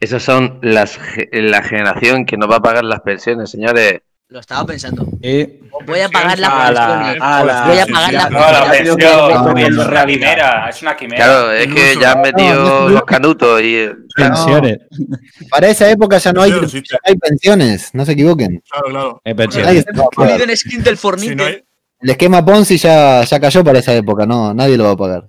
[0.00, 0.98] Esos son las,
[1.32, 4.00] la generación que no va a pagar las pensiones, señores.
[4.32, 5.06] Lo estaba pensando.
[5.86, 7.68] Voy a pagar la pensión.
[7.68, 9.58] Voy a pagar la No, la pensión.
[9.58, 11.24] es una quimera, es una quimera.
[11.24, 13.76] Claro, es que ya han metido los canutos y.
[13.76, 14.78] eh, pensiones.
[15.50, 16.52] Para esa época ya no hay,
[17.04, 18.62] hay pensiones, no se equivoquen.
[18.70, 19.20] Claro, claro.
[19.22, 19.84] Nadie pensiones.
[20.40, 21.42] en skin del Fornite.
[21.42, 21.64] Hay,
[22.00, 25.28] El esquema Ponzi ya, ya cayó para esa época, no, nadie lo va a pagar.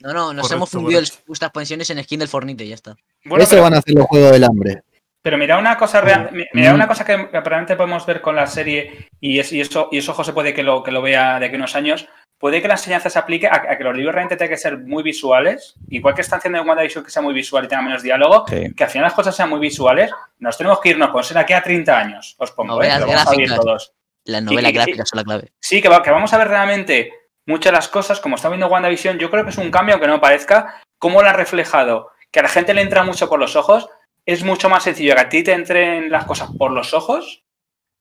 [0.00, 2.96] No, no, nos Correcto, hemos fundido nuestras pensiones en skin del Fornite, ya está.
[3.24, 4.82] Bueno, Eso pero, van a ser los juegos del hambre.
[5.22, 6.74] Pero mira una cosa real, mi- mira Mm.
[6.76, 9.98] una cosa que, que probablemente podemos ver con la serie, y, es, y eso, y
[9.98, 12.08] eso José puede que lo, que lo vea de aquí a unos años,
[12.38, 14.78] puede que la enseñanza se aplique a, a que los libros realmente tengan que ser
[14.78, 18.02] muy visuales, igual que están haciendo en WandaVision que sea muy visual y tenga menos
[18.02, 18.74] diálogo, Sí.
[18.74, 21.52] que al final las cosas sean muy visuales, nos tenemos que irnos con ser aquí
[21.52, 22.88] a 30 años, os pongo, ¿eh?
[22.88, 23.56] Novelas Lo vamos a gráficas.
[23.60, 23.92] todos.
[24.24, 25.52] Las novelas y- gráficas son la clave.
[25.60, 27.12] Sí, que, va- que vamos a ver realmente
[27.46, 30.08] muchas de las cosas, como está viendo WandaVision, yo creo que es un cambio, aunque
[30.08, 33.54] no parezca, cómo lo ha reflejado, que a la gente le entra mucho por los
[33.56, 33.88] ojos,
[34.32, 37.42] es mucho más sencillo que a ti te entren las cosas por los ojos,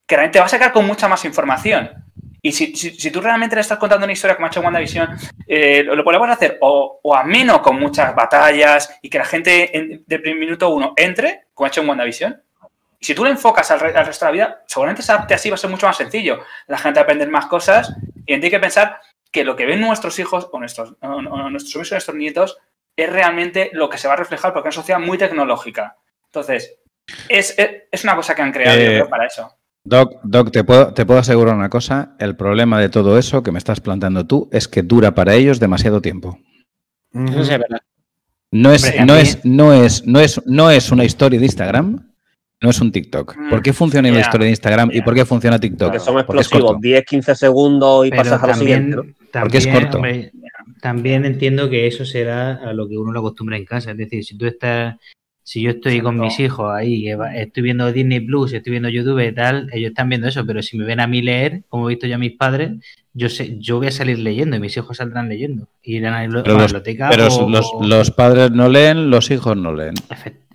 [0.06, 1.91] que realmente te va a sacar con mucha más información.
[2.41, 5.09] Y si, si- tú realmente le estás contando una historia como ha hecho WandaVision,
[5.45, 10.03] eh, lo, podemos hacer o, o ameno con muchas batallas y que la gente en-
[10.08, 12.41] de primer minuto uno entre, como ha hecho en WandaVision.
[13.01, 15.33] Y si tú le enfocas al, re- al resto de la vida, seguramente se adapte
[15.33, 16.40] así, va a ser mucho más sencillo.
[16.67, 17.93] La gente va a aprender más cosas
[18.25, 18.99] y hay que pensar
[19.32, 22.58] que lo que ven nuestros hijos o nuestros, o- nuestros o nuestros nietos
[22.95, 25.98] es realmente lo que se va a reflejar porque es una sociedad muy tecnológica.
[26.32, 26.75] Entonces,
[27.27, 29.51] es, es- es una cosa que han creado yo Eh, creo, para eso.
[29.83, 32.16] Doc, Doc te, puedo, te puedo asegurar una cosa.
[32.19, 35.59] El problema de todo eso que me estás planteando tú es que dura para ellos
[35.59, 36.38] demasiado tiempo.
[37.14, 37.80] Eso sí es verdad.
[38.51, 41.45] No es, Hombre, no también- es, no es, no es, no es una historia de
[41.45, 42.11] Instagram,
[42.61, 43.35] no es un TikTok.
[43.49, 45.88] ¿Por qué funciona la Ya, historia de Instagram y por qué funciona TikTok?
[45.88, 46.82] Porque son Porque es explosivos, corto.
[46.82, 48.95] 10, 15 segundos y Pero pasas a lo también, siguiente.
[49.32, 49.41] ¿no?
[49.41, 49.98] Porque es también, corto.
[49.98, 50.32] hombre,
[50.82, 53.91] también entiendo que eso será a lo que uno lo acostumbra en casa.
[53.91, 54.95] Es decir, si tú estás,
[55.50, 59.34] si yo estoy con mis hijos ahí, estoy viendo Disney Plus, estoy viendo YouTube y
[59.34, 62.06] tal, ellos están viendo eso, pero si me ven a mí leer, como he visto
[62.06, 62.74] yo a mis padres,
[63.14, 65.68] yo sé, yo voy a salir leyendo y mis hijos saldrán leyendo.
[65.82, 69.10] Y irán a la Pero, los, biblioteca pero o- los- o- los padres no leen,
[69.10, 69.95] los hijos no leen.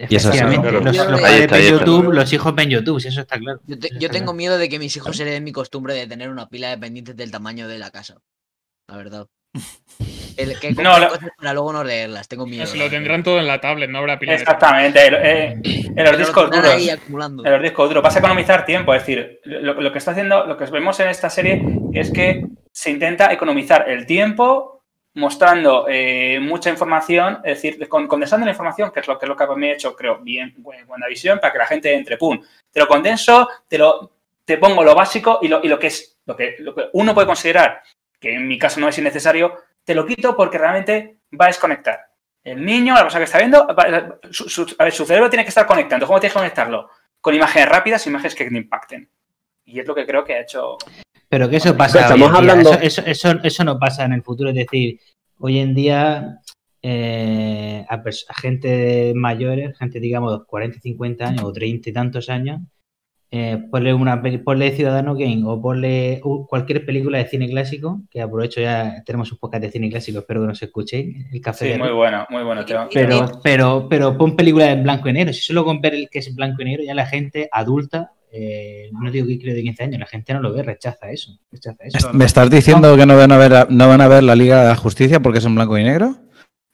[0.08, 0.38] Y es así.
[0.38, 1.70] Efectivamente, los, los Ahí padres está, ven.
[1.72, 3.60] YouTube, los hijos ven YouTube, si eso está claro.
[3.66, 4.36] Yo, te- Eso yo está tengo claro.
[4.36, 7.32] miedo de que mis hijos hereden mi costumbre de tener una pila de pendientes del
[7.32, 8.18] tamaño de la casa.
[8.88, 9.26] La verdad.
[10.36, 12.28] El que No, compren lo- cosas para luego no leerlas.
[12.28, 12.66] Tengo miedo.
[12.76, 16.12] Lo tendrán todo en la tablet, no habrá pila de- Exactamente, el- eh, en los
[16.12, 16.74] lo discos duros.
[17.44, 18.02] En los discos duros.
[18.02, 18.94] Vas a economizar tiempo.
[18.94, 22.44] Es decir, lo, lo que está haciendo, lo que vemos en esta serie es que
[22.72, 24.82] se intenta economizar el tiempo
[25.16, 29.28] mostrando eh, mucha información, es decir, con- condensando la información, que es lo que, es
[29.28, 32.40] lo que me he hecho, creo, bien en WandaVision, para que la gente entre, pum,
[32.72, 34.10] te lo condenso, te lo
[34.44, 37.14] te pongo lo básico y lo, y lo que es, lo que, lo que uno
[37.14, 37.80] puede considerar,
[38.20, 39.54] que en mi caso no es innecesario,
[39.84, 42.00] te lo quito porque realmente va a desconectar.
[42.42, 45.44] El niño, la persona que está viendo, va- su, su- a ver, su cerebro tiene
[45.44, 46.06] que estar conectando.
[46.06, 46.88] ¿Cómo tienes que conectarlo?
[47.20, 49.08] Con imágenes rápidas, imágenes que te impacten.
[49.64, 50.76] Y es lo que creo que ha hecho.
[51.28, 52.00] Pero que eso pasa.
[52.02, 54.50] Estamos hoy en día, hablando- Eso, eso, eso, eso no pasa en el futuro.
[54.50, 55.00] Es decir,
[55.38, 56.38] hoy en día
[56.82, 62.28] eh, a, a gente mayores, gente digamos de 40, 50 años o 30 y tantos
[62.28, 62.60] años,
[63.36, 68.60] eh, ponle, una, ponle Ciudadano Game o ponle cualquier película de cine clásico, que aprovecho
[68.60, 71.78] ya, tenemos un podcast de cine clásico, espero que nos escuchéis, el café Sí, de
[71.78, 72.64] muy bueno, muy bueno.
[72.64, 72.88] Teo.
[72.94, 75.32] Pero, pero, pero pon películas en blanco y negro.
[75.32, 78.12] Si solo con ver el que es en blanco y negro, ya la gente adulta,
[78.30, 81.36] eh, no digo que creo de 15 años, la gente no lo ve, rechaza eso.
[81.50, 82.12] Rechaza eso.
[82.12, 84.68] ¿Me estás diciendo que no van a ver, no van a ver la Liga de
[84.68, 86.18] la Justicia porque es en blanco y negro?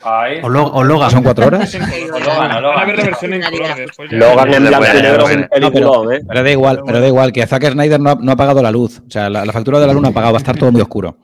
[0.02, 0.40] Ay.
[0.42, 1.10] O, Lo- o Logan.
[1.10, 1.74] ¿Son cuatro horas?
[2.12, 2.74] O Logan, o Logan.
[2.74, 4.10] Van a ver la versión en color después.
[4.10, 4.16] ya.
[4.18, 5.48] Logan en Buena, blanco y buena, negro es un buena.
[5.48, 6.20] peliculón, ¿eh?
[6.26, 8.70] Pero da igual, pero da igual, que Zack Snyder no ha, no ha apagado la
[8.70, 9.00] luz.
[9.06, 10.72] O sea, la, la factura de la luz no ha apagado, va a estar todo
[10.72, 11.18] muy oscuro.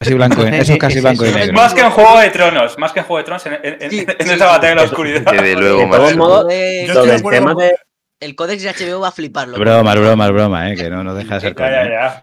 [0.00, 1.52] Casi blanco, eso es casi blanco y negro.
[1.54, 3.90] Más que en Juego de Tronos, más que en Juego de Tronos, en, en- en-
[3.90, 5.22] Sí, en sí, esa batalla de la oscuridad.
[5.32, 7.74] Desde luego, De todos modos, Eh, de acuerdo tema de.
[8.20, 9.58] El códex de HBO va a fliparlo.
[9.58, 12.22] Broma, broma, es broma, eh, que no, no deja de ser ya.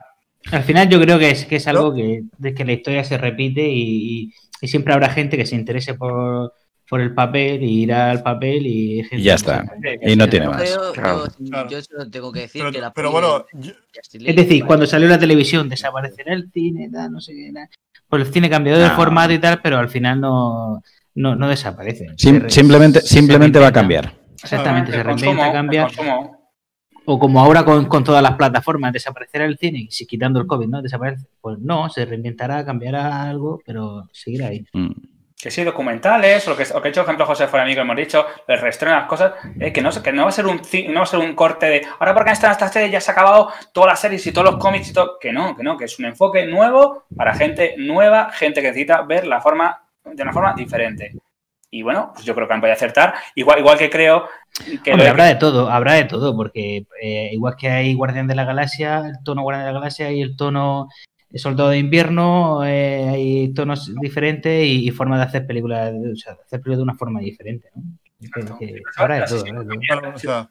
[0.51, 3.17] Al final yo creo que es, que es algo que, de que la historia se
[3.17, 6.53] repite y, y- siempre habrá gente que se interese por,
[6.87, 9.65] por el papel y irá al papel y gente Y ya está.
[10.01, 10.69] Y no tiene más.
[10.69, 11.25] yo, Claro.
[11.69, 13.73] yo solo tengo que decir Pero, que la pero peli bueno, yo-
[14.27, 17.67] Es decir, cuando salió la televisión desaparecerá el cine, tal, no sé qué, tal.
[18.09, 18.95] Pues el cine cambió de No.
[18.95, 20.81] formato y tal, pero al final no,
[21.15, 22.07] no, no desaparece.
[22.17, 24.13] Sim- Se re- simplemente se simplemente va a cambiar.
[24.43, 25.87] Exactamente, se reinventa, cambia.
[27.05, 30.67] O como ahora con, con todas las plataformas, desaparecerá el cine, si quitando el COVID,
[30.67, 30.81] ¿no?
[30.81, 31.25] Desaparece.
[31.39, 34.65] Pues no, se reinventará, cambiará algo, pero seguirá ahí.
[34.73, 34.91] Mm.
[35.41, 37.95] Que sí, documentales, o lo que, o que ha hecho ejemplo José fuera amigo, hemos
[37.95, 40.61] dicho, el reestreno de las cosas, eh, que, no, que no va a ser un
[40.89, 43.13] no va a ser un corte de ahora porque están estas series ya se ha
[43.13, 45.17] acabado todas las series y todos los cómics y todo.
[45.19, 49.01] Que no, que no, que es un enfoque nuevo para gente nueva, gente que necesita
[49.01, 51.11] ver la forma de una forma diferente.
[51.73, 53.13] Y bueno, pues yo creo que han podido acertar.
[53.33, 54.27] Igual, igual que creo
[54.83, 57.93] que Hombre, lo de- habrá de todo, habrá de todo, porque eh, igual que hay
[57.93, 60.89] Guardián de la Galaxia, el tono Guardián de la Galaxia y el tono
[61.33, 66.15] Soldado de Invierno, eh, hay tonos diferentes y, y formas de hacer películas, de- o
[66.17, 67.83] sea, de hacer películas de una forma diferente, ¿no?
[68.59, 69.79] Que- que habrá de todo, habrá de todo.
[69.87, 70.49] Claro, o sea,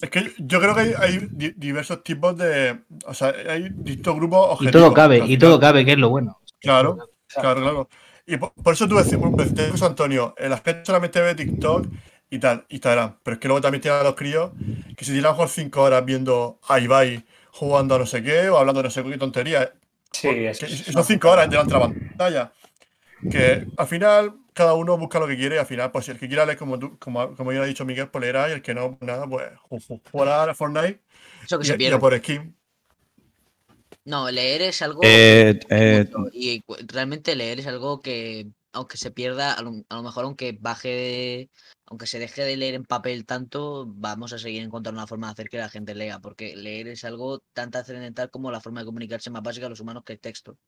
[0.00, 2.82] es que yo creo que hay, hay di- diversos tipos de.
[3.04, 4.72] O sea, hay distintos grupos Y objetivos.
[4.86, 6.38] todo cabe, y todo cabe, que es lo bueno.
[6.60, 7.88] Claro, claro, claro.
[8.26, 11.86] Y por, por eso tú decías, Antonio, el aspecto solamente ve TikTok
[12.30, 13.18] y tal, Instagram.
[13.22, 14.50] Pero es que luego también tienen a los críos
[14.96, 18.58] que se tiran mejor cinco horas viendo a Ibai jugando a no sé qué o
[18.58, 19.72] hablando de no sé qué tontería.
[20.10, 22.52] Sí, es- Que son cinco horas delante de la pantalla.
[23.30, 26.28] Que al final cada uno busca lo que quiere y al final, pues el que
[26.28, 28.74] quiera leer como tú, como, como ya ha dicho Miguel, pues leerá y el que
[28.74, 31.00] no, pues nada, pues ju- ju- jugará a Fortnite
[31.44, 31.96] Eso que y, se y pierde.
[31.96, 32.55] a por skin.
[34.06, 35.00] No, leer es algo.
[35.04, 39.96] Eh, eh, mucho, y realmente leer es algo que, aunque se pierda, a lo, a
[39.96, 41.50] lo mejor aunque baje de-
[41.86, 45.32] Aunque se deje de leer en papel tanto, vamos a seguir encontrando una forma de
[45.32, 48.86] hacer que la gente lea, porque leer es algo tan trascendental como la forma de
[48.86, 50.52] comunicarse más básica de los humanos que el texto.
[50.52, 50.58] O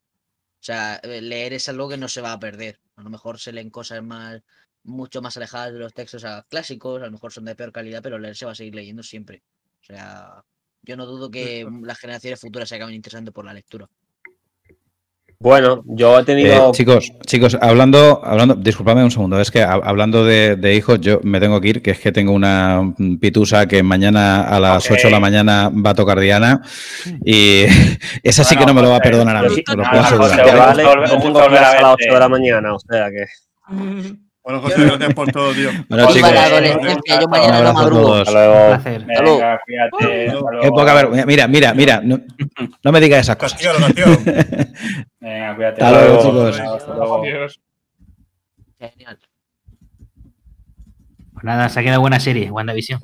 [0.60, 2.80] sea, eh, leer es algo que no se va a perder.
[2.96, 4.42] A lo mejor se leen cosas más
[4.84, 8.02] mucho más alejadas de los textos a clásicos, a lo mejor son de peor calidad,
[8.02, 9.42] pero leer se va a seguir leyendo siempre.
[9.82, 10.44] O sea,
[10.82, 13.86] yo no dudo que las generaciones futuras se acaben interesando por la lectura.
[15.40, 16.70] Bueno, yo he tenido.
[16.70, 21.00] Eh, chicos, chicos, hablando, hablando, disculpadme un segundo, es que ha- hablando de, de hijos,
[21.00, 24.90] yo me tengo que ir, que es que tengo una pitusa que mañana a las
[24.90, 26.60] 8 de la mañana va a tocar Diana
[27.24, 27.66] y
[28.24, 30.40] esa sí que no me lo va a perdonar a mí, os lo puedo asegurar.
[30.40, 33.26] José, vale, yo tengo clase a las 8 de la mañana, o sea que.
[34.48, 35.70] Bueno, José, gracias por todo, tío.
[35.90, 38.00] Bueno, chicos, yo un mañana a madrugo.
[38.00, 38.28] todos.
[38.28, 39.04] Hasta luego.
[39.06, 39.60] Venga,
[40.62, 41.26] Qué poca vergüenza.
[41.26, 42.18] Mira, mira, mira, no,
[42.82, 43.60] no me digas esas cosas.
[43.60, 43.86] Castígalo.
[45.20, 45.84] Venga, cuídate.
[45.84, 46.60] Hasta luego, chicos.
[46.60, 47.22] Hasta luego.
[47.22, 47.60] Adiós.
[48.78, 49.18] Genial.
[51.34, 53.00] Pues nada, se ha quedado buena serie, WandaVision.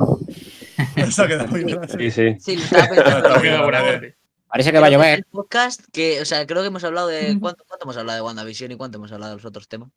[1.11, 1.79] Se ha quedado muy bien.
[1.91, 2.37] Sí, sí.
[2.41, 3.19] Sí, lo pensando.
[3.29, 4.17] Está Ha quedado buena serie.
[4.49, 5.19] Parece que va a Creo que llover.
[5.19, 7.37] el podcast que, o sea, creo que hemos hablado de.
[7.39, 9.91] ¿cuánto, cuánto hemos hablado de WandaVision y cuánto hemos hablado de los otros temas?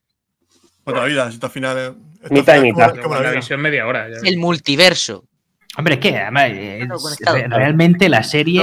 [0.96, 1.78] La vida, esta final.
[1.78, 2.90] eh, Mitad y mitad.
[2.92, 3.22] como- como la.
[3.22, 4.08] WandaVision media hora.
[4.10, 4.18] ya.
[4.28, 5.26] El multiverso.
[5.78, 8.62] Hombre, es que además, eh, es- realmente la serie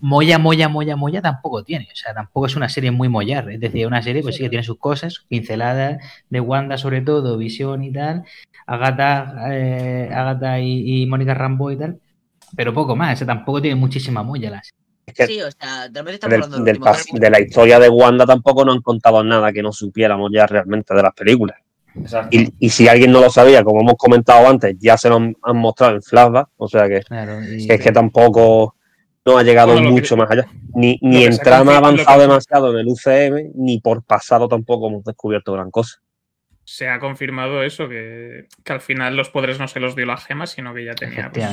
[0.00, 1.88] molla, molla, molla, molla tampoco tiene.
[1.90, 3.50] O sea, tampoco es una serie muy mollar.
[3.50, 5.96] Es decir, una serie pues sí que tiene sus cosas, pinceladas
[6.28, 8.24] de Wanda sobre todo, Visión y tal,
[8.66, 11.98] Agatha, eh, Agatha y, y Mónica Rambo y tal,
[12.54, 13.14] pero poco más.
[13.14, 14.81] O sea, tampoco tiene muchísima molla la serie.
[15.12, 18.26] Es que Sí, o sea, realmente estamos del- hablando de del la historia de Wanda
[18.26, 21.58] tampoco nos han contado nada que no supiéramos ya realmente de las películas.
[22.30, 25.36] Y, y si alguien no lo sabía, como hemos comentado antes, ya se lo han,
[25.42, 28.74] han mostrado en flashback, o sea que, Claro, y- que es que tampoco
[29.26, 30.46] no ha llegado Bueno, lo que- mucho más allá.
[30.74, 34.88] Ni, ni en ha trama avanzado que- demasiado en el UCM, ni por pasado tampoco
[34.88, 36.00] hemos descubierto gran cosa.
[36.72, 40.16] Se ha confirmado eso, que, que al final los poderes no se los dio la
[40.16, 41.30] gema, sino que ya tenía.
[41.30, 41.44] pues,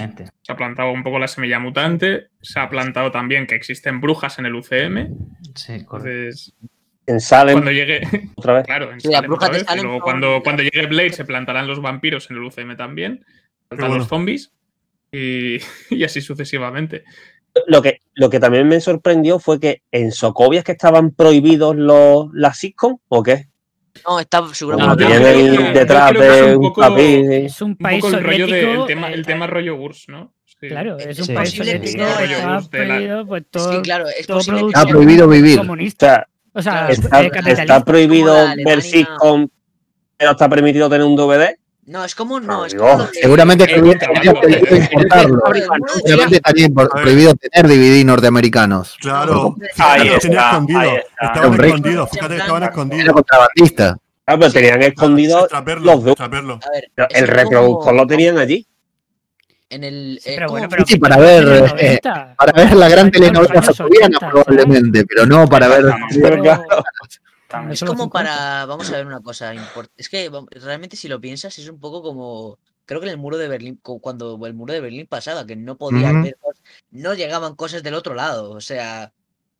[0.41, 2.30] se ha plantado un poco la semilla mutante.
[2.39, 5.09] Se ha plantado también que existen brujas en el UCM.
[5.56, 6.07] Sí, correcto.
[6.07, 6.53] Entonces,
[7.06, 7.99] En Salem, cuando llegue.
[8.35, 8.65] otra vez.
[8.65, 12.38] Claro, en Salem otra y luego cuando, cuando llegue Blade se plantarán los vampiros en
[12.38, 13.25] el UCM también.
[13.67, 13.98] Faltan bueno.
[13.98, 14.53] los zombies.
[15.11, 15.57] Y,
[15.89, 17.03] y así sucesivamente.
[17.67, 21.75] Lo que, lo que también me sorprendió fue que en Sokovia es que estaban prohibidos
[21.75, 23.48] los, las sitcom, ¿o qué?
[24.07, 25.03] No, está seguramente.
[25.03, 26.73] yo detrás de un.
[27.45, 28.71] Es un Un país poco el rollo soviético.
[28.71, 30.33] de, el tema, el tema rollo URSS, ¿no?
[30.45, 30.67] Sí.
[30.67, 32.03] Claro, es un Sí, país soviético.
[32.03, 35.57] la- prohibido, pues Es todo, que, claro, es todo posible que producto Está prohibido vivir.
[35.57, 36.07] O comunista.
[36.07, 37.21] sea, O sea, está,
[37.51, 39.47] está prohibido ver sitcom,
[40.17, 41.55] pero está permitido tener un DVD.
[41.89, 42.39] No, es como.
[42.39, 43.07] No, es como.
[43.13, 45.41] Seguramente Eh, estaría prohibido importarlo.
[46.05, 48.95] Seguramente estaría prohibido tener DVD norteamericanos.
[49.01, 49.55] Claro.
[49.79, 50.81] Ahí está, escondidos.
[50.83, 51.25] ahí está.
[51.25, 51.67] Estaban Hombre.
[51.67, 52.09] escondidos.
[52.11, 53.13] Fíjate que estaban Era escondidos.
[53.13, 53.97] contrabandista.
[54.27, 56.11] Ah, pero tenían Extraperlo, los dos.
[56.11, 56.59] extraperlo.
[56.63, 58.67] A ver, El reproductor lo tenían allí.
[59.71, 60.19] En el.
[60.21, 62.35] Sí, es pero bueno, pero Sí, para ver, eh, 90.
[62.37, 65.85] Para ver la gran telenovela los años soviética 80, probablemente, pero no para ver.
[67.49, 67.73] También.
[67.73, 68.09] Es como 50.
[68.11, 68.65] para.
[68.65, 69.53] Vamos a ver una cosa.
[69.53, 72.57] import- Es que realmente, si lo piensas, es un poco como.
[72.85, 75.55] Creo que en el muro de Berlín, cu- cuando el muro de Berlín pasaba, que
[75.55, 76.23] no podía Ujú.
[76.23, 76.37] ver
[76.91, 78.51] no llegaban cosas del otro lado.
[78.51, 79.11] O sea,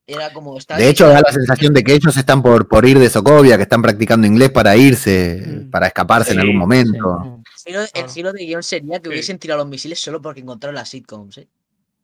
[0.08, 0.58] era como.
[0.58, 3.58] estaba De hecho, da la sensación de que ellos están por, por ir de Sokovia,
[3.58, 5.70] que están practicando inglés para irse, Mm.
[5.72, 7.42] para escaparse en algún momento.
[7.66, 8.10] El giro, el Claro.
[8.10, 9.14] giro de guion sería que Sí.
[9.14, 11.48] hubiesen tirado los misiles solo porque encontraron las sitcoms, ¿eh?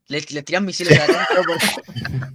[0.07, 2.25] Les tiran misiles a la cara solo porque-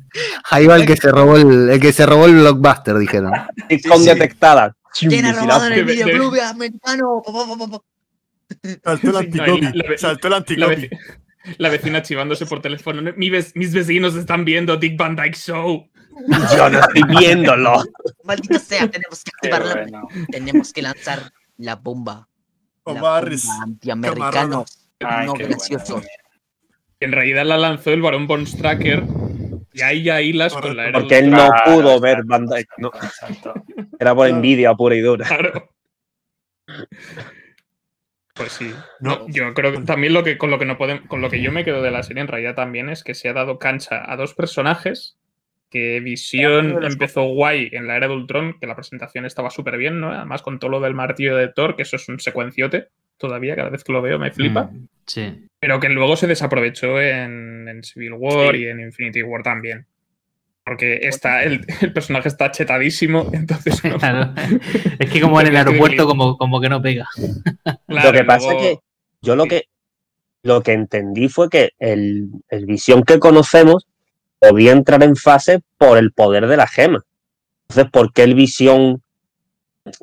[0.50, 3.32] Ahí va el que se robó el, el que se robó el blockbuster, dijeron.
[3.68, 4.08] Sitcom sí.
[4.08, 4.76] detectada.
[4.98, 7.22] ¿Quién ha robado en el De- de- videoclub americano?
[8.82, 9.60] Saltó el anticopi.
[9.60, 10.90] no, y la- Saltó el La, anticopi.
[11.58, 13.00] la vecina chivándose por teléfono.
[13.16, 15.88] Mi mis vecinos están viendo Dick Van Dyke Show.
[16.56, 17.84] Yo no estoy viéndolo.
[18.24, 19.74] Maldita sea, tenemos que activarla.
[19.74, 20.08] bueno.
[20.30, 22.28] Tenemos que lanzar la bomba.
[22.84, 23.46] La Omarres.
[23.46, 24.78] bomba antiamericanos.
[25.00, 25.56] Ay, no bueno.
[27.00, 29.02] En realidad la lanzó el varón Von Stracker.
[29.72, 32.88] Y ahí ya hilas con la era Porque él no pudo ver Van Dyke, no.
[32.88, 33.54] Exacto.
[33.98, 35.26] Era por envidia pura y dura.
[35.26, 35.70] Claro.
[38.32, 38.72] Pues sí.
[39.00, 39.18] No.
[39.18, 41.42] No, yo creo que también lo que con lo que no podemos, con lo que
[41.42, 44.10] yo me quedo de la serie en realidad también es que se ha dado cancha
[44.10, 45.19] a dos personajes
[45.70, 50.00] que Visión empezó guay en la era de Ultron, que la presentación estaba súper bien,
[50.00, 50.10] ¿no?
[50.12, 53.70] Además con todo lo del martillo de Thor, que eso es un secuenciote todavía, cada
[53.70, 54.64] vez que lo veo me flipa.
[54.64, 55.46] Mm, Sí.
[55.60, 58.62] Pero que luego se desaprovechó en, en Civil War Sí.
[58.62, 59.86] y en Infinity War también.
[60.64, 64.32] Porque está, el, el personaje está chetadísimo, entonces no- Claro.
[64.98, 67.06] Es que como en el aeropuerto, como, como que no pega.
[67.86, 68.78] Claro, lo que pasa luego- es que
[69.22, 69.64] yo lo que
[70.42, 73.86] lo que entendí fue que el, el visión que conocemos
[74.40, 77.04] podía entrar en fase por el poder de la gema.
[77.68, 79.02] Entonces, ¿por qué el visión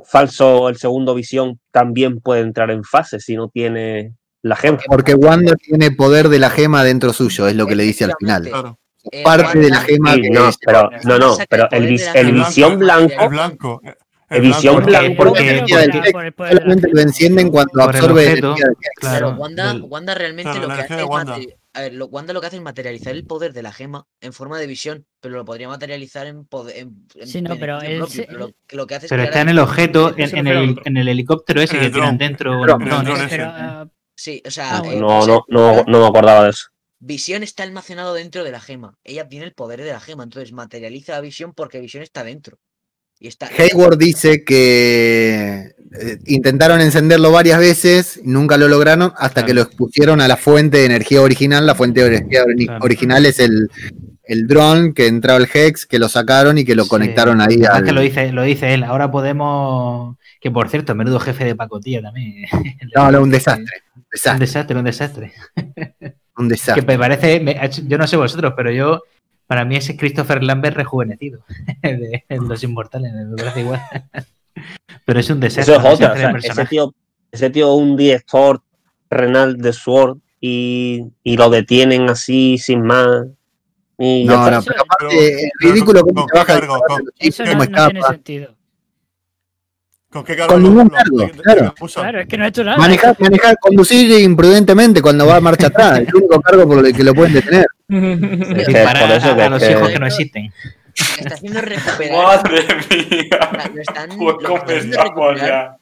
[0.05, 4.79] falso, el segundo visión, también puede entrar en fase si no tiene la gema?
[4.87, 8.13] Porque Wanda tiene poder de la gema dentro suyo, es lo que le dice al
[8.19, 8.49] final.
[9.11, 12.09] Eh, Parte de la gema Sí, que no, es- pero, no, no, pero el, vis-
[12.13, 13.81] el visión blanco, El blanco.
[14.29, 15.63] el visión Porque- blanco, porque
[16.35, 18.75] solamente lo encienden cuando el absorbe objeto, energía del.
[18.99, 21.03] Claro, Claro, Wanda, del- Wanda realmente Claro, lo que hace es
[21.77, 24.33] a ver, lo- Wanda lo que hace es materializar el poder de la gema en
[24.33, 26.77] forma de visión, pero lo podría materializar en poder.
[26.77, 29.49] En, en Sí, no, pero propio, lo, que lo que hace es Pero está en
[29.49, 30.83] el objeto, en, el, otro.
[30.85, 32.63] en el helicóptero ese que tienen dentro.
[32.63, 33.87] Ah,
[34.19, 36.65] Sí, o sea, Ah, eh, no, o sea, no, no, no me acordaba de eso.
[36.99, 38.95] Visión está almacenado dentro de la gema.
[39.03, 42.57] Ella tiene el poder de la gema, entonces materializa la visión porque visión está dentro.
[43.19, 43.49] Y está.
[43.57, 50.21] Hayward dice que eh, intentaron encenderlo varias veces, nunca lo lograron, hasta que lo expusieron
[50.21, 51.65] a la fuente de energía original.
[51.65, 52.83] La fuente de energía ori- Claro.
[52.85, 53.69] original es el,
[54.23, 56.89] el dron que entraba el Hex, que lo sacaron y que lo Sí.
[56.89, 57.83] conectaron ahí al...
[57.83, 58.83] que lo dice, lo dice él.
[58.83, 60.15] Ahora podemos.
[60.39, 62.45] Que por cierto, menudo jefe de pacotilla también.
[62.95, 63.81] No, no, un desastre.
[63.95, 65.33] Un Desastre, desastre, un desastre.
[66.37, 66.85] un Que desastre.
[66.85, 69.01] me parece, me- yo no sé vosotros, pero yo,
[69.47, 71.41] para mí ese Christopher Lambert rejuvenecido
[71.81, 73.81] de, de Los Inmortales, me parece igual.
[75.05, 75.73] Pero es un desastre.
[75.75, 76.13] Eso es otra.
[76.13, 76.93] o sea, ese tío,
[77.31, 78.61] ese tío es un director
[79.09, 83.27] renal de Sword y, y lo detienen así sin más.
[83.97, 86.53] Y No, no, pero Pero- aparte, es ridículo con- cómo con se baja
[87.19, 88.55] eso no, no tiene sentido.
[90.09, 91.73] ¿Con qué cargo Con ningún cargo, claro.
[91.93, 92.77] Claro, es que no ha hecho nada.
[92.77, 97.03] Manejar, manejar, conducir imprudentemente cuando va a marcha atrás, el único cargo por el que
[97.03, 97.65] lo pueden detener.
[98.57, 100.53] Es que Disparar por eso a, que- a los que- hijos que no existen.
[100.97, 102.23] Lo está haciendo recuperar.
[102.23, 103.71] Madre o sea, mía.
[103.73, 105.77] lo están, lo estamos ya.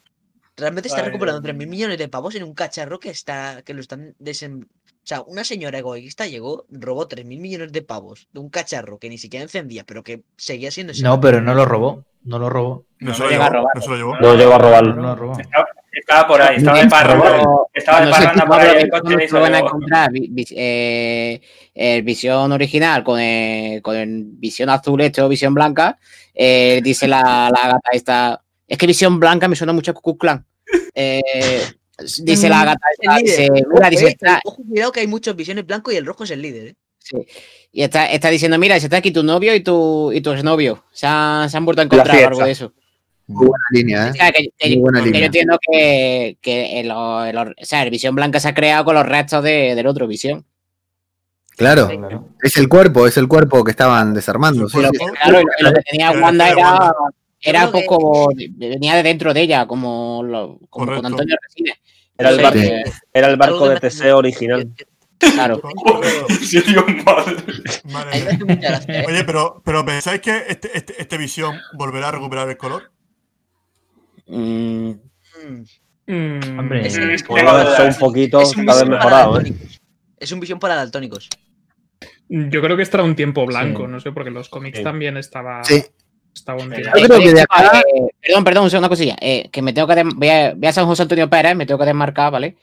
[0.58, 3.74] Realmente está Ay, recuperando Dios 3.000 millones de pavos en un cacharro que está que
[3.74, 4.62] lo están desem...
[4.62, 9.08] O sea, una señora egoísta llegó, robó 3.000 millones de pavos de un cacharro que
[9.08, 12.04] ni siquiera encendía, pero que seguía siendo No, pero no lo robó.
[12.24, 12.84] No lo robó.
[13.00, 13.50] No se No lo a llevó.
[13.50, 13.72] robar.
[13.76, 14.16] No se lo llevó.
[14.18, 14.94] No llegó a robarlo.
[14.94, 15.36] No lo robó.
[15.98, 17.46] Estaba por ahí, estaba de parranda.
[17.72, 21.40] Estaba de se parranda por ahí se van a encontrar eh,
[21.74, 25.98] el visión original con el, con el visión azul este o visión blanca,
[26.34, 27.20] eh, dice la,
[27.54, 28.42] la gata esta.
[28.68, 30.44] Es que visión blanca me suena mucho a Ku Klux Klan.
[30.94, 31.62] Eh,
[32.22, 35.64] dice la gata esta, dice, mira, dice, eh, está- ojo, cuidado que hay muchos visiones
[35.66, 36.68] blancos y el rojo es el líder.
[36.68, 36.74] ¿eh?
[36.98, 37.16] sí.
[37.72, 40.84] y está, está diciendo, mira, dice, está aquí tu novio y tu, y tu exnovio.
[40.92, 42.72] Se han, se han vuelto a encontrar algo de eso.
[43.28, 44.12] Muy buena línea, O ¿eh?
[44.12, 45.26] sea, que, que- Muy buena que yo línea.
[45.26, 49.06] entiendo que, que el, el- o sea, el visión blanca se ha creado con los
[49.06, 50.44] restos de- del otro visión.
[51.56, 51.88] Claro,
[52.42, 54.68] es el cuerpo, es el cuerpo que estaban desarmando.
[54.68, 54.98] sí, sí.
[55.22, 56.92] Claro, y lo que tenía Wanda era,
[57.40, 61.06] era como, venía de dentro de ella, como, lo, como con.
[61.06, 61.76] Antonio Resines.
[62.18, 62.60] Era el barco,
[63.12, 64.68] era el barco de Teseo original.
[65.18, 65.60] Claro.
[68.12, 69.04] ¿eh?
[69.06, 72.90] Oye, pero, pero ¿pensáis que este, este, este visión volverá a recuperar el color?
[74.26, 74.92] Mm,
[76.58, 79.42] Hombre, Es- un poquito es un visión para mejorado, ¿eh?
[79.44, 79.80] daltónicos.
[80.18, 81.28] Es un visión para daltónicos.
[82.28, 83.88] Yo creo que estará un tiempo blanco, Sí.
[83.90, 84.84] no sé, porque en los cómics Sí.
[84.84, 85.82] también estaba, Sí.
[86.34, 86.98] estaba un Yo tiempo.
[86.98, 89.16] Yo creo que de eh, acá, eh, perdón, perdón, un segundo, una cosilla.
[89.20, 91.66] eh, que me tengo que des- voy, a, voy a San José Antonio Pérez, me
[91.66, 92.56] tengo que desmarcar, ¿vale?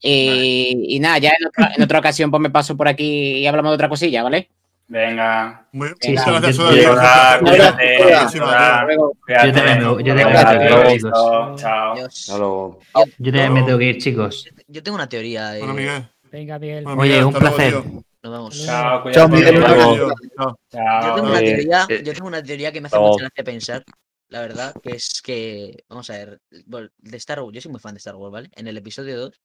[0.00, 3.46] Y, y nada, ya en otra, en otra ocasión pues me paso por aquí y
[3.46, 4.50] hablamos de otra cosilla, ¿vale?
[4.86, 5.66] Venga.
[5.72, 8.38] Muy, Sí, muchas sí, gracias, Muchas cuídate.
[8.38, 9.40] Luego.
[9.40, 11.60] Yo también me- tengo que ir, Chao, chicos.
[11.60, 11.94] Chao.
[12.06, 12.78] Hasta luego.
[13.18, 14.46] Yo también me tengo que ir, chicos.
[14.68, 15.56] Yo tengo una teoría.
[15.56, 16.08] eh, Bueno, Miguel.
[16.30, 16.84] Venga, Miguel.
[16.84, 17.82] Bueno, Oye, Miguel, un hasta luego, placer.
[17.82, 18.02] tío.
[18.22, 18.64] Nos vemos.
[18.64, 19.18] Chao, cuídate.
[19.20, 19.74] Chao, Miguel, Chao.
[19.74, 19.94] luego.
[19.96, 21.22] Yo tengo Chao.
[21.24, 22.02] una Eh, teoría, eh.
[22.04, 23.84] yo tengo una teoría que me hace mucha gracia pensar,
[24.28, 27.94] la verdad, que es que, vamos a ver, de Star Wars, yo soy muy fan
[27.94, 28.50] de Star Wars, ¿vale?
[28.54, 29.40] En el episodio 2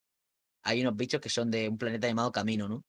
[0.64, 2.84] hay unos bichos que son de un planeta llamado Camino, ¿no?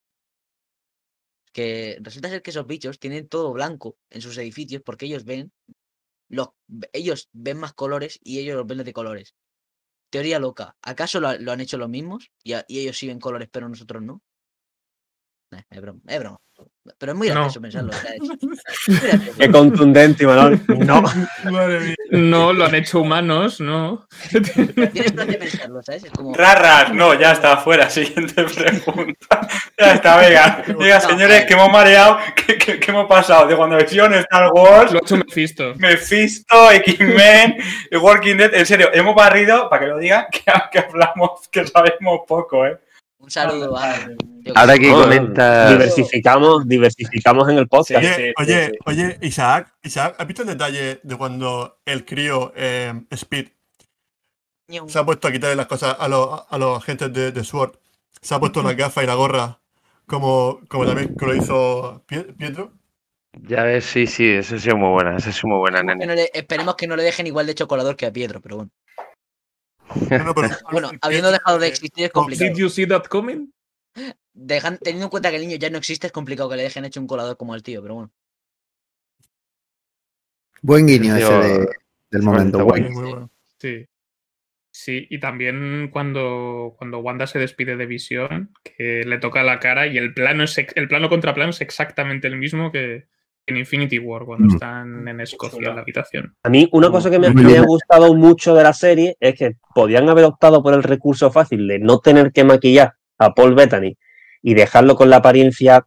[1.53, 5.53] Que resulta ser que esos bichos tienen todo blanco en sus edificios porque ellos ven
[6.29, 6.51] los,
[6.93, 9.35] ellos ven más colores y ellos los ven de colores.
[10.11, 10.77] Teoría loca.
[10.83, 12.31] ¿Acaso lo, lo han hecho los mismos?
[12.45, 14.23] Y, y ellos sí ven colores, pero nosotros no.
[15.53, 16.39] Eh, es broma, es broma.
[16.99, 17.35] Pero es muy No.
[17.35, 17.91] gracioso pensarlo.
[17.91, 19.39] o sea, es- es muy gracioso.
[19.39, 20.61] Qué contundente, Imanol.
[20.69, 21.03] No.
[21.51, 21.95] Madre mía.
[22.11, 24.07] No, lo han hecho humanos, no.
[24.31, 26.05] Tienes pensarlo, ¿sabes?
[26.05, 26.35] Es como.
[26.35, 27.89] Raras, no, ya está, fuera.
[27.91, 29.49] Siguiente pregunta.
[29.79, 30.63] Ya está, venga.
[30.79, 32.19] Diga, señores, que hemos mareado.
[32.37, 33.47] ¿Qué, qué, qué hemos pasado?
[33.47, 35.75] De WandaVision, Star Wars, Lo ha hecho Mephisto.
[35.77, 37.57] Mephisto, X-Men,
[38.01, 38.55] Walking Dead.
[38.55, 42.79] En serio, hemos barrido, para que lo digan, que, que hablamos, que sabemos poco, ¿eh?
[43.19, 43.95] Un saludo a.
[44.55, 45.71] Ahora que No, comentas.
[45.71, 47.99] Diversificamos, diversificamos en el podcast.
[48.03, 48.79] Oye, sí, oye, sí.
[48.87, 53.49] oye, Isaac, Isaac, ¿has visto el detalle de cuando el crío eh, Speed
[54.87, 57.75] se ha puesto a quitarle las cosas a los, a los agentes de, de SWORD?
[58.23, 59.61] Se ha puesto las gafas y la gorra,
[60.07, 62.73] como, como también que lo hizo Pie- Pietro.
[63.43, 66.05] Ya ves, sí, sí, esa ha sido muy buena, esa ha sido muy buena, nene.
[66.07, 68.71] no le- esperemos que no le dejen igual de chocolador que a Pietro, pero bueno.
[70.71, 72.51] Bueno, habiendo dejado de existir es complicado.
[72.51, 73.53] Did you see that coming?
[74.33, 76.85] Dejan- teniendo en cuenta que el niño ya no existe, es complicado que le dejen
[76.85, 78.11] hecho un colador como al tío, pero bueno.
[80.63, 81.69] Buen guiño ese de-
[82.11, 82.59] del momento.
[82.67, 83.31] Muy bueno.
[83.59, 83.87] Sí.
[84.73, 89.89] Sí, y también cuando, cuando Wanda se despide de Visión, que le toca la cara
[89.89, 93.07] y el plano es el plano contra plano es exactamente el mismo que
[93.47, 94.55] en Infinity War, cuando Mm.
[94.55, 96.37] están en Escocia en la habitación.
[96.45, 99.57] A mí, una cosa que me, me ha gustado mucho de la serie es que
[99.75, 103.97] podían haber optado por el recurso fácil de no tener que maquillar a Paul Bettany
[104.43, 105.87] y dejarlo con la apariencia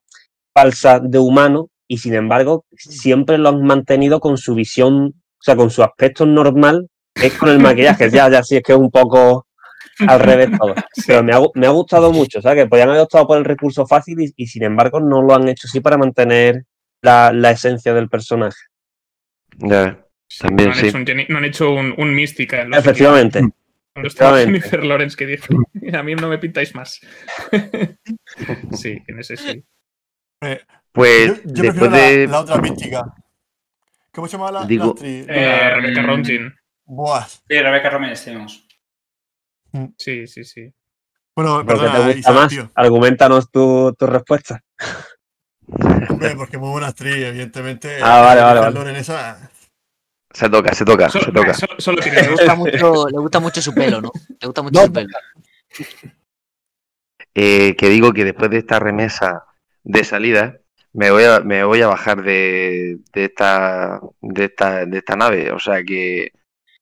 [0.53, 5.55] falsa de humano, y sin embargo, siempre lo han mantenido con su visión, o sea,
[5.55, 8.09] con su aspecto normal, es con el maquillaje.
[8.09, 9.47] Ya, ya, sí, es que es un poco
[10.07, 10.73] al revés todo.
[11.07, 12.63] Pero me ha, me ha gustado mucho, ¿sabes?
[12.63, 15.47] Que podían haber optado por el recurso fácil y, y sin embargo no lo han
[15.47, 16.63] hecho así para mantener
[17.01, 18.57] la, la esencia del personaje.
[19.57, 19.95] Ya ves,
[20.39, 20.87] también no, han sí.
[20.87, 23.41] hecho un, no han hecho un, un mística en los Efectivamente.
[23.93, 24.39] Cuando estaba.
[24.39, 25.53] Jennifer Lawrence que dijo,
[25.93, 26.99] a mí no me pintáis más.
[28.71, 29.63] sí, en ese sí.
[30.41, 32.27] Eh, Pues yo, yo después prefiero la, de.
[32.27, 33.13] la otra mística.
[34.11, 35.25] ¿Cómo se llama la, la Digo- actriz?
[35.29, 36.55] Eh, Rebecca mm, Romijn.
[36.85, 37.25] Buah.
[37.27, 38.67] Sí, Rebeca Romines tenemos.
[39.97, 40.71] Sí, sí, sí.
[41.35, 42.49] Bueno, ¿Por qué perdona, te gusta Isaac, más?
[42.49, 42.71] tío.
[42.75, 44.61] Argumentanos tu, tu respuesta.
[46.09, 47.97] Hombre, porque muy buena actriz, evidentemente.
[48.03, 48.73] Ah, vale, vale, vale.
[48.75, 49.49] Lawrence esa-
[50.33, 51.53] Se toca, se toca, Solo, se toca.
[51.53, 54.11] solo- solo tiene Le gusta mucho, le gusta mucho su pelo, ¿no?
[54.39, 55.09] Le gusta mucho No, su pelo.
[57.35, 59.45] Eh, que digo que después de esta remesa
[59.83, 60.57] de salida,
[60.93, 65.51] me voy a, me voy a bajar de, de esta, de esta, de esta nave.
[65.51, 66.31] O sea que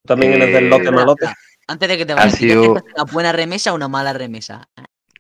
[0.05, 1.25] También eres del Eh, lote malote.
[1.67, 4.11] Antes de que te Ha vayas, ¿dirías sido- es una buena remesa o una mala
[4.13, 4.67] remesa?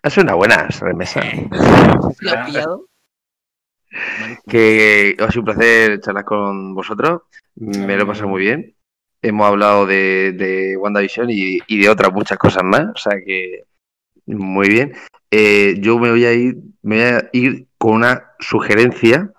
[0.03, 1.21] ha sido una buena remesa.
[2.21, 2.85] ¿Lo has pillado?
[4.47, 7.23] Que ha sido un placer charlar con vosotros.
[7.55, 8.75] Me lo he pasado muy bien.
[9.21, 12.87] Hemos hablado de, de WandaVision y, y de otras muchas cosas más.
[12.95, 13.65] O sea que
[14.25, 14.93] muy bien.
[15.29, 19.31] Eh, yo me voy a ir, me voy a ir con una sugerencia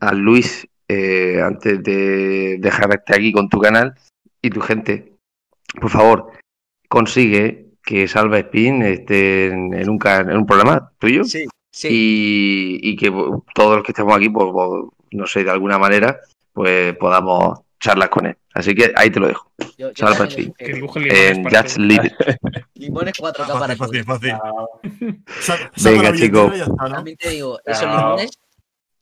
[0.00, 3.94] a Luis eh, antes de dejar este aquí con tu canal
[4.42, 5.12] y tu gente.
[5.80, 6.32] Por favor,
[6.88, 11.88] consigue que Salva Spin esté en, en un, en un programa tuyo Sí, sí.
[12.82, 13.10] y, y que
[13.54, 16.18] todos los que estemos aquí, pues, bo- no sé, de alguna manera,
[16.52, 18.36] pues podamos charlar con él.
[18.54, 19.50] Así que ahí te lo dejo.
[19.78, 22.12] Yo- yo En para Just It.
[22.74, 24.32] Limones 4K Fácil, para fácil, fácil.
[25.40, 26.50] Saca Venga, la billetera chico.
[26.54, 26.94] y ya está, ¿no?
[26.96, 27.96] También te digo, esos No.
[27.96, 28.30] limones.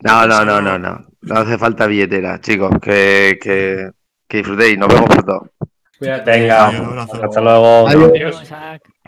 [0.01, 1.07] No, no, no, no, no.
[1.23, 2.71] No hace falta billetera, chicos.
[2.83, 3.91] Que, que,
[4.29, 4.79] que disfrutéis.
[4.79, 5.51] Nos vemos pronto.
[5.99, 6.31] Cuídate.
[6.31, 7.25] Venga, Adiós, un abrazo.
[7.25, 7.89] hasta luego.
[7.89, 8.53] Adiós.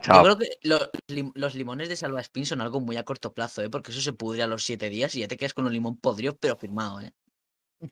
[0.06, 3.32] Yo creo que lo- lim- los limones de Salva Spin son algo muy a corto
[3.32, 3.70] plazo, ¿eh?
[3.70, 5.98] Porque eso se pudre a los 7 días y ya te quedas con un limón
[5.98, 7.12] podrido, pero firmado, ¿eh?
[7.82, 7.88] O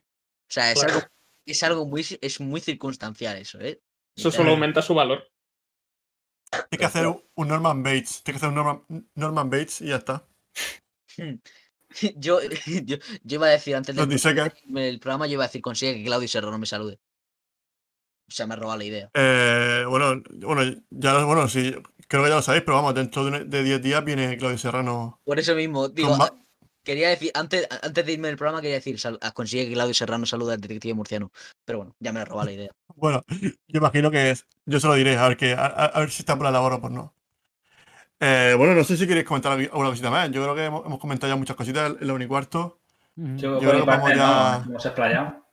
[0.48, 1.00] sea, es algo,
[1.44, 3.80] es algo muy, es muy circunstancial eso, ¿eh?
[4.16, 5.26] Eso solo aumenta su valor.
[6.70, 8.22] Hay que hacer un, Norman Bates.
[8.24, 8.82] Hay que hacer un Norman,
[9.14, 10.26] Norman Bates y ya está.
[12.16, 12.40] Yo,
[12.84, 14.52] yo, yo iba a decir antes de Los disecas.
[14.74, 16.98] el programa, yo iba a decir consigue que Claudio Serrano me salude.
[18.28, 19.10] O sea, me ha robado la idea.
[19.14, 21.72] Eh, bueno, bueno, ya, bueno, sí,
[22.08, 24.58] creo que ya lo sabéis, pero vamos, dentro de un- de 10 días viene Claudio
[24.58, 25.20] Serrano.
[25.24, 26.34] Por eso mismo, digo, a-
[26.82, 29.94] quería decir, antes, antes de irme del programa, quería decir, sal- a- consigue que Claudio
[29.94, 31.30] Serrano salude al detective murciano.
[31.64, 32.70] Pero bueno, ya me ha robado la idea.
[32.98, 36.10] Bueno, yo imagino que es, yo se lo diré, a ver, que, a, a- ver
[36.10, 37.12] si está por la labor o por no.
[38.20, 40.30] Eh, bueno, no sé si queréis comentar algu- alguna cosita más.
[40.30, 42.78] Yo creo que hemos, hemos comentado ya muchas cositas en la unicuarto.
[43.16, 45.45] Yo, creo que vamos ya- no, hemos explayado.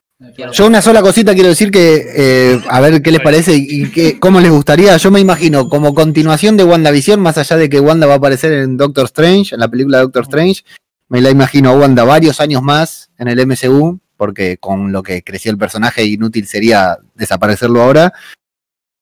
[0.52, 4.18] Yo una sola cosita quiero decir que, eh, a ver qué les parece y que,
[4.20, 4.96] cómo les gustaría.
[4.96, 8.52] Yo me imagino como continuación de WandaVision, más allá de que Wanda va a aparecer
[8.52, 10.62] en Doctor Strange, en la película de Doctor Strange,
[11.08, 15.22] me la imagino a Wanda varios años más en el MCU, porque con lo que
[15.22, 18.12] creció el personaje inútil sería desaparecerlo ahora.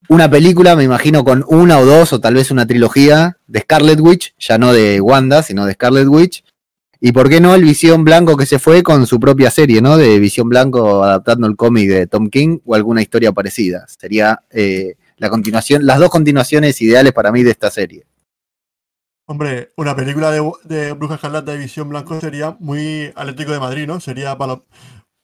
[0.08, 4.00] Una película, me imagino, con una o dos, o tal vez una trilogía de Scarlet
[4.00, 6.42] Witch, ya no de Wanda, sino de Scarlet Witch.
[7.04, 9.96] Y por qué no el Visión Blanco que se fue con su propia serie, ¿no?
[9.96, 13.84] De Visión Blanco adaptando el cómic de Tom King o alguna historia parecida.
[13.88, 18.06] Sería eh, la continuación, las dos continuaciones ideales para mí de esta serie.
[19.26, 23.86] Hombre, una película de, de Bruja Escarlata de Visión Blanco sería muy Atlético de Madrid,
[23.88, 23.98] ¿no?
[23.98, 24.66] Sería para lo-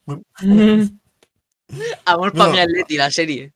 [0.05, 0.23] muy-
[2.07, 2.59] Amor No, para mi.
[2.59, 3.53] Atleti, la serie.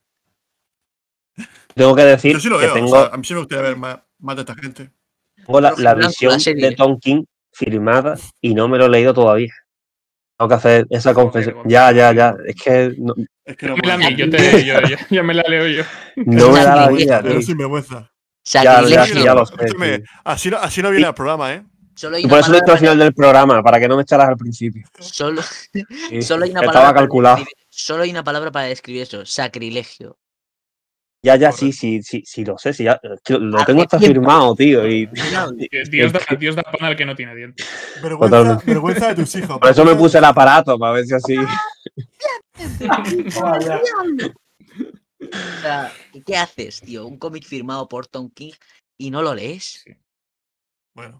[1.75, 2.73] Tengo que decir Yo sí lo que veo.
[2.75, 4.91] tengo, o sea, a mí sí me gustaría ver más, más de esta gente.
[5.45, 9.53] tengo la, la visión de Tom King firmada y no me lo he leído todavía.
[10.37, 11.57] Tengo que hacer esa confesión.
[11.65, 12.35] Ya, ya, ya.
[12.45, 13.13] Es que no,
[13.45, 14.09] Es que no Dámela a puedo.
[14.09, 15.83] mí, yo, te, yo, yo- yo me la leo yo.
[16.25, 18.09] no me da la vida, Pero sin vergüenza.
[18.45, 19.23] Ya, ya, Sacrilegio.
[19.23, 19.53] ya lo sé.
[19.55, 20.07] Escúchame, tío.
[20.25, 21.63] así no, así no viene el programa, ¿eh?
[21.95, 23.87] Solo hay Y una por eso lo he hecho al final del programa, para que
[23.87, 24.83] no me echaras al principio.
[24.99, 27.45] Solo, Sí, solo hay una estaba palabra calculado.
[27.69, 30.17] solo hay una palabra para describir eso, sacrilegio.
[31.25, 34.53] Ya, ya, sí, sí, sí, sí, lo sé, sí, ya, que lo tengo hasta firmado,
[34.55, 34.85] tío.
[34.85, 35.05] Y,
[35.89, 37.65] Dios da, Dios da pan al que no tiene dientes.
[38.01, 39.57] Vergüenza, de tus hijos.
[39.57, 41.35] Por eso me puse el aparato, para ver si así.
[45.21, 47.07] O sea, ¿y ¿qué haces, tío?
[47.07, 48.51] Un cómic firmado por Tom King
[48.97, 49.85] y no lo lees.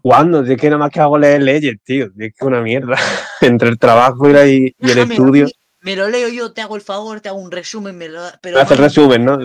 [0.02, 0.44] ¿Cuándo?
[0.44, 2.06] Es que nada más que hago leer leyes, tío.
[2.06, 2.96] Es que es una mierda.
[3.40, 5.46] Entre el trabajo y, la- y- y el Déjame, estudio.
[5.84, 8.58] Me lo leo yo, te hago el favor, te hago un resumen, me lo, pero
[8.58, 9.38] hace el resumen, ¿no?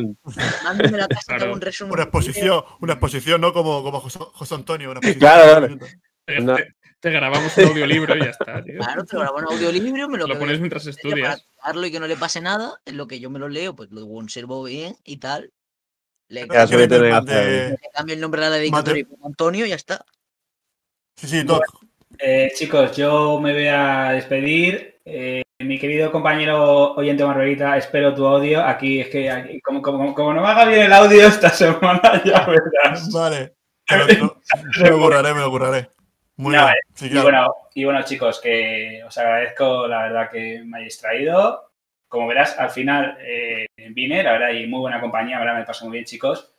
[0.64, 1.93] mándame la casa, te hago un resumen.
[1.93, 3.51] Una exposición, una exposición, ¿no?
[3.51, 4.92] Como, como José, José Antonio.
[4.92, 5.19] Una exposición.
[5.19, 5.88] Claro, claro.
[6.26, 6.56] Te, No.
[6.56, 8.77] te- te grabamos un audiolibro y ya está, tío.
[8.77, 11.45] Claro, te lo grabo en audiolibro, me lo, pones mientras para estudias.
[11.61, 13.90] cuidarlo y que no le pase nada, en lo que yo me lo leo, pues
[13.92, 15.51] lo conservo bien y tal.
[16.30, 19.69] Le, en el de- le cambio el nombre a la dedicatoria y pongo Antonio y
[19.69, 20.06] ya está.
[21.18, 21.61] Sí, sí, todo.
[22.18, 25.00] Eh, chicos, yo me voy a despedir.
[25.06, 28.64] Eh, mi querido compañero oyente Margarita, espero tu audio.
[28.64, 32.22] Aquí es que aquí- como, como, como no me haga bien el audio esta semana,
[32.24, 33.12] ya verás.
[33.14, 33.54] Vale.
[33.90, 35.90] Me lo, curraré, me lo curraré.
[36.38, 36.76] Muy No, bien.
[36.94, 37.24] Sí, y, claro.
[37.24, 41.72] bueno, y bueno, chicos, que os agradezco la verdad que me hayáis traído.
[42.08, 45.66] Como verás, al final eh, vine, la verdad, y muy buena compañía, la verdad, me
[45.66, 46.54] pasó muy bien, chicos.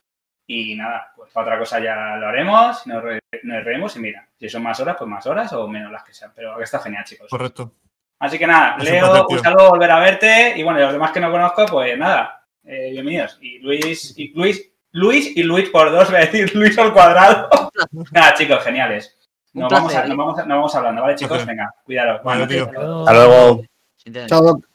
[0.49, 4.27] Y nada, pues para otra cosa ya lo haremos, nos, re- nos reemos y mira,
[4.37, 6.33] si son más horas, pues más horas o menos las que sean.
[6.35, 7.29] Pero está genial, chicos.
[7.31, 7.73] Correcto.
[8.21, 9.39] Así que nada, Es un Leo, un tío.
[9.43, 10.53] saludo, volver a verte.
[10.57, 13.39] Y bueno, y los demás que no conozco, pues nada, eh, bienvenidos.
[13.41, 17.49] Y Luis, y Luis, Luis y Luis por dos, voy a decir Luis al cuadrado.
[18.13, 19.17] nada, chicos, geniales.
[19.55, 21.45] Un Nos vamos, a- vamos, a- nos vamos hablando, ¿vale, chicos?
[21.47, 22.23] Venga, cuidaros.
[22.23, 22.65] Vale, tío.
[22.67, 23.65] Hasta luego.
[24.27, 24.67] Chao, Doc.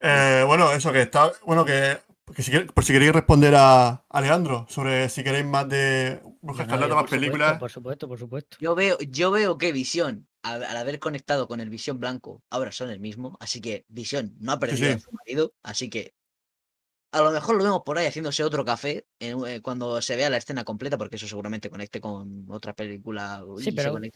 [0.00, 1.30] Eh, bueno, eso que está.
[1.44, 1.98] Bueno, que,
[2.34, 6.70] que si por si queréis responder a Alejandro sobre si queréis más de Bruja No,
[6.72, 7.58] más por supuesto, películas.
[7.58, 8.56] Por supuesto, por supuesto.
[8.60, 12.72] Yo veo, yo veo que Visión, al, al haber conectado con el Visión blanco, ahora
[12.72, 13.36] son el mismo.
[13.40, 14.92] Así que Visión no ha perdido sí.
[14.94, 15.52] a su marido.
[15.62, 16.14] Así que
[17.12, 20.30] a lo mejor lo vemos por ahí haciéndose otro café en- eh, cuando se vea
[20.30, 23.42] la escena completa, porque eso seguramente conecte con otra película.
[23.58, 24.10] y Sí, se pero, de-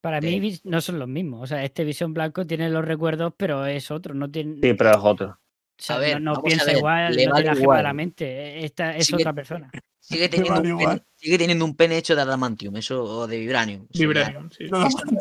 [0.00, 1.42] para de- mí no son los mismos.
[1.42, 4.14] O sea, este Visión Blanco tiene los recuerdos, pero es otro.
[4.14, 5.38] No tiene, Sí, pero es otro.
[5.82, 7.76] O sea, A ver, no, a piensa ver, igual, le no vale la igual.
[7.78, 8.24] de la mente.
[8.60, 9.70] e, Esta es Sigue- otra persona.
[9.98, 13.38] Sigue teniendo, vale un pene, sigue teniendo un pene hecho de adamantium, eso, o de
[13.38, 13.86] vibranium.
[13.90, 14.66] eso Vibranium, sí.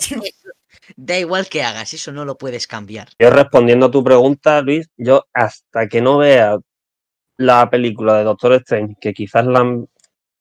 [0.08, 0.22] Tío.
[0.96, 3.10] Da igual que hagas, eso no lo puedes cambiar.
[3.20, 6.58] Yo respondiendo a tu pregunta, Luis, yo hasta que no vea
[7.38, 9.64] la película de Doctor Strange, que quizás la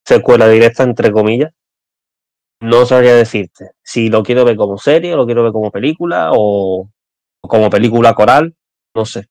[0.05, 1.53] secuela directa, entre comillas,
[2.61, 6.31] no sabría decirte si lo quiero ver como serie, o lo quiero ver como película
[6.33, 6.89] o,
[7.43, 8.55] o como película coral,
[8.95, 9.27] no sé.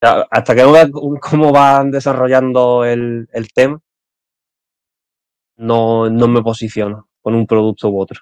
[0.00, 3.80] Hasta que no cómo van desarrollando el, el tema,
[5.56, 8.20] no, no me posiciono con un producto u otro.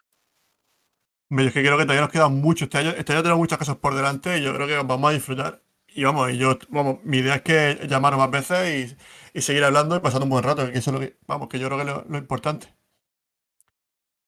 [1.29, 2.65] Yo es que creo que todavía nos queda mucho.
[2.65, 5.13] Este año, este año tenemos muchas cosas por delante y yo creo que vamos a
[5.13, 5.61] disfrutar.
[5.89, 8.97] Y vamos, y yo, vamos, mi idea es que llamaros más veces
[9.35, 11.49] y, y seguir hablando y pasando un buen rato, que eso es lo que, vamos,
[11.49, 12.69] que yo creo que es lo, lo importante.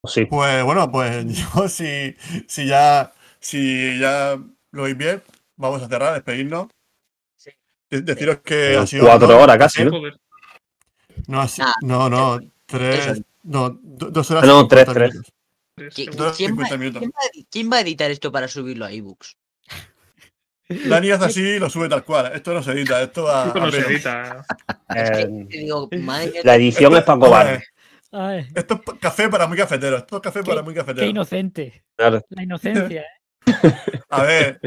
[0.05, 0.25] Sí.
[0.27, 4.39] Pues bueno, pues yo si, si ya, si ya
[4.71, 5.23] lo veis bien,
[5.57, 6.69] vamos a cerrar, despedirnos.
[7.91, 9.85] De- deciros que ha sido Cuatro horas casi.
[9.85, 9.93] ¿no?
[11.27, 14.95] No, así- Ah, no, no, tres, no, do- dos Ah, horas no, y tres, 50
[14.95, 15.11] tres.
[15.15, 15.33] minutos.
[15.97, 17.01] ¿Qui- Dos horas y ¿Quién va, 50 minutos.
[17.01, 19.37] quién va a edi- quién va a editar esto para subirlo a ebooks?
[20.69, 22.31] Dani hace así y lo sube tal cual.
[22.35, 24.45] Esto no se edita, esto va Esto a no se edita.
[24.95, 27.65] Es que Eh, te digo, madre la edición es para cobarde.
[28.55, 29.97] Esto es café para muy cafetero.
[29.97, 31.07] Esto es café para qué, muy qué cafetero.
[31.07, 31.85] inocente.
[31.97, 32.23] Claro.
[32.29, 33.01] La inocencia.
[33.03, 33.47] ¿eh?
[34.11, 34.61] A ver,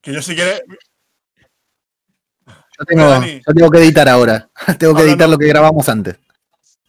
[0.00, 0.62] que yo si quieres.
[2.78, 3.40] Yo tengo, Dani.
[3.46, 4.50] yo tengo que editar ahora.
[4.78, 5.32] Tengo que editar no.
[5.32, 6.16] lo que grabamos antes.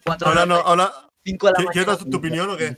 [0.05, 0.91] Ahora no, ahora.
[1.23, 2.77] cinco de la ¿Quieres dar tu, opinión o qué?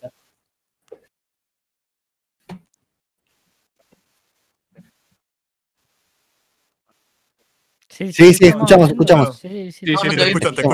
[7.90, 9.38] Sí, Sí, escuchamos, escuchamos.
[9.40, 10.10] Sí, sí, Sí, Sí,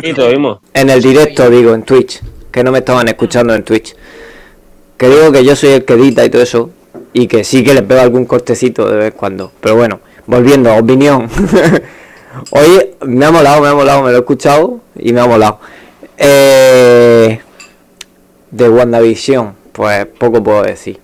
[0.03, 0.59] sí, te oímos.
[0.73, 3.95] En el directo, digo, en Twitch, que no me estaban escuchando en Twitch.
[4.97, 6.69] Que digo que yo soy el que edita y todo eso,
[7.13, 9.51] y que sí que le pego algún cortecito de vez en cuando.
[9.59, 11.27] Pero bueno, volviendo, opinión.
[12.51, 15.59] Hoy me ha molado, me ha molado, me lo he escuchado y me ha molado.
[16.17, 17.39] Eh,
[18.51, 20.99] de WandaVision, pues poco puedo decir.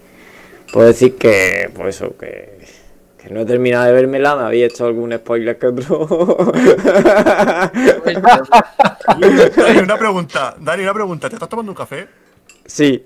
[0.71, 2.59] Puedo decir que, pues eso, que,
[3.21, 6.07] que no he terminado de vérmela, me había hecho algún spoiler que otro.
[9.57, 10.55] Dani, una pregunta.
[10.59, 11.29] Dani, una pregunta.
[11.29, 12.07] ¿Te estás tomando un café?
[12.65, 13.05] sí.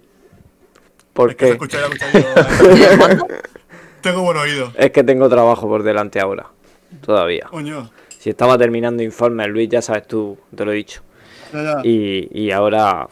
[1.13, 1.57] ¿Por Es que se qué?
[1.57, 1.77] mucho.
[4.01, 4.71] Tengo buen oído.
[4.75, 6.47] Es que tengo trabajo por delante ahora.
[7.05, 7.47] Todavía.
[7.49, 7.89] Coño.
[8.25, 11.03] Si estaba terminando informes, Luis, ya sabes tú, te lo he dicho.
[11.53, 11.77] Ya, ya.
[11.83, 13.07] Y, y ahora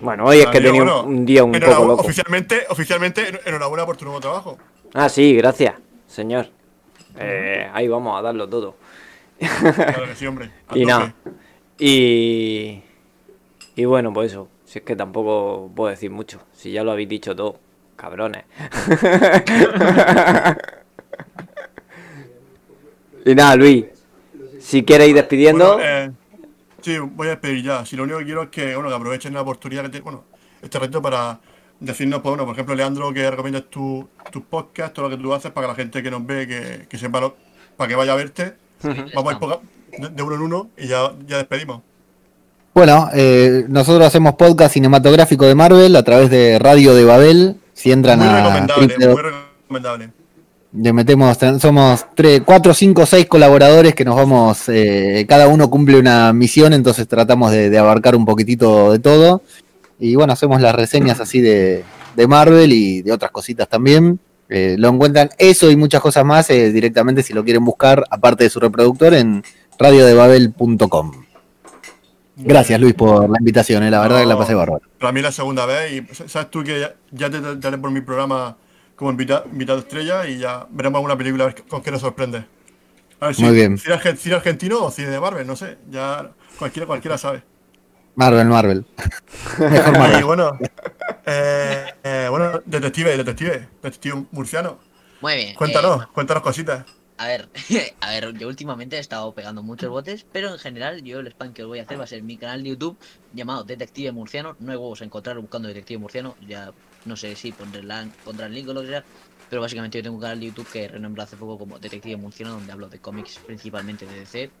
[0.00, 2.02] Bueno, hoy es que he tenido bueno, un día un poco loco.
[2.02, 4.58] Oficialmente, oficialmente, en- enhorabuena por tu nuevo trabajo.
[4.94, 5.74] Ah, sí, gracias,
[6.08, 6.48] señor.
[7.16, 8.74] Eh, ahí vamos a darlo todo.
[9.38, 10.50] Claro que sí, hombre.
[10.70, 11.14] a y nada.
[11.78, 12.82] Y,
[13.76, 14.48] y bueno, pues eso.
[14.64, 16.40] Si es que tampoco puedo decir mucho.
[16.52, 17.60] Si ya lo habéis dicho todo,
[17.94, 18.42] cabrones.
[23.24, 23.84] y nada, Luis.
[24.66, 25.74] Si quieres ir despidiendo.
[25.74, 26.10] Bueno, eh,
[26.82, 27.86] sí, voy a despedir ya.
[27.86, 30.24] Si lo único que quiero es que, bueno, que aprovechen la oportunidad que te- bueno,
[30.60, 31.38] este reto para
[31.78, 35.32] decirnos, pues, bueno, por ejemplo, Leandro, que recomiendas tu- tus podcasts, todo lo que tú
[35.32, 37.36] haces, para que la gente que nos ve, que, que sepa, lo-
[37.76, 38.54] para que vaya a verte.
[39.14, 41.82] Vamos a ir de, de uno en uno y ya, ya despedimos.
[42.74, 47.56] Bueno, eh, nosotros hacemos podcast cinematográfico de Marvel a través de Radio de Babel.
[47.72, 50.10] Si entran Muy a recomendable, muy recomendable.
[50.72, 55.98] Le metemos, somos tres, cuatro, cinco, seis colaboradores que nos vamos, eh, cada uno cumple
[55.98, 59.42] una misión, entonces tratamos de, de abarcar un poquitito de todo.
[59.98, 61.84] Y bueno, hacemos las reseñas así de,
[62.16, 64.18] de Marvel y de otras cositas también.
[64.48, 68.44] Eh, lo encuentran eso y muchas cosas más eh, directamente si lo quieren buscar, aparte
[68.44, 69.42] de su reproductor, en
[69.78, 71.12] radiodebabel.com.
[72.38, 74.82] Gracias Luis por la invitación, eh, la verdad que la pasé bárbaro.
[75.00, 77.90] Para mí es la segunda vez y sabes tú que ya, ya te daré por
[77.90, 78.56] mi programa
[78.96, 82.44] como invita- invitado estrella y ya veremos alguna película a ver con qué nos sorprende.
[83.20, 83.78] A ver si Muy bien.
[83.78, 85.78] cine, argen- cine argentino o cine de Marvel, no sé.
[85.90, 87.42] Ya cualquiera, cualquiera sabe.
[88.14, 88.86] Marvel, Marvel.
[89.58, 90.58] Mejor Y bueno,
[91.26, 94.78] eh, eh, bueno, detective, detective, detective murciano.
[95.20, 95.54] Muy bien.
[95.54, 96.84] Cuéntanos, eh, cuéntanos cositas.
[97.18, 97.48] A ver,
[98.00, 101.52] a ver, yo últimamente he estado pegando muchos botes, pero en general yo el spam
[101.54, 102.98] que os voy a hacer va a ser mi canal de YouTube
[103.32, 104.56] llamado Detective Murciano.
[104.60, 106.72] No hay huevos a encontrar buscando Detective Murciano, ya
[107.06, 107.88] no sé si pondré el
[108.54, 109.06] link o lo que sea,
[109.48, 112.52] pero básicamente yo tengo un canal de YouTube que renombré hace poco como Detective Murciano,
[112.52, 114.54] donde hablo de cómics principalmente de DC.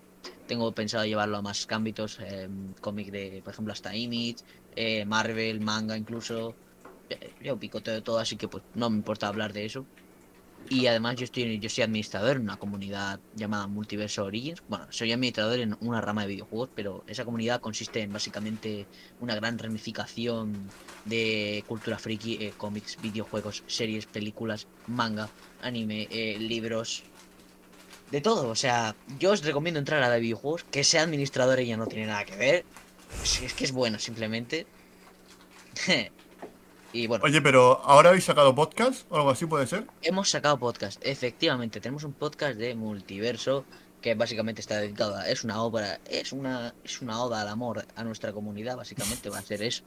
[0.46, 2.48] Tengo pensado llevarlo a más ámbitos, eh,
[2.80, 4.36] cómic de, por ejemplo, hasta Image,
[4.70, 6.58] eh, Marvel, manga incluso.
[7.08, 9.88] Eh, Yo picoteo todo, así que pues no me importa hablar de eso.
[10.68, 14.62] Y además yo estoy, yo soy administrador en una comunidad llamada Multiverso Origins.
[14.68, 18.86] Bueno, soy administrador en una rama de videojuegos, pero esa comunidad consiste en básicamente
[19.20, 20.68] una gran ramificación
[21.04, 25.28] de cultura friki, eh, cómics, videojuegos, series, películas, manga,
[25.62, 27.04] anime, eh, libros,
[28.10, 28.48] de todo.
[28.48, 31.86] O sea, yo os recomiendo entrar a la de videojuegos, que sea administrador ella no
[31.86, 32.64] tiene nada que ver.
[33.22, 34.66] Es, que es bueno, simplemente.
[36.92, 37.24] y bueno.
[37.24, 39.86] Oye, pero ¿ahora habéis sacado podcast o algo así puede ser?
[40.02, 43.64] Hemos sacado podcast, efectivamente, tenemos un podcast de multiverso
[44.00, 47.86] que básicamente está dedicado a, es una obra, es una, es una oda al amor
[47.94, 49.84] a nuestra comunidad, básicamente va a ser eso.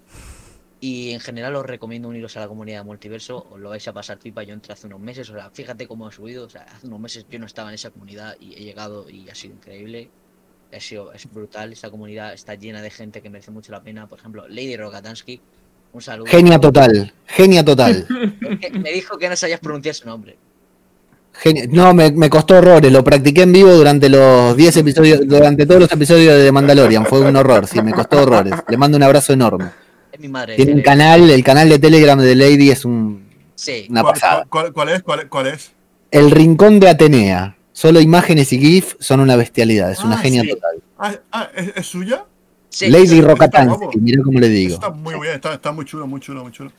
[0.82, 3.94] Y en general os recomiendo uniros a la comunidad de multiverso, os lo vais a
[3.94, 6.64] pasar pipa, yo entré hace unos meses, o sea, fíjate cómo ha subido, o sea,
[6.64, 9.56] hace unos meses yo no estaba en esa comunidad y he llegado y ha sido
[9.56, 10.10] increíble.
[10.72, 14.08] Ha sido, es brutal, esta comunidad está llena de gente que merece mucho la pena.
[14.08, 15.42] Por ejemplo, Lady Rogatansky,
[15.94, 16.28] un saludo.
[16.28, 18.06] Genia total, genia total.
[18.80, 20.38] Me dijo que no sabías pronunciar su nombre.
[21.42, 25.66] Genia- No, me, me costó horrores, lo practiqué en vivo durante los 10 episodios, durante
[25.66, 28.54] todos los episodios de Mandalorian, fue un horror, sí, me costó horrores.
[28.68, 29.70] Le mando un abrazo enorme.
[30.12, 30.56] Es mi madre.
[30.56, 30.98] Tiene un Telegram.
[31.18, 33.88] canal, el canal de Telegram de Lady es un, Sí.
[33.90, 34.46] una ¿Cuál, pasada.
[34.50, 35.04] cuál- cuál es?
[35.04, 35.72] ¿Cuál, cuál es?
[36.12, 40.42] El rincón de Atenea, solo imágenes y GIF son una bestialidad, es una Ah, genia
[40.42, 40.50] sí.
[40.50, 40.82] total.
[40.98, 42.26] Ah, ah, ¿es, es suya?
[42.82, 44.00] Lady Está Rokatansky, guapo.
[44.00, 44.76] mira cómo le digo.
[44.76, 46.72] Está muy bien, está, está muy chulo, muy chulo, muy chulo.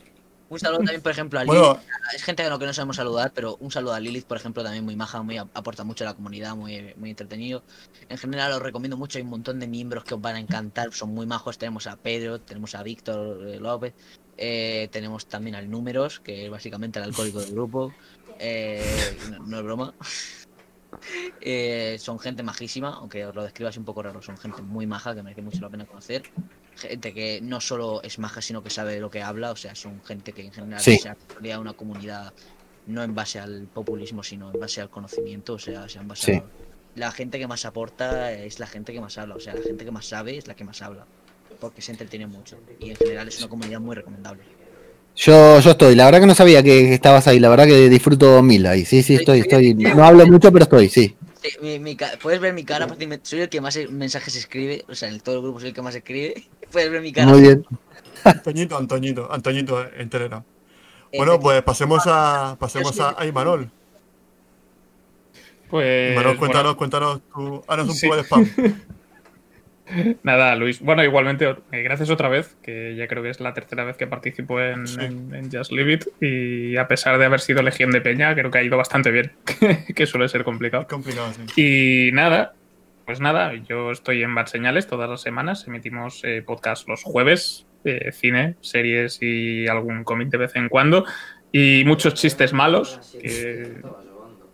[0.49, 1.73] Un saludo también, por ejemplo, a Bueno.
[1.73, 1.87] Lilith.
[2.13, 4.63] Es gente a lo que no sabemos saludar, pero un saludo a Lilith, por ejemplo,
[4.63, 7.63] también muy maja, muy aporta mucho a la comunidad, muy, muy entretenido.
[8.09, 10.91] En general os recomiendo mucho, hay un montón de miembros que os van a encantar,
[10.91, 11.57] son muy majos.
[11.57, 13.93] Tenemos a Pedro, tenemos a Víctor eh, López,
[14.37, 17.93] eh, tenemos también al Números, que es básicamente el alcohólico del grupo.
[18.39, 18.83] Eh,
[19.29, 19.93] no, no es broma.
[21.41, 24.85] Eh, son gente majísima, aunque os lo describa así un poco raro, son gente muy
[24.87, 26.23] maja que merece mucho la pena conocer.
[26.75, 29.75] Gente que no solo es maja, sino que sabe de lo que habla, o sea,
[29.75, 30.97] son gente que en general Sí.
[30.97, 32.33] se ha creado una comunidad
[32.87, 36.39] no en base al populismo, sino en base al conocimiento, o sea, se han basado.
[36.39, 36.43] Sí.
[36.95, 39.85] La gente que más aporta es la gente que más habla, o sea, la gente
[39.85, 41.05] que más sabe es la que más habla,
[41.59, 44.43] porque se entretiene mucho y en general es una comunidad muy recomendable.
[45.15, 48.41] Yo, yo estoy, la verdad que no sabía que estabas ahí, la verdad que disfruto
[48.41, 48.85] mil ahí.
[48.85, 49.73] Sí, sí, estoy, estoy.
[49.73, 51.15] No hablo mucho, pero estoy, sí.
[51.43, 54.85] Sí, mi- mi ca- puedes ver mi cara, fácilmente, soy el que más mensajes escribe,
[54.87, 56.43] o sea, en todo el grupo soy el que más escribe.
[56.71, 57.27] Puedes ver mi cara.
[57.27, 57.65] Muy bien.
[58.23, 60.43] Antoñito, Antoñito, Antoñito en Telegram.
[61.17, 63.69] Bueno, pues pasemos a pasemos a, a Imanol.
[65.69, 66.11] Pues.
[66.11, 67.63] Imanol, bueno, cuéntanos, cuéntanos tú.
[67.67, 68.07] Haznos un Sí.
[68.07, 68.49] poco de spam.
[70.23, 70.79] Nada, Luis.
[70.81, 74.07] Bueno, igualmente, eh, gracias otra vez, que ya creo que es la tercera vez que
[74.07, 76.05] participo en, en- en Just Leave It.
[76.21, 79.31] Y a pesar de haber sido Legión de Peña, creo que ha ido bastante bien,
[79.95, 80.87] que suele ser complicado.
[80.87, 82.07] Complicado, sí.
[82.07, 82.53] Y nada,
[83.05, 85.67] pues nada, yo estoy en Bad Señales todas las semanas.
[85.67, 91.05] Emitimos eh, podcast los jueves eh, cine, series y algún cómic de vez en cuando.
[91.51, 93.73] Y muchos chistes malos, que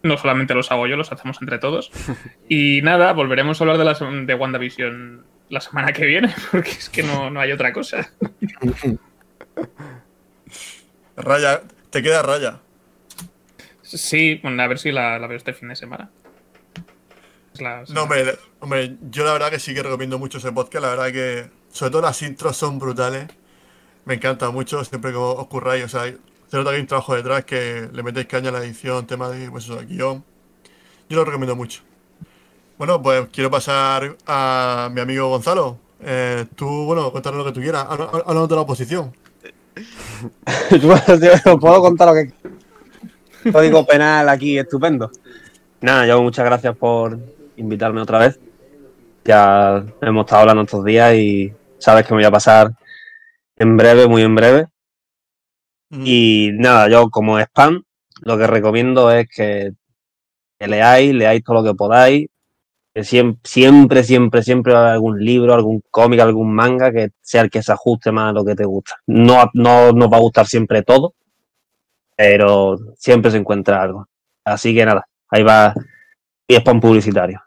[0.04, 1.92] no solamente los hago yo, los hacemos entre todos.
[2.50, 6.90] Y nada, volveremos a hablar de, las, de WandaVision la semana que viene, porque es
[6.90, 8.10] que no, no hay otra cosa.
[11.16, 12.60] Raya, te queda raya.
[13.82, 16.10] Sí, bueno, a ver si la, la veo este fin de semana.
[17.60, 20.84] La- No, hombre, hombre, yo la verdad que sí que recomiendo mucho ese podcast.
[20.84, 23.28] La verdad que, sobre todo las intros son brutales.
[24.06, 25.86] Me encanta mucho, siempre que os curráis.
[25.86, 26.14] O sea,
[26.50, 29.30] se nota que hay un trabajo detrás que le metéis caña a la edición, tema
[29.30, 30.24] de pues eso, guion.
[31.10, 31.82] Yo lo recomiendo mucho.
[32.78, 35.78] Bueno, pues quiero pasar a mi amigo Gonzalo.
[36.02, 37.86] Eh, tú, bueno, cuéntanos lo que tú quieras.
[37.90, 39.14] Háblanos de la oposición.
[40.82, 43.52] Bueno, puedo contar lo que.
[43.52, 45.12] Código penal aquí, estupendo.
[45.82, 47.18] Nada, yo muchas gracias por
[47.58, 48.40] invitarme otra vez.
[49.24, 52.72] Ya hemos estado hablando estos días y sabes que me voy a pasar
[53.58, 54.68] en breve, muy en breve.
[55.90, 57.84] Y nada, yo como spam,
[58.22, 59.72] lo que recomiendo es que,
[60.60, 62.28] que leáis, leáis todo lo que podáis.
[62.94, 67.12] Que siempre, siempre, siempre, siempre va a haber algún libro, algún cómic, algún manga que
[67.22, 68.96] sea el que se ajuste más a lo que te gusta.
[69.08, 71.14] No, no nos va a gustar siempre todo,
[72.16, 74.08] pero siempre se encuentra algo.
[74.44, 75.74] Así que nada, ahí va
[76.50, 77.42] mi spam publicitario.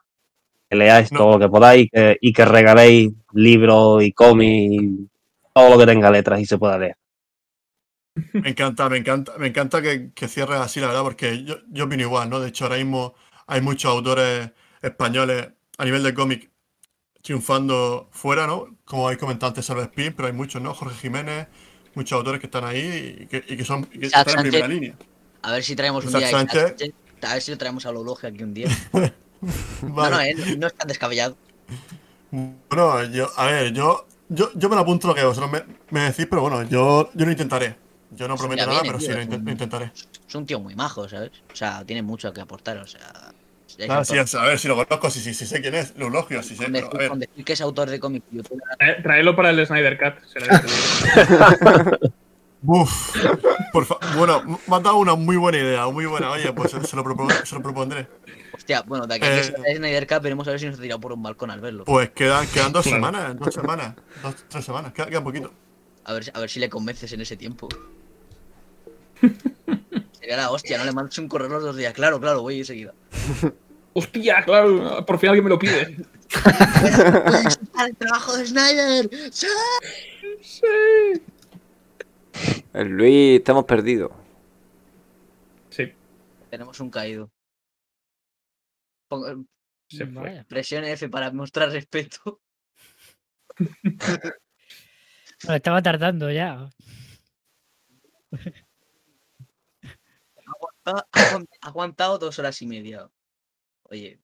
[0.69, 5.09] Que leáis todo lo que podáis y que, y que regaléis libros y cómics y
[5.53, 6.97] todo lo que tenga letras y se pueda leer.
[8.33, 11.85] Me encanta, me encanta, me encanta que, que cierres así, la verdad, porque yo, yo
[11.85, 12.41] opino igual, ¿no?
[12.41, 13.15] De hecho, ahora mismo
[13.47, 14.51] hay muchos autores
[14.83, 15.49] españoles
[15.79, 16.51] a nivel de cómic
[17.23, 18.77] triunfando fuera, ¿no?
[18.85, 20.75] Como habéis comentado antes, Salva Spin, pero hay muchos, ¿no?
[20.75, 21.49] Jorge Jiménez,
[21.95, 24.51] muchos autores que están ahí y que, y que son y que Isaac están en
[24.51, 24.95] primera línea.
[25.43, 26.63] A ver si traemos un día Sánchez.
[26.69, 26.95] Sánchez.
[27.23, 28.69] A ver si lo traemos a Lologe aquí un día.
[29.83, 30.11] No, Vale.
[30.11, 31.35] no, eh, no, no es tan descabellado.
[32.31, 36.01] Bueno, yo, a ver, yo, yo, yo me lo apunto lo que vosotros me, me
[36.11, 37.75] decís, pero bueno, yo, yo lo intentaré.
[38.11, 39.93] Yo no prometo nada, viene, pero sí lo, es intent- un- lo intentaré.
[40.29, 41.31] Es un tío muy majo, ¿sabes?
[41.53, 43.33] O sea, tiene mucho que aportar, o sea.
[43.89, 46.43] Ah, sí, a ver si lo conozco, sí, sí, sí sé quién es, lo elogio,
[46.43, 47.09] sí sé, con pero a decir, ver.
[47.09, 50.25] con decir que es autor de youtuber, Trae- Tráelo para el Snyder Cut.
[50.27, 50.61] será
[52.63, 53.17] Uf,
[53.73, 56.31] por fa- bueno, me has dado una muy buena idea, muy buena.
[56.33, 58.07] Oye, pues se lo, propo- se lo propondré.
[58.53, 60.67] Hostia, bueno, de aquí a que Eh, se vaya Snyder Cup veremos a ver si
[60.67, 61.85] nos ha tirado por un balcón al verlo.
[61.85, 65.51] Pues quedan, quedan dos semanas, dos semanas, dos, tres semanas, queda, queda poquito.
[66.05, 67.69] A ver, a ver si le convences en ese tiempo.
[70.13, 71.93] Sería la hostia, no le mandes un correo los dos días.
[71.95, 72.95] Claro, claro, voy enseguida.
[73.93, 75.97] Hostia, claro, por fin alguien me lo pide.
[77.25, 79.11] ¿Puedes quitar el trabajo de Snyder?
[79.33, 79.47] ¡Sí!
[80.41, 81.23] Sí.
[82.73, 84.13] El Luis, estamos perdidos.
[85.71, 85.93] Sí.
[86.51, 87.33] Tenemos un caído.
[89.09, 89.45] Pongo-
[89.89, 90.23] Se fue.
[90.23, 90.45] Vaya.
[90.45, 92.41] Presión F para mostrar respeto.
[95.43, 96.69] Bueno, estaba tardando ya.
[101.13, 103.09] Ha aguant- ha aguantado dos horas y media.
[103.85, 104.21] Oye,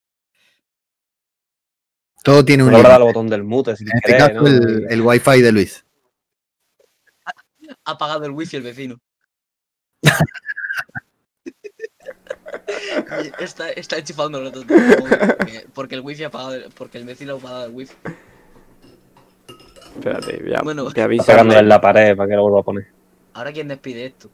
[2.22, 2.92] Todo tiene un límite.
[2.94, 4.46] el botón del mute, si En este querés, caso, ¿no?
[4.48, 5.84] el, el wifi de Luis.
[7.84, 8.98] ha apagado el wifi el vecino.
[13.38, 17.34] Está, está enchufando el otro porque, porque el wifi ha apagado el- porque el vecino
[17.34, 17.94] ha apagado el wifi.
[19.96, 20.88] Espérate, ya, Bueno.
[21.02, 21.24] aviso.
[21.26, 22.88] Pegándole en la pared para que lo vuelva a poner.
[23.34, 24.30] Ahora quién despide esto.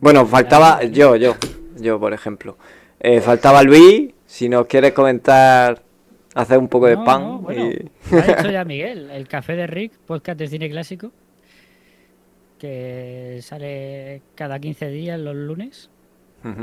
[0.00, 1.34] Bueno, faltaba yo, yo,
[1.78, 2.56] yo, por ejemplo.
[3.00, 5.82] Eh, faltaba Luis, si nos quieres comentar,
[6.34, 7.22] hacer un poco de No, pan.
[7.22, 10.68] no, bueno, y- Lo ha dicho ya Miguel, el Café de Rick, podcast de cine
[10.70, 11.12] clásico,
[12.58, 15.90] que sale cada 15 días los lunes.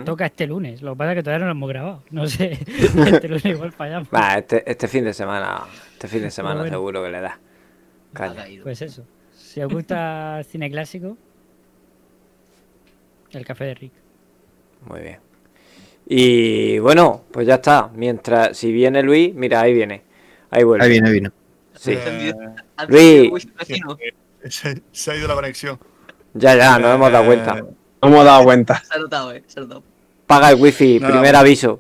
[0.06, 2.03] Toca este lunes, lo que pasa es que todavía no lo hemos grabado.
[2.10, 4.08] No sé, este lunes igual fallamos.
[4.16, 6.72] Va, este, este fin de semana, este fin de semana bueno.
[6.74, 7.38] seguro que le da.
[8.64, 9.03] Pues eso,
[9.34, 11.18] si os gusta el cine clásico,
[13.38, 13.92] el Café de Rick.
[14.86, 15.20] Muy bien.
[16.06, 17.90] Y bueno, pues ya está.
[17.94, 20.03] Mientras, si viene Luis, mira, ahí viene.
[20.50, 20.84] Ahí vuelve.
[20.86, 21.32] Ahí viene, ahí viene.
[21.76, 21.98] Sí.
[22.88, 23.48] Luis.
[24.50, 25.80] Se, se ha ido la conexión.
[26.34, 27.56] Ya, ya, nos hemos dado cuenta.
[27.56, 28.84] No hemos dado cuenta.
[28.84, 29.44] Se ha notado, eh.
[29.48, 29.84] Se ha notado.
[30.28, 31.40] Paga el wifi, Nada, primer bueno.
[31.40, 31.80] aviso.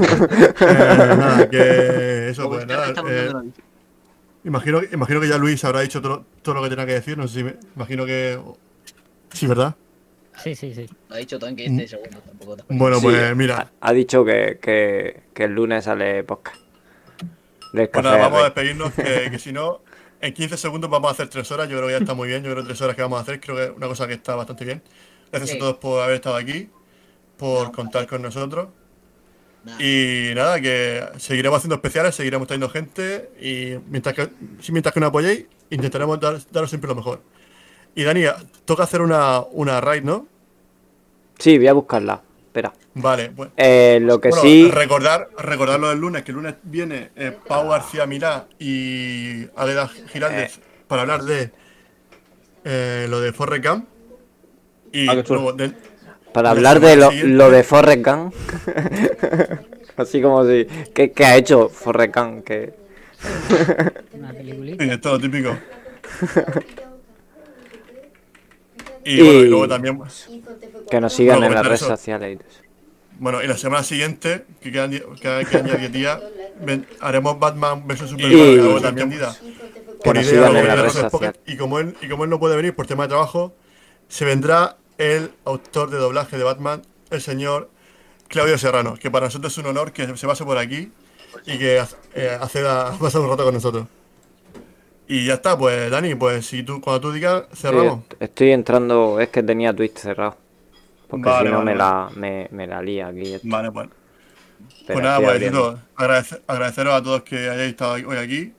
[0.00, 0.54] Eh,
[1.16, 2.92] nada, que eso, pues nada.
[3.08, 3.32] eh,
[4.44, 7.16] imagino, imagino que ya Luis habrá dicho todo, todo lo que tenía que decir.
[7.18, 8.38] No sé si me, imagino que.
[9.32, 9.74] Sí, ¿verdad?
[10.42, 10.86] Sí, sí, sí.
[11.08, 12.56] Lo ha dicho todo en 15 segundos tampoco.
[12.56, 12.78] tampoco.
[12.78, 13.70] Bueno, Sí, pues mira.
[13.80, 16.56] Ha, ha dicho que, que, que el lunes sale podcast.
[17.72, 19.82] Del Pues café vamos a despedirnos, que, que si no,
[20.20, 21.68] en 15 segundos vamos a hacer 3 horas.
[21.68, 22.42] Yo creo que ya está muy bien.
[22.42, 24.14] Yo creo que 3 horas que vamos a hacer, creo que es una cosa que
[24.14, 24.82] está bastante bien.
[25.30, 25.56] Gracias Sí.
[25.56, 26.70] a todos por haber estado aquí,
[27.36, 28.68] por contar con nosotros.
[29.78, 34.30] Y nada, que seguiremos haciendo especiales, seguiremos trayendo gente y mientras que,
[34.62, 37.20] si mientras que nos apoyéis, intentaremos dar- daros siempre lo mejor.
[37.98, 38.22] Y Dani,
[38.64, 40.28] toca hacer una, una raid, ¿no?
[41.36, 42.22] Sí, voy a buscarla.
[42.46, 42.72] Espera.
[42.94, 43.50] Vale, pues.
[43.56, 44.70] Eh, lo que Bueno, sí.
[44.72, 49.88] Recordar, recordar lo del lunes, que el lunes viene eh, Pau García Milá y Águeda
[50.12, 51.50] Giraldez para hablar de
[52.64, 53.88] eh, lo de Forrest Gump.
[54.92, 55.56] Y Ah, luego
[56.32, 58.32] Para la hablar de lo, lo de Forrest Gump.
[59.96, 60.68] Así como si.
[60.94, 62.44] ¿Qué, qué ha hecho Forrest Gump?
[62.44, 62.74] Que...
[63.20, 65.58] Sí, es todo típico.
[69.08, 69.98] Y, Y- bueno, y luego también.
[70.90, 71.90] que nos sigan Bueno, en las comentar redes eso.
[71.90, 72.38] sociales.
[73.18, 76.20] Bueno, y la semana siguiente, que quedan, que quedan ya 10 días,
[76.60, 78.32] ven- haremos Batman vs Superman.
[78.32, 79.34] Y- que luego también Dida,
[80.04, 81.40] por idea en Pocket, sociales.
[81.46, 83.54] Y como, él, y como él no puede venir por tema de trabajo,
[84.08, 87.70] se vendrá el autor de doblaje de Batman, el señor
[88.28, 90.92] Claudio Serrano, que para nosotros es un honor que se pase por aquí
[91.46, 91.82] y que
[92.14, 93.86] eh, acceda a pasar un rato con nosotros.
[95.08, 98.04] Y ya está, pues Dani, pues si tú, cuando tú digas, cerramos.
[98.10, 99.18] Sí, estoy entrando.
[99.20, 100.36] Es que tenía Twitch cerrado.
[101.08, 103.32] Porque Vale, si no vale, me, la, me, me la lía aquí.
[103.34, 103.48] esto.
[103.48, 103.88] Vale, pues.
[104.86, 105.74] Pues nada, pues abriendo.
[105.74, 108.52] Tito, agradece- agradeceros a todos que hayáis estado hoy aquí.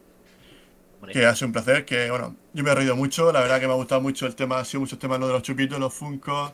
[1.13, 3.67] Que ha sido un placer, que bueno, yo me he reído mucho, la verdad que
[3.67, 5.93] me ha gustado mucho el tema, ha sido muchos temas, lo de los chupitos, los
[5.93, 6.51] funcos,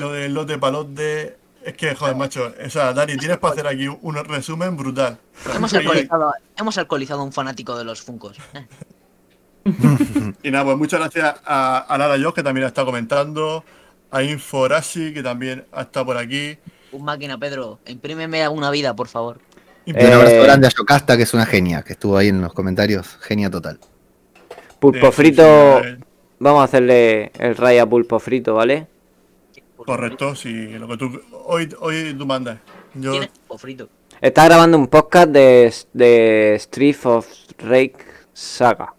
[0.00, 1.36] lo del lote palote.
[1.62, 5.18] Es que, joder, macho, o sea, Dani, tienes para hacer aquí un resumen brutal.
[5.54, 8.38] Hemos alcoholizado, hemos alcoholizado a un fanático de los Funcos.
[9.66, 13.64] Eh, Y nada, pues muchas gracias a, a Lara Josh, que también ha estado comentando,
[14.10, 16.56] a Inforasi, que también ha estado por aquí.
[16.92, 17.80] Un máquina, Pedro.
[17.86, 19.40] Imprímeme una vida, por favor.
[19.84, 22.40] Y un abrazo Eh, grande a Yocasta, que es una genia, que estuvo ahí en
[22.40, 23.18] los comentarios.
[23.20, 23.78] Genia total.
[24.78, 25.42] Pulpo sí, frito.
[25.84, 25.98] eh,
[26.38, 28.86] Vamos a hacerle el ray a pulpo frito, ¿vale?
[29.76, 32.58] Correcto, sí, lo que tú hoy, hoy tú mandas.
[32.94, 33.88] Yo, ¿Tienes o frito?
[34.20, 37.26] Está grabando un podcast de, de Street of
[37.58, 37.96] Rage
[38.32, 38.92] Saga.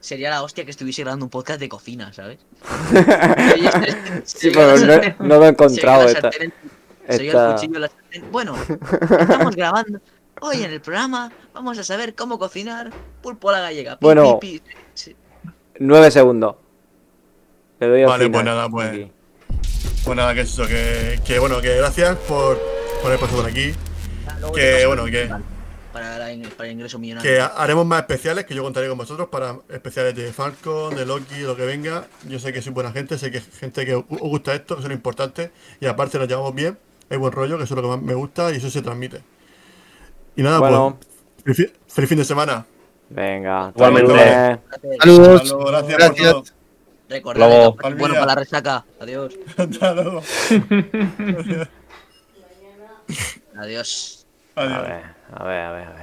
[0.00, 2.38] Sería la hostia que estuviese grabando un podcast de cocina, ¿sabes?
[4.24, 6.06] Sí, pero no, no lo he encontrado.
[6.08, 6.44] Esta, esta-
[7.08, 8.30] el cuchillo en la sartén.
[8.32, 8.56] Bueno,
[9.20, 10.00] estamos grabando.
[10.40, 13.92] Hoy en el programa vamos a saber cómo cocinar pulpo a la gallega.
[13.98, 14.38] Pi, Bueno.
[14.40, 14.74] pi, pi.
[14.94, 15.16] Sí.
[15.80, 16.56] Nueve segundos.
[17.80, 18.32] Le doy a Vale, final.
[18.32, 18.88] pues nada, pues.
[18.88, 19.12] Aquí.
[20.04, 22.58] Pues nada, que es eso, que, que bueno, que gracias por,
[23.02, 23.74] por haber pasado por aquí.
[24.54, 25.30] Que bueno, que,
[25.92, 27.28] Para, la para el ingreso millonario.
[27.28, 31.40] que haremos más especiales que yo contaré con vosotros para especiales de Falcon, de Loki,
[31.40, 32.06] lo que venga.
[32.28, 34.82] Yo sé que sois buena gente, sé que hay gente que os gusta esto, que
[34.82, 35.50] es lo importante.
[35.80, 36.78] Y aparte nos llevamos bien,
[37.10, 39.20] hay buen rollo, que eso es lo que más me gusta y eso se transmite.
[40.36, 40.98] Y nada, Bueno.
[41.44, 41.56] pues.
[41.56, 42.64] Feliz, feliz fin de semana.
[43.08, 44.60] Venga, Igualmente.
[45.00, 45.56] Saludos.
[45.66, 46.32] Gracias, Gracias.
[46.34, 46.54] por todo.
[47.08, 47.76] Recordad, Luego.
[47.76, 48.84] que bueno para la resaca.
[49.00, 49.34] Adiós.
[49.56, 50.22] Hasta luego.
[53.58, 54.26] Adiós.
[54.54, 55.19] A Adiós.
[55.32, 55.88] A ver, a ver.
[55.88, 56.00] a ver.